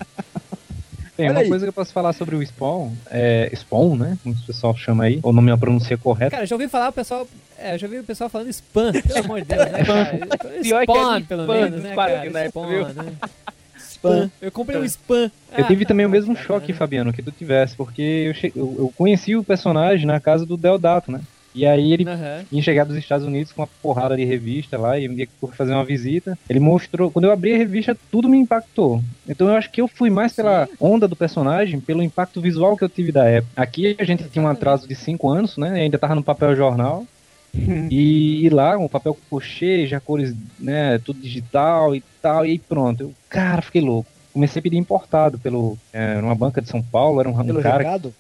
Tem 1.16 1.26
Olha 1.30 1.34
uma 1.36 1.40
aí. 1.40 1.48
coisa 1.48 1.64
que 1.64 1.68
eu 1.70 1.72
posso 1.72 1.92
falar 1.94 2.12
sobre 2.12 2.36
o 2.36 2.42
Spawn, 2.46 2.92
é 3.10 3.50
Spawn, 3.56 3.96
né? 3.96 4.18
Como 4.22 4.34
o 4.34 4.46
pessoal 4.46 4.76
chama 4.76 5.04
aí, 5.04 5.18
ou 5.22 5.32
não 5.32 5.40
minha 5.42 5.56
pronúncia 5.56 5.96
correta. 5.96 6.30
Cara, 6.32 6.44
já 6.46 6.54
ouvi 6.54 6.68
falar 6.68 6.90
o 6.90 6.92
pessoal. 6.92 7.26
É, 7.58 7.72
eu 7.74 7.78
já 7.78 7.86
ouvi 7.86 7.98
o 8.00 8.04
pessoal 8.04 8.28
falando 8.28 8.50
spam, 8.50 8.92
pelo 8.92 9.18
amor 9.24 9.40
de 9.40 9.46
Deus, 9.46 9.64
né, 9.72 9.82
cara? 9.86 10.18
Pior 10.62 10.84
que 10.84 10.92
é 10.92 10.94
Spawn, 10.94 11.22
pelo 11.22 11.46
menos, 11.46 11.82
né, 11.82 11.94
cara? 11.94 12.48
Spawn, 12.50 12.68
né? 12.92 13.12
Spam. 13.96 14.30
Eu 14.40 14.52
comprei 14.52 14.80
um 14.80 14.84
spam. 14.84 15.30
Eu 15.56 15.66
tive 15.66 15.84
Ah, 15.84 15.88
também 15.88 16.06
o 16.06 16.08
tá 16.08 16.12
mesmo 16.12 16.36
choque? 16.36 16.72
Fabiano, 16.72 17.12
que 17.12 17.22
tu 17.22 17.30
tivesse, 17.30 17.76
porque 17.76 18.02
eu, 18.02 18.34
che- 18.34 18.52
eu, 18.54 18.92
conheci 18.96 19.34
o 19.36 19.44
personagem 19.44 20.06
na 20.06 20.20
casa 20.20 20.44
do 20.44 20.56
Deodato, 20.56 21.10
né? 21.10 21.20
E 21.54 21.64
aí 21.64 21.90
ele 21.90 22.06
Aham. 22.06 22.44
tinha 22.50 22.62
chegado 22.62 22.88
dos 22.88 22.98
Estados 22.98 23.26
Unidos 23.26 23.50
com 23.50 23.62
uma 23.62 23.68
porrada 23.82 24.14
de 24.14 24.24
revista 24.24 24.76
lá, 24.76 24.98
e 24.98 25.06
ia 25.06 25.26
fazer 25.54 25.72
uma 25.72 25.86
visita. 25.86 26.38
Ele 26.50 26.60
mostrou, 26.60 27.10
quando 27.10 27.24
eu 27.24 27.32
abri 27.32 27.54
a 27.54 27.56
revista, 27.56 27.96
tudo 28.12 28.28
me 28.28 28.36
impactou. 28.36 29.02
Então 29.26 29.48
eu 29.48 29.54
acho 29.56 29.70
que 29.70 29.80
eu 29.80 29.88
fui 29.88 30.10
mais 30.10 30.34
pela 30.34 30.68
onda 30.78 31.08
do 31.08 31.16
personagem, 31.16 31.80
pelo 31.80 32.02
impacto 32.02 32.42
visual 32.42 32.76
que 32.76 32.84
eu 32.84 32.90
tive 32.90 33.10
da 33.10 33.24
época. 33.24 33.52
Aqui 33.56 33.96
a 33.98 34.04
gente 34.04 34.28
tinha 34.28 34.44
um 34.44 34.48
atraso 34.48 34.86
de 34.86 34.94
5 34.94 35.30
anos, 35.30 35.56
né? 35.56 35.80
Ainda 35.80 35.98
tava 35.98 36.14
no 36.14 36.22
papel 36.22 36.54
jornal. 36.54 37.06
E, 37.90 38.44
e 38.44 38.48
lá, 38.50 38.76
um 38.76 38.88
papel 38.88 39.16
cochê, 39.30 39.86
já 39.86 40.00
cores, 40.00 40.34
né, 40.58 40.98
tudo 40.98 41.20
digital 41.20 41.94
e 41.94 42.02
tal, 42.20 42.44
e 42.44 42.50
aí 42.50 42.58
pronto. 42.58 43.02
Eu, 43.02 43.14
cara, 43.28 43.62
fiquei 43.62 43.80
louco. 43.80 44.10
Comecei 44.32 44.60
a 44.60 44.62
pedir 44.62 44.76
importado 44.76 45.38
pelo, 45.38 45.78
é, 45.92 46.20
numa 46.20 46.34
banca 46.34 46.60
de 46.60 46.68
São 46.68 46.82
Paulo, 46.82 47.20
era 47.20 47.28
um, 47.28 47.38
um 47.38 47.46
Pelo 47.46 47.62
cara... 47.62 47.78
recado? 47.78 48.14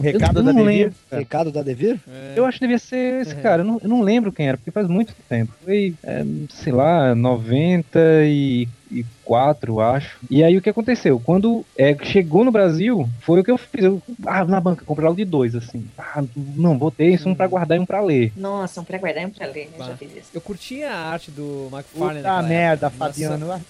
O 0.00 0.02
recado 0.02 0.40
Eu 0.40 0.44
da 0.44 0.52
Devir. 0.52 0.92
Recado 1.12 1.52
da 1.52 1.62
Devir? 1.62 2.00
É. 2.08 2.32
Eu 2.34 2.46
acho 2.46 2.58
que 2.58 2.64
devia 2.64 2.78
ser 2.78 3.20
esse 3.20 3.32
É. 3.32 3.34
cara. 3.34 3.60
Eu 3.60 3.66
não, 3.66 3.78
eu 3.82 3.88
não 3.88 4.00
lembro 4.00 4.32
quem 4.32 4.48
era, 4.48 4.56
porque 4.56 4.70
faz 4.70 4.88
muito 4.88 5.14
tempo. 5.28 5.52
Foi, 5.62 5.92
é, 6.02 6.24
sei 6.48 6.72
lá, 6.72 7.14
94, 7.14 9.78
acho. 9.80 10.16
E 10.30 10.42
aí 10.42 10.56
o 10.56 10.62
que 10.62 10.70
aconteceu? 10.70 11.20
Quando 11.20 11.66
é, 11.76 11.94
chegou 12.02 12.46
no 12.46 12.50
Brasil, 12.50 13.06
foi 13.20 13.40
o 13.40 13.44
que 13.44 13.50
eu 13.50 13.58
fiz. 13.58 13.84
Eu, 13.84 14.00
ah, 14.26 14.42
na 14.46 14.58
banca, 14.58 14.86
comprei 14.86 15.04
logo 15.06 15.18
de 15.18 15.26
dois, 15.26 15.54
assim. 15.54 15.84
Ah, 15.98 16.24
não, 16.34 16.78
botei 16.78 17.12
isso 17.12 17.28
um 17.28 17.34
pra 17.34 17.46
guardar 17.46 17.76
e 17.76 17.80
um 17.80 17.84
pra 17.86 18.00
ler. 18.00 18.32
Nossa, 18.34 18.80
um 18.80 18.84
pré-guardar 18.84 19.22
e 19.22 19.26
um 19.26 19.30
pré-ler, 19.30 19.68
né? 19.78 19.84
Já 19.86 19.96
fiz 19.98 20.16
isso. 20.16 20.30
Eu 20.32 20.40
curti 20.40 20.82
a 20.82 20.96
arte 20.96 21.30
do 21.30 21.68
McFarlane. 21.70 22.20
Puta 22.20 22.42
merda, 22.42 22.86
época. 22.86 23.36
Nossa. 23.38 23.60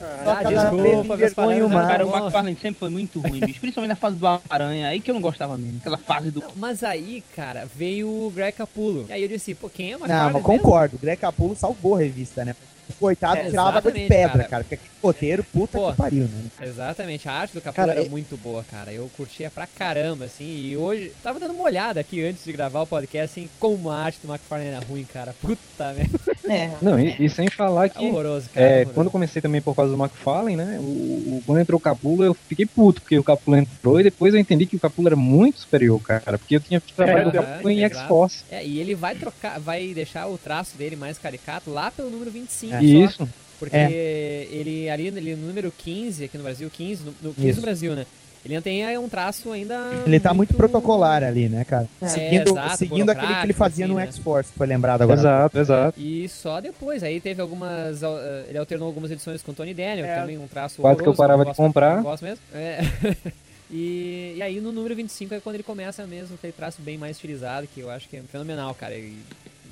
Ah, 0.00 0.42
desculpa, 0.42 1.16
vergonha 1.16 1.66
humana. 1.66 1.88
Cara, 1.88 2.06
o. 2.06 2.16
McFarlane 2.16 2.56
sempre 2.56 2.78
foi 2.78 2.90
muito 2.90 3.20
ruim, 3.20 3.40
bicho. 3.40 3.60
Principalmente 3.60 3.90
na 3.90 3.96
fase 3.96 4.16
do 4.16 4.26
Aranha, 4.48 4.88
aí 4.88 5.00
que 5.00 5.10
eu 5.10 5.14
não 5.14 5.22
gostava 5.22 5.56
mesmo. 5.56 5.78
Aquela 5.78 5.98
fase 5.98 6.30
do. 6.30 6.42
Mas 6.56 6.82
aí, 6.82 7.22
cara, 7.34 7.66
veio 7.74 8.08
o 8.08 8.30
Greg 8.34 8.56
Capullo. 8.56 9.06
E 9.08 9.12
aí 9.12 9.22
eu 9.22 9.28
disse, 9.28 9.54
pô, 9.54 9.68
quem 9.68 9.92
é 9.92 9.96
o 9.96 10.00
Não, 10.00 10.06
McFarlane 10.06 10.32
mas 10.34 10.42
concordo. 10.42 10.96
O 10.96 10.98
Greg 10.98 11.20
Capullo 11.20 11.56
salvou 11.56 11.94
a 11.94 11.98
revista, 11.98 12.44
né? 12.44 12.54
O 12.88 12.92
coitado 12.94 13.40
É, 13.40 13.44
tirava 13.50 13.78
água 13.78 13.90
de 13.92 14.06
pedra, 14.06 14.28
cara. 14.38 14.44
cara. 14.48 14.64
Porque 14.64 14.74
aquele 14.76 14.90
roteiro, 15.02 15.44
puta 15.44 15.78
Pô. 15.78 15.90
que 15.90 15.96
pariu, 15.96 16.24
né? 16.24 16.44
Exatamente, 16.62 17.28
a 17.28 17.32
arte 17.32 17.52
do 17.54 17.60
Cara, 17.60 17.92
era 17.92 18.04
é- 18.04 18.08
muito 18.08 18.36
boa, 18.36 18.64
cara. 18.70 18.92
Eu 18.92 19.10
curtia 19.16 19.50
pra 19.50 19.66
caramba, 19.66 20.24
assim. 20.26 20.44
E 20.44 20.76
hoje, 20.76 21.12
tava 21.22 21.38
dando 21.40 21.52
uma 21.54 21.64
olhada 21.64 21.98
aqui 22.00 22.24
antes 22.24 22.44
de 22.44 22.52
gravar 22.52 22.82
o 22.82 22.86
podcast, 22.86 23.38
assim, 23.40 23.48
como 23.58 23.90
a 23.90 23.98
arte 23.98 24.18
do 24.22 24.28
McFarlane 24.32 24.70
era 24.70 24.80
ruim, 24.84 25.04
cara. 25.04 25.34
Puta 25.40 25.92
merda. 25.94 26.18
É. 26.48 26.70
Não, 26.80 26.98
e, 26.98 27.16
e 27.18 27.28
sem 27.28 27.48
falar 27.48 27.86
É 27.86 27.88
que. 27.88 28.04
horroroso, 28.04 28.48
cara. 28.54 28.66
É, 28.66 28.70
horroroso. 28.74 28.94
quando 28.94 29.06
eu 29.06 29.10
comecei 29.10 29.42
também 29.42 29.60
por 29.60 29.74
causa 29.74 29.94
do 29.94 30.00
McFarlane, 30.02 30.56
né? 30.56 30.78
O, 30.80 30.82
o- 30.82 31.42
quando 31.44 31.60
entrou 31.60 31.78
o 31.78 31.80
Capula, 31.82 32.24
eu 32.26 32.34
fiquei 32.34 32.66
puto, 32.66 33.00
porque 33.02 33.18
o 33.18 33.24
Capula 33.24 33.58
entrou 33.58 34.00
e 34.00 34.04
depois 34.04 34.32
eu 34.32 34.40
entendi 34.40 34.64
que 34.66 34.76
o 34.76 34.80
Capula 34.80 35.08
era 35.08 35.16
muito 35.16 35.58
superior, 35.60 36.00
cara. 36.00 36.38
Porque 36.38 36.56
eu 36.56 36.60
tinha 36.60 36.80
trabalhado 36.94 37.32
do 37.32 37.38
Aham, 37.38 37.46
Capula 37.46 37.72
em 37.72 37.78
exato. 37.82 38.00
X-Force. 38.00 38.44
É, 38.50 38.64
e 38.64 38.78
ele 38.78 38.94
vai 38.94 39.14
trocar, 39.16 39.58
vai 39.58 39.92
deixar 39.92 40.26
o 40.28 40.38
traço 40.38 40.76
dele 40.76 40.94
mais 40.96 41.18
caricato 41.18 41.70
lá 41.70 41.90
pelo 41.90 42.10
número 42.10 42.30
25 42.30 42.75
só. 42.80 42.84
Isso. 42.84 43.28
Porque 43.58 43.74
É. 43.76 44.46
ele 44.50 44.88
ali 44.90 45.06
ele, 45.06 45.34
no 45.36 45.46
número 45.46 45.72
15, 45.76 46.24
aqui 46.24 46.36
no 46.36 46.44
Brasil, 46.44 46.68
15, 46.70 47.04
no, 47.04 47.14
no 47.22 47.34
15 47.34 47.48
Isso. 47.48 47.56
no 47.60 47.62
Brasil, 47.62 47.94
né? 47.94 48.06
Ele 48.44 48.60
tem 48.60 48.84
aí 48.84 48.96
um 48.96 49.08
traço 49.08 49.50
ainda. 49.50 49.90
Ele 50.06 50.20
tá 50.20 50.32
muito 50.32 50.54
protocolar 50.54 51.24
ali, 51.24 51.48
né, 51.48 51.64
cara? 51.64 51.88
É, 52.00 52.06
seguindo 52.06 52.50
exato, 52.50 52.76
seguindo 52.76 53.10
aquele 53.10 53.34
que 53.34 53.42
ele 53.46 53.52
fazia 53.52 53.86
burocrático, 53.86 53.88
no 53.88 53.98
assim, 53.98 54.06
né? 54.06 54.06
X-Force, 54.06 54.52
foi 54.56 54.66
lembrado 54.68 55.02
agora. 55.02 55.18
Exato, 55.18 55.58
exato. 55.58 56.00
E 56.00 56.28
só 56.28 56.60
depois, 56.60 57.02
aí 57.02 57.20
teve 57.20 57.42
algumas. 57.42 58.02
uh, 58.04 58.06
Ele 58.48 58.56
alternou 58.58 58.86
algumas 58.86 59.10
edições 59.10 59.42
com 59.42 59.50
o 59.50 59.54
Tony 59.54 59.74
Daniel, 59.74 60.06
É. 60.06 60.20
também 60.20 60.38
um 60.38 60.46
traço. 60.46 60.80
Quase 60.80 61.02
que 61.02 61.08
eu 61.08 61.14
parava 61.14 61.38
não 61.38 61.50
de 61.50 61.56
gosto- 61.56 61.56
comprar. 61.66 62.00
gosto 62.02 62.22
mesmo. 62.24 62.38
É. 62.54 62.78
e, 63.68 64.34
e 64.36 64.42
aí 64.42 64.60
no 64.60 64.70
número 64.70 64.94
25 64.94 65.34
é 65.34 65.40
quando 65.40 65.56
ele 65.56 65.64
começa 65.64 66.06
mesmo 66.06 66.36
aquele 66.36 66.52
traço 66.52 66.80
bem 66.82 66.96
mais 66.96 67.16
estilizado, 67.16 67.66
que 67.74 67.80
eu 67.80 67.90
acho 67.90 68.08
que 68.08 68.16
é 68.16 68.22
fenomenal, 68.30 68.72
cara. 68.74 68.94
E 68.94 69.16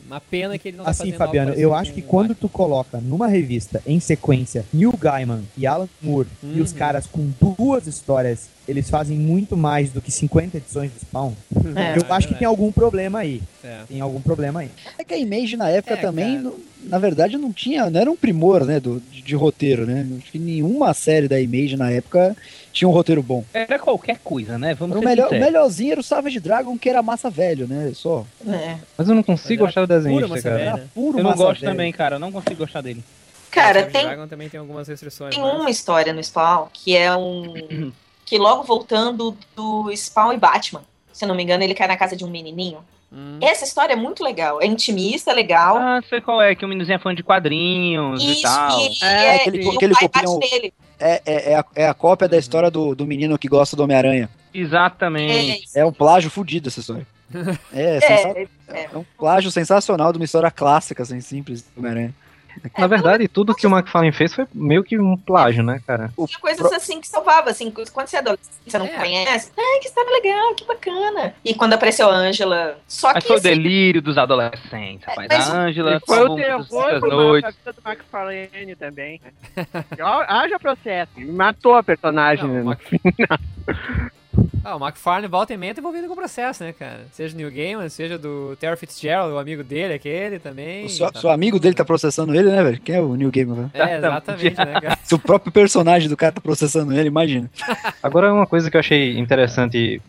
uma 0.07 0.21
pena 0.21 0.59
que 0.59 0.69
ele 0.69 0.77
não 0.77 0.85
tá 0.85 0.91
Assim, 0.91 1.05
fazendo 1.13 1.23
algo 1.23 1.27
Fabiano, 1.27 1.53
eu 1.55 1.75
acho 1.75 1.91
com 1.91 1.95
que 1.95 2.03
quando 2.03 2.35
tu 2.35 2.49
coloca 2.49 3.01
numa 3.01 3.27
revista, 3.27 3.83
em 3.87 3.99
sequência, 4.01 4.65
Neil 4.73 4.93
Gaiman 4.99 5.43
e 5.57 5.67
Alan 5.67 5.89
Moore, 6.03 6.29
e 6.43 6.61
os 6.61 6.73
Uhum. 6.73 6.79
caras 6.79 7.07
com 7.07 7.31
duas 7.41 7.87
histórias, 7.87 8.49
eles 8.69 8.89
fazem 8.91 9.19
muito 9.19 9.57
mais 9.57 9.91
do 9.91 10.01
que 10.01 10.11
50 10.11 10.57
edições 10.59 10.91
do 10.93 11.01
Spawn, 11.01 11.33
É. 11.77 11.99
eu 11.99 12.13
acho 12.15 12.29
que 12.29 12.35
tem 12.35 12.47
algum 12.47 12.71
problema 12.71 13.21
aí. 13.21 13.43
É. 13.63 13.81
Tem 13.89 14.01
algum 14.01 14.21
problema 14.21 14.61
aí. 14.61 14.71
É 14.99 15.05
que 15.05 15.15
a 15.15 15.19
Image 15.19 15.57
na 15.57 15.69
época 15.71 15.95
É, 15.95 15.97
também, 15.99 16.33
cara. 16.37 16.43
não- 16.43 16.55
na 16.85 16.99
verdade, 16.99 17.37
não 17.37 17.53
tinha, 17.53 17.89
não 17.89 18.01
era 18.01 18.11
um 18.11 18.17
primor, 18.17 18.65
né, 18.65 18.79
do, 18.79 19.01
de, 19.11 19.23
de 19.23 19.35
roteiro, 19.35 19.87
né? 19.87 20.07
Acho 20.19 20.33
que 20.33 20.39
nenhuma 20.39 20.93
série 20.95 21.29
da 21.29 21.41
Image 21.41 21.77
na 21.77 21.91
época 21.91 22.37
tinha 22.73 22.89
um 22.89 22.93
roteiro 22.93 23.23
bom. 23.23 23.45
Era 23.55 23.79
qualquer 23.79 24.19
coisa, 24.19 24.59
né? 24.59 24.75
Vamos 24.75 24.97
O, 24.97 25.01
melhor, 25.01 25.31
o 25.31 25.39
melhorzinho 25.39 25.93
era 25.93 26.01
o 26.01 26.05
Savage 26.05 26.41
Dragon, 26.41 26.77
que 26.77 26.89
era 26.89 27.03
massa 27.03 27.31
velho, 27.31 27.67
né? 27.67 27.93
Só. 27.95 28.27
É. 28.47 28.77
Mas 28.99 29.09
eu 29.09 29.15
não 29.15 29.23
consigo 29.23 29.63
Mas 29.65 29.77
era 29.77 29.87
gostar 29.87 29.87
do 29.87 30.03
desenho, 30.03 30.29
cara. 30.29 30.41
velha. 30.41 30.63
Era 30.71 30.89
puro 30.95 31.19
Eu 31.19 31.25
não 31.25 31.35
gosto 31.35 31.61
velho. 31.61 31.73
também, 31.73 31.93
cara. 31.93 32.17
Eu 32.17 32.21
não 32.21 32.33
consigo 32.33 32.57
gostar 32.57 32.81
dele. 32.81 33.03
Cara, 33.51 33.81
Savage 33.81 33.93
tem, 33.93 34.03
Dragon 34.05 34.27
também 34.27 34.49
tem 34.49 34.59
algumas 34.59 34.89
restrições. 34.89 35.35
tem 35.35 35.45
né? 35.45 35.51
uma 35.53 35.71
história 35.71 36.13
no 36.13 36.23
Spawn 36.23 36.67
que 36.73 36.97
é 36.97 37.17
um. 37.17 37.93
que 38.27 38.39
logo 38.39 38.65
voltando 38.65 39.37
do 39.55 39.91
Spawn 39.95 40.33
e 40.33 40.39
Batman. 40.39 40.83
Se 41.13 41.25
eu 41.25 41.29
não 41.29 41.37
me 41.37 41.45
engano, 41.45 41.63
ele 41.63 41.75
cai 41.75 41.87
na 41.87 41.97
casa 41.97 42.17
de 42.17 42.25
um 42.25 42.31
menininho. 42.31 42.79
Hum. 43.15 43.39
Essa 43.41 43.65
história 43.65 43.93
é 43.93 43.97
muito 43.97 44.25
legal. 44.25 44.61
É 44.61 44.67
intimista, 44.67 45.31
é 45.31 45.35
legal. 45.35 45.77
Ah, 45.77 46.01
sei 46.09 46.21
qual 46.21 46.43
é, 46.43 46.55
que 46.55 46.65
o 46.65 46.69
meninozinho 46.69 46.97
é 46.97 46.99
fã 46.99 47.15
de 47.15 47.23
quadrinhos 47.23 48.23
e 48.23 48.33
Isso, 48.33 48.43
tal. 48.43 48.81
e, 48.81 48.91
É, 49.03 49.07
é, 49.07 49.35
aquele- 49.37 49.63
e 49.63 49.67
o 49.67 49.71
aquele 49.73 49.95
pai 49.95 50.03
copião- 50.09 50.39
bate 50.41 50.51
nele. 50.53 50.75
É, 50.99 51.23
é, 51.25 51.53
é, 51.53 51.55
a, 51.57 51.65
é 51.77 51.89
a 51.89 51.95
cópia 51.95 52.29
da 52.29 52.37
história 52.39 52.71
do, 52.71 52.95
do 52.95 53.07
menino 53.07 53.39
que 53.39 53.49
gosta 53.49 53.77
do 53.77 53.83
Homem-Aranha. 53.85 54.29
Exatamente. 54.53 55.65
É, 55.75 55.81
É 55.81 55.85
um 55.87 55.93
plágio 55.93 56.31
fudido 56.31 56.69
essa 56.69 56.81
história. 56.81 57.07
É, 57.73 58.01
sensa- 58.01 58.29
é, 58.39 58.47
é. 58.69 58.89
é 58.93 58.97
um 58.99 59.05
plágio 59.19 59.51
sensacional 59.51 60.13
de 60.13 60.19
uma 60.19 60.25
história 60.25 60.51
clássica, 60.51 61.03
assim, 61.03 61.21
simples 61.21 61.63
do 61.63 61.79
Homem-Aranha. 61.81 62.15
Na 62.79 62.87
verdade, 62.87 63.27
tudo 63.29 63.55
que 63.55 63.67
o 63.67 63.71
McFarlane 63.71 64.13
fez 64.13 64.35
foi 64.35 64.47
meio 64.55 64.83
que 64.85 64.99
um 64.99 65.17
plágio, 65.17 65.63
né, 65.63 65.81
cara? 65.87 66.11
Tinha 66.27 66.39
coisas 66.41 66.73
assim 66.73 67.01
que 67.01 67.09
salvava, 67.09 67.51
assim, 67.51 67.71
quando 67.71 68.07
você 68.09 68.17
é 68.17 68.19
adolescente, 68.21 68.53
você 68.67 68.79
não 68.79 68.89
conhece. 68.89 69.51
Ai, 69.57 69.79
que 69.81 69.89
história 69.89 70.11
legal, 70.11 70.55
que 70.55 70.65
bacana. 70.65 71.35
E 71.45 71.55
quando 71.55 71.73
apareceu 71.75 72.09
a 72.09 72.15
Angela, 72.15 72.79
só 72.87 73.13
Mas 73.13 73.23
que 73.23 73.29
foi 73.29 73.37
o 73.37 73.39
assim, 73.39 73.49
delírio 73.49 74.01
dos 74.03 74.17
adolescentes, 74.19 75.05
rapaz. 75.07 75.29
mas 75.29 75.51
a 75.51 75.53
o- 75.53 75.57
Ângela 75.57 76.01
Foi 76.07 76.21
o 76.29 76.37
terror 76.37 76.67
muitas 76.71 77.01
foi 77.01 77.11
noites. 77.11 77.49
a 77.49 77.51
vida 77.51 77.73
do 77.73 77.89
McFarlane 77.89 78.77
também. 78.79 79.21
Haja 80.29 80.59
processo. 80.59 81.13
Matou 81.19 81.75
a 81.75 81.83
personagem 81.83 82.47
Não, 82.47 82.65
no 82.65 82.73
o 82.73 82.77
final. 82.77 83.39
Ah, 84.65 84.77
o 84.77 84.81
McFarlane 84.85 85.29
volta 85.29 85.53
e 85.53 85.57
meia 85.59 85.75
tá 85.75 85.81
envolvido 85.81 86.07
com 86.07 86.15
o 86.15 86.17
processo, 86.17 86.65
né, 86.65 86.73
cara? 86.73 87.01
Seja 87.13 87.35
do 87.35 87.37
New 87.39 87.51
Gaiman, 87.51 87.89
seja 87.91 88.17
do 88.17 88.57
Terry 88.59 88.77
Fitzgerald, 88.79 89.33
o 89.35 89.39
amigo 89.39 89.63
dele, 89.63 89.93
aquele 89.95 90.39
também. 90.39 90.87
O 90.87 90.89
seu, 90.89 91.11
Tá- 91.13 91.21
seu 91.21 91.31
amigo 91.31 91.61
dele 91.61 91.75
tá 91.75 91.85
processando 91.85 92.35
ele, 92.35 92.51
né, 92.51 92.63
velho? 92.63 92.81
Quem 92.81 92.95
é 92.97 93.01
o 93.01 93.15
New 93.15 93.31
Gamer, 93.31 93.55
velho? 93.57 93.71
É, 93.75 93.97
exatamente, 93.99 94.57
né, 94.57 94.81
cara? 94.81 94.99
Se 95.05 95.15
o 95.15 95.19
próprio 95.19 95.53
personagem 95.53 96.09
do 96.09 96.17
cara 96.17 96.33
tá 96.33 96.41
processando 96.41 96.93
ele, 96.95 97.09
imagina. 97.09 97.51
Agora, 98.03 98.33
uma 98.33 98.47
coisa 98.47 98.71
que 98.71 98.77
eu 98.77 98.81
achei 98.81 99.19
interessante 99.19 100.01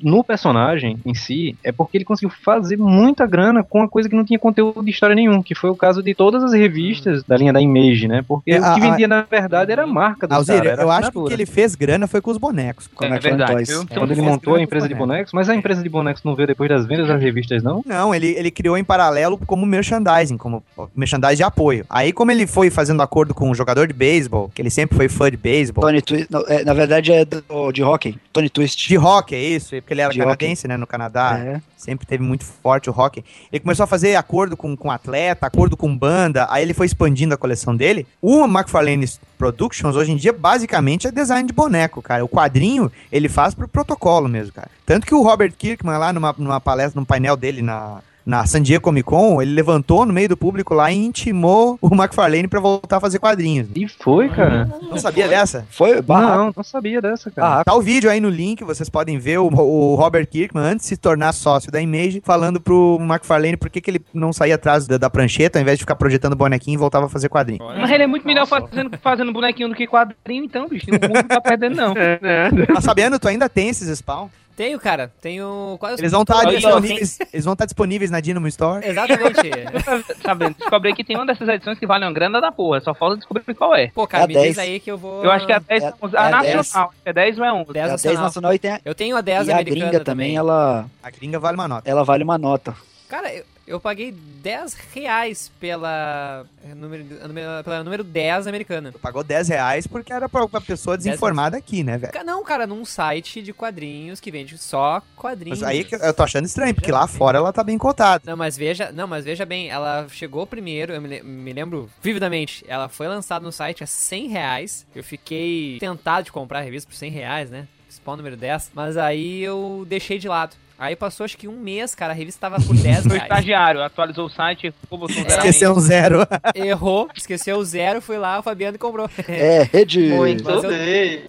no 0.00 0.22
personagem 0.22 0.96
em 1.04 1.14
si 1.14 1.56
é 1.64 1.72
porque 1.72 1.96
ele 1.98 2.04
conseguiu 2.04 2.30
fazer 2.44 2.76
muita 2.76 3.26
grana 3.26 3.64
com 3.64 3.78
uma 3.80 3.88
coisa 3.88 4.08
que 4.08 4.14
não 4.14 4.24
tinha 4.24 4.38
conteúdo 4.38 4.82
de 4.84 4.90
história 4.92 5.16
nenhum, 5.16 5.42
que 5.42 5.54
foi 5.56 5.70
o 5.70 5.76
caso 5.76 6.02
de 6.04 6.14
todas 6.14 6.42
as 6.44 6.52
revistas 6.52 7.24
da 7.24 7.36
linha 7.36 7.52
da 7.52 7.60
Image, 7.60 8.06
né? 8.06 8.22
Porque 8.26 8.52
É, 8.52 8.60
o 8.60 8.64
a- 8.64 8.74
que 8.74 8.80
a- 8.80 8.90
vendia 8.90 9.08
na 9.08 9.22
verdade 9.22 9.72
era 9.72 9.82
a 9.82 9.86
marca 9.88 10.28
do 10.28 10.34
Alzir, 10.34 10.54
cara. 10.56 10.70
era 10.70 10.82
a 10.82 10.84
eu 10.84 10.90
acho 10.90 11.10
que 11.10 11.18
o 11.18 11.24
que 11.24 11.32
ele 11.32 11.46
fez 11.46 11.74
grana 11.74 12.06
foi 12.06 12.20
com 12.20 12.30
os 12.30 12.38
bonecos. 12.38 12.86
Com 12.86 13.04
a 13.04 13.08
É 13.08 13.10
McFarlane 13.10 13.38
verdade, 13.46 13.62
Viu? 13.80 13.86
Quando 13.98 14.10
ele 14.12 14.22
montou 14.22 14.54
a 14.56 14.62
empresa 14.62 14.88
de 14.88 14.94
bonecos. 14.94 15.32
mas 15.32 15.48
a 15.48 15.54
empresa 15.54 15.82
de 15.82 15.88
bonecos 15.88 16.22
não 16.24 16.34
veio 16.34 16.46
depois 16.48 16.68
das 16.68 16.86
vendas 16.86 17.08
das 17.08 17.20
revistas, 17.20 17.62
não? 17.62 17.82
Não, 17.86 18.14
ele, 18.14 18.28
ele 18.36 18.50
criou 18.50 18.76
em 18.78 18.84
paralelo 18.84 19.38
como 19.46 19.64
merchandising, 19.66 20.36
como 20.36 20.62
merchandising 20.94 21.36
de 21.36 21.42
apoio. 21.42 21.84
Aí, 21.88 22.12
como 22.12 22.30
ele 22.30 22.46
foi 22.46 22.70
fazendo 22.70 23.02
acordo 23.02 23.34
com 23.34 23.50
um 23.50 23.54
jogador 23.54 23.86
de 23.86 23.92
beisebol, 23.92 24.50
que 24.54 24.60
ele 24.62 24.70
sempre 24.70 24.96
foi 24.96 25.08
fã 25.08 25.30
de 25.30 25.36
beisebol. 25.36 25.82
Tony 25.82 26.00
Twist, 26.02 26.26
não, 26.30 26.44
é, 26.48 26.64
na 26.64 26.72
verdade 26.74 27.12
é 27.12 27.24
do- 27.24 27.72
de 27.72 27.82
hockey. 27.82 28.18
Tony 28.32 28.48
Twist. 28.48 28.88
De 28.88 28.98
hockey, 28.98 29.34
é 29.34 29.40
isso, 29.42 29.70
porque 29.76 29.92
ele 29.94 30.00
era 30.00 30.12
De 30.12 30.18
canadense, 30.18 30.66
né, 30.68 30.76
no 30.76 30.86
Canadá. 30.86 31.38
É. 31.38 31.60
Sempre 31.84 32.06
teve 32.06 32.24
muito 32.24 32.46
forte 32.46 32.88
o 32.88 32.98
hockey. 32.98 33.22
Ele 33.52 33.60
começou 33.60 33.84
a 33.84 33.86
fazer 33.86 34.16
acordo 34.16 34.56
com, 34.56 34.74
com 34.74 34.90
atleta, 34.90 35.46
acordo 35.46 35.76
com 35.76 35.94
banda, 35.94 36.46
aí 36.48 36.62
ele 36.62 36.72
foi 36.72 36.86
expandindo 36.86 37.34
a 37.34 37.36
coleção 37.36 37.76
dele. 37.76 38.06
O 38.22 38.46
McFarlane 38.46 39.06
Productions, 39.36 39.94
hoje 39.94 40.12
em 40.12 40.16
dia, 40.16 40.32
basicamente 40.32 41.06
é 41.06 41.10
design 41.10 41.46
de 41.46 41.52
boneco, 41.52 42.00
cara. 42.00 42.24
O 42.24 42.28
quadrinho, 42.28 42.90
ele 43.12 43.28
faz 43.28 43.54
pro 43.54 43.68
protocolo 43.68 44.30
mesmo, 44.30 44.54
cara. 44.54 44.70
Tanto 44.86 45.06
que 45.06 45.14
o 45.14 45.22
Robert 45.22 45.52
Kirkman, 45.52 45.98
lá 45.98 46.10
numa, 46.10 46.34
numa 46.38 46.58
palestra, 46.58 46.98
num 46.98 47.04
painel 47.04 47.36
dele 47.36 47.60
na, 47.60 48.00
na 48.24 48.46
San 48.46 48.62
Diego 48.62 48.84
Comic 48.84 49.04
Con, 49.04 49.40
ele 49.40 49.52
levantou 49.52 50.06
no 50.06 50.12
meio 50.12 50.28
do 50.28 50.36
público 50.36 50.74
lá 50.74 50.90
e 50.90 50.96
intimou 50.96 51.78
o 51.80 51.94
McFarlane 51.94 52.48
pra 52.48 52.60
voltar 52.60 52.96
a 52.96 53.00
fazer 53.00 53.18
quadrinhos. 53.18 53.68
E 53.74 53.86
foi, 53.88 54.28
cara. 54.28 54.68
Não 54.82 54.98
sabia 54.98 55.28
dessa? 55.28 55.66
Foi 55.70 56.02
Não, 56.06 56.52
não 56.56 56.64
sabia 56.64 57.00
dessa, 57.00 57.30
cara. 57.30 57.64
Tá 57.64 57.74
o 57.74 57.82
vídeo 57.82 58.10
aí 58.10 58.20
no 58.20 58.28
link, 58.28 58.64
vocês 58.64 58.88
podem 58.88 59.18
ver 59.18 59.38
o, 59.38 59.46
o 59.46 59.94
Robert 59.94 60.26
Kirkman, 60.26 60.64
antes 60.64 60.84
de 60.84 60.90
se 60.90 60.96
tornar 60.96 61.32
sócio 61.32 61.70
da 61.70 61.80
Image, 61.80 62.22
falando 62.24 62.60
pro 62.60 62.98
McFarlane 63.00 63.56
por 63.56 63.68
que, 63.68 63.80
que 63.80 63.90
ele 63.90 64.00
não 64.12 64.32
saía 64.32 64.54
atrás 64.54 64.86
da, 64.86 64.96
da 64.96 65.10
prancheta, 65.10 65.58
ao 65.58 65.62
invés 65.62 65.78
de 65.78 65.84
ficar 65.84 65.96
projetando 65.96 66.36
bonequinho 66.36 66.76
e 66.76 66.78
voltava 66.78 67.06
a 67.06 67.08
fazer 67.08 67.28
quadrinho. 67.28 67.60
Mas 67.62 67.90
ele 67.90 68.04
é 68.04 68.06
muito 68.06 68.26
melhor 68.26 68.46
fazendo, 68.46 68.98
fazendo 69.02 69.32
bonequinho 69.32 69.68
do 69.68 69.74
que 69.74 69.86
quadrinho, 69.86 70.44
então, 70.44 70.68
bicho. 70.68 70.86
O 70.88 70.92
mundo 70.92 71.14
não 71.14 71.22
tá 71.24 71.40
perdendo, 71.40 71.76
não. 71.76 71.94
Mas 72.72 72.84
Fabiano, 72.84 73.18
tu 73.18 73.28
ainda 73.28 73.48
tem 73.48 73.68
esses 73.68 73.98
spawn? 73.98 74.28
Tenho, 74.56 74.78
cara. 74.78 75.12
Tenho 75.20 75.76
quase. 75.80 76.00
Eles 76.00 76.12
vão 76.12 76.22
estar 76.22 76.36
Olha, 76.36 76.56
disponíveis, 76.56 77.18
eles 77.32 77.44
vão 77.44 77.54
estar 77.54 77.64
disponíveis 77.64 78.10
na 78.10 78.20
Dynamo 78.20 78.46
Store. 78.48 78.86
Exatamente. 78.86 79.40
Sabendo, 80.22 80.54
descobri 80.58 80.94
que 80.94 81.02
tem 81.02 81.16
uma 81.16 81.26
dessas 81.26 81.48
edições 81.48 81.78
que 81.78 81.86
vale 81.86 82.04
uma 82.04 82.12
grana 82.12 82.40
da 82.40 82.52
porra. 82.52 82.80
Só 82.80 82.94
falta 82.94 83.16
descobrir 83.16 83.52
qual 83.54 83.74
é. 83.74 83.88
Pô, 83.88 84.06
cara, 84.06 84.26
me 84.26 84.34
diz 84.34 84.56
aí 84.58 84.78
que 84.78 84.90
eu 84.90 84.96
vou. 84.98 85.24
Eu 85.24 85.30
acho 85.30 85.44
que 85.46 85.52
é 85.52 85.56
a 85.56 85.58
10, 85.58 85.82
É- 85.82 85.86
a 85.86 85.90
é 85.90 86.26
a 86.26 86.30
nacional. 86.54 86.94
É 87.04 87.12
10 87.12 87.38
ou 87.38 87.44
é 87.44 87.52
11? 87.52 87.72
10 87.72 87.76
É 87.88 87.92
a 87.92 87.96
10 87.96 88.20
nacional. 88.20 88.54
e 88.54 88.58
tem 88.58 88.70
a, 88.72 88.80
Eu 88.84 88.94
tenho 88.94 89.16
a 89.16 89.20
10 89.20 89.48
e 89.48 89.50
a 89.50 89.54
americana 89.56 89.90
gringa 89.90 90.04
também, 90.04 90.36
ela, 90.36 90.86
A 91.02 91.10
gringa 91.10 91.38
vale 91.38 91.56
uma 91.56 91.68
nota. 91.68 91.90
ela 91.90 92.04
vale 92.04 92.22
uma 92.24 92.38
nota. 92.38 92.74
Cara, 93.08 93.32
eu, 93.34 93.44
eu 93.66 93.80
paguei 93.80 94.12
10 94.12 94.74
reais 94.92 95.50
pela 95.60 96.44
número, 96.76 97.04
número- 97.26 97.64
pela 97.64 97.82
número 97.84 98.04
10 98.04 98.46
americana. 98.46 98.92
Pagou 99.00 99.24
10 99.24 99.48
reais 99.48 99.86
porque 99.86 100.12
era 100.12 100.28
pra, 100.28 100.46
pra 100.48 100.60
pessoa 100.60 100.96
desinformada 100.96 101.56
aqui, 101.56 101.82
né, 101.82 101.96
velho? 101.98 102.12
Não, 102.24 102.42
cara, 102.44 102.66
num 102.66 102.84
site 102.84 103.40
de 103.42 103.52
quadrinhos 103.52 104.20
que 104.20 104.30
vende 104.30 104.58
só 104.58 105.02
quadrinhos. 105.16 105.60
Mas 105.60 105.68
aí 105.68 105.86
eu 105.90 106.14
tô 106.14 106.22
achando 106.22 106.44
estranho, 106.46 106.74
porque 106.74 106.92
lá 106.92 107.06
fora 107.06 107.38
ela 107.38 107.52
tá 107.52 107.62
bem 107.64 107.78
cotada. 107.78 108.22
Não, 108.26 108.36
mas 108.36 108.56
veja, 108.56 108.90
não, 108.92 109.06
mas 109.06 109.24
veja 109.24 109.44
bem, 109.44 109.68
ela 109.68 110.06
chegou 110.10 110.46
primeiro, 110.46 110.92
eu 110.92 111.00
me 111.00 111.52
lembro 111.52 111.90
vividamente, 112.02 112.64
ela 112.68 112.88
foi 112.88 113.08
lançada 113.08 113.44
no 113.44 113.52
site 113.52 113.82
a 113.82 113.86
100 113.86 114.28
reais. 114.28 114.86
Eu 114.94 115.02
fiquei 115.04 115.78
tentado 115.80 116.24
de 116.24 116.32
comprar 116.32 116.58
a 116.60 116.62
revista 116.62 116.88
por 116.90 116.96
100 116.96 117.10
reais, 117.10 117.50
né? 117.50 117.66
Spawn 117.90 118.16
número 118.16 118.36
10. 118.36 118.72
Mas 118.74 118.96
aí 118.96 119.40
eu 119.42 119.84
deixei 119.88 120.18
de 120.18 120.28
lado. 120.28 120.56
Aí 120.78 120.96
passou 120.96 121.24
acho 121.24 121.36
que 121.38 121.46
um 121.46 121.56
mês, 121.58 121.94
cara, 121.94 122.12
a 122.12 122.16
revista 122.16 122.40
tava 122.50 122.60
por 122.64 122.74
10 122.76 123.06
O 123.06 123.08
reais. 123.08 123.22
estagiário 123.22 123.82
atualizou 123.82 124.26
o 124.26 124.30
site, 124.30 124.74
um 124.90 125.06
Esqueceu 125.06 125.72
um 125.72 125.80
zero. 125.80 126.18
Errou, 126.54 127.08
esqueceu 127.16 127.58
o 127.58 127.64
zero, 127.64 128.02
fui 128.02 128.18
lá, 128.18 128.38
o 128.40 128.42
Fabiano 128.42 128.78
comprou. 128.78 129.08
É, 129.28 129.62
rede. 129.62 130.08
Mas 130.42 130.64
eu- 130.64 130.70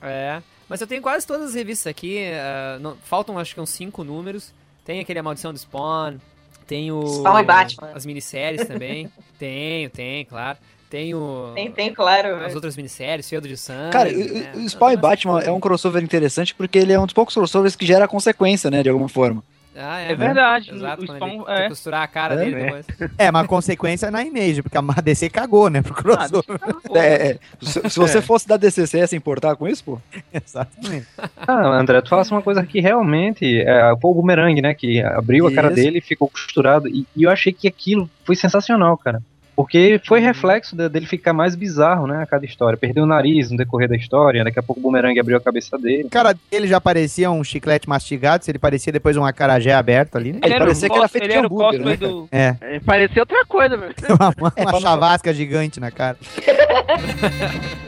É. 0.02 0.42
Mas 0.68 0.82
eu 0.82 0.88
tenho 0.88 1.02
quase 1.02 1.28
todas 1.28 1.50
as 1.50 1.54
revistas 1.56 1.88
aqui. 1.92 2.26
ah, 2.34 2.80
não- 2.82 2.98
faltam 3.04 3.38
acho 3.38 3.54
que 3.54 3.62
uns 3.62 3.70
cinco 3.70 4.04
números. 4.04 4.52
Tem 4.84 5.00
aquele 5.00 5.20
A 5.20 5.24
Maldição 5.24 5.54
do 5.54 5.60
Spawn. 5.60 6.18
Tem 6.66 6.92
o. 6.92 7.06
Spawn 7.06 7.40
e 7.40 7.44
Batman. 7.44 7.92
As 7.94 8.04
minisséries 8.06 8.66
também. 8.68 9.12
tenho, 9.38 9.90
tem, 9.92 10.26
claro. 10.26 10.58
Tenho. 10.90 11.52
Tem, 11.56 11.72
tem, 11.72 11.94
claro. 11.94 12.36
As 12.46 12.54
outras 12.56 12.76
minisséries, 12.78 13.30
Feudo 13.30 13.48
de 13.48 13.58
Sangue. 13.58 13.92
Cara, 13.92 14.12
né? 14.12 14.52
o, 14.56 14.60
o 14.60 14.70
Spawn 14.70 14.92
e 14.92 14.98
Batman 14.98 15.42
é 15.42 15.52
um 15.52 15.60
crossover 15.60 16.04
interessante 16.04 16.54
porque 16.56 16.78
ele 16.78 16.94
é 16.94 17.00
um 17.00 17.06
dos 17.06 17.14
poucos 17.14 17.34
crossovers 17.34 17.76
que 17.76 17.86
gera 17.86 18.08
consequência, 18.08 18.70
né, 18.72 18.82
de 18.84 18.90
alguma 18.90 19.10
forma. 19.10 19.44
Ah, 19.78 20.00
É 20.00 20.16
verdade, 20.16 20.72
Exato, 20.74 21.02
o 21.04 21.06
Spawn- 21.06 21.44
é. 21.50 21.54
tem 21.56 21.64
que 21.64 21.70
costurar 21.70 22.02
a 22.02 22.08
cara 22.08 22.36
É, 22.36 22.38
dele 22.38 22.56
né? 22.56 22.64
depois. 22.66 23.12
É, 23.18 23.30
mas 23.30 23.44
a 23.44 23.48
consequência 23.48 24.06
é 24.08 24.10
na 24.10 24.24
Image, 24.24 24.64
porque 24.64 24.78
a 24.78 25.02
DC 25.02 25.30
cagou, 25.30 25.70
né, 25.70 25.82
pro 25.82 25.94
crossover. 25.94 26.58
É, 26.94 27.32
é, 27.32 27.40
se, 27.62 27.90
se 27.90 28.00
você 28.00 28.22
fosse 28.22 28.48
da 28.48 28.56
DCC, 28.56 29.00
ia 29.00 29.08
se 29.08 29.18
importar 29.18 29.54
com 29.58 29.68
isso, 29.68 29.84
pô? 29.84 30.00
Exatamente. 30.34 31.08
Ah, 31.46 31.78
André, 31.78 32.02
tu 32.02 32.08
falasse 32.08 32.32
uma 32.32 32.42
coisa 32.42 32.66
que 32.66 32.80
realmente 32.80 33.60
é, 33.64 33.94
foi 34.02 34.12
o 34.12 34.14
bumerangue, 34.14 34.62
né? 34.62 34.74
Que 34.74 35.02
abriu 35.02 35.46
a 35.46 35.52
cara 35.52 35.68
Isso. 35.68 35.76
dele, 35.76 36.00
ficou 36.00 36.30
costurado. 36.30 36.88
E, 36.88 37.06
e 37.14 37.24
eu 37.24 37.30
achei 37.30 37.52
que 37.52 37.68
aquilo 37.68 38.10
foi 38.24 38.38
sensacional, 38.38 38.98
cara. 38.98 39.22
Porque 39.56 40.02
foi 40.06 40.20
reflexo 40.20 40.76
de- 40.76 40.90
dele 40.90 41.06
ficar 41.06 41.32
mais 41.34 41.56
bizarro, 41.56 42.08
né? 42.08 42.22
A 42.22 42.26
cada 42.26 42.46
história. 42.46 42.78
Perdeu 42.78 43.04
o 43.04 43.08
nariz 43.08 43.50
no 43.50 43.58
decorrer 43.58 43.88
da 43.88 43.96
história, 43.96 44.44
daqui 44.44 44.60
a 44.60 44.64
pouco 44.64 44.80
o 44.82 44.84
bumerangue 44.84 45.20
abriu 45.20 45.38
a 45.38 45.42
cabeça 45.42 45.78
dele. 45.78 46.04
O 46.04 46.10
cara 46.10 46.36
dele 46.52 46.68
já 46.68 46.82
parecia 46.82 47.32
um 47.32 47.44
chiclete 47.44 47.88
mastigado, 47.88 48.44
se 48.44 48.52
ele 48.52 48.60
parecia 48.60 48.92
depois 48.92 49.16
um 49.18 49.24
acarajé 49.26 49.74
aberto 49.74 50.18
ali, 50.18 50.34
né? 50.34 50.40
Ele 50.44 50.58
parecia 50.58 50.90
que 50.90 50.98
era 50.98 51.08
feito 51.08 51.24
ele 51.24 51.34
de 51.34 51.40
hambúrguer, 51.40 51.82
né, 51.86 51.96
do... 51.98 52.28
É, 52.32 52.56
É, 52.62 52.80
Parecia 52.80 53.22
outra 53.22 53.46
coisa, 53.46 53.78
velho. 53.78 53.96
uma, 54.40 54.54
uma 54.72 54.80
chavasca 54.80 55.34
gigante 55.34 55.80
na 55.80 55.92
cara. 55.92 56.18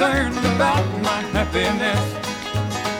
concerned 0.00 0.38
about 0.56 0.86
my 1.02 1.20
happiness. 1.36 2.00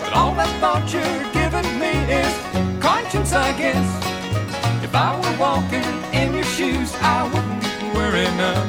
But 0.02 0.12
all 0.12 0.34
that 0.34 0.52
thought 0.60 0.84
you're 0.92 1.24
giving 1.32 1.70
me 1.80 1.92
is 2.12 2.32
conscience, 2.78 3.32
I 3.32 3.56
guess. 3.56 3.88
If 4.84 4.94
I 4.94 5.16
were 5.16 5.36
walking 5.40 5.88
in 6.12 6.34
your 6.34 6.44
shoes, 6.44 6.92
I 7.00 7.24
wouldn't 7.32 7.94
worry 7.96 8.28
none. 8.36 8.68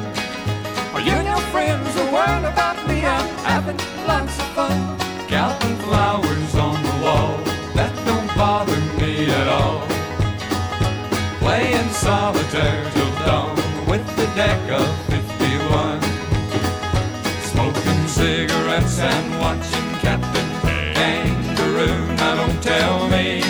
Are 0.95 1.01
you 1.01 1.11
and 1.11 1.27
your 1.27 1.43
friends 1.51 1.91
are 1.97 2.11
worried 2.17 2.47
about 2.47 2.77
me? 2.87 3.03
I'm 3.03 3.27
having 3.43 3.79
lots 4.07 4.39
of 4.39 4.47
fun. 4.55 4.77
Counting 5.27 5.75
flowers 5.83 6.55
on 6.55 6.81
the 6.87 6.95
wall, 7.03 7.35
that 7.75 7.91
don't 8.05 8.31
bother 8.37 8.79
me 8.95 9.29
at 9.29 9.47
all. 9.49 9.83
Playing 11.43 11.89
solitaire 11.89 13.00
and 19.03 19.39
watching 19.41 19.99
Captain 20.01 20.47
Kangaroo. 20.93 22.15
Now 22.17 22.35
don't 22.35 22.61
tell 22.61 23.07
me. 23.09 23.41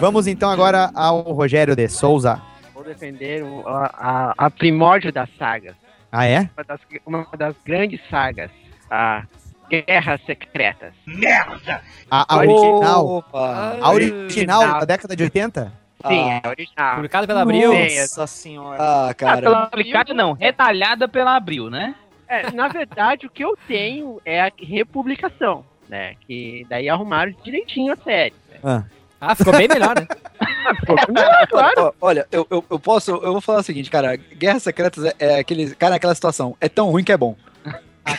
Vamos 0.00 0.26
então 0.26 0.50
agora 0.50 0.90
ao 0.94 1.20
Rogério 1.22 1.76
de 1.76 1.88
Souza. 1.88 2.40
Vou 2.74 2.82
defender 2.82 3.44
a, 3.66 4.30
a, 4.38 4.46
a 4.46 4.50
primórdio 4.50 5.12
da 5.12 5.28
saga. 5.38 5.76
Ah, 6.10 6.26
é? 6.26 6.50
Uma 6.56 6.64
das, 6.66 6.80
uma 7.06 7.26
das 7.38 7.54
grandes 7.64 8.00
sagas. 8.10 8.50
A 8.90 9.22
Guerras 9.70 10.20
Secretas. 10.26 10.92
Merda! 11.06 11.80
A, 12.10 12.34
a 12.34 12.38
original. 12.38 13.06
Opa! 13.06 13.78
A 13.80 13.90
original 13.92 14.80
da 14.80 14.84
década 14.84 15.16
de 15.16 15.22
80? 15.22 15.72
Sim, 16.06 16.30
é 16.30 16.40
a 16.44 16.48
original. 16.50 16.94
Publicado 16.96 17.26
pela 17.26 17.42
Abril. 17.42 17.72
Sim, 17.72 18.00
Nossa 18.00 18.26
senhora. 18.26 18.76
Ah, 18.82 19.08
Ah, 19.10 19.14
cara. 19.14 19.40
pela 19.40 19.62
aplicada 19.62 20.12
não, 20.12 20.32
retalhada 20.32 21.08
pela 21.08 21.36
Abril, 21.36 21.70
né? 21.70 21.94
É, 22.32 22.50
na 22.50 22.66
verdade, 22.66 23.26
o 23.26 23.30
que 23.30 23.44
eu 23.44 23.54
tenho 23.68 24.18
é 24.24 24.40
a 24.40 24.50
republicação, 24.58 25.66
né? 25.86 26.14
Que 26.26 26.66
daí 26.66 26.88
arrumaram 26.88 27.34
direitinho 27.44 27.92
a 27.92 27.96
série. 27.96 28.34
Ah. 28.64 28.84
Ah, 29.20 29.34
ficou 29.36 29.52
bem 29.52 29.68
melhor, 29.68 29.94
né? 29.94 30.08
Ó, 31.76 31.92
Olha, 32.00 32.26
eu, 32.32 32.46
eu, 32.50 32.64
eu 32.70 32.78
posso. 32.78 33.10
Eu 33.10 33.32
vou 33.32 33.40
falar 33.40 33.60
o 33.60 33.62
seguinte, 33.62 33.90
cara. 33.90 34.16
Guerras 34.16 34.62
Secretas 34.62 35.04
é, 35.04 35.14
é 35.18 35.38
aquele. 35.40 35.74
Cara, 35.74 35.94
aquela 35.94 36.14
situação. 36.14 36.56
É 36.58 36.68
tão 36.68 36.90
ruim 36.90 37.04
que 37.04 37.12
é 37.12 37.16
bom. 37.16 37.36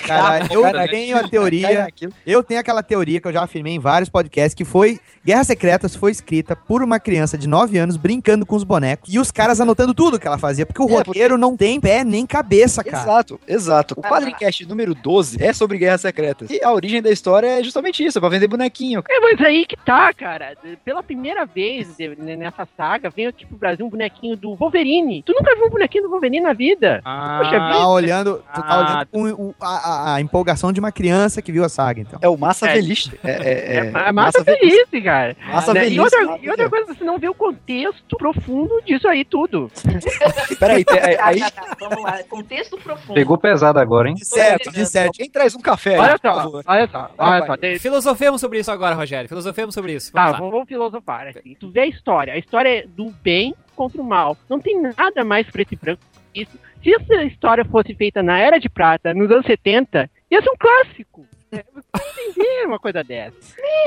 Cara, 0.07 0.47
eu 0.51 0.61
Cara, 0.61 0.87
tenho 0.87 1.17
a 1.17 1.27
teoria. 1.27 1.87
Eu 2.25 2.43
tenho 2.43 2.59
aquela 2.59 2.81
teoria 2.81 3.19
que 3.19 3.27
eu 3.27 3.33
já 3.33 3.43
afirmei 3.43 3.73
em 3.75 3.79
vários 3.79 4.09
podcasts 4.09 4.53
que 4.53 4.63
foi 4.65 4.99
Guerras 5.25 5.47
Secretas 5.47 5.95
foi 5.95 6.11
escrita 6.11 6.55
por 6.55 6.83
uma 6.83 6.99
criança 6.99 7.37
de 7.37 7.47
9 7.47 7.77
anos 7.77 7.95
brincando 7.95 8.45
com 8.45 8.55
os 8.57 8.63
bonecos 8.63 9.13
e 9.13 9.17
os 9.19 9.31
caras 9.31 9.61
anotando 9.61 9.93
tudo 9.93 10.19
que 10.19 10.27
ela 10.27 10.37
fazia, 10.37 10.65
porque 10.65 10.81
o 10.81 10.89
É, 10.89 10.93
roteiro 10.97 11.37
não 11.37 11.55
tem 11.55 11.79
pé 11.79 12.03
nem 12.03 12.25
cabeça, 12.25 12.83
cara. 12.83 13.03
Exato, 13.03 13.39
exato. 13.47 13.93
O 13.97 14.01
Quadrincast 14.01 14.65
número 14.65 14.93
12 14.93 15.41
é 15.41 15.53
sobre 15.53 15.77
Guerras 15.77 16.01
Secretas. 16.01 16.49
E 16.49 16.61
a 16.63 16.71
origem 16.73 17.01
da 17.01 17.09
história 17.09 17.47
é 17.59 17.63
justamente 17.63 18.03
isso, 18.05 18.17
é 18.17 18.21
pra 18.21 18.29
vender 18.29 18.47
bonequinho. 18.47 19.01
É, 19.09 19.19
mas 19.21 19.39
aí 19.41 19.65
que 19.65 19.77
tá, 19.77 20.13
cara. 20.13 20.57
Pela 20.83 21.01
primeira 21.01 21.45
vez 21.45 21.87
nessa 22.17 22.67
saga, 22.75 23.09
veio 23.09 23.29
aqui 23.29 23.45
pro 23.45 23.57
Brasil 23.57 23.85
um 23.85 23.89
bonequinho 23.89 24.35
do 24.35 24.55
Wolverine. 24.55 25.23
Tu 25.23 25.33
nunca 25.33 25.55
viu 25.55 25.67
um 25.67 25.69
bonequinho 25.69 26.03
do 26.03 26.09
Wolverine 26.09 26.41
na 26.41 26.53
vida? 26.53 27.01
Poxa 27.03 27.59
Tá 27.73 27.87
olhando, 27.87 28.43
tu 28.53 28.61
tá 28.61 28.67
Ah. 28.67 28.79
olhando 28.79 29.07
com 29.35 29.43
o- 29.43 29.55
a, 29.61 29.72
a- 29.77 30.15
a 30.15 30.21
empolgação 30.21 30.71
de 30.71 30.79
uma 30.79 30.91
criança 30.91 31.41
que 31.41 31.51
viu 31.51 31.63
a 31.63 31.69
saga, 31.69 32.01
então. 32.01 32.19
É 32.21 32.27
o 32.29 32.37
Massa 32.37 32.67
É. 32.67 32.73
Velhice. 32.73 33.11
É, 33.23 33.31
é, 33.31 33.77
É, 34.07 34.11
massa 34.11 34.43
feliz, 34.43 34.87
cara. 35.03 35.35
Massa 35.47 35.73
Né? 35.73 35.79
velhice, 35.81 35.95
E 35.97 35.99
outra, 35.99 36.25
massa 36.25 36.39
e 36.45 36.49
outra 36.49 36.69
coisa, 36.69 36.93
você 36.93 37.03
não 37.03 37.17
vê 37.19 37.27
o 37.29 37.33
contexto 37.33 38.17
profundo 38.17 38.81
disso 38.85 39.07
aí 39.07 39.23
tudo. 39.25 39.71
Peraí, 40.59 40.83
Tá, 40.85 40.93
aí. 41.25 41.39
tá, 41.39 41.51
tá, 41.51 41.77
vamos 41.79 42.03
lá. 42.03 42.23
Contexto 42.29 42.77
profundo. 42.77 43.15
Pegou 43.15 43.37
pesado 43.37 43.79
agora, 43.79 44.09
hein? 44.09 44.15
Certo, 44.17 44.71
de 44.71 44.85
certo. 44.85 45.13
Quem 45.13 45.29
traz 45.29 45.55
um 45.55 45.59
café? 45.59 45.97
Olha 45.97 46.13
aí, 46.13 46.19
por 46.19 46.29
só, 46.29 46.35
favor? 46.35 46.63
olha 46.65 46.87
só, 46.87 47.11
olha 47.17 47.45
só. 47.45 47.57
tem- 47.57 47.79
Filosofemos 47.79 48.41
sobre 48.41 48.59
isso 48.59 48.71
agora, 48.71 48.95
Rogério. 48.95 49.27
Filosofemos 49.29 49.73
sobre 49.73 49.93
isso. 49.93 50.11
Tá, 50.11 50.19
Vamos 50.21 50.31
lá. 50.33 50.37
vamos, 50.39 50.51
vamos 50.53 50.67
filosofar. 50.67 51.27
Assim. 51.27 51.55
Tu 51.59 51.69
vê 51.71 51.81
a 51.81 51.87
história. 51.87 52.33
A 52.33 52.37
história 52.37 52.69
é 52.79 52.87
do 52.87 53.11
bem 53.23 53.53
contra 53.75 54.01
o 54.01 54.03
mal. 54.05 54.37
Não 54.49 54.59
tem 54.59 54.81
nada 54.81 55.23
mais 55.23 55.47
preto 55.49 55.73
e 55.73 55.75
branco 55.75 56.01
que 56.33 56.41
isso. 56.43 56.57
Se 56.83 56.93
essa 56.93 57.23
história 57.23 57.63
fosse 57.65 57.93
feita 57.95 58.21
na 58.21 58.37
Era 58.39 58.59
de 58.59 58.69
Prata, 58.69 59.13
nos 59.13 59.31
anos 59.31 59.45
70, 59.45 60.09
ia 60.29 60.41
ser 60.41 60.49
um 60.49 60.57
clássico. 60.59 61.25
É, 61.51 61.63
Não 61.71 61.83
entender 62.31 62.65
uma 62.65 62.79
coisa 62.79 63.03
dessa. 63.03 63.37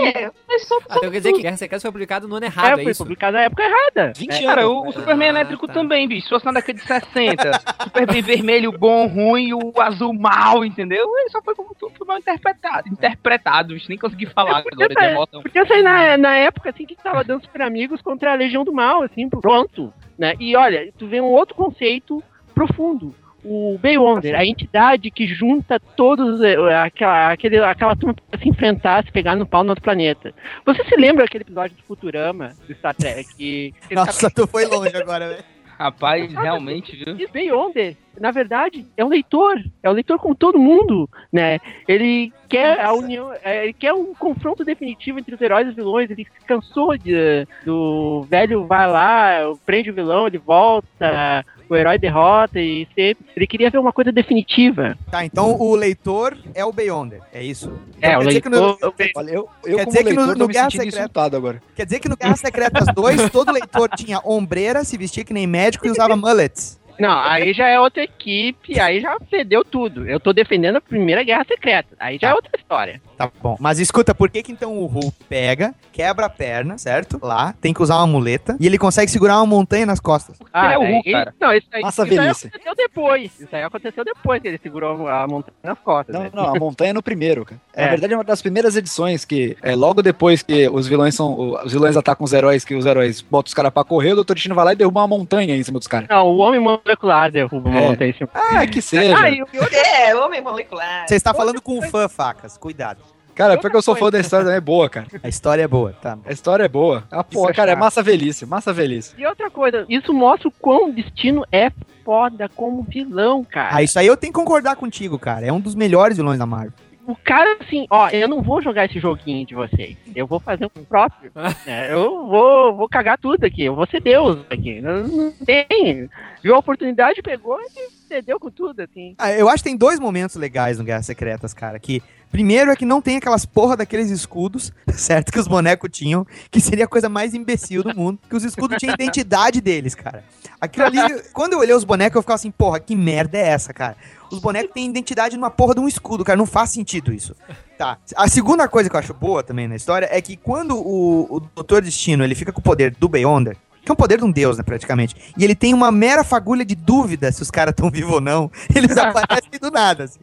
É, 0.00 0.30
mas 0.46 0.62
só 0.68 0.76
Ah, 0.88 0.94
então 0.98 1.10
quer 1.10 1.16
dizer 1.18 1.32
que 1.32 1.42
Guerra 1.42 1.56
Secreta 1.56 1.82
foi 1.82 1.90
publicado 1.90 2.28
no 2.28 2.36
ano 2.36 2.44
É, 2.44 2.48
errado, 2.48 2.78
é, 2.78 2.82
foi 2.84 2.92
isso? 2.92 3.02
publicado 3.02 3.36
na 3.36 3.42
época 3.42 3.64
errada. 3.64 4.12
20 4.16 4.30
É, 4.32 4.42
Cara, 4.44 4.60
anos. 4.62 4.72
o, 4.72 4.88
o 4.88 4.92
Superman 4.92 5.26
Ah, 5.26 5.30
elétrico 5.30 5.66
tá. 5.66 5.72
também, 5.72 6.06
bicho. 6.06 6.22
Se 6.22 6.28
fosse 6.30 6.44
na 6.46 6.52
década 6.52 6.78
de 6.78 6.86
60, 6.86 7.52
Superman 7.82 8.22
vermelho 8.22 8.70
bom, 8.70 9.08
ruim, 9.08 9.52
o 9.52 9.72
azul 9.80 10.12
mal, 10.14 10.64
entendeu? 10.64 11.06
Ele 11.18 11.28
só 11.30 11.42
foi 11.42 11.56
como 11.56 11.74
foi 11.76 12.06
mal 12.06 12.18
interpretado. 12.18 12.88
Interpretado, 12.88 13.74
bicho. 13.74 13.86
Nem 13.88 13.98
consegui 13.98 14.26
falar 14.26 14.58
agora 14.58 14.88
de 14.88 15.04
emoção. 15.04 15.42
Podia 15.42 15.66
sair 15.66 15.82
na, 15.82 16.16
na 16.16 16.36
época 16.36 16.70
assim 16.70 16.86
que 16.86 16.94
tava 16.94 17.24
dando 17.24 17.42
super 17.44 17.62
amigos 17.62 18.00
contra 18.00 18.30
a 18.32 18.36
Legião 18.36 18.64
do 18.64 18.72
Mal, 18.72 19.02
assim, 19.02 19.28
pronto. 19.28 19.92
Né? 20.16 20.34
E 20.38 20.54
olha, 20.56 20.90
tu 20.96 21.08
vê 21.08 21.20
um 21.20 21.24
outro 21.26 21.56
conceito 21.56 22.22
profundo. 22.56 23.14
O 23.44 23.78
Beyonder, 23.78 24.34
a 24.34 24.44
entidade 24.44 25.08
que 25.08 25.24
junta 25.24 25.78
todos 25.78 26.40
eh, 26.42 26.56
aquela, 26.74 27.30
aquele, 27.30 27.58
aquela 27.58 27.94
turma 27.94 28.16
pra 28.28 28.40
se 28.40 28.48
enfrentar, 28.48 29.04
se 29.04 29.12
pegar 29.12 29.36
no 29.36 29.46
pau 29.46 29.62
no 29.62 29.70
outro 29.70 29.84
planeta. 29.84 30.34
Você 30.64 30.82
se 30.82 30.96
lembra 30.96 31.24
daquele 31.24 31.42
episódio 31.42 31.76
do 31.76 31.82
Futurama, 31.84 32.54
do 32.66 32.74
Star 32.74 32.94
Trek? 32.96 33.28
Que, 33.36 33.94
Nossa, 33.94 34.28
tu 34.30 34.48
foi 34.48 34.64
longe 34.64 34.96
agora, 34.96 35.28
velho. 35.28 35.44
Rapaz, 35.78 36.32
realmente, 36.32 36.96
viu? 36.96 37.20
E 37.20 37.26
Beyonder, 37.28 37.96
na 38.18 38.30
verdade, 38.30 38.86
é 38.96 39.04
um 39.04 39.08
leitor. 39.08 39.62
É 39.82 39.90
um 39.90 39.92
leitor 39.92 40.18
como 40.18 40.34
todo 40.34 40.58
mundo, 40.58 41.08
né? 41.30 41.58
Ele 41.86 42.32
quer 42.48 42.80
a 42.80 42.94
união, 42.94 43.30
é, 43.44 43.64
ele 43.64 43.74
quer 43.74 43.92
um 43.92 44.14
confronto 44.14 44.64
definitivo 44.64 45.18
entre 45.18 45.34
os 45.34 45.40
heróis 45.40 45.66
e 45.66 45.70
os 45.70 45.76
vilões. 45.76 46.10
Ele 46.10 46.24
se 46.24 46.46
cansou 46.46 46.96
de, 46.96 47.46
do 47.64 48.22
velho 48.22 48.66
vai 48.66 48.90
lá, 48.90 49.38
prende 49.66 49.90
o 49.90 49.94
vilão, 49.94 50.26
ele 50.26 50.38
volta, 50.38 51.44
o 51.68 51.76
herói 51.76 51.98
derrota 51.98 52.60
e 52.60 52.86
sempre. 52.94 53.24
Ele 53.36 53.46
queria 53.46 53.70
ver 53.70 53.78
uma 53.78 53.92
coisa 53.92 54.12
definitiva. 54.12 54.96
Tá, 55.10 55.24
então 55.24 55.60
o 55.60 55.74
leitor 55.74 56.36
é 56.54 56.64
o 56.64 56.72
Beyonder, 56.72 57.20
é 57.32 57.42
isso? 57.42 57.72
É, 58.00 58.08
Então 58.10 58.20
o 58.20 58.22
quer 58.22 58.28
dizer 58.28 58.40
que 58.40 58.48
no- 58.48 58.66
leitor. 58.66 58.94
Olha, 59.16 59.30
eu, 59.30 59.48
eu 59.64 59.76
Quer 59.78 59.86
dizer 59.86 60.04
que 60.04 60.12
no- 60.12 60.20
leitor, 60.20 60.36
no 60.38 60.48
Guerra 60.48 60.70
Secreta- 60.70 61.22
agora. 61.36 61.62
Quer 61.74 61.84
dizer 61.84 61.98
que 62.00 62.08
no 62.08 62.16
Guerra 62.16 62.36
Secretas 62.36 62.86
2, 62.94 63.30
todo 63.30 63.52
leitor 63.52 63.88
tinha 63.96 64.20
ombreira, 64.24 64.84
se 64.84 64.96
vestia 64.96 65.24
que 65.24 65.32
nem 65.34 65.46
médico 65.46 65.86
e 65.86 65.90
usava 65.90 66.14
mullets. 66.16 66.78
Não, 66.98 67.18
aí 67.18 67.52
já 67.52 67.68
é 67.68 67.78
outra 67.80 68.02
equipe, 68.02 68.78
aí 68.80 69.00
já 69.00 69.16
fedeu 69.30 69.64
tudo. 69.64 70.06
Eu 70.08 70.18
tô 70.20 70.32
defendendo 70.32 70.76
a 70.76 70.80
primeira 70.80 71.22
guerra 71.22 71.44
secreta. 71.46 71.94
Aí 71.98 72.18
já 72.20 72.30
é 72.30 72.34
outra 72.34 72.50
história. 72.56 73.00
Tá 73.16 73.30
bom. 73.42 73.56
Mas 73.58 73.78
escuta, 73.78 74.14
por 74.14 74.28
que 74.30 74.42
que 74.42 74.52
então 74.52 74.76
o 74.78 74.86
Hulk 74.86 75.24
pega, 75.28 75.74
quebra 75.92 76.26
a 76.26 76.30
perna, 76.30 76.76
certo? 76.78 77.18
Lá, 77.22 77.54
tem 77.60 77.72
que 77.72 77.82
usar 77.82 77.96
uma 77.96 78.06
muleta, 78.06 78.56
e 78.60 78.66
ele 78.66 78.76
consegue 78.78 79.10
segurar 79.10 79.36
uma 79.38 79.46
montanha 79.46 79.86
nas 79.86 80.00
costas? 80.00 80.38
Ah, 80.52 80.72
é 80.74 80.78
o 80.78 80.80
daí- 80.82 80.92
Hulk, 80.92 81.12
cara. 81.12 81.34
Não, 81.40 81.52
isso 81.52 81.66
aí, 81.72 81.82
Massa 81.82 82.02
isso 82.04 82.12
aí 82.12 82.18
velhice. 82.18 82.46
aconteceu 82.48 82.74
depois. 82.74 83.40
Isso 83.40 83.56
aí 83.56 83.62
aconteceu 83.62 84.04
depois 84.04 84.42
que 84.42 84.48
ele 84.48 84.58
segurou 84.62 85.08
a 85.08 85.26
montanha 85.26 85.54
nas 85.62 85.78
costas. 85.78 86.14
Não, 86.14 86.22
né? 86.22 86.30
não, 86.32 86.54
a 86.54 86.58
montanha 86.58 86.90
é 86.90 86.92
no 86.92 87.02
primeiro, 87.02 87.44
cara. 87.44 87.60
É. 87.74 87.84
Na 87.84 87.90
verdade, 87.90 88.12
é 88.12 88.16
uma 88.16 88.24
das 88.24 88.42
primeiras 88.42 88.76
edições 88.76 89.24
que, 89.24 89.56
é, 89.62 89.74
logo 89.74 90.02
depois 90.02 90.42
que 90.42 90.68
os 90.68 90.86
vilões 90.86 91.14
são. 91.14 91.56
Os 91.64 91.72
vilões 91.72 91.96
atacam 91.96 92.24
os 92.24 92.32
heróis, 92.32 92.64
que 92.64 92.74
os 92.74 92.84
heróis 92.84 93.20
botam 93.22 93.48
os 93.48 93.54
caras 93.54 93.72
pra 93.72 93.84
correr, 93.84 94.12
o 94.12 94.22
Dr. 94.24 94.34
Destino 94.34 94.54
vai 94.54 94.64
lá 94.66 94.72
e 94.72 94.76
derruba 94.76 95.00
uma 95.00 95.08
montanha 95.08 95.56
em 95.56 95.62
cima 95.62 95.78
dos 95.78 95.88
caras. 95.88 96.08
Não, 96.08 96.26
o 96.26 96.38
homem 96.38 96.60
molecular 96.90 97.30
derruba 97.30 97.68
uma 97.68 97.78
É. 97.80 97.88
montanha 97.88 98.10
em 98.10 98.14
cima. 98.14 98.30
Ah, 98.32 98.66
que 98.66 98.80
seja. 98.80 99.16
Ah, 99.18 99.28
e 99.28 99.36
e 99.38 99.40
outra- 99.58 99.76
É, 99.76 100.14
homem 100.14 100.40
molecular. 100.40 101.06
Você 101.06 101.16
está 101.16 101.34
falando 101.34 101.60
com 101.60 101.78
um 101.78 101.82
fã, 101.82 102.08
facas. 102.08 102.56
Cuidado. 102.56 103.00
Cara, 103.34 103.58
porque 103.58 103.76
eu 103.76 103.82
sou 103.82 103.94
fã 103.94 104.08
da 104.10 104.18
história 104.18 104.44
também, 104.46 104.56
é 104.56 104.60
boa, 104.62 104.88
cara. 104.88 105.06
A 105.22 105.28
história 105.28 105.62
é 105.62 105.68
boa, 105.68 105.92
tá? 106.00 106.16
A 106.24 106.32
história 106.32 106.64
é 106.64 106.68
boa. 106.68 107.04
Ah, 107.10 107.22
porra, 107.22 107.50
é 107.50 107.54
cara, 107.54 107.70
é 107.72 107.74
chato. 107.74 107.80
massa 107.80 108.02
velhice, 108.02 108.46
massa 108.46 108.72
velhice. 108.72 109.12
E 109.18 109.26
outra 109.26 109.50
coisa, 109.50 109.84
isso 109.90 110.14
mostra 110.14 110.48
o 110.48 110.52
quão 110.52 110.88
o 110.88 110.92
destino 110.92 111.44
é 111.52 111.70
foda 112.02 112.48
como 112.56 112.82
vilão, 112.88 113.44
cara. 113.44 113.68
Ah, 113.76 113.82
isso 113.82 113.98
aí 113.98 114.06
eu 114.06 114.16
tenho 114.16 114.32
que 114.32 114.38
concordar 114.38 114.74
contigo, 114.76 115.18
cara. 115.18 115.44
É 115.44 115.52
um 115.52 115.60
dos 115.60 115.74
melhores 115.74 116.16
vilões 116.16 116.38
da 116.38 116.46
Marvel. 116.46 116.72
O 117.06 117.14
cara, 117.14 117.56
assim, 117.60 117.86
ó, 117.88 118.08
eu 118.08 118.26
não 118.26 118.42
vou 118.42 118.60
jogar 118.60 118.86
esse 118.86 118.98
joguinho 118.98 119.46
de 119.46 119.54
vocês. 119.54 119.96
Eu 120.14 120.26
vou 120.26 120.40
fazer 120.40 120.66
um 120.76 120.84
próprio. 120.84 121.30
né? 121.64 121.92
Eu 121.92 122.26
vou, 122.26 122.76
vou 122.76 122.88
cagar 122.88 123.16
tudo 123.16 123.44
aqui. 123.44 123.62
Eu 123.62 123.76
vou 123.76 123.86
ser 123.86 124.00
Deus 124.00 124.44
aqui. 124.50 124.80
Não, 124.80 125.06
não 125.06 125.32
tem. 125.32 126.10
Viu 126.42 126.54
a 126.54 126.58
oportunidade, 126.58 127.22
pegou 127.22 127.58
e 127.60 128.06
cedeu 128.08 128.40
com 128.40 128.50
tudo, 128.50 128.80
assim. 128.80 129.14
Ah, 129.18 129.30
eu 129.32 129.48
acho 129.48 129.62
que 129.62 129.68
tem 129.70 129.76
dois 129.76 130.00
momentos 130.00 130.34
legais 130.36 130.78
no 130.78 130.84
Guerras 130.84 131.06
Secretas, 131.06 131.54
cara. 131.54 131.78
Que 131.78 132.02
primeiro 132.30 132.72
é 132.72 132.76
que 132.76 132.84
não 132.84 133.00
tem 133.00 133.16
aquelas 133.16 133.46
porra 133.46 133.76
daqueles 133.76 134.10
escudos, 134.10 134.72
certo? 134.92 135.30
Que 135.30 135.38
os 135.38 135.46
bonecos 135.46 135.90
tinham, 135.92 136.26
que 136.50 136.60
seria 136.60 136.86
a 136.86 136.88
coisa 136.88 137.08
mais 137.08 137.34
imbecil 137.34 137.84
do 137.84 137.94
mundo. 137.94 138.18
Que 138.28 138.34
os 138.34 138.42
escudos 138.42 138.78
tinham 138.78 138.92
a 138.92 139.00
identidade 139.00 139.60
deles, 139.60 139.94
cara. 139.94 140.24
Aquilo 140.60 140.86
ali, 140.86 141.22
quando 141.32 141.52
eu 141.52 141.60
olhei 141.60 141.74
os 141.74 141.84
bonecos, 141.84 142.16
eu 142.16 142.22
ficava 142.22 142.34
assim, 142.34 142.50
porra, 142.50 142.80
que 142.80 142.96
merda 142.96 143.38
é 143.38 143.48
essa, 143.48 143.72
cara? 143.72 143.96
Os 144.30 144.38
bonecos 144.38 144.72
têm 144.72 144.88
identidade 144.88 145.36
numa 145.36 145.50
porra 145.50 145.74
de 145.74 145.80
um 145.80 145.88
escudo, 145.88 146.24
cara. 146.24 146.36
Não 146.36 146.46
faz 146.46 146.70
sentido 146.70 147.12
isso. 147.12 147.34
Tá. 147.78 147.98
A 148.16 148.28
segunda 148.28 148.66
coisa 148.68 148.88
que 148.88 148.96
eu 148.96 149.00
acho 149.00 149.14
boa 149.14 149.42
também 149.42 149.68
na 149.68 149.76
história 149.76 150.08
é 150.10 150.20
que 150.20 150.36
quando 150.36 150.76
o, 150.76 151.36
o 151.36 151.40
Doutor 151.40 151.82
Destino 151.82 152.24
ele 152.24 152.34
fica 152.34 152.52
com 152.52 152.60
o 152.60 152.62
poder 152.62 152.94
do 152.98 153.08
Beyonder, 153.08 153.56
que 153.86 153.92
é 153.92 153.92
um 153.92 153.96
poder 153.96 154.18
de 154.18 154.24
um 154.24 154.32
deus, 154.32 154.58
né, 154.58 154.64
praticamente, 154.64 155.14
e 155.38 155.44
ele 155.44 155.54
tem 155.54 155.72
uma 155.72 155.92
mera 155.92 156.24
fagulha 156.24 156.64
de 156.64 156.74
dúvida 156.74 157.30
se 157.30 157.40
os 157.40 157.52
caras 157.52 157.70
estão 157.70 157.88
vivos 157.88 158.14
ou 158.14 158.20
não, 158.20 158.50
eles 158.74 158.96
aparecem 158.98 159.60
do 159.60 159.70
nada, 159.70 160.04
assim. 160.04 160.18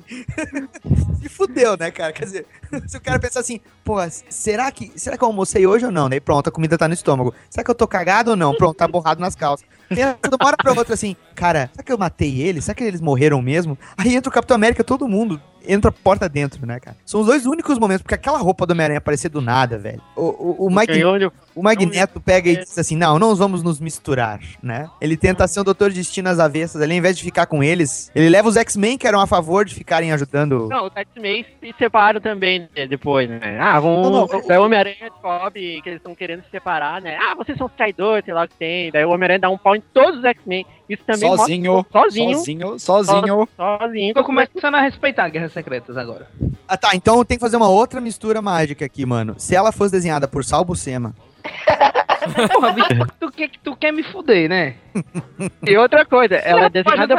Se 1.21 1.30
fudeu, 1.31 1.77
né, 1.77 1.89
cara? 1.89 2.11
Quer 2.11 2.25
dizer, 2.25 2.45
se 2.85 2.97
o 2.97 3.01
cara 3.01 3.19
pensar 3.19 3.39
assim, 3.39 3.61
pô, 3.84 3.95
será 4.30 4.69
que, 4.69 4.91
será 4.97 5.17
que 5.17 5.23
eu 5.23 5.27
almocei 5.30 5.65
hoje 5.65 5.85
ou 5.85 5.91
não? 5.91 6.09
Daí 6.09 6.19
pronto, 6.19 6.49
a 6.49 6.51
comida 6.51 6.77
tá 6.77 6.89
no 6.89 6.93
estômago. 6.93 7.34
Será 7.49 7.63
que 7.63 7.71
eu 7.71 7.75
tô 7.75 7.88
cagado 7.88 8.31
ou 8.31 8.35
não? 8.35 8.53
Pronto, 8.53 8.75
tá 8.75 8.88
borrado 8.88 9.21
nas 9.21 9.35
calças. 9.35 9.65
Pensa 9.95 10.18
de 10.30 10.36
uma 10.36 10.48
hora 10.48 10.57
pra 10.57 10.74
outra 10.74 10.94
assim, 10.94 11.15
cara, 11.36 11.70
será 11.72 11.84
que 11.84 11.91
eu 11.91 11.98
matei 11.98 12.41
eles? 12.41 12.65
Será 12.65 12.76
que 12.76 12.84
eles 12.84 13.02
morreram 13.02 13.41
mesmo? 13.41 13.78
Aí 13.98 14.15
entra 14.15 14.30
o 14.30 14.34
Capitão 14.34 14.56
América, 14.56 14.84
todo 14.84 15.07
mundo 15.07 15.40
entra 15.65 15.91
porta 15.91 16.28
dentro, 16.28 16.65
né, 16.65 16.80
cara? 16.80 16.98
São 17.06 17.22
os 17.22 17.28
dois 17.28 17.45
únicos 17.45 17.80
momentos, 17.80 18.02
porque 18.02 18.15
aquela 18.15 18.38
roupa 18.38 18.65
do 18.65 18.72
Homem-Aranha 18.72 18.98
aparecer 18.98 19.30
do 19.30 19.41
nada, 19.41 19.78
velho. 19.78 20.02
O, 20.15 20.24
o, 20.24 20.68
o, 20.68 20.70
Mag- 20.70 20.88
Ganhou, 20.88 21.32
o 21.56 21.64
Magneto 21.64 22.20
pega 22.20 22.49
e 22.49 22.57
diz 22.57 22.78
assim, 22.78 22.98
não, 22.98 23.18
não 23.18 23.34
vamos 23.34 23.64
nos 23.64 23.80
misturar, 23.80 24.41
né? 24.61 24.90
Ele 24.99 25.15
tenta 25.15 25.48
ser 25.48 25.61
o 25.61 25.64
Doutor 25.64 25.91
Destino 25.91 26.30
às 26.30 26.38
avessas 26.40 26.82
ali, 26.82 26.91
ao 26.94 26.98
invés 26.98 27.18
de 27.18 27.24
ficar 27.24 27.45
com 27.45 27.64
eles, 27.64 28.11
ele 28.14 28.30
leva 28.30 28.49
os 28.49 28.57
X-Men 28.57 28.98
que 28.98 29.07
eram 29.07 29.22
a 29.22 29.28
favor 29.28 29.64
de 29.64 29.74
ficarem 29.74 30.11
ajudando... 30.11 30.68
Não, 30.68 30.88
os 30.88 30.95
X-Men 30.95 31.45
se 31.61 31.74
separam 31.78 32.20
também 32.20 32.68
né, 32.76 32.86
depois, 32.86 33.30
né? 33.30 33.57
Ah, 33.60 33.80
vamos. 33.80 34.11
Não, 34.11 34.28
não, 34.28 34.48
Daí 34.48 34.57
o 34.57 34.64
Homem-Aranha 34.64 34.98
descobre 34.99 35.82
que 35.82 35.90
eles 35.90 35.99
estão 35.99 36.14
querendo 36.14 36.44
se 36.44 36.49
separar, 36.52 37.02
né? 37.02 37.18
Ah, 37.18 37.36
vocês 37.36 37.57
são 37.57 37.68
os 37.68 37.74
traidores, 37.74 38.26
sei 38.26 38.34
lá 38.34 38.44
o 38.44 38.48
que 38.48 38.56
tem. 38.56 38.91
Daí 38.91 39.06
o 39.06 39.10
Homem-Aranha 39.11 39.40
dá 39.40 39.49
um 39.49 39.57
pau 39.57 39.76
em 39.76 39.82
todos 39.93 40.19
os 40.19 40.26
X-Men. 40.26 40.65
Isso 40.88 41.03
também 41.05 41.30
Sozinho, 41.35 41.73
mostra. 41.73 42.01
Sozinho. 42.01 42.38
sozinho, 42.38 42.80
sozinho. 42.80 43.49
So- 43.57 43.80
sozinho. 43.80 44.14
Tô 44.14 44.23
começando 44.23 44.76
a 44.76 44.81
respeitar 44.81 45.30
Guerras 45.30 45.51
Secretas 45.53 45.97
agora. 45.97 46.27
Ah, 46.68 46.77
tá, 46.77 46.91
então 46.93 47.23
tem 47.26 47.38
que 47.38 47.41
fazer 47.41 47.57
uma 47.57 47.69
outra 47.69 47.99
mistura 47.99 48.41
mágica 48.41 48.85
aqui, 48.85 49.05
mano. 49.05 49.35
Se 49.38 49.55
ela 49.55 49.72
fosse 49.72 49.91
desenhada 49.91 50.27
por 50.27 50.43
Sal 50.43 50.64
Buscema, 50.64 51.14
Porra, 52.53 52.72
bicho, 52.72 52.88
tu, 53.19 53.31
quer, 53.31 53.49
tu 53.64 53.76
quer 53.76 53.91
me 53.91 54.01
fuder, 54.03 54.47
né? 54.49 54.76
E 55.68 55.77
outra 55.77 56.05
coisa, 56.05 56.35
ela 56.35 56.65
é 56.65 56.69
desenhada, 56.69 57.15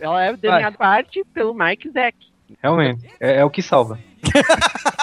ela 0.00 0.24
é 0.24 0.36
desenhada 0.36 0.76
por 0.76 0.84
arte 0.84 1.24
pelo 1.32 1.54
Mike 1.54 1.90
Zack. 1.90 2.16
Realmente, 2.62 3.08
é, 3.20 3.38
é 3.40 3.44
o 3.44 3.50
que 3.50 3.62
salva. 3.62 3.98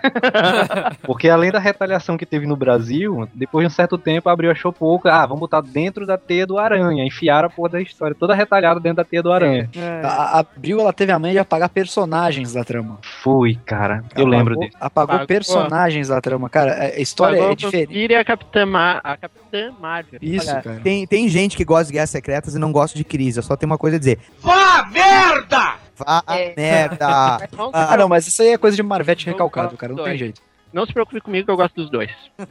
Porque 1.02 1.28
além 1.28 1.50
da 1.50 1.58
retaliação 1.58 2.16
que 2.16 2.26
teve 2.26 2.46
no 2.46 2.56
Brasil, 2.56 3.28
depois 3.34 3.66
de 3.66 3.72
um 3.72 3.74
certo 3.74 3.96
tempo 3.98 4.28
abriu 4.28 4.50
achou 4.50 4.72
pouco. 4.72 5.08
Ah, 5.08 5.24
vamos 5.26 5.40
botar 5.40 5.60
dentro 5.60 6.06
da 6.06 6.16
teia 6.18 6.46
do 6.46 6.58
aranha. 6.58 7.04
Enfiaram 7.04 7.48
a 7.48 7.50
porra 7.50 7.70
da 7.70 7.80
história 7.80 8.16
toda 8.18 8.34
retalhada 8.34 8.80
dentro 8.80 8.96
da 8.96 9.04
teia 9.04 9.22
do 9.22 9.32
aranha. 9.32 9.68
A, 10.02 10.08
a 10.08 10.38
Abril, 10.40 10.80
ela 10.80 10.92
teve 10.92 11.12
a 11.12 11.18
manha 11.18 11.32
de 11.34 11.38
apagar 11.38 11.68
personagens 11.68 12.52
da 12.52 12.64
trama. 12.64 12.98
Fui, 13.22 13.58
cara. 13.66 14.02
Eu 14.16 14.26
lembro 14.26 14.54
Apagou- 14.54 14.64
disso. 14.66 14.76
Apagou 14.80 15.14
Apagou. 15.16 15.26
personagens 15.26 16.08
da 16.08 16.20
trama. 16.20 16.48
Cara, 16.48 16.72
a 16.72 16.96
a 16.96 17.00
história 17.00 17.36
Pagou 17.38 17.52
é 17.52 17.54
diferente. 17.56 18.14
A 18.14 18.24
Capitã, 18.24 18.64
Mar 18.66 19.00
a 19.04 19.16
Capitã 19.16 19.72
Marvel. 19.80 20.18
Isso, 20.22 20.50
Olha, 20.50 20.62
cara. 20.62 20.80
Tem, 20.80 21.06
tem 21.06 21.28
gente 21.28 21.56
que 21.56 21.64
gosta 21.64 21.86
de 21.86 21.92
guerras 21.92 22.10
secretas 22.10 22.54
e 22.54 22.58
não 22.58 22.72
gosta 22.72 22.96
de 22.96 23.04
crise. 23.04 23.38
Eu 23.38 23.42
só 23.42 23.56
tenho 23.56 23.70
uma 23.70 23.78
coisa 23.78 23.96
a 23.96 23.98
dizer. 23.98 24.18
Vá 24.40 24.86
merda! 24.90 25.74
Vá 25.96 26.22
a 26.26 26.38
É. 26.38 26.54
merda! 26.56 27.48
Não, 27.56 27.70
Ah, 27.72 27.96
não, 27.96 28.08
mas 28.08 28.26
isso 28.26 28.42
aí 28.42 28.48
é 28.48 28.58
coisa 28.58 28.76
de 28.76 28.82
Marvete 28.82 29.26
Não 29.26 29.32
recalcado, 29.32 29.76
cara. 29.76 29.90
Não 29.90 29.96
dos 29.96 30.04
tem 30.04 30.12
dois. 30.12 30.18
jeito. 30.20 30.40
não 30.72 30.84
se 30.84 30.92
preocupe 30.92 31.20
comigo 31.22 31.46
que 31.46 31.50
eu 31.50 31.56
gosto 31.56 31.74
dos 31.74 31.90
dois. 31.90 32.10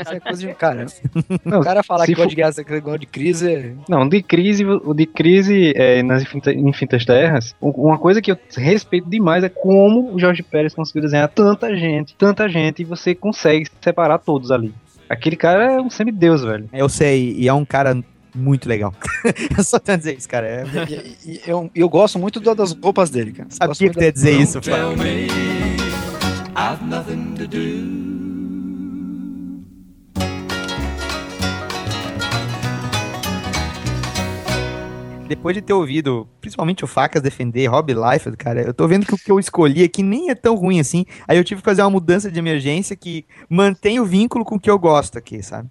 Isso 0.00 0.14
é 0.14 0.20
coisa 0.20 0.40
de. 0.46 0.54
Cara, 0.54 0.86
o 1.44 1.60
cara 1.60 1.82
falar 1.82 2.06
que 2.06 2.12
gosta 2.12 2.22
for- 2.24 2.30
de 2.30 2.36
guerra 2.36 2.52
secreta, 2.52 2.80
gosta 2.82 2.98
de 3.00 3.06
crise. 3.06 3.52
é- 3.52 3.72
Não, 3.88 4.08
de 4.08 4.22
crise, 4.22 4.64
o 4.64 4.94
de 4.94 5.04
crise 5.04 5.72
é, 5.76 6.02
nas 6.02 6.22
infinitas, 6.22 6.54
infinitas 6.54 7.04
terras, 7.04 7.54
uma 7.60 7.98
coisa 7.98 8.22
que 8.22 8.30
eu 8.32 8.38
respeito 8.56 9.10
demais 9.10 9.44
é 9.44 9.48
como 9.50 10.14
o 10.14 10.18
Jorge 10.18 10.42
Pérez 10.42 10.74
conseguiu 10.74 11.02
desenhar 11.02 11.28
tanta 11.28 11.76
gente, 11.76 12.14
tanta 12.16 12.48
gente, 12.48 12.80
e 12.80 12.84
você 12.84 13.14
consegue 13.14 13.66
separar 13.80 14.18
todos 14.18 14.50
ali. 14.50 14.72
Aquele 15.08 15.36
cara 15.36 15.72
é 15.74 15.80
um 15.80 15.90
semideus, 15.90 16.42
velho. 16.42 16.68
Eu 16.72 16.88
sei, 16.88 17.34
e 17.36 17.46
é 17.48 17.52
um 17.52 17.64
cara 17.64 17.98
muito 18.34 18.68
legal. 18.68 18.94
eu 19.56 19.64
só 19.64 19.78
tenho 19.78 19.96
a 19.96 19.98
dizer 19.98 20.16
isso, 20.16 20.28
cara. 20.28 20.46
É... 20.46 20.64
E, 20.88 20.94
e- 20.94 21.34
e 21.36 21.40
eu, 21.46 21.70
eu 21.74 21.88
gosto 21.88 22.18
muito 22.18 22.40
da- 22.40 22.54
das 22.54 22.72
roupas 22.72 23.10
dele, 23.10 23.32
cara. 23.32 23.48
Sabia 23.50 23.66
muito 23.80 23.92
que 23.94 23.98
tu 23.98 24.02
ia 24.02 24.12
dizer 24.12 24.40
isso, 24.40 24.60
Tell 24.60 24.96
Fábio. 24.96 25.02
me 25.04 25.26
I've 26.56 26.84
nothing 26.84 27.34
to 27.36 27.46
do. 27.46 28.08
Depois 35.28 35.54
de 35.54 35.60
ter 35.60 35.74
ouvido, 35.74 36.26
principalmente 36.40 36.82
o 36.84 36.86
Facas 36.86 37.20
defender 37.20 37.66
Rob 37.66 37.92
Liefeld, 37.92 38.34
cara, 38.38 38.62
eu 38.62 38.72
tô 38.72 38.88
vendo 38.88 39.04
que 39.04 39.14
o 39.14 39.18
que 39.18 39.30
eu 39.30 39.38
escolhi 39.38 39.84
aqui 39.84 40.02
nem 40.02 40.30
é 40.30 40.34
tão 40.34 40.54
ruim 40.54 40.80
assim. 40.80 41.04
Aí 41.26 41.36
eu 41.36 41.44
tive 41.44 41.60
que 41.60 41.66
fazer 41.66 41.82
uma 41.82 41.90
mudança 41.90 42.30
de 42.30 42.38
emergência 42.38 42.96
que 42.96 43.26
mantém 43.48 44.00
o 44.00 44.06
vínculo 44.06 44.42
com 44.42 44.54
o 44.54 44.60
que 44.60 44.70
eu 44.70 44.78
gosto 44.78 45.18
aqui, 45.18 45.42
sabe? 45.42 45.68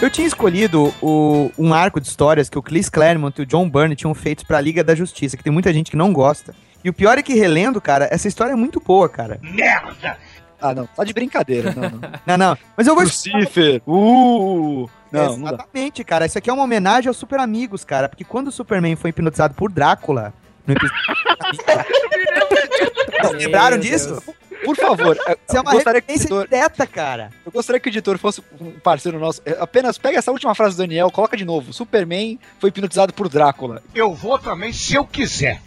Eu 0.00 0.08
tinha 0.10 0.26
escolhido 0.26 0.94
o- 1.02 1.50
um 1.58 1.74
arco 1.74 2.00
de 2.00 2.06
histórias 2.08 2.48
que 2.48 2.58
o 2.58 2.62
Chris 2.62 2.88
Claremont 2.88 3.38
e 3.38 3.42
o 3.42 3.46
John 3.46 3.68
Byrne 3.68 3.94
tinham 3.94 4.14
feito 4.14 4.46
pra 4.46 4.60
Liga 4.60 4.82
da 4.82 4.94
Justiça, 4.94 5.36
que 5.36 5.44
tem 5.44 5.52
muita 5.52 5.72
gente 5.72 5.90
que 5.90 5.96
não 5.96 6.12
gosta. 6.12 6.54
E 6.82 6.88
o 6.88 6.92
pior 6.92 7.18
é 7.18 7.22
que 7.22 7.34
relendo, 7.34 7.80
cara, 7.80 8.08
essa 8.10 8.26
história 8.26 8.52
é 8.52 8.56
muito 8.56 8.80
boa, 8.80 9.08
cara. 9.08 9.38
Merda! 9.42 10.16
Ah, 10.62 10.74
não, 10.74 10.86
tá 10.86 11.04
de 11.04 11.12
brincadeira. 11.12 11.74
Não, 11.74 11.90
não. 11.90 12.00
Não, 12.26 12.36
não. 12.38 12.58
Mas 12.76 12.86
eu 12.86 12.94
vou 12.94 13.04
Lucifer! 13.04 13.82
Uh! 13.86 14.88
Não, 15.10 15.36
não 15.36 15.44
dá. 15.44 15.48
Exatamente, 15.54 16.04
cara. 16.04 16.26
Isso 16.26 16.38
aqui 16.38 16.48
é 16.48 16.52
uma 16.52 16.62
homenagem 16.64 17.08
aos 17.08 17.16
Super 17.16 17.40
Amigos, 17.40 17.82
cara. 17.84 18.08
Porque 18.08 18.24
quando 18.24 18.48
o 18.48 18.52
Superman 18.52 18.94
foi 18.94 19.10
hipnotizado 19.10 19.54
por 19.54 19.72
Drácula, 19.72 20.32
no 20.66 20.74
episódio. 20.74 21.02
Não, 23.22 23.32
lembraram 23.32 23.78
disso? 23.78 24.22
Por 24.64 24.76
favor, 24.76 25.16
eu 25.16 25.38
Isso 25.48 25.56
é 25.56 25.60
uma 25.60 25.72
gostaria 25.72 26.00
que 26.00 26.12
editor, 26.12 26.44
direta, 26.48 26.86
cara. 26.86 27.30
eu 27.44 27.52
gostaria 27.52 27.80
que 27.80 27.88
o 27.88 27.90
editor 27.90 28.18
fosse 28.18 28.42
um 28.60 28.72
parceiro 28.80 29.18
nosso. 29.18 29.40
É, 29.44 29.56
Apenas 29.60 29.98
pega 29.98 30.18
essa 30.18 30.30
última 30.30 30.54
frase 30.54 30.76
do 30.76 30.78
Daniel, 30.82 31.10
coloca 31.10 31.36
de 31.36 31.44
novo. 31.44 31.72
Superman 31.72 32.38
foi 32.58 32.68
hipnotizado 32.68 33.12
por 33.12 33.28
Drácula. 33.28 33.82
Eu 33.94 34.14
vou 34.14 34.38
também 34.38 34.72
se 34.72 34.94
eu 34.94 35.04
quiser. 35.04 35.60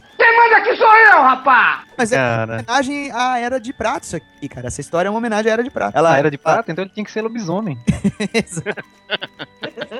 Aqui 0.64 0.78
sou 0.78 0.96
eu, 0.96 1.22
rapaz! 1.22 1.82
Mas 1.98 2.12
é 2.14 2.18
uma 2.18 2.24
Cara. 2.38 2.54
homenagem 2.54 3.12
à 3.12 3.38
Era 3.38 3.60
de 3.60 3.74
Prata 3.74 4.06
isso 4.06 4.16
aqui, 4.16 4.48
cara. 4.48 4.68
Essa 4.68 4.80
história 4.80 5.10
é 5.10 5.12
uma 5.12 5.18
homenagem 5.18 5.52
à 5.52 5.54
Era 5.54 5.64
de 5.64 5.70
Prata. 5.70 5.98
Ela 5.98 6.18
era 6.18 6.32
de 6.32 6.38
prata, 6.40 6.72
então 6.72 6.86
ele 6.86 6.92
tinha 6.94 7.04
que 7.04 7.12
ser 7.12 7.22
lobisomem. 7.22 7.78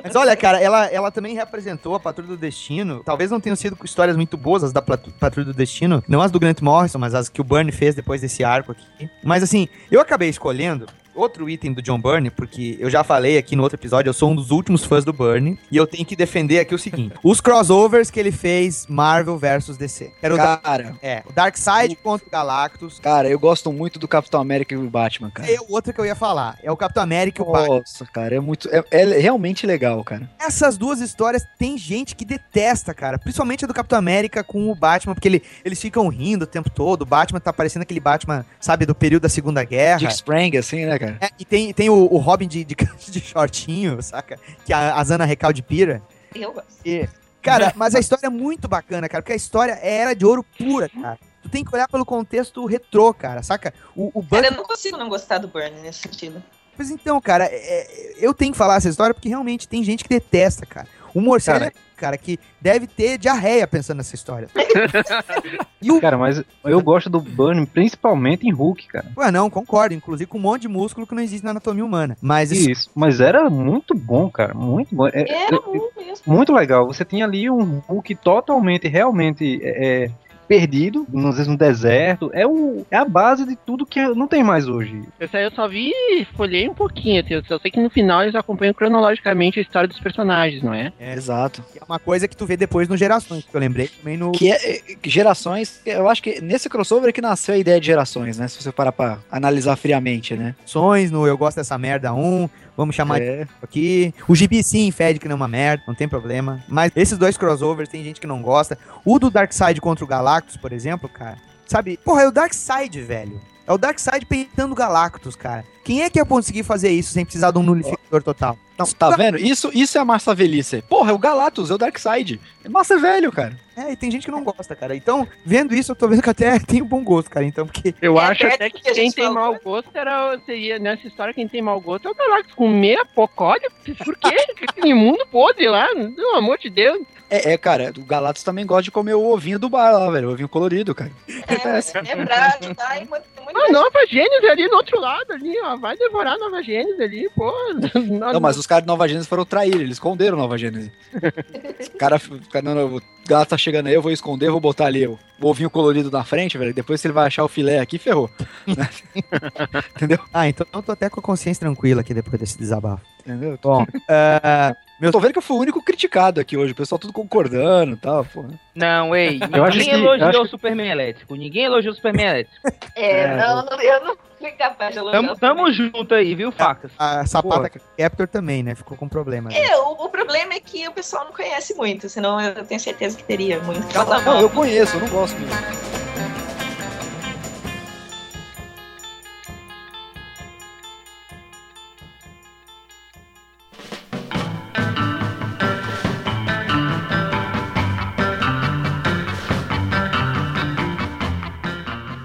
Mas 0.02 0.16
olha, 0.16 0.34
cara, 0.36 0.58
ela, 0.58 0.86
ela 0.86 1.10
também 1.10 1.34
representou 1.34 1.94
a 1.94 2.00
Patrulha 2.00 2.28
do 2.30 2.36
Destino. 2.38 3.02
Talvez 3.04 3.30
não 3.30 3.40
tenham 3.40 3.56
sido 3.56 3.76
histórias 3.84 4.16
muito 4.16 4.38
boas 4.38 4.64
as 4.64 4.72
da 4.72 4.80
Patrulha 4.80 5.44
do 5.44 5.52
Destino, 5.52 6.02
não 6.08 6.22
as 6.22 6.30
do 6.30 6.40
Grant 6.40 6.62
Morrison, 6.62 6.98
mas 6.98 7.14
as 7.14 7.28
que 7.28 7.42
o 7.42 7.44
Byrne 7.44 7.70
fez 7.70 7.94
depois 7.94 8.22
desse 8.22 8.42
arco 8.42 8.72
aqui. 8.72 9.10
Mas 9.22 9.42
assim, 9.42 9.68
eu 9.90 10.00
acabei 10.00 10.30
escolhendo 10.30 10.86
outro 11.14 11.48
item 11.48 11.72
do 11.72 11.82
John 11.82 12.00
Byrne, 12.00 12.30
porque 12.30 12.76
eu 12.78 12.90
já 12.90 13.04
falei 13.04 13.38
aqui 13.38 13.56
no 13.56 13.62
outro 13.62 13.76
episódio, 13.76 14.10
eu 14.10 14.14
sou 14.14 14.30
um 14.30 14.34
dos 14.34 14.50
últimos 14.50 14.84
fãs 14.84 15.04
do 15.04 15.12
Byrne, 15.12 15.58
e 15.70 15.76
eu 15.76 15.86
tenho 15.86 16.04
que 16.04 16.16
defender 16.16 16.58
aqui 16.58 16.74
o 16.74 16.78
seguinte: 16.78 17.14
os 17.22 17.40
crossovers 17.40 18.10
que 18.10 18.20
ele 18.20 18.32
fez 18.32 18.86
Marvel 18.88 19.38
versus 19.38 19.76
DC. 19.76 20.12
Era 20.22 20.34
o, 20.34 20.36
da, 20.36 20.56
Cara, 20.56 20.96
é, 21.02 21.22
o 21.28 21.32
Darkseid 21.32 21.96
contra 21.96 22.26
o 22.26 22.30
Galactus. 22.30 22.98
cara, 22.98 23.28
eu 23.28 23.38
gosto 23.38 23.72
muito 23.72 23.98
do 23.98 24.08
Capitão 24.08 24.40
América 24.40 24.74
e 24.74 24.78
o 24.78 24.88
Batman, 24.88 25.30
cara. 25.30 25.50
É 25.50 25.56
outra 25.68 25.92
que 25.92 26.00
eu 26.00 26.06
ia 26.06 26.14
falar. 26.14 26.58
É 26.62 26.70
o 26.70 26.76
Capitão 26.76 27.02
América 27.02 27.42
e 27.42 27.44
o 27.44 27.50
Batman. 27.50 27.76
Nossa, 27.76 28.06
cara, 28.06 28.34
é 28.34 28.40
muito. 28.40 28.68
É, 28.70 28.84
é 28.90 29.18
realmente 29.18 29.66
legal, 29.66 30.02
cara. 30.04 30.28
Essas 30.38 30.76
duas 30.76 31.00
histórias 31.00 31.44
tem 31.58 31.76
gente 31.76 32.14
que 32.14 32.24
detesta, 32.24 32.94
cara. 32.94 33.18
Principalmente 33.18 33.64
a 33.64 33.68
do 33.68 33.74
Capitão 33.74 33.98
América 33.98 34.42
com 34.42 34.70
o 34.70 34.74
Batman, 34.74 35.14
porque 35.14 35.28
ele, 35.28 35.42
eles 35.64 35.80
ficam 35.80 36.08
rindo 36.08 36.44
o 36.44 36.46
tempo 36.46 36.70
todo. 36.70 37.02
O 37.02 37.06
Batman 37.06 37.40
tá 37.40 37.52
parecendo 37.52 37.82
aquele 37.82 38.00
Batman, 38.00 38.44
sabe, 38.60 38.86
do 38.86 38.94
período 38.94 39.22
da 39.22 39.28
Segunda 39.28 39.62
Guerra. 39.64 39.98
Dick 39.98 40.12
Sprang, 40.12 40.56
assim, 40.56 40.86
né, 40.86 40.98
cara? 40.98 41.03
É, 41.20 41.30
e 41.38 41.44
tem, 41.44 41.72
tem 41.72 41.90
o, 41.90 41.94
o 41.94 42.18
Robin 42.18 42.46
de, 42.48 42.64
de, 42.64 42.74
de 43.10 43.20
shortinho, 43.20 44.02
saca? 44.02 44.38
Que 44.64 44.72
a, 44.72 44.96
a 44.96 45.04
Zana 45.04 45.24
Recalde 45.24 45.62
pira. 45.62 46.02
Eu 46.34 46.52
gosto. 46.52 46.68
E, 46.84 47.08
cara, 47.42 47.72
mas 47.76 47.94
a 47.94 48.00
história 48.00 48.26
é 48.26 48.30
muito 48.30 48.66
bacana, 48.68 49.08
cara, 49.08 49.22
porque 49.22 49.32
a 49.32 49.36
história 49.36 49.78
é 49.82 49.96
era 49.96 50.14
de 50.14 50.24
ouro 50.24 50.44
pura, 50.58 50.88
cara. 50.88 51.18
Tu 51.42 51.48
tem 51.50 51.62
que 51.64 51.74
olhar 51.74 51.86
pelo 51.88 52.06
contexto 52.06 52.64
retrô, 52.64 53.12
cara, 53.12 53.42
saca? 53.42 53.74
O, 53.94 54.10
o 54.18 54.22
Cara, 54.26 54.42
Buck... 54.42 54.52
eu 54.52 54.56
não 54.56 54.64
consigo 54.64 54.96
não 54.96 55.08
gostar 55.08 55.38
do 55.38 55.46
Burn 55.48 55.70
nesse 55.82 56.00
sentido. 56.00 56.42
Pois 56.76 56.90
então, 56.90 57.20
cara, 57.20 57.44
é- 57.44 57.54
é- 57.54 58.14
eu 58.18 58.32
tenho 58.32 58.50
que 58.52 58.58
falar 58.58 58.76
essa 58.76 58.88
história 58.88 59.14
porque 59.14 59.28
realmente 59.28 59.68
tem 59.68 59.84
gente 59.84 60.02
que 60.02 60.08
detesta, 60.08 60.64
cara. 60.66 60.88
O 61.14 61.20
morcego, 61.20 61.60
Cara. 61.60 61.70
é, 61.70 62.00
cara, 62.00 62.18
que 62.18 62.38
deve 62.60 62.86
ter 62.86 63.16
diarreia 63.18 63.66
pensando 63.66 63.98
nessa 63.98 64.14
história. 64.14 64.48
e 65.80 65.92
o... 65.92 66.00
Cara, 66.00 66.18
mas 66.18 66.42
eu 66.64 66.80
gosto 66.82 67.08
do 67.08 67.20
Burn 67.20 67.64
principalmente 67.66 68.46
em 68.46 68.52
Hulk, 68.52 68.88
cara. 68.88 69.06
Ué, 69.16 69.30
não, 69.30 69.48
concordo. 69.48 69.94
Inclusive 69.94 70.28
com 70.28 70.38
um 70.38 70.40
monte 70.40 70.62
de 70.62 70.68
músculo 70.68 71.06
que 71.06 71.14
não 71.14 71.22
existe 71.22 71.44
na 71.44 71.52
anatomia 71.52 71.84
humana. 71.84 72.16
Mas 72.20 72.50
isso... 72.50 72.70
Isso, 72.70 72.90
mas 72.94 73.20
era 73.20 73.48
muito 73.48 73.94
bom, 73.94 74.28
cara, 74.28 74.54
muito 74.54 74.94
bom. 74.94 75.06
É- 75.06 75.12
Era 75.28 75.56
é- 75.56 75.60
muito 75.68 75.92
mesmo. 75.96 76.22
muito 76.34 76.52
legal. 76.52 76.86
Você 76.86 77.04
tinha 77.04 77.24
ali 77.24 77.48
um 77.48 77.78
Hulk 77.86 78.14
totalmente, 78.16 78.88
realmente 78.88 79.60
é, 79.62 80.04
é, 80.06 80.10
perdido, 80.46 81.06
às 81.14 81.36
vezes 81.36 81.48
no 81.48 81.56
deserto. 81.56 82.30
É, 82.32 82.46
o, 82.46 82.84
é 82.90 82.96
a 82.96 83.04
base 83.04 83.44
de 83.44 83.56
tudo 83.56 83.86
que 83.86 84.00
não 84.08 84.26
tem 84.26 84.42
mais 84.42 84.68
hoje. 84.68 85.02
Esse 85.20 85.36
aí 85.36 85.44
eu 85.44 85.50
só 85.50 85.68
vi 85.68 85.90
e 85.90 86.26
folhei 86.36 86.68
um 86.68 86.74
pouquinho, 86.74 87.22
assim, 87.22 87.34
eu 87.34 87.44
só 87.44 87.58
sei 87.58 87.70
que 87.70 87.80
no 87.80 87.90
final 87.90 88.22
eles 88.22 88.34
acompanham 88.34 88.74
cronologicamente 88.74 89.58
a 89.58 89.62
história 89.62 89.88
dos 89.88 89.98
personagens, 90.00 90.62
não 90.62 90.74
é? 90.74 90.92
Exato. 91.00 91.62
É 91.80 91.84
uma 91.84 91.98
coisa 91.98 92.28
que 92.28 92.36
tu 92.36 92.46
vê 92.46 92.56
depois 92.56 92.88
no 92.88 92.96
Gerações, 92.96 93.44
que 93.44 93.54
eu 93.54 93.60
lembrei 93.60 93.88
também 93.88 94.16
no... 94.16 94.32
Que 94.32 94.52
é, 94.52 94.76
é, 94.76 94.82
gerações, 95.04 95.80
eu 95.84 96.08
acho 96.08 96.22
que 96.22 96.40
nesse 96.40 96.68
crossover 96.68 97.08
é 97.08 97.12
que 97.12 97.20
nasceu 97.20 97.54
a 97.54 97.58
ideia 97.58 97.80
de 97.80 97.86
gerações, 97.86 98.38
né? 98.38 98.48
Se 98.48 98.62
você 98.62 98.72
parar 98.72 98.92
pra 98.92 99.18
analisar 99.30 99.76
friamente, 99.76 100.34
né? 100.34 100.54
Sonhos, 100.64 101.10
no 101.10 101.26
Eu 101.26 101.36
Gosto 101.36 101.56
Dessa 101.56 101.78
Merda 101.78 102.12
1, 102.12 102.48
vamos 102.76 102.94
chamar 102.94 103.20
É. 103.20 103.44
de 103.44 103.50
aqui. 103.62 104.14
O 104.28 104.34
Gibi 104.34 104.62
sim, 104.62 104.90
fede 104.90 105.18
que 105.18 105.28
não 105.28 105.34
é 105.34 105.36
uma 105.36 105.48
merda, 105.48 105.82
não 105.86 105.94
tem 105.94 106.08
problema. 106.08 106.62
Mas 106.68 106.92
esses 106.96 107.16
dois 107.18 107.36
crossovers 107.36 107.88
tem 107.88 108.02
gente 108.04 108.20
que 108.20 108.26
não 108.26 108.42
gosta. 108.42 108.78
O 109.04 109.18
do 109.18 109.30
Darkseid 109.30 109.80
contra 109.80 110.04
o 110.04 110.08
Galactus, 110.08 110.56
por 110.56 110.72
exemplo, 110.72 111.08
cara. 111.08 111.36
Sabe? 111.66 111.98
Porra, 112.04 112.22
é 112.22 112.28
o 112.28 112.32
Darkseid, 112.32 113.00
velho. 113.00 113.40
É 113.66 113.72
o 113.72 113.78
Darkseid 113.78 114.26
peitando 114.26 114.72
o 114.72 114.76
Galactus, 114.76 115.34
cara. 115.36 115.64
Quem 115.82 116.02
é 116.02 116.10
que 116.10 116.18
ia 116.18 116.24
conseguir 116.24 116.62
fazer 116.62 116.90
isso 116.90 117.12
sem 117.12 117.24
precisar 117.24 117.50
de 117.50 117.58
um 117.58 117.62
nulificador 117.62 118.22
total? 118.22 118.58
Não, 118.76 118.86
tá 118.86 119.10
vendo? 119.10 119.38
Isso, 119.38 119.70
isso 119.72 119.96
é 119.96 120.00
a 120.00 120.04
massa 120.04 120.34
velhice. 120.34 120.82
Porra, 120.88 121.12
é 121.12 121.14
o 121.14 121.18
Galactus, 121.18 121.70
é 121.70 121.74
o 121.74 121.78
Darkseid. 121.78 122.40
É 122.64 122.68
massa 122.68 122.98
velho, 122.98 123.30
cara. 123.30 123.56
É, 123.76 123.92
e 123.92 123.96
tem 123.96 124.10
gente 124.10 124.24
que 124.24 124.30
não 124.32 124.42
gosta, 124.42 124.74
cara. 124.74 124.96
Então, 124.96 125.28
vendo 125.44 125.74
isso, 125.74 125.92
eu 125.92 125.96
tô 125.96 126.08
vendo 126.08 126.22
que 126.22 126.30
até 126.30 126.58
tem 126.66 126.82
um 126.82 126.86
bom 126.86 127.04
gosto, 127.04 127.30
cara. 127.30 127.46
Então, 127.46 127.66
porque. 127.66 127.94
Eu 128.02 128.18
É, 128.18 128.24
acho 128.24 128.44
é 128.46 128.54
até 128.54 128.70
que 128.70 128.80
que 128.80 128.88
a 128.90 128.92
quem 128.94 129.04
gente 129.04 129.14
tem 129.14 129.24
falou. 129.26 129.40
mau 129.52 129.60
gosto 129.62 129.90
era, 129.94 130.38
seria, 130.44 130.78
nessa 130.78 131.06
história, 131.06 131.32
quem 131.32 131.46
tem 131.46 131.62
mau 131.62 131.80
gosto 131.80 132.08
é 132.08 132.10
o 132.10 132.14
Galactus 132.14 132.54
com 132.54 132.68
meia 132.68 133.04
pocólia. 133.04 133.70
Por 134.04 134.16
quê? 134.16 134.34
Aquele 134.68 134.88
imundo 134.88 135.24
podre 135.26 135.68
lá, 135.68 135.86
pelo 135.94 136.36
amor 136.36 136.58
de 136.58 136.68
Deus. 136.70 137.02
É, 137.30 137.52
é, 137.52 137.58
cara, 137.58 137.92
o 137.96 138.04
Galactus 138.04 138.42
também 138.42 138.66
gosta 138.66 138.82
de 138.84 138.90
comer 138.90 139.14
o 139.14 139.24
ovinho 139.24 139.58
do 139.58 139.68
bar 139.68 139.92
lá, 139.92 140.10
velho. 140.10 140.28
O 140.28 140.32
ovinho 140.32 140.48
colorido, 140.48 140.94
cara. 140.94 141.10
É, 141.28 142.12
é 142.12 142.16
pra 142.24 142.58
ajudar 142.60 143.02
e 143.02 143.06
manter 143.44 143.58
Ah, 143.58 143.72
Nova 143.72 144.06
Gênesis 144.08 144.50
ali 144.50 144.68
no 144.68 144.76
outro 144.76 145.00
lado, 145.00 145.32
ali, 145.32 145.54
ó. 145.62 145.76
Vai 145.76 145.96
devorar 145.96 146.38
Nova 146.38 146.62
Gênesis 146.62 147.00
ali, 147.00 147.28
pô. 147.34 147.52
Não, 148.32 148.40
mas 148.40 148.56
os 148.56 148.66
caras 148.66 148.84
de 148.84 148.88
Nova 148.88 149.06
Gênesis 149.06 149.28
foram 149.28 149.44
trair, 149.44 149.74
eles 149.74 149.92
esconderam 149.92 150.36
Nova 150.36 150.56
Gênesis. 150.58 150.90
o 151.94 151.98
cara, 151.98 152.16
o 152.16 152.50
cara 152.50 152.64
não, 152.64 152.74
não, 152.74 152.96
o 152.96 153.02
gato 153.26 153.50
tá 153.50 153.58
chegando 153.58 153.86
aí, 153.86 153.94
eu 153.94 154.02
vou 154.02 154.12
esconder, 154.12 154.50
vou 154.50 154.60
botar 154.60 154.86
ali 154.86 155.06
o, 155.06 155.18
o 155.40 155.46
ovinho 155.46 155.70
colorido 155.70 156.10
na 156.10 156.24
frente, 156.24 156.58
velho. 156.58 156.74
Depois 156.74 157.00
se 157.00 157.06
ele 157.06 157.14
vai 157.14 157.26
achar 157.26 157.44
o 157.44 157.48
filé 157.48 157.78
aqui, 157.78 157.98
ferrou. 157.98 158.30
Entendeu? 159.96 160.18
Ah, 160.32 160.48
então 160.48 160.66
eu 160.72 160.82
tô 160.82 160.92
até 160.92 161.08
com 161.08 161.20
a 161.20 161.22
consciência 161.22 161.60
tranquila 161.60 162.00
aqui 162.00 162.12
depois 162.14 162.38
desse 162.38 162.58
desabafo. 162.58 163.04
Entendeu? 163.20 163.58
Bom, 163.62 163.86
é, 164.08 164.74
Eu 165.00 165.10
tô 165.12 165.20
vendo 165.20 165.32
que 165.32 165.38
eu 165.38 165.42
fui 165.42 165.56
o 165.56 165.60
único 165.60 165.82
criticado 165.82 166.40
aqui 166.40 166.56
hoje, 166.56 166.72
o 166.72 166.76
pessoal 166.76 166.98
tudo 166.98 167.12
concordando 167.12 167.92
e 167.92 167.96
tal, 167.96 168.24
porra. 168.24 168.48
Não, 168.74 169.14
ei, 169.14 169.38
ninguém 169.38 169.90
elogiou 169.90 170.42
o 170.42 170.48
Superman 170.48 170.90
elétrico. 170.90 171.34
Ninguém 171.36 171.64
elogiou 171.64 171.92
o 171.92 171.94
Superman 171.94 172.26
elétrico. 172.26 172.56
É, 172.96 173.20
É, 173.22 173.36
não, 173.36 173.80
eu 173.80 174.04
não 174.04 174.16
fui 174.38 174.50
capaz 174.52 174.92
de 174.92 174.98
elogiar. 174.98 175.22
Tamo, 175.22 175.36
tamo 175.36 175.72
junto 175.72 176.14
aí, 176.14 176.34
viu, 176.34 176.50
facas? 176.50 176.90
a 176.98 177.24
sapata 177.26 177.70
Captor 177.96 178.26
também, 178.26 178.62
né? 178.62 178.74
Ficou 178.74 178.96
com 178.96 179.08
problema. 179.08 179.50
né? 179.50 179.56
É, 179.58 179.76
o, 179.78 179.92
o 179.92 180.08
problema 180.08 180.54
é 180.54 180.60
que 180.60 180.86
o 180.88 180.92
pessoal 180.92 181.24
não 181.24 181.32
conhece 181.32 181.74
muito, 181.74 182.08
senão 182.08 182.40
eu 182.40 182.64
tenho 182.64 182.80
certeza 182.80 183.16
que 183.16 183.22
teria 183.24 183.60
muito 183.60 183.86
Não, 184.24 184.40
eu 184.40 184.50
conheço, 184.50 184.96
eu 184.96 185.00
não 185.00 185.08
gosto 185.08 185.38
mesmo. 185.38 185.93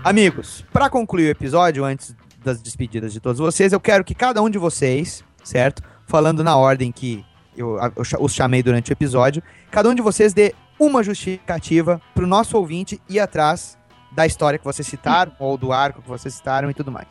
Amigos, 0.10 0.66
pra 0.74 0.90
concluir 0.90 1.28
o 1.28 1.30
episódio, 1.30 1.86
antes 1.86 2.16
das 2.44 2.60
despedidas 2.60 3.14
de 3.14 3.20
todos 3.20 3.38
vocês, 3.38 3.72
eu 3.72 3.80
quero 3.80 4.04
que 4.04 4.16
cada 4.16 4.42
um 4.42 4.50
de 4.50 4.58
vocês, 4.58 5.24
certo? 5.44 5.84
Falando 6.08 6.44
na 6.44 6.58
ordem 6.58 6.92
que 6.92 7.24
eu, 7.56 7.78
eu 7.78 8.04
os 8.20 8.34
chamei 8.34 8.64
durante 8.64 8.92
o 8.92 8.94
episódio, 8.94 9.44
cada 9.70 9.88
um 9.88 9.94
de 9.94 10.02
vocês 10.02 10.34
dê 10.34 10.56
uma 10.80 11.04
justificativa 11.04 12.02
pro 12.16 12.26
nosso 12.26 12.58
ouvinte 12.58 13.00
ir 13.08 13.20
atrás 13.20 13.78
da 14.12 14.26
história 14.26 14.58
que 14.58 14.66
vocês 14.66 14.88
citaram, 14.88 15.32
ou 15.38 15.56
do 15.56 15.72
arco 15.72 16.02
que 16.02 16.10
vocês 16.10 16.34
citaram 16.34 16.72
e 16.72 16.74
tudo 16.74 16.92
mais. 16.92 17.08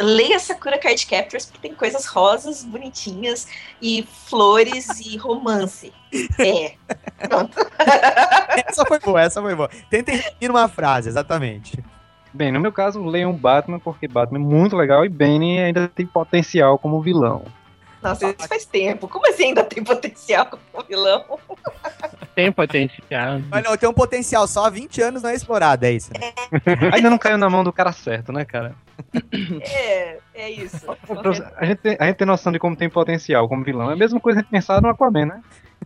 Leia 0.00 0.40
Sakura 0.40 0.78
Card 0.78 1.06
Captors, 1.06 1.46
porque 1.46 1.60
tem 1.60 1.76
coisas 1.76 2.06
rosas, 2.06 2.64
bonitinhas, 2.64 3.46
e 3.80 4.04
flores 4.28 4.88
e 4.98 5.16
romance. 5.16 5.92
É. 6.38 6.74
essa 8.66 8.84
foi 8.84 8.98
boa, 8.98 9.22
essa 9.22 9.40
foi 9.40 9.54
boa. 9.54 9.70
Tentem 9.88 10.16
resumir 10.16 10.48
numa 10.48 10.68
frase, 10.68 11.08
exatamente. 11.08 11.82
Bem, 12.34 12.50
no 12.50 12.60
meu 12.60 12.72
caso, 12.72 13.04
leiam 13.04 13.32
Batman, 13.32 13.78
porque 13.78 14.08
Batman 14.08 14.38
é 14.38 14.42
muito 14.42 14.76
legal 14.76 15.04
e 15.04 15.08
Bane 15.08 15.58
ainda 15.60 15.88
tem 15.88 16.06
potencial 16.06 16.78
como 16.78 17.00
vilão. 17.02 17.42
Nossa, 18.02 18.30
isso 18.30 18.48
faz 18.48 18.64
tempo. 18.64 19.06
Como 19.06 19.28
assim 19.28 19.44
ainda 19.44 19.62
tem 19.62 19.84
potencial 19.84 20.46
como 20.46 20.84
vilão? 20.86 21.24
Tem 22.34 22.50
potencial. 22.50 23.40
Mas 23.50 23.62
não, 23.62 23.76
tem 23.76 23.86
um 23.86 23.92
potencial, 23.92 24.46
só 24.48 24.64
há 24.64 24.70
20 24.70 25.02
anos 25.02 25.22
não 25.22 25.28
é 25.28 25.34
explorado, 25.34 25.84
é 25.84 25.92
isso. 25.92 26.10
Né? 26.18 26.32
Ainda 26.90 27.10
não 27.10 27.18
caiu 27.18 27.36
na 27.36 27.50
mão 27.50 27.62
do 27.62 27.70
cara 27.70 27.92
certo, 27.92 28.32
né, 28.32 28.42
cara? 28.46 28.74
É, 29.60 30.16
é 30.34 30.50
isso. 30.50 30.86
A 31.58 31.66
gente, 31.66 31.78
tem, 31.80 31.96
a 32.00 32.06
gente 32.06 32.16
tem 32.16 32.26
noção 32.26 32.50
de 32.50 32.58
como 32.58 32.74
tem 32.74 32.88
potencial 32.88 33.46
como 33.50 33.62
vilão. 33.62 33.90
É 33.90 33.92
a 33.92 33.96
mesma 33.96 34.18
coisa 34.18 34.38
a 34.38 34.42
gente 34.42 34.50
pensar 34.50 34.80
no 34.80 34.88
Aquaman, 34.88 35.26
né? 35.26 35.42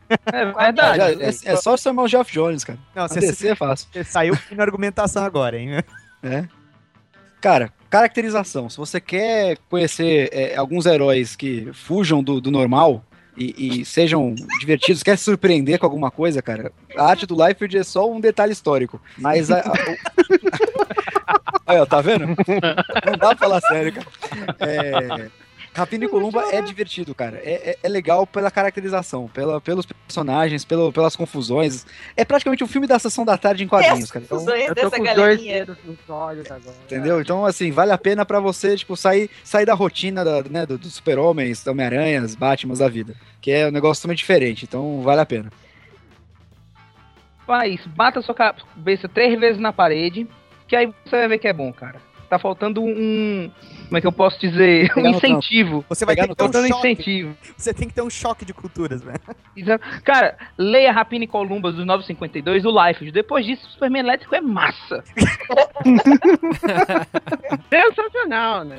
É 0.09 0.43
Ah, 0.56 0.97
já- 0.97 1.10
é, 1.10 1.28
é 1.52 1.56
só 1.56 1.77
chamar 1.77 2.05
o 2.05 2.09
Geoff 2.09 2.32
Jones, 2.32 2.62
cara. 2.62 2.78
Não, 2.94 3.09
você- 3.09 3.18
DC 3.18 3.48
é 3.48 3.55
fácil. 3.56 3.89
Você 3.93 4.05
saiu 4.05 4.39
na 4.52 4.62
argumentação 4.62 5.24
agora, 5.24 5.59
hein? 5.59 5.82
É. 6.27 6.48
Cara, 7.40 7.73
caracterização. 7.89 8.69
Se 8.69 8.77
você 8.77 9.01
quer 9.01 9.59
conhecer 9.70 10.28
é, 10.32 10.57
alguns 10.57 10.86
heróis 10.86 11.36
que 11.36 11.70
fujam 11.73 12.23
do, 12.23 12.40
do 12.40 12.51
normal 12.51 13.05
e, 13.36 13.81
e 13.81 13.85
sejam 13.85 14.35
divertidos, 14.59 15.03
quer 15.03 15.16
se 15.19 15.24
surpreender 15.24 15.78
com 15.78 15.86
alguma 15.86 16.11
coisa, 16.11 16.40
cara, 16.43 16.73
a 16.97 17.05
arte 17.05 17.27
do 17.27 17.36
Liefeld 17.47 17.77
é 17.78 17.85
só 17.85 18.11
um 18.11 18.19
detalhe 18.20 18.53
histórico. 18.53 19.01
Mas 19.19 19.51
a. 19.51 19.61
a- 19.61 19.73
o- 19.73 19.97
Aí, 21.66 21.78
ó, 21.81 21.85
tá 21.86 22.01
vendo? 22.01 22.27
Não 22.28 22.35
dá 23.19 23.28
pra 23.35 23.36
falar 23.36 23.61
sério, 23.61 23.93
cara. 23.93 24.07
É. 24.61 25.45
Rapina 25.77 26.05
e 26.07 26.09
Columba 26.09 26.43
é 26.53 26.62
divertido, 26.62 27.15
cara. 27.15 27.36
É, 27.44 27.70
é- 27.73 27.78
é 27.82 27.89
legal 27.89 28.27
pela 28.27 28.51
caracterização, 28.51 29.28
pela, 29.28 29.61
pelos 29.61 29.85
personagens, 29.86 30.65
pelo, 30.65 30.90
pelas 30.93 31.15
confusões. 31.15 31.85
É 32.16 32.24
praticamente 32.24 32.65
um 32.65 32.66
filme 32.66 32.86
da 32.86 32.98
sessão 32.98 33.24
da 33.24 33.36
tarde 33.36 33.62
em 33.62 33.69
quadrinhos, 33.69 34.11
cara. 34.11 34.24
Então, 34.24 34.39
Eu 34.57 34.69
tô 34.69 34.74
dessa 34.74 34.90
com 34.97 35.05
dois 35.05 35.16
galerinha. 35.16 35.55
dedos 35.66 35.77
nos 35.85 35.98
olhos 36.09 36.51
agora. 36.51 36.77
Entendeu? 36.85 37.20
Então, 37.20 37.44
assim, 37.44 37.70
vale 37.70 37.93
a 37.93 37.98
pena 37.98 38.24
pra 38.24 38.40
você, 38.40 38.77
tipo, 38.77 38.97
sair, 38.97 39.28
sair 39.44 39.66
da 39.66 39.74
rotina 39.74 40.24
da, 40.24 40.43
né, 40.43 40.65
do- 40.65 40.78
dos 40.78 40.94
super-homens, 40.94 41.62
do 41.62 41.70
Homem-Aranhas, 41.73 42.35
Batmans 42.35 42.78
da 42.78 42.89
vida. 42.89 43.15
Que 43.40 43.51
é 43.53 43.69
um 43.69 43.70
negócio 43.70 44.01
totalmente 44.01 44.19
diferente, 44.19 44.65
então 44.65 45.03
vale 45.03 45.20
a 45.20 45.27
pena. 45.27 45.53
Faz, 47.47 47.81
bata 47.86 48.20
sua 48.23 48.35
cabeça 48.35 49.09
três 49.09 49.39
vezes 49.39 49.61
na 49.61 49.73
parede, 49.73 50.27
que 50.66 50.74
aí 50.74 50.86
você 51.05 51.16
vai 51.16 51.28
ver 51.28 51.39
que 51.39 51.47
é 51.47 51.53
bom, 51.53 51.73
cara. 51.73 52.01
Tá 52.28 52.39
faltando 52.39 52.82
um. 52.82 53.51
Como 53.86 53.97
é 53.97 54.01
que 54.01 54.07
eu 54.07 54.12
posso 54.12 54.39
dizer? 54.40 54.90
Um 54.98 55.07
incentivo. 55.07 55.85
Você 55.89 56.05
vai 56.05 56.16
ter 56.16 56.23
que 56.28 56.35
ter 56.35 56.43
um 56.43 56.47
faltando 56.47 56.66
choque. 56.69 56.89
incentivo. 56.90 57.36
Você 57.57 57.73
tem 57.73 57.86
que 57.86 57.94
ter 57.94 58.03
um 58.03 58.11
choque 58.11 58.44
de 58.44 58.53
culturas, 58.53 59.03
né? 59.03 59.15
Exato. 59.57 59.85
Cara, 60.03 60.36
leia 60.59 60.90
Rapina 60.90 61.24
e 61.24 61.28
Columbus 61.28 61.77
dos 61.77 61.86
952 61.86 62.62
do 62.65 62.70
Life. 62.70 63.11
Depois 63.12 63.47
disso, 63.47 63.65
o 63.66 63.70
Superman 63.70 64.01
elétrico 64.03 64.35
é 64.35 64.40
massa. 64.40 65.05
Sensacional, 67.70 68.65
né? 68.65 68.77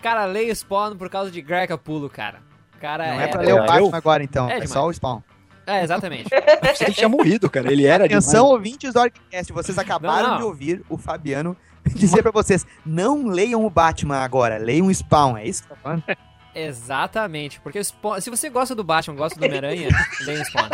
Cara, 0.00 0.26
leia 0.26 0.52
o 0.52 0.56
Spawn 0.56 0.96
por 0.96 1.10
causa 1.10 1.30
de 1.30 1.42
Greg 1.42 1.66
Capullo, 1.68 2.08
cara. 2.08 2.40
Cara, 2.80 3.08
Não 3.14 3.20
é 3.20 3.26
pra 3.26 3.40
ler 3.40 3.54
o 3.54 3.66
Batman 3.66 3.96
agora, 3.96 4.22
então. 4.22 4.46
É, 4.48 4.54
demais. 4.54 4.70
só 4.70 4.86
o 4.86 4.92
Spawn. 4.92 5.20
É, 5.68 5.82
exatamente. 5.84 6.30
Ele 6.80 6.92
tinha 6.94 7.08
morrido, 7.08 7.50
cara. 7.50 7.70
Ele 7.70 7.84
era 7.86 8.06
Atenção, 8.06 8.44
demais. 8.44 8.52
ouvintes 8.52 8.92
do 8.94 9.00
Orcast, 9.00 9.52
vocês 9.52 9.78
acabaram 9.78 10.22
Não, 10.22 10.30
não. 10.30 10.36
de 10.38 10.44
ouvir 10.44 10.82
o 10.88 10.96
Fabiano 10.96 11.54
dizer 11.94 12.22
pra 12.22 12.30
vocês, 12.32 12.66
não 12.84 13.26
leiam 13.26 13.64
o 13.64 13.70
Batman 13.70 14.18
agora, 14.18 14.56
leiam 14.58 14.86
o 14.86 14.94
Spawn, 14.94 15.36
é 15.36 15.46
isso 15.46 15.62
que 15.62 15.68
tá 15.68 15.76
falando? 15.76 16.02
Exatamente. 16.54 17.60
Porque 17.60 17.78
o 17.78 17.84
Spawn, 17.84 18.20
se 18.20 18.30
você 18.30 18.48
gosta 18.50 18.74
do 18.74 18.82
Batman, 18.82 19.14
gosta 19.16 19.38
do 19.38 19.44
Homem-Aranha, 19.44 19.88
leia 20.24 20.42
o 20.42 20.44
Spawn. 20.44 20.68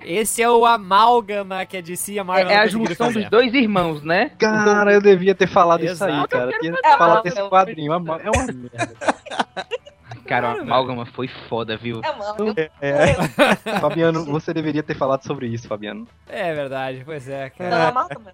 Esse 0.00 0.42
é 0.42 0.50
o 0.50 0.64
amálgama 0.66 1.64
que 1.66 1.76
a 1.78 1.80
DC 1.80 2.12
e 2.12 2.18
a 2.18 2.24
Marvel 2.24 2.50
É 2.50 2.56
não 2.56 2.62
a 2.62 2.66
junção 2.66 3.10
dos 3.12 3.28
dois 3.30 3.52
irmãos, 3.54 4.02
né? 4.02 4.30
Cara, 4.38 4.92
eu 4.92 5.00
devia 5.00 5.34
ter 5.34 5.46
falado 5.46 5.82
isso 5.84 6.04
aí, 6.04 6.12
Exato. 6.12 6.28
cara. 6.28 6.50
Eu 6.50 6.60
Tinha 6.60 6.72
É 6.72 6.76
que 6.76 6.98
falar 6.98 7.14
mal, 7.14 7.22
desse 7.22 7.48
quadrinho. 7.48 7.92
É 7.92 7.96
uma 7.96 8.16
é 8.20 8.30
uma 8.30 8.46
merda. 8.46 8.94
Cara, 10.26 10.56
o 10.56 10.60
Amálgama 10.60 11.06
foi 11.06 11.28
foda, 11.28 11.76
viu? 11.76 12.00
É, 12.02 12.16
mano. 12.16 12.54
É. 12.80 13.14
Fabiano, 13.80 14.24
você 14.24 14.52
deveria 14.52 14.82
ter 14.82 14.94
falado 14.96 15.22
sobre 15.22 15.46
isso, 15.46 15.68
Fabiano. 15.68 16.08
É 16.28 16.54
verdade, 16.54 17.02
pois 17.04 17.28
é, 17.28 17.44
Não, 17.44 17.50
cara. 17.50 17.88
Amálgama. 17.88 18.32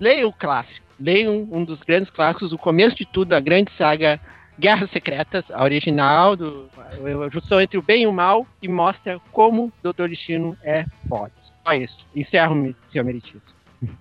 Leia 0.00 0.26
o 0.26 0.32
clássico. 0.32 0.86
Leia 0.98 1.30
um, 1.30 1.48
um 1.50 1.64
dos 1.64 1.80
grandes 1.80 2.10
clássicos, 2.10 2.52
o 2.52 2.58
começo 2.58 2.96
de 2.96 3.06
tudo, 3.06 3.32
a 3.32 3.40
grande 3.40 3.70
saga 3.76 4.20
Guerras 4.58 4.90
Secretas, 4.90 5.44
a 5.50 5.62
original, 5.62 6.34
do, 6.34 6.68
a 6.76 7.28
junção 7.28 7.60
entre 7.60 7.78
o 7.78 7.82
bem 7.82 8.02
e 8.02 8.06
o 8.06 8.12
mal, 8.12 8.46
e 8.60 8.68
mostra 8.68 9.20
como 9.30 9.72
o 9.82 9.92
Dr. 9.92 10.08
Destino 10.08 10.56
é 10.62 10.84
foda. 11.08 11.32
Só 11.64 11.72
isso. 11.74 12.06
Encerro, 12.14 12.74
seu 12.92 13.04
meritíssimo. 13.04 13.42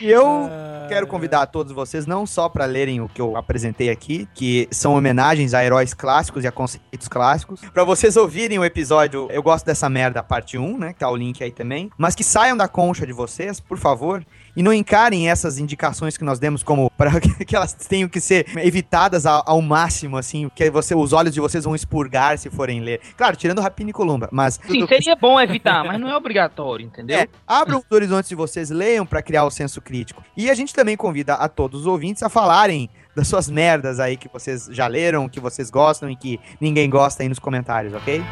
E 0.00 0.10
eu 0.10 0.48
quero 0.88 1.06
convidar 1.06 1.46
todos 1.46 1.72
vocês 1.72 2.06
não 2.06 2.26
só 2.26 2.48
para 2.48 2.64
lerem 2.64 3.00
o 3.00 3.08
que 3.08 3.20
eu 3.20 3.36
apresentei 3.36 3.90
aqui, 3.90 4.28
que 4.34 4.68
são 4.70 4.94
homenagens 4.94 5.54
a 5.54 5.64
heróis 5.64 5.94
clássicos 5.94 6.44
e 6.44 6.46
a 6.46 6.52
conceitos 6.52 7.08
clássicos, 7.08 7.60
para 7.72 7.84
vocês 7.84 8.16
ouvirem 8.16 8.58
o 8.58 8.64
episódio 8.64 9.28
Eu 9.30 9.42
Gosto 9.42 9.64
Dessa 9.64 9.88
Merda, 9.88 10.22
parte 10.22 10.58
1, 10.58 10.78
né, 10.78 10.92
que 10.92 10.98
tá 11.00 11.10
o 11.10 11.16
link 11.16 11.42
aí 11.42 11.50
também, 11.50 11.90
mas 11.96 12.14
que 12.14 12.24
saiam 12.24 12.56
da 12.56 12.68
concha 12.68 13.06
de 13.06 13.12
vocês, 13.12 13.60
por 13.60 13.78
favor, 13.78 14.24
e 14.56 14.62
não 14.62 14.72
encarem 14.72 15.28
essas 15.28 15.58
indicações 15.58 16.16
que 16.16 16.24
nós 16.24 16.38
demos 16.38 16.62
como 16.62 16.90
para 16.96 17.20
que 17.20 17.54
elas 17.54 17.72
tenham 17.72 18.08
que 18.08 18.20
ser 18.20 18.46
evitadas 18.58 19.26
ao, 19.26 19.42
ao 19.46 19.62
máximo, 19.62 20.16
assim, 20.16 20.50
que 20.54 20.70
você, 20.70 20.94
os 20.94 21.12
olhos 21.12 21.34
de 21.34 21.40
vocês 21.40 21.64
vão 21.64 21.74
expurgar 21.74 22.38
se 22.38 22.50
forem 22.50 22.80
ler. 22.80 23.00
Claro, 23.16 23.36
tirando 23.36 23.60
Rapina 23.60 23.90
e 23.90 23.92
Columba, 23.92 24.28
mas... 24.32 24.60
Sim, 24.66 24.86
seria 24.86 25.16
bom 25.16 25.40
evitar, 25.40 25.84
mas 25.84 26.00
não 26.00 26.08
é 26.08 26.16
obrigatório, 26.16 26.86
entendeu? 26.86 27.18
É, 27.18 27.28
abram 27.46 27.78
os 27.78 27.84
horizontes 27.94 28.28
de 28.28 28.34
vocês, 28.34 28.70
leiam 28.70 29.04
pra 29.04 29.22
criar 29.22 29.44
o 29.44 29.50
senso 29.50 29.80
crítico. 29.80 30.22
E 30.36 30.50
a 30.50 30.54
gente 30.54 30.74
também 30.74 30.96
convida 30.96 31.34
a 31.34 31.48
todos 31.48 31.80
os 31.80 31.86
ouvintes 31.86 32.22
a 32.22 32.28
falarem 32.28 32.88
das 33.14 33.28
suas 33.28 33.48
merdas 33.48 34.00
aí 34.00 34.16
que 34.16 34.28
vocês 34.28 34.68
já 34.70 34.86
leram, 34.86 35.28
que 35.28 35.40
vocês 35.40 35.70
gostam 35.70 36.10
e 36.10 36.16
que 36.16 36.40
ninguém 36.60 36.90
gosta 36.90 37.22
aí 37.22 37.28
nos 37.28 37.38
comentários, 37.38 37.94
ok? 37.94 38.22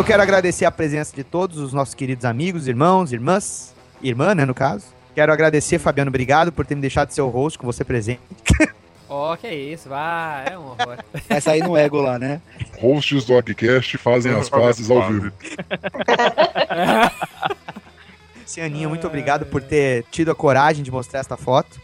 Eu 0.00 0.04
quero 0.04 0.22
agradecer 0.22 0.64
a 0.64 0.70
presença 0.70 1.14
de 1.14 1.22
todos 1.22 1.58
os 1.58 1.74
nossos 1.74 1.94
queridos 1.94 2.24
amigos, 2.24 2.66
irmãos, 2.66 3.12
irmãs, 3.12 3.74
irmã, 4.00 4.34
né, 4.34 4.46
no 4.46 4.54
caso. 4.54 4.86
Quero 5.14 5.30
agradecer, 5.30 5.78
Fabiano, 5.78 6.08
obrigado 6.08 6.50
por 6.50 6.64
ter 6.64 6.74
me 6.74 6.80
deixado 6.80 7.10
ser 7.10 7.20
o 7.20 7.28
host 7.28 7.58
com 7.58 7.66
você 7.66 7.84
presente. 7.84 8.22
Ó, 9.06 9.36
que 9.36 9.46
isso, 9.52 9.90
vai, 9.90 10.54
é 10.54 10.58
um 10.58 10.68
horror. 10.68 10.96
Vai 11.28 11.40
sair 11.42 11.62
no 11.62 11.76
ego 11.76 12.00
lá, 12.00 12.18
né? 12.18 12.40
Hosts 12.80 13.26
do 13.26 13.36
Arquicast 13.36 13.98
fazem 13.98 14.32
as 14.32 14.48
pazes 14.48 14.90
ao 14.90 15.06
vivo. 15.06 15.30
Cianinha, 18.46 18.88
muito 18.88 19.06
obrigado 19.06 19.44
por 19.44 19.62
ter 19.62 20.06
tido 20.10 20.30
a 20.30 20.34
coragem 20.34 20.82
de 20.82 20.90
mostrar 20.90 21.20
esta 21.20 21.36
foto. 21.36 21.78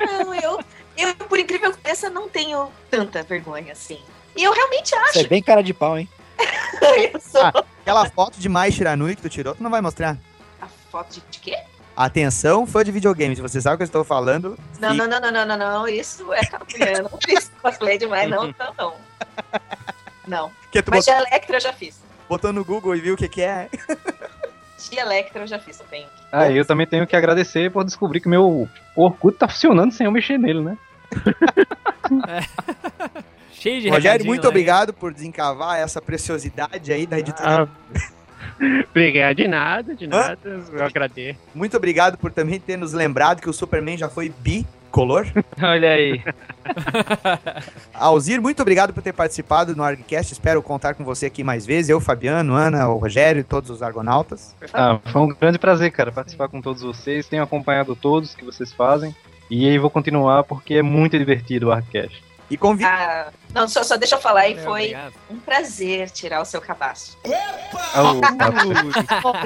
Não, 0.00 0.34
eu, 0.34 0.58
eu, 0.96 1.14
por 1.28 1.38
incrível 1.38 1.70
que 1.70 1.80
pareça, 1.80 2.08
não 2.08 2.30
tenho 2.30 2.70
tanta 2.90 3.22
vergonha 3.22 3.72
assim. 3.72 3.98
E 4.34 4.42
eu 4.42 4.54
realmente 4.54 4.94
acho. 4.94 5.12
Você 5.12 5.20
é 5.20 5.28
bem 5.28 5.42
cara 5.42 5.60
de 5.60 5.74
pau, 5.74 5.98
hein? 5.98 6.08
Eu 7.12 7.20
sou. 7.20 7.42
Ah, 7.42 7.64
aquela 7.82 8.06
foto 8.10 8.38
de 8.38 8.48
Mai 8.48 8.70
Shiranui 8.72 9.16
que 9.16 9.22
tu 9.22 9.28
tirou, 9.28 9.54
tu 9.54 9.62
não 9.62 9.70
vai 9.70 9.80
mostrar. 9.80 10.16
A 10.60 10.66
foto 10.90 11.14
de, 11.14 11.22
de 11.30 11.38
quê? 11.38 11.56
Atenção, 11.96 12.66
fã 12.66 12.84
de 12.84 12.92
videogame, 12.92 13.34
se 13.34 13.40
você 13.40 13.58
sabe 13.60 13.74
o 13.74 13.76
que 13.78 13.84
eu 13.84 13.86
estou 13.86 14.04
falando. 14.04 14.58
Não, 14.78 14.92
não, 14.92 15.06
não, 15.08 15.18
não, 15.18 15.32
não, 15.32 15.46
não, 15.46 15.56
não. 15.56 15.88
Isso 15.88 16.30
é. 16.32 16.40
Eu 16.98 17.04
não 17.04 17.18
fiz 17.24 17.50
cosplay 17.62 17.96
demais, 17.96 18.28
não, 18.28 18.54
não, 18.58 18.74
não. 18.78 18.94
Não. 20.26 20.50
Que 20.70 20.82
tu 20.82 20.90
Mas 20.90 21.06
botou, 21.06 21.22
de 21.22 21.28
Electra 21.28 21.56
eu 21.56 21.60
já 21.60 21.72
fiz. 21.72 21.98
botou 22.28 22.52
no 22.52 22.64
Google 22.64 22.94
e 22.96 23.00
viu 23.00 23.14
o 23.14 23.16
que, 23.16 23.28
que 23.28 23.40
é. 23.40 23.70
De 24.90 24.98
Electra 24.98 25.44
eu 25.44 25.46
já 25.46 25.58
fiz 25.58 25.78
também. 25.78 26.06
Ah, 26.30 26.50
eu 26.50 26.66
também 26.66 26.86
tenho 26.86 27.06
que 27.06 27.16
agradecer 27.16 27.70
por 27.70 27.84
descobrir 27.84 28.20
que 28.20 28.28
meu 28.28 28.68
Orkut 28.94 29.38
tá 29.38 29.48
funcionando 29.48 29.92
sem 29.92 30.04
eu 30.04 30.12
mexer 30.12 30.38
nele, 30.38 30.60
né? 30.60 30.76
Cheio 33.60 33.80
de 33.80 33.88
Rogério, 33.88 34.26
muito 34.26 34.44
hein? 34.44 34.48
obrigado 34.48 34.92
por 34.92 35.12
desencavar 35.12 35.78
essa 35.78 36.00
preciosidade 36.00 36.92
aí 36.92 37.06
da 37.06 37.18
editora. 37.18 37.68
Ah, 37.92 38.16
Obrigado, 38.90 39.36
de 39.36 39.48
nada, 39.48 39.94
de 39.94 40.06
nada. 40.06 40.38
Eu 40.72 40.84
agradeço. 40.84 41.38
Muito 41.54 41.76
obrigado 41.76 42.16
por 42.16 42.30
também 42.32 42.58
ter 42.58 42.76
nos 42.76 42.92
lembrado 42.92 43.40
que 43.40 43.50
o 43.50 43.52
Superman 43.52 43.98
já 43.98 44.08
foi 44.08 44.32
bicolor. 44.40 45.26
Olha 45.62 45.90
aí. 45.90 46.22
Alzir, 47.92 48.40
muito 48.40 48.62
obrigado 48.62 48.94
por 48.94 49.02
ter 49.02 49.12
participado 49.12 49.76
no 49.76 49.82
ArgCast. 49.82 50.32
Espero 50.32 50.62
contar 50.62 50.94
com 50.94 51.04
você 51.04 51.26
aqui 51.26 51.44
mais 51.44 51.66
vezes. 51.66 51.90
Eu, 51.90 52.00
Fabiano, 52.00 52.54
Ana, 52.54 52.88
o 52.88 52.96
Rogério 52.96 53.40
e 53.40 53.44
todos 53.44 53.68
os 53.68 53.82
argonautas. 53.82 54.54
Ah, 54.72 54.98
foi 55.04 55.22
um 55.22 55.28
grande 55.28 55.58
prazer, 55.58 55.90
cara, 55.92 56.10
participar 56.10 56.48
com 56.48 56.60
todos 56.62 56.82
vocês. 56.82 57.28
Tenho 57.28 57.42
acompanhado 57.42 57.94
todos 57.94 58.34
que 58.34 58.44
vocês 58.44 58.72
fazem. 58.72 59.14
E 59.50 59.68
aí 59.68 59.78
vou 59.78 59.90
continuar 59.90 60.44
porque 60.44 60.74
é 60.74 60.82
muito 60.82 61.18
divertido 61.18 61.68
o 61.68 61.72
Arcast. 61.72 62.25
E 62.48 62.56
convido. 62.56 62.88
Ah, 62.88 63.32
não, 63.52 63.66
só, 63.66 63.82
só 63.82 63.96
deixa 63.96 64.14
eu 64.14 64.20
falar, 64.20 64.48
e 64.48 64.52
É, 64.52 64.62
foi 64.62 64.80
obrigado. 64.82 65.14
um 65.30 65.38
prazer 65.40 66.10
tirar 66.10 66.40
o 66.40 66.44
seu 66.44 66.60
cabaço. 66.60 67.18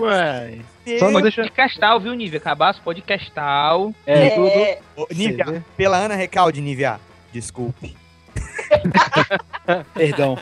Ué. 0.01 0.59
Só 0.99 1.11
não 1.11 1.23
deixa. 1.23 1.43
Podcastal, 1.43 1.99
viu, 2.01 2.13
Nívia? 2.15 2.41
Cabaço 2.41 2.83
podcastal. 2.83 3.95
É, 4.07 4.27
É. 4.27 4.31
tudo. 4.31 5.05
Ô, 5.05 5.07
Nívia, 5.15 5.65
pela 5.77 5.97
Ana 5.97 6.15
Recalde, 6.15 6.61
Nívia. 6.61 7.01
Desculpe. 7.33 7.97
Perdão. 9.95 10.39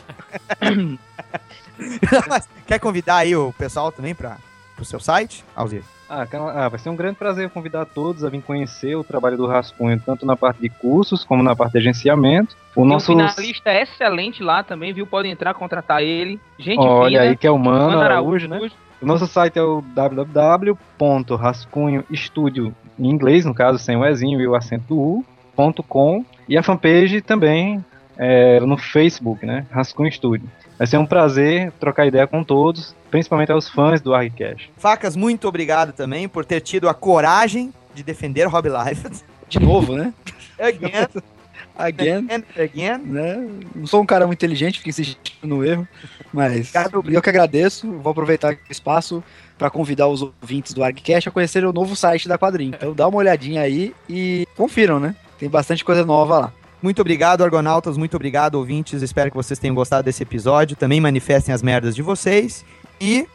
Mas 2.27 2.47
quer 2.67 2.79
convidar 2.79 3.17
aí 3.17 3.35
o 3.35 3.53
pessoal 3.53 3.91
também 3.91 4.13
para 4.13 4.37
o 4.79 4.83
seu 4.85 4.99
site, 4.99 5.43
Alzir? 5.55 5.83
Ah, 6.09 6.25
ah, 6.55 6.67
vai 6.67 6.79
ser 6.79 6.89
um 6.89 6.95
grande 6.95 7.17
prazer 7.17 7.51
convidar 7.51 7.85
todos 7.85 8.23
a 8.23 8.29
vir 8.29 8.41
conhecer 8.41 8.95
o 8.95 9.03
trabalho 9.03 9.37
do 9.37 9.45
Rascunho, 9.45 10.01
tanto 10.03 10.25
na 10.25 10.35
parte 10.35 10.59
de 10.59 10.67
cursos 10.67 11.23
como 11.23 11.43
na 11.43 11.55
parte 11.55 11.73
de 11.73 11.77
agenciamento. 11.77 12.55
O 12.75 12.81
Tem 12.81 12.89
nosso. 12.89 13.11
um 13.11 13.15
finalista 13.15 13.71
excelente 13.71 14.41
lá 14.41 14.63
também, 14.63 14.91
viu? 14.91 15.05
Podem 15.05 15.31
entrar, 15.31 15.53
contratar 15.53 16.01
ele. 16.01 16.39
Gente 16.57 16.79
Olha 16.79 17.19
fina. 17.19 17.31
aí 17.31 17.37
que 17.37 17.45
é 17.45 17.51
o 17.51 17.59
Mano 17.59 17.91
Mano 17.91 18.01
Araújo, 18.01 18.47
né? 18.47 18.71
O 18.99 19.05
nosso 19.05 19.27
site 19.27 19.59
é 19.59 19.61
o 19.61 19.81
www.rascunhoestudio, 19.81 22.73
em 22.97 23.07
inglês, 23.07 23.45
no 23.45 23.53
caso, 23.53 23.77
sem 23.77 23.95
o 23.95 24.03
Ezinho 24.05 24.41
e 24.41 24.47
o 24.47 24.55
acento 24.55 24.99
U, 24.99 25.23
ponto 25.55 25.83
.com, 25.83 26.25
e 26.49 26.57
a 26.57 26.63
fanpage 26.63 27.21
também 27.21 27.85
é, 28.19 28.59
no 28.59 28.77
Facebook, 28.77 29.45
né? 29.45 29.65
Rascunho 29.71 30.11
Studio. 30.11 30.47
Vai 30.77 30.85
ser 30.85 30.97
um 30.97 31.05
prazer 31.05 31.71
trocar 31.79 32.05
ideia 32.05 32.27
com 32.27 32.43
todos, 32.43 32.93
principalmente 33.09 33.51
aos 33.51 33.69
fãs 33.69 34.01
do 34.01 34.13
ArgCast. 34.13 34.69
Facas, 34.77 35.15
muito 35.15 35.47
obrigado 35.47 35.93
também 35.93 36.27
por 36.27 36.43
ter 36.43 36.59
tido 36.59 36.89
a 36.89 36.93
coragem 36.93 37.73
de 37.95 38.03
defender 38.03 38.45
Rob 38.45 38.67
Life. 38.67 39.23
De 39.47 39.59
novo, 39.59 39.95
né? 39.95 40.13
Again. 40.59 41.07
Again. 41.79 42.27
And 42.29 42.43
again. 42.61 42.97
Né? 43.05 43.49
Não 43.73 43.87
sou 43.87 44.01
um 44.01 44.05
cara 44.05 44.27
muito 44.27 44.37
inteligente, 44.37 44.79
fico 44.79 44.89
insistindo 44.89 45.23
no 45.43 45.63
erro. 45.63 45.87
Mas 46.33 46.73
eu 47.09 47.21
que 47.21 47.29
agradeço. 47.29 47.89
Vou 47.89 48.11
aproveitar 48.11 48.53
o 48.53 48.57
espaço 48.69 49.23
para 49.57 49.69
convidar 49.69 50.09
os 50.09 50.21
ouvintes 50.21 50.73
do 50.73 50.83
ArgCast 50.83 51.29
a 51.29 51.31
conhecer 51.31 51.63
o 51.63 51.71
novo 51.71 51.95
site 51.95 52.27
da 52.27 52.37
Quadrinho. 52.37 52.73
Então 52.75 52.93
dá 52.93 53.07
uma 53.07 53.17
olhadinha 53.17 53.61
aí 53.61 53.95
e 54.09 54.45
confiram, 54.57 54.99
né? 54.99 55.15
Tem 55.39 55.47
bastante 55.47 55.85
coisa 55.85 56.05
nova 56.05 56.39
lá. 56.39 56.53
Muito 56.81 57.01
obrigado, 57.01 57.43
Argonautas. 57.43 57.97
Muito 57.97 58.15
obrigado, 58.15 58.55
ouvintes. 58.55 59.01
Espero 59.01 59.29
que 59.29 59.37
vocês 59.37 59.59
tenham 59.59 59.75
gostado 59.75 60.03
desse 60.03 60.23
episódio. 60.23 60.75
Também 60.77 61.01
manifestem 61.01 61.53
as 61.53 61.61
merdas 61.61 61.95
de 61.95 62.01
vocês. 62.01 62.63
E 62.99 63.27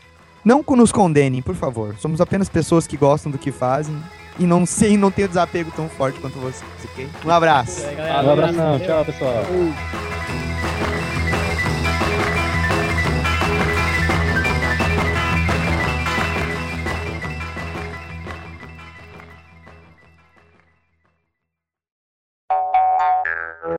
não 0.44 0.64
nos 0.76 0.92
condenem, 0.92 1.42
por 1.42 1.54
favor. 1.54 1.94
Somos 1.98 2.20
apenas 2.20 2.48
pessoas 2.48 2.86
que 2.86 2.96
gostam 2.96 3.30
do 3.30 3.38
que 3.38 3.52
fazem. 3.52 3.96
E 4.38 4.44
não 4.44 4.66
sei, 4.66 4.96
não 4.96 5.10
tem 5.10 5.24
o 5.24 5.28
desapego 5.28 5.70
tão 5.70 5.88
forte 5.88 6.18
quanto 6.20 6.38
vocês, 6.38 6.64
ok? 6.84 7.08
Um 7.24 7.30
abraço. 7.30 7.82
Um 8.24 8.30
abração, 8.30 8.80
tchau 8.80 9.04
pessoal. 9.04 9.44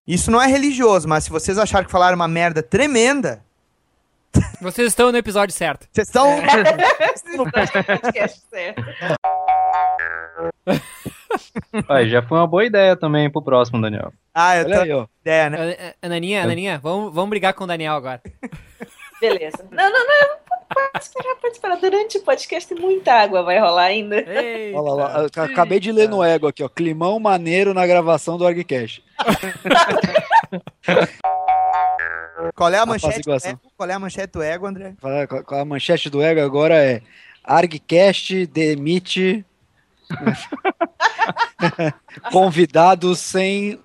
Isso 0.07 0.31
não 0.31 0.41
é 0.41 0.47
religioso, 0.47 1.07
mas 1.07 1.23
se 1.25 1.29
vocês 1.29 1.57
acharam 1.57 1.85
que 1.85 1.91
falaram 1.91 2.15
uma 2.15 2.27
merda 2.27 2.61
tremenda, 2.63 3.43
Vocês 4.61 4.87
estão 4.89 5.11
no 5.11 5.17
episódio 5.17 5.53
certo. 5.55 5.87
vocês 5.91 6.07
estão. 6.07 6.27
Podcast 7.85 8.41
certo. 8.49 8.83
Aí, 11.89 12.09
já 12.09 12.21
foi 12.21 12.37
uma 12.37 12.47
boa 12.47 12.65
ideia 12.65 12.95
também 12.95 13.29
pro 13.29 13.41
próximo, 13.41 13.81
Daniel. 13.81 14.11
Ah, 14.33 14.57
eu 14.57 14.65
Olha 14.65 14.81
aí, 14.81 14.91
ó. 14.91 15.05
ideia, 15.21 15.49
né? 15.49 15.57
Ana- 15.57 15.93
Ananinha, 16.01 16.43
Ananinha, 16.43 16.79
vamos, 16.81 17.13
vamos 17.13 17.29
brigar 17.29 17.53
com 17.53 17.63
o 17.63 17.67
Daniel 17.67 17.95
agora. 17.95 18.21
Beleza. 19.21 19.65
Não, 19.71 19.89
não, 19.91 20.05
não. 20.07 20.37
Pode 20.73 21.03
esperar, 21.03 21.35
pode 21.35 21.53
esperar. 21.53 21.77
Durante 21.77 22.17
o 22.17 22.21
podcast 22.23 22.73
tem 22.73 22.81
muita 22.83 23.13
água, 23.13 23.43
vai 23.43 23.59
rolar 23.59 23.83
ainda. 23.83 24.15
Olha 24.73 24.93
lá, 24.93 25.27
eu 25.35 25.43
acabei 25.43 25.79
de 25.79 25.91
ler 25.91 26.09
no 26.09 26.23
ego 26.23 26.47
aqui, 26.47 26.63
ó. 26.63 26.69
Climão 26.69 27.19
maneiro 27.19 27.73
na 27.73 27.85
gravação 27.85 28.37
do 28.37 28.45
ArgCast. 28.45 29.03
Qual 32.55 32.73
é 32.73 32.77
a 32.77 32.85
manchete? 32.85 33.29
ego? 33.29 33.59
Qual 33.77 33.89
é 33.89 33.93
a 33.93 33.99
manchete 33.99 34.31
do 34.33 34.41
ego, 34.43 34.65
André? 34.65 34.93
Qual- 35.27 35.43
qual 35.43 35.61
A 35.61 35.65
manchete 35.65 36.09
do 36.09 36.21
ego 36.21 36.41
agora 36.41 36.75
é 36.75 37.01
ArgCast 37.43 38.45
demite 38.47 39.45
convidados 42.31 43.19
sem. 43.19 43.79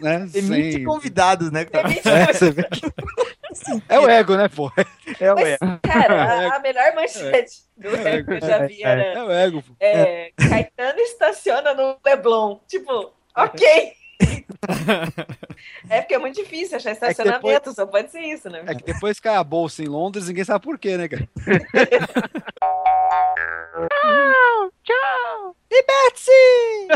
Né, 0.00 0.28
Emite 0.34 0.72
sem... 0.72 0.84
convidados, 0.84 1.50
né? 1.50 1.66
É, 3.88 3.94
é 3.96 4.00
o 4.00 4.08
ego, 4.08 4.36
né, 4.36 4.48
pô? 4.48 4.70
É 5.20 5.32
o 5.32 5.36
Mas, 5.36 5.48
ego. 5.48 5.78
cara, 5.82 6.24
a, 6.24 6.56
a 6.56 6.60
melhor 6.60 6.94
manchete 6.94 7.62
do 7.76 7.94
É, 7.96 8.16
ego 8.16 8.38
que 8.38 8.44
eu 8.44 8.48
já 8.48 8.66
vi 8.66 8.82
é, 8.82 8.88
era. 8.88 9.02
é 9.02 9.22
o 9.22 9.30
ego, 9.30 9.62
pô. 9.62 9.74
É, 9.78 10.32
Caetano 10.36 10.98
estaciona 11.00 11.74
no 11.74 11.96
Leblon. 12.04 12.58
Tipo, 12.66 13.12
ok. 13.36 13.92
É 15.90 16.00
porque 16.00 16.14
é 16.14 16.18
muito 16.18 16.36
difícil 16.36 16.76
achar 16.76 16.92
estacionamento, 16.92 17.42
depois- 17.46 17.74
só 17.76 17.86
pode 17.86 18.10
ser 18.10 18.20
isso, 18.20 18.48
né? 18.48 18.62
É 18.66 18.74
que 18.74 18.84
depois 18.84 19.18
cai 19.20 19.36
a 19.36 19.44
bolsa 19.44 19.82
em 19.82 19.86
Londres, 19.88 20.28
ninguém 20.28 20.44
sabe 20.44 20.64
por 20.64 20.78
quê, 20.78 20.96
né, 20.96 21.08
cara? 21.08 21.28
Tchau! 24.84 25.56
E 25.74 25.84
Betsy! 25.84 26.88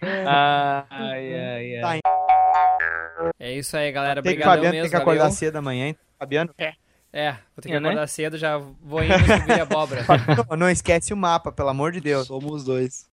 Ai, 0.00 1.34
ai, 1.34 1.80
ai. 1.82 2.00
É 3.38 3.52
isso 3.52 3.76
aí, 3.76 3.90
galera. 3.90 4.22
Tem 4.22 4.32
Obrigadão 4.32 4.54
Fabiano 4.54 4.72
mesmo. 4.74 4.82
tem 4.84 4.90
que 4.90 4.96
acordar 4.96 5.22
valeu. 5.24 5.34
cedo 5.36 5.56
amanhã, 5.56 5.86
hein? 5.86 5.96
Fabiano? 6.18 6.54
É. 6.58 6.72
É, 7.12 7.32
vou 7.32 7.62
ter 7.62 7.68
que 7.68 7.74
É, 7.74 7.80
né? 7.80 7.88
acordar 7.88 8.06
cedo, 8.08 8.36
já 8.38 8.58
vou 8.58 9.02
indo 9.02 9.14
subir 9.18 9.60
a 9.60 9.62
abóbora. 9.62 10.04
Não, 10.50 10.56
não 10.56 10.70
esquece 10.70 11.12
o 11.12 11.16
mapa, 11.16 11.50
pelo 11.52 11.68
amor 11.68 11.92
de 11.92 12.00
Deus. 12.00 12.26
Somos 12.26 12.64
dois. 12.64 13.08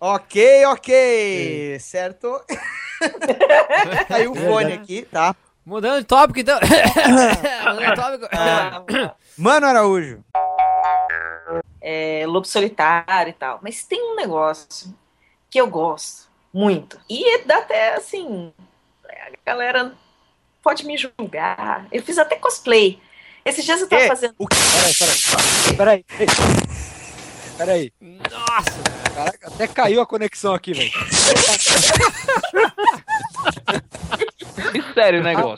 Ok, 0.00 0.64
ok. 0.66 1.78
Certo? 1.80 2.42
Caiu 4.08 4.32
o 4.32 4.34
fone 4.34 4.72
aqui, 4.72 5.02
tá? 5.02 5.34
Mudando 5.64 6.00
de 6.00 6.04
tópico, 6.06 6.40
então. 6.40 6.58
Mudando 7.74 7.88
de 7.88 7.94
tópico. 7.94 9.16
Mano 9.36 9.66
Araújo. 9.66 10.24
É, 11.80 12.24
Lobo 12.26 12.46
Solitário 12.46 13.30
e 13.30 13.34
tal. 13.34 13.60
Mas 13.62 13.84
tem 13.84 14.02
um 14.12 14.16
negócio 14.16 14.94
que 15.50 15.60
eu 15.60 15.66
gosto 15.68 16.28
muito. 16.52 16.98
E 17.08 17.44
dá 17.44 17.58
até 17.58 17.94
assim. 17.94 18.52
A 19.08 19.30
galera 19.50 19.92
pode 20.62 20.84
me 20.84 20.96
julgar. 20.96 21.86
Eu 21.92 22.02
fiz 22.02 22.18
até 22.18 22.36
cosplay. 22.36 23.00
Esses 23.44 23.64
dias 23.64 23.80
eu 23.80 23.88
tava 23.88 24.02
É, 24.02 24.08
fazendo. 24.08 24.34
Peraí, 24.36 24.94
peraí. 25.76 26.04
Peraí. 26.04 26.04
Peraí. 27.58 27.92
Nossa! 28.00 28.70
Caraca, 29.14 29.48
até 29.48 29.66
caiu 29.66 30.00
a 30.00 30.06
conexão 30.06 30.54
aqui, 30.54 30.72
velho. 30.72 30.90
Sério 34.94 35.20
o 35.20 35.24
negócio. 35.24 35.56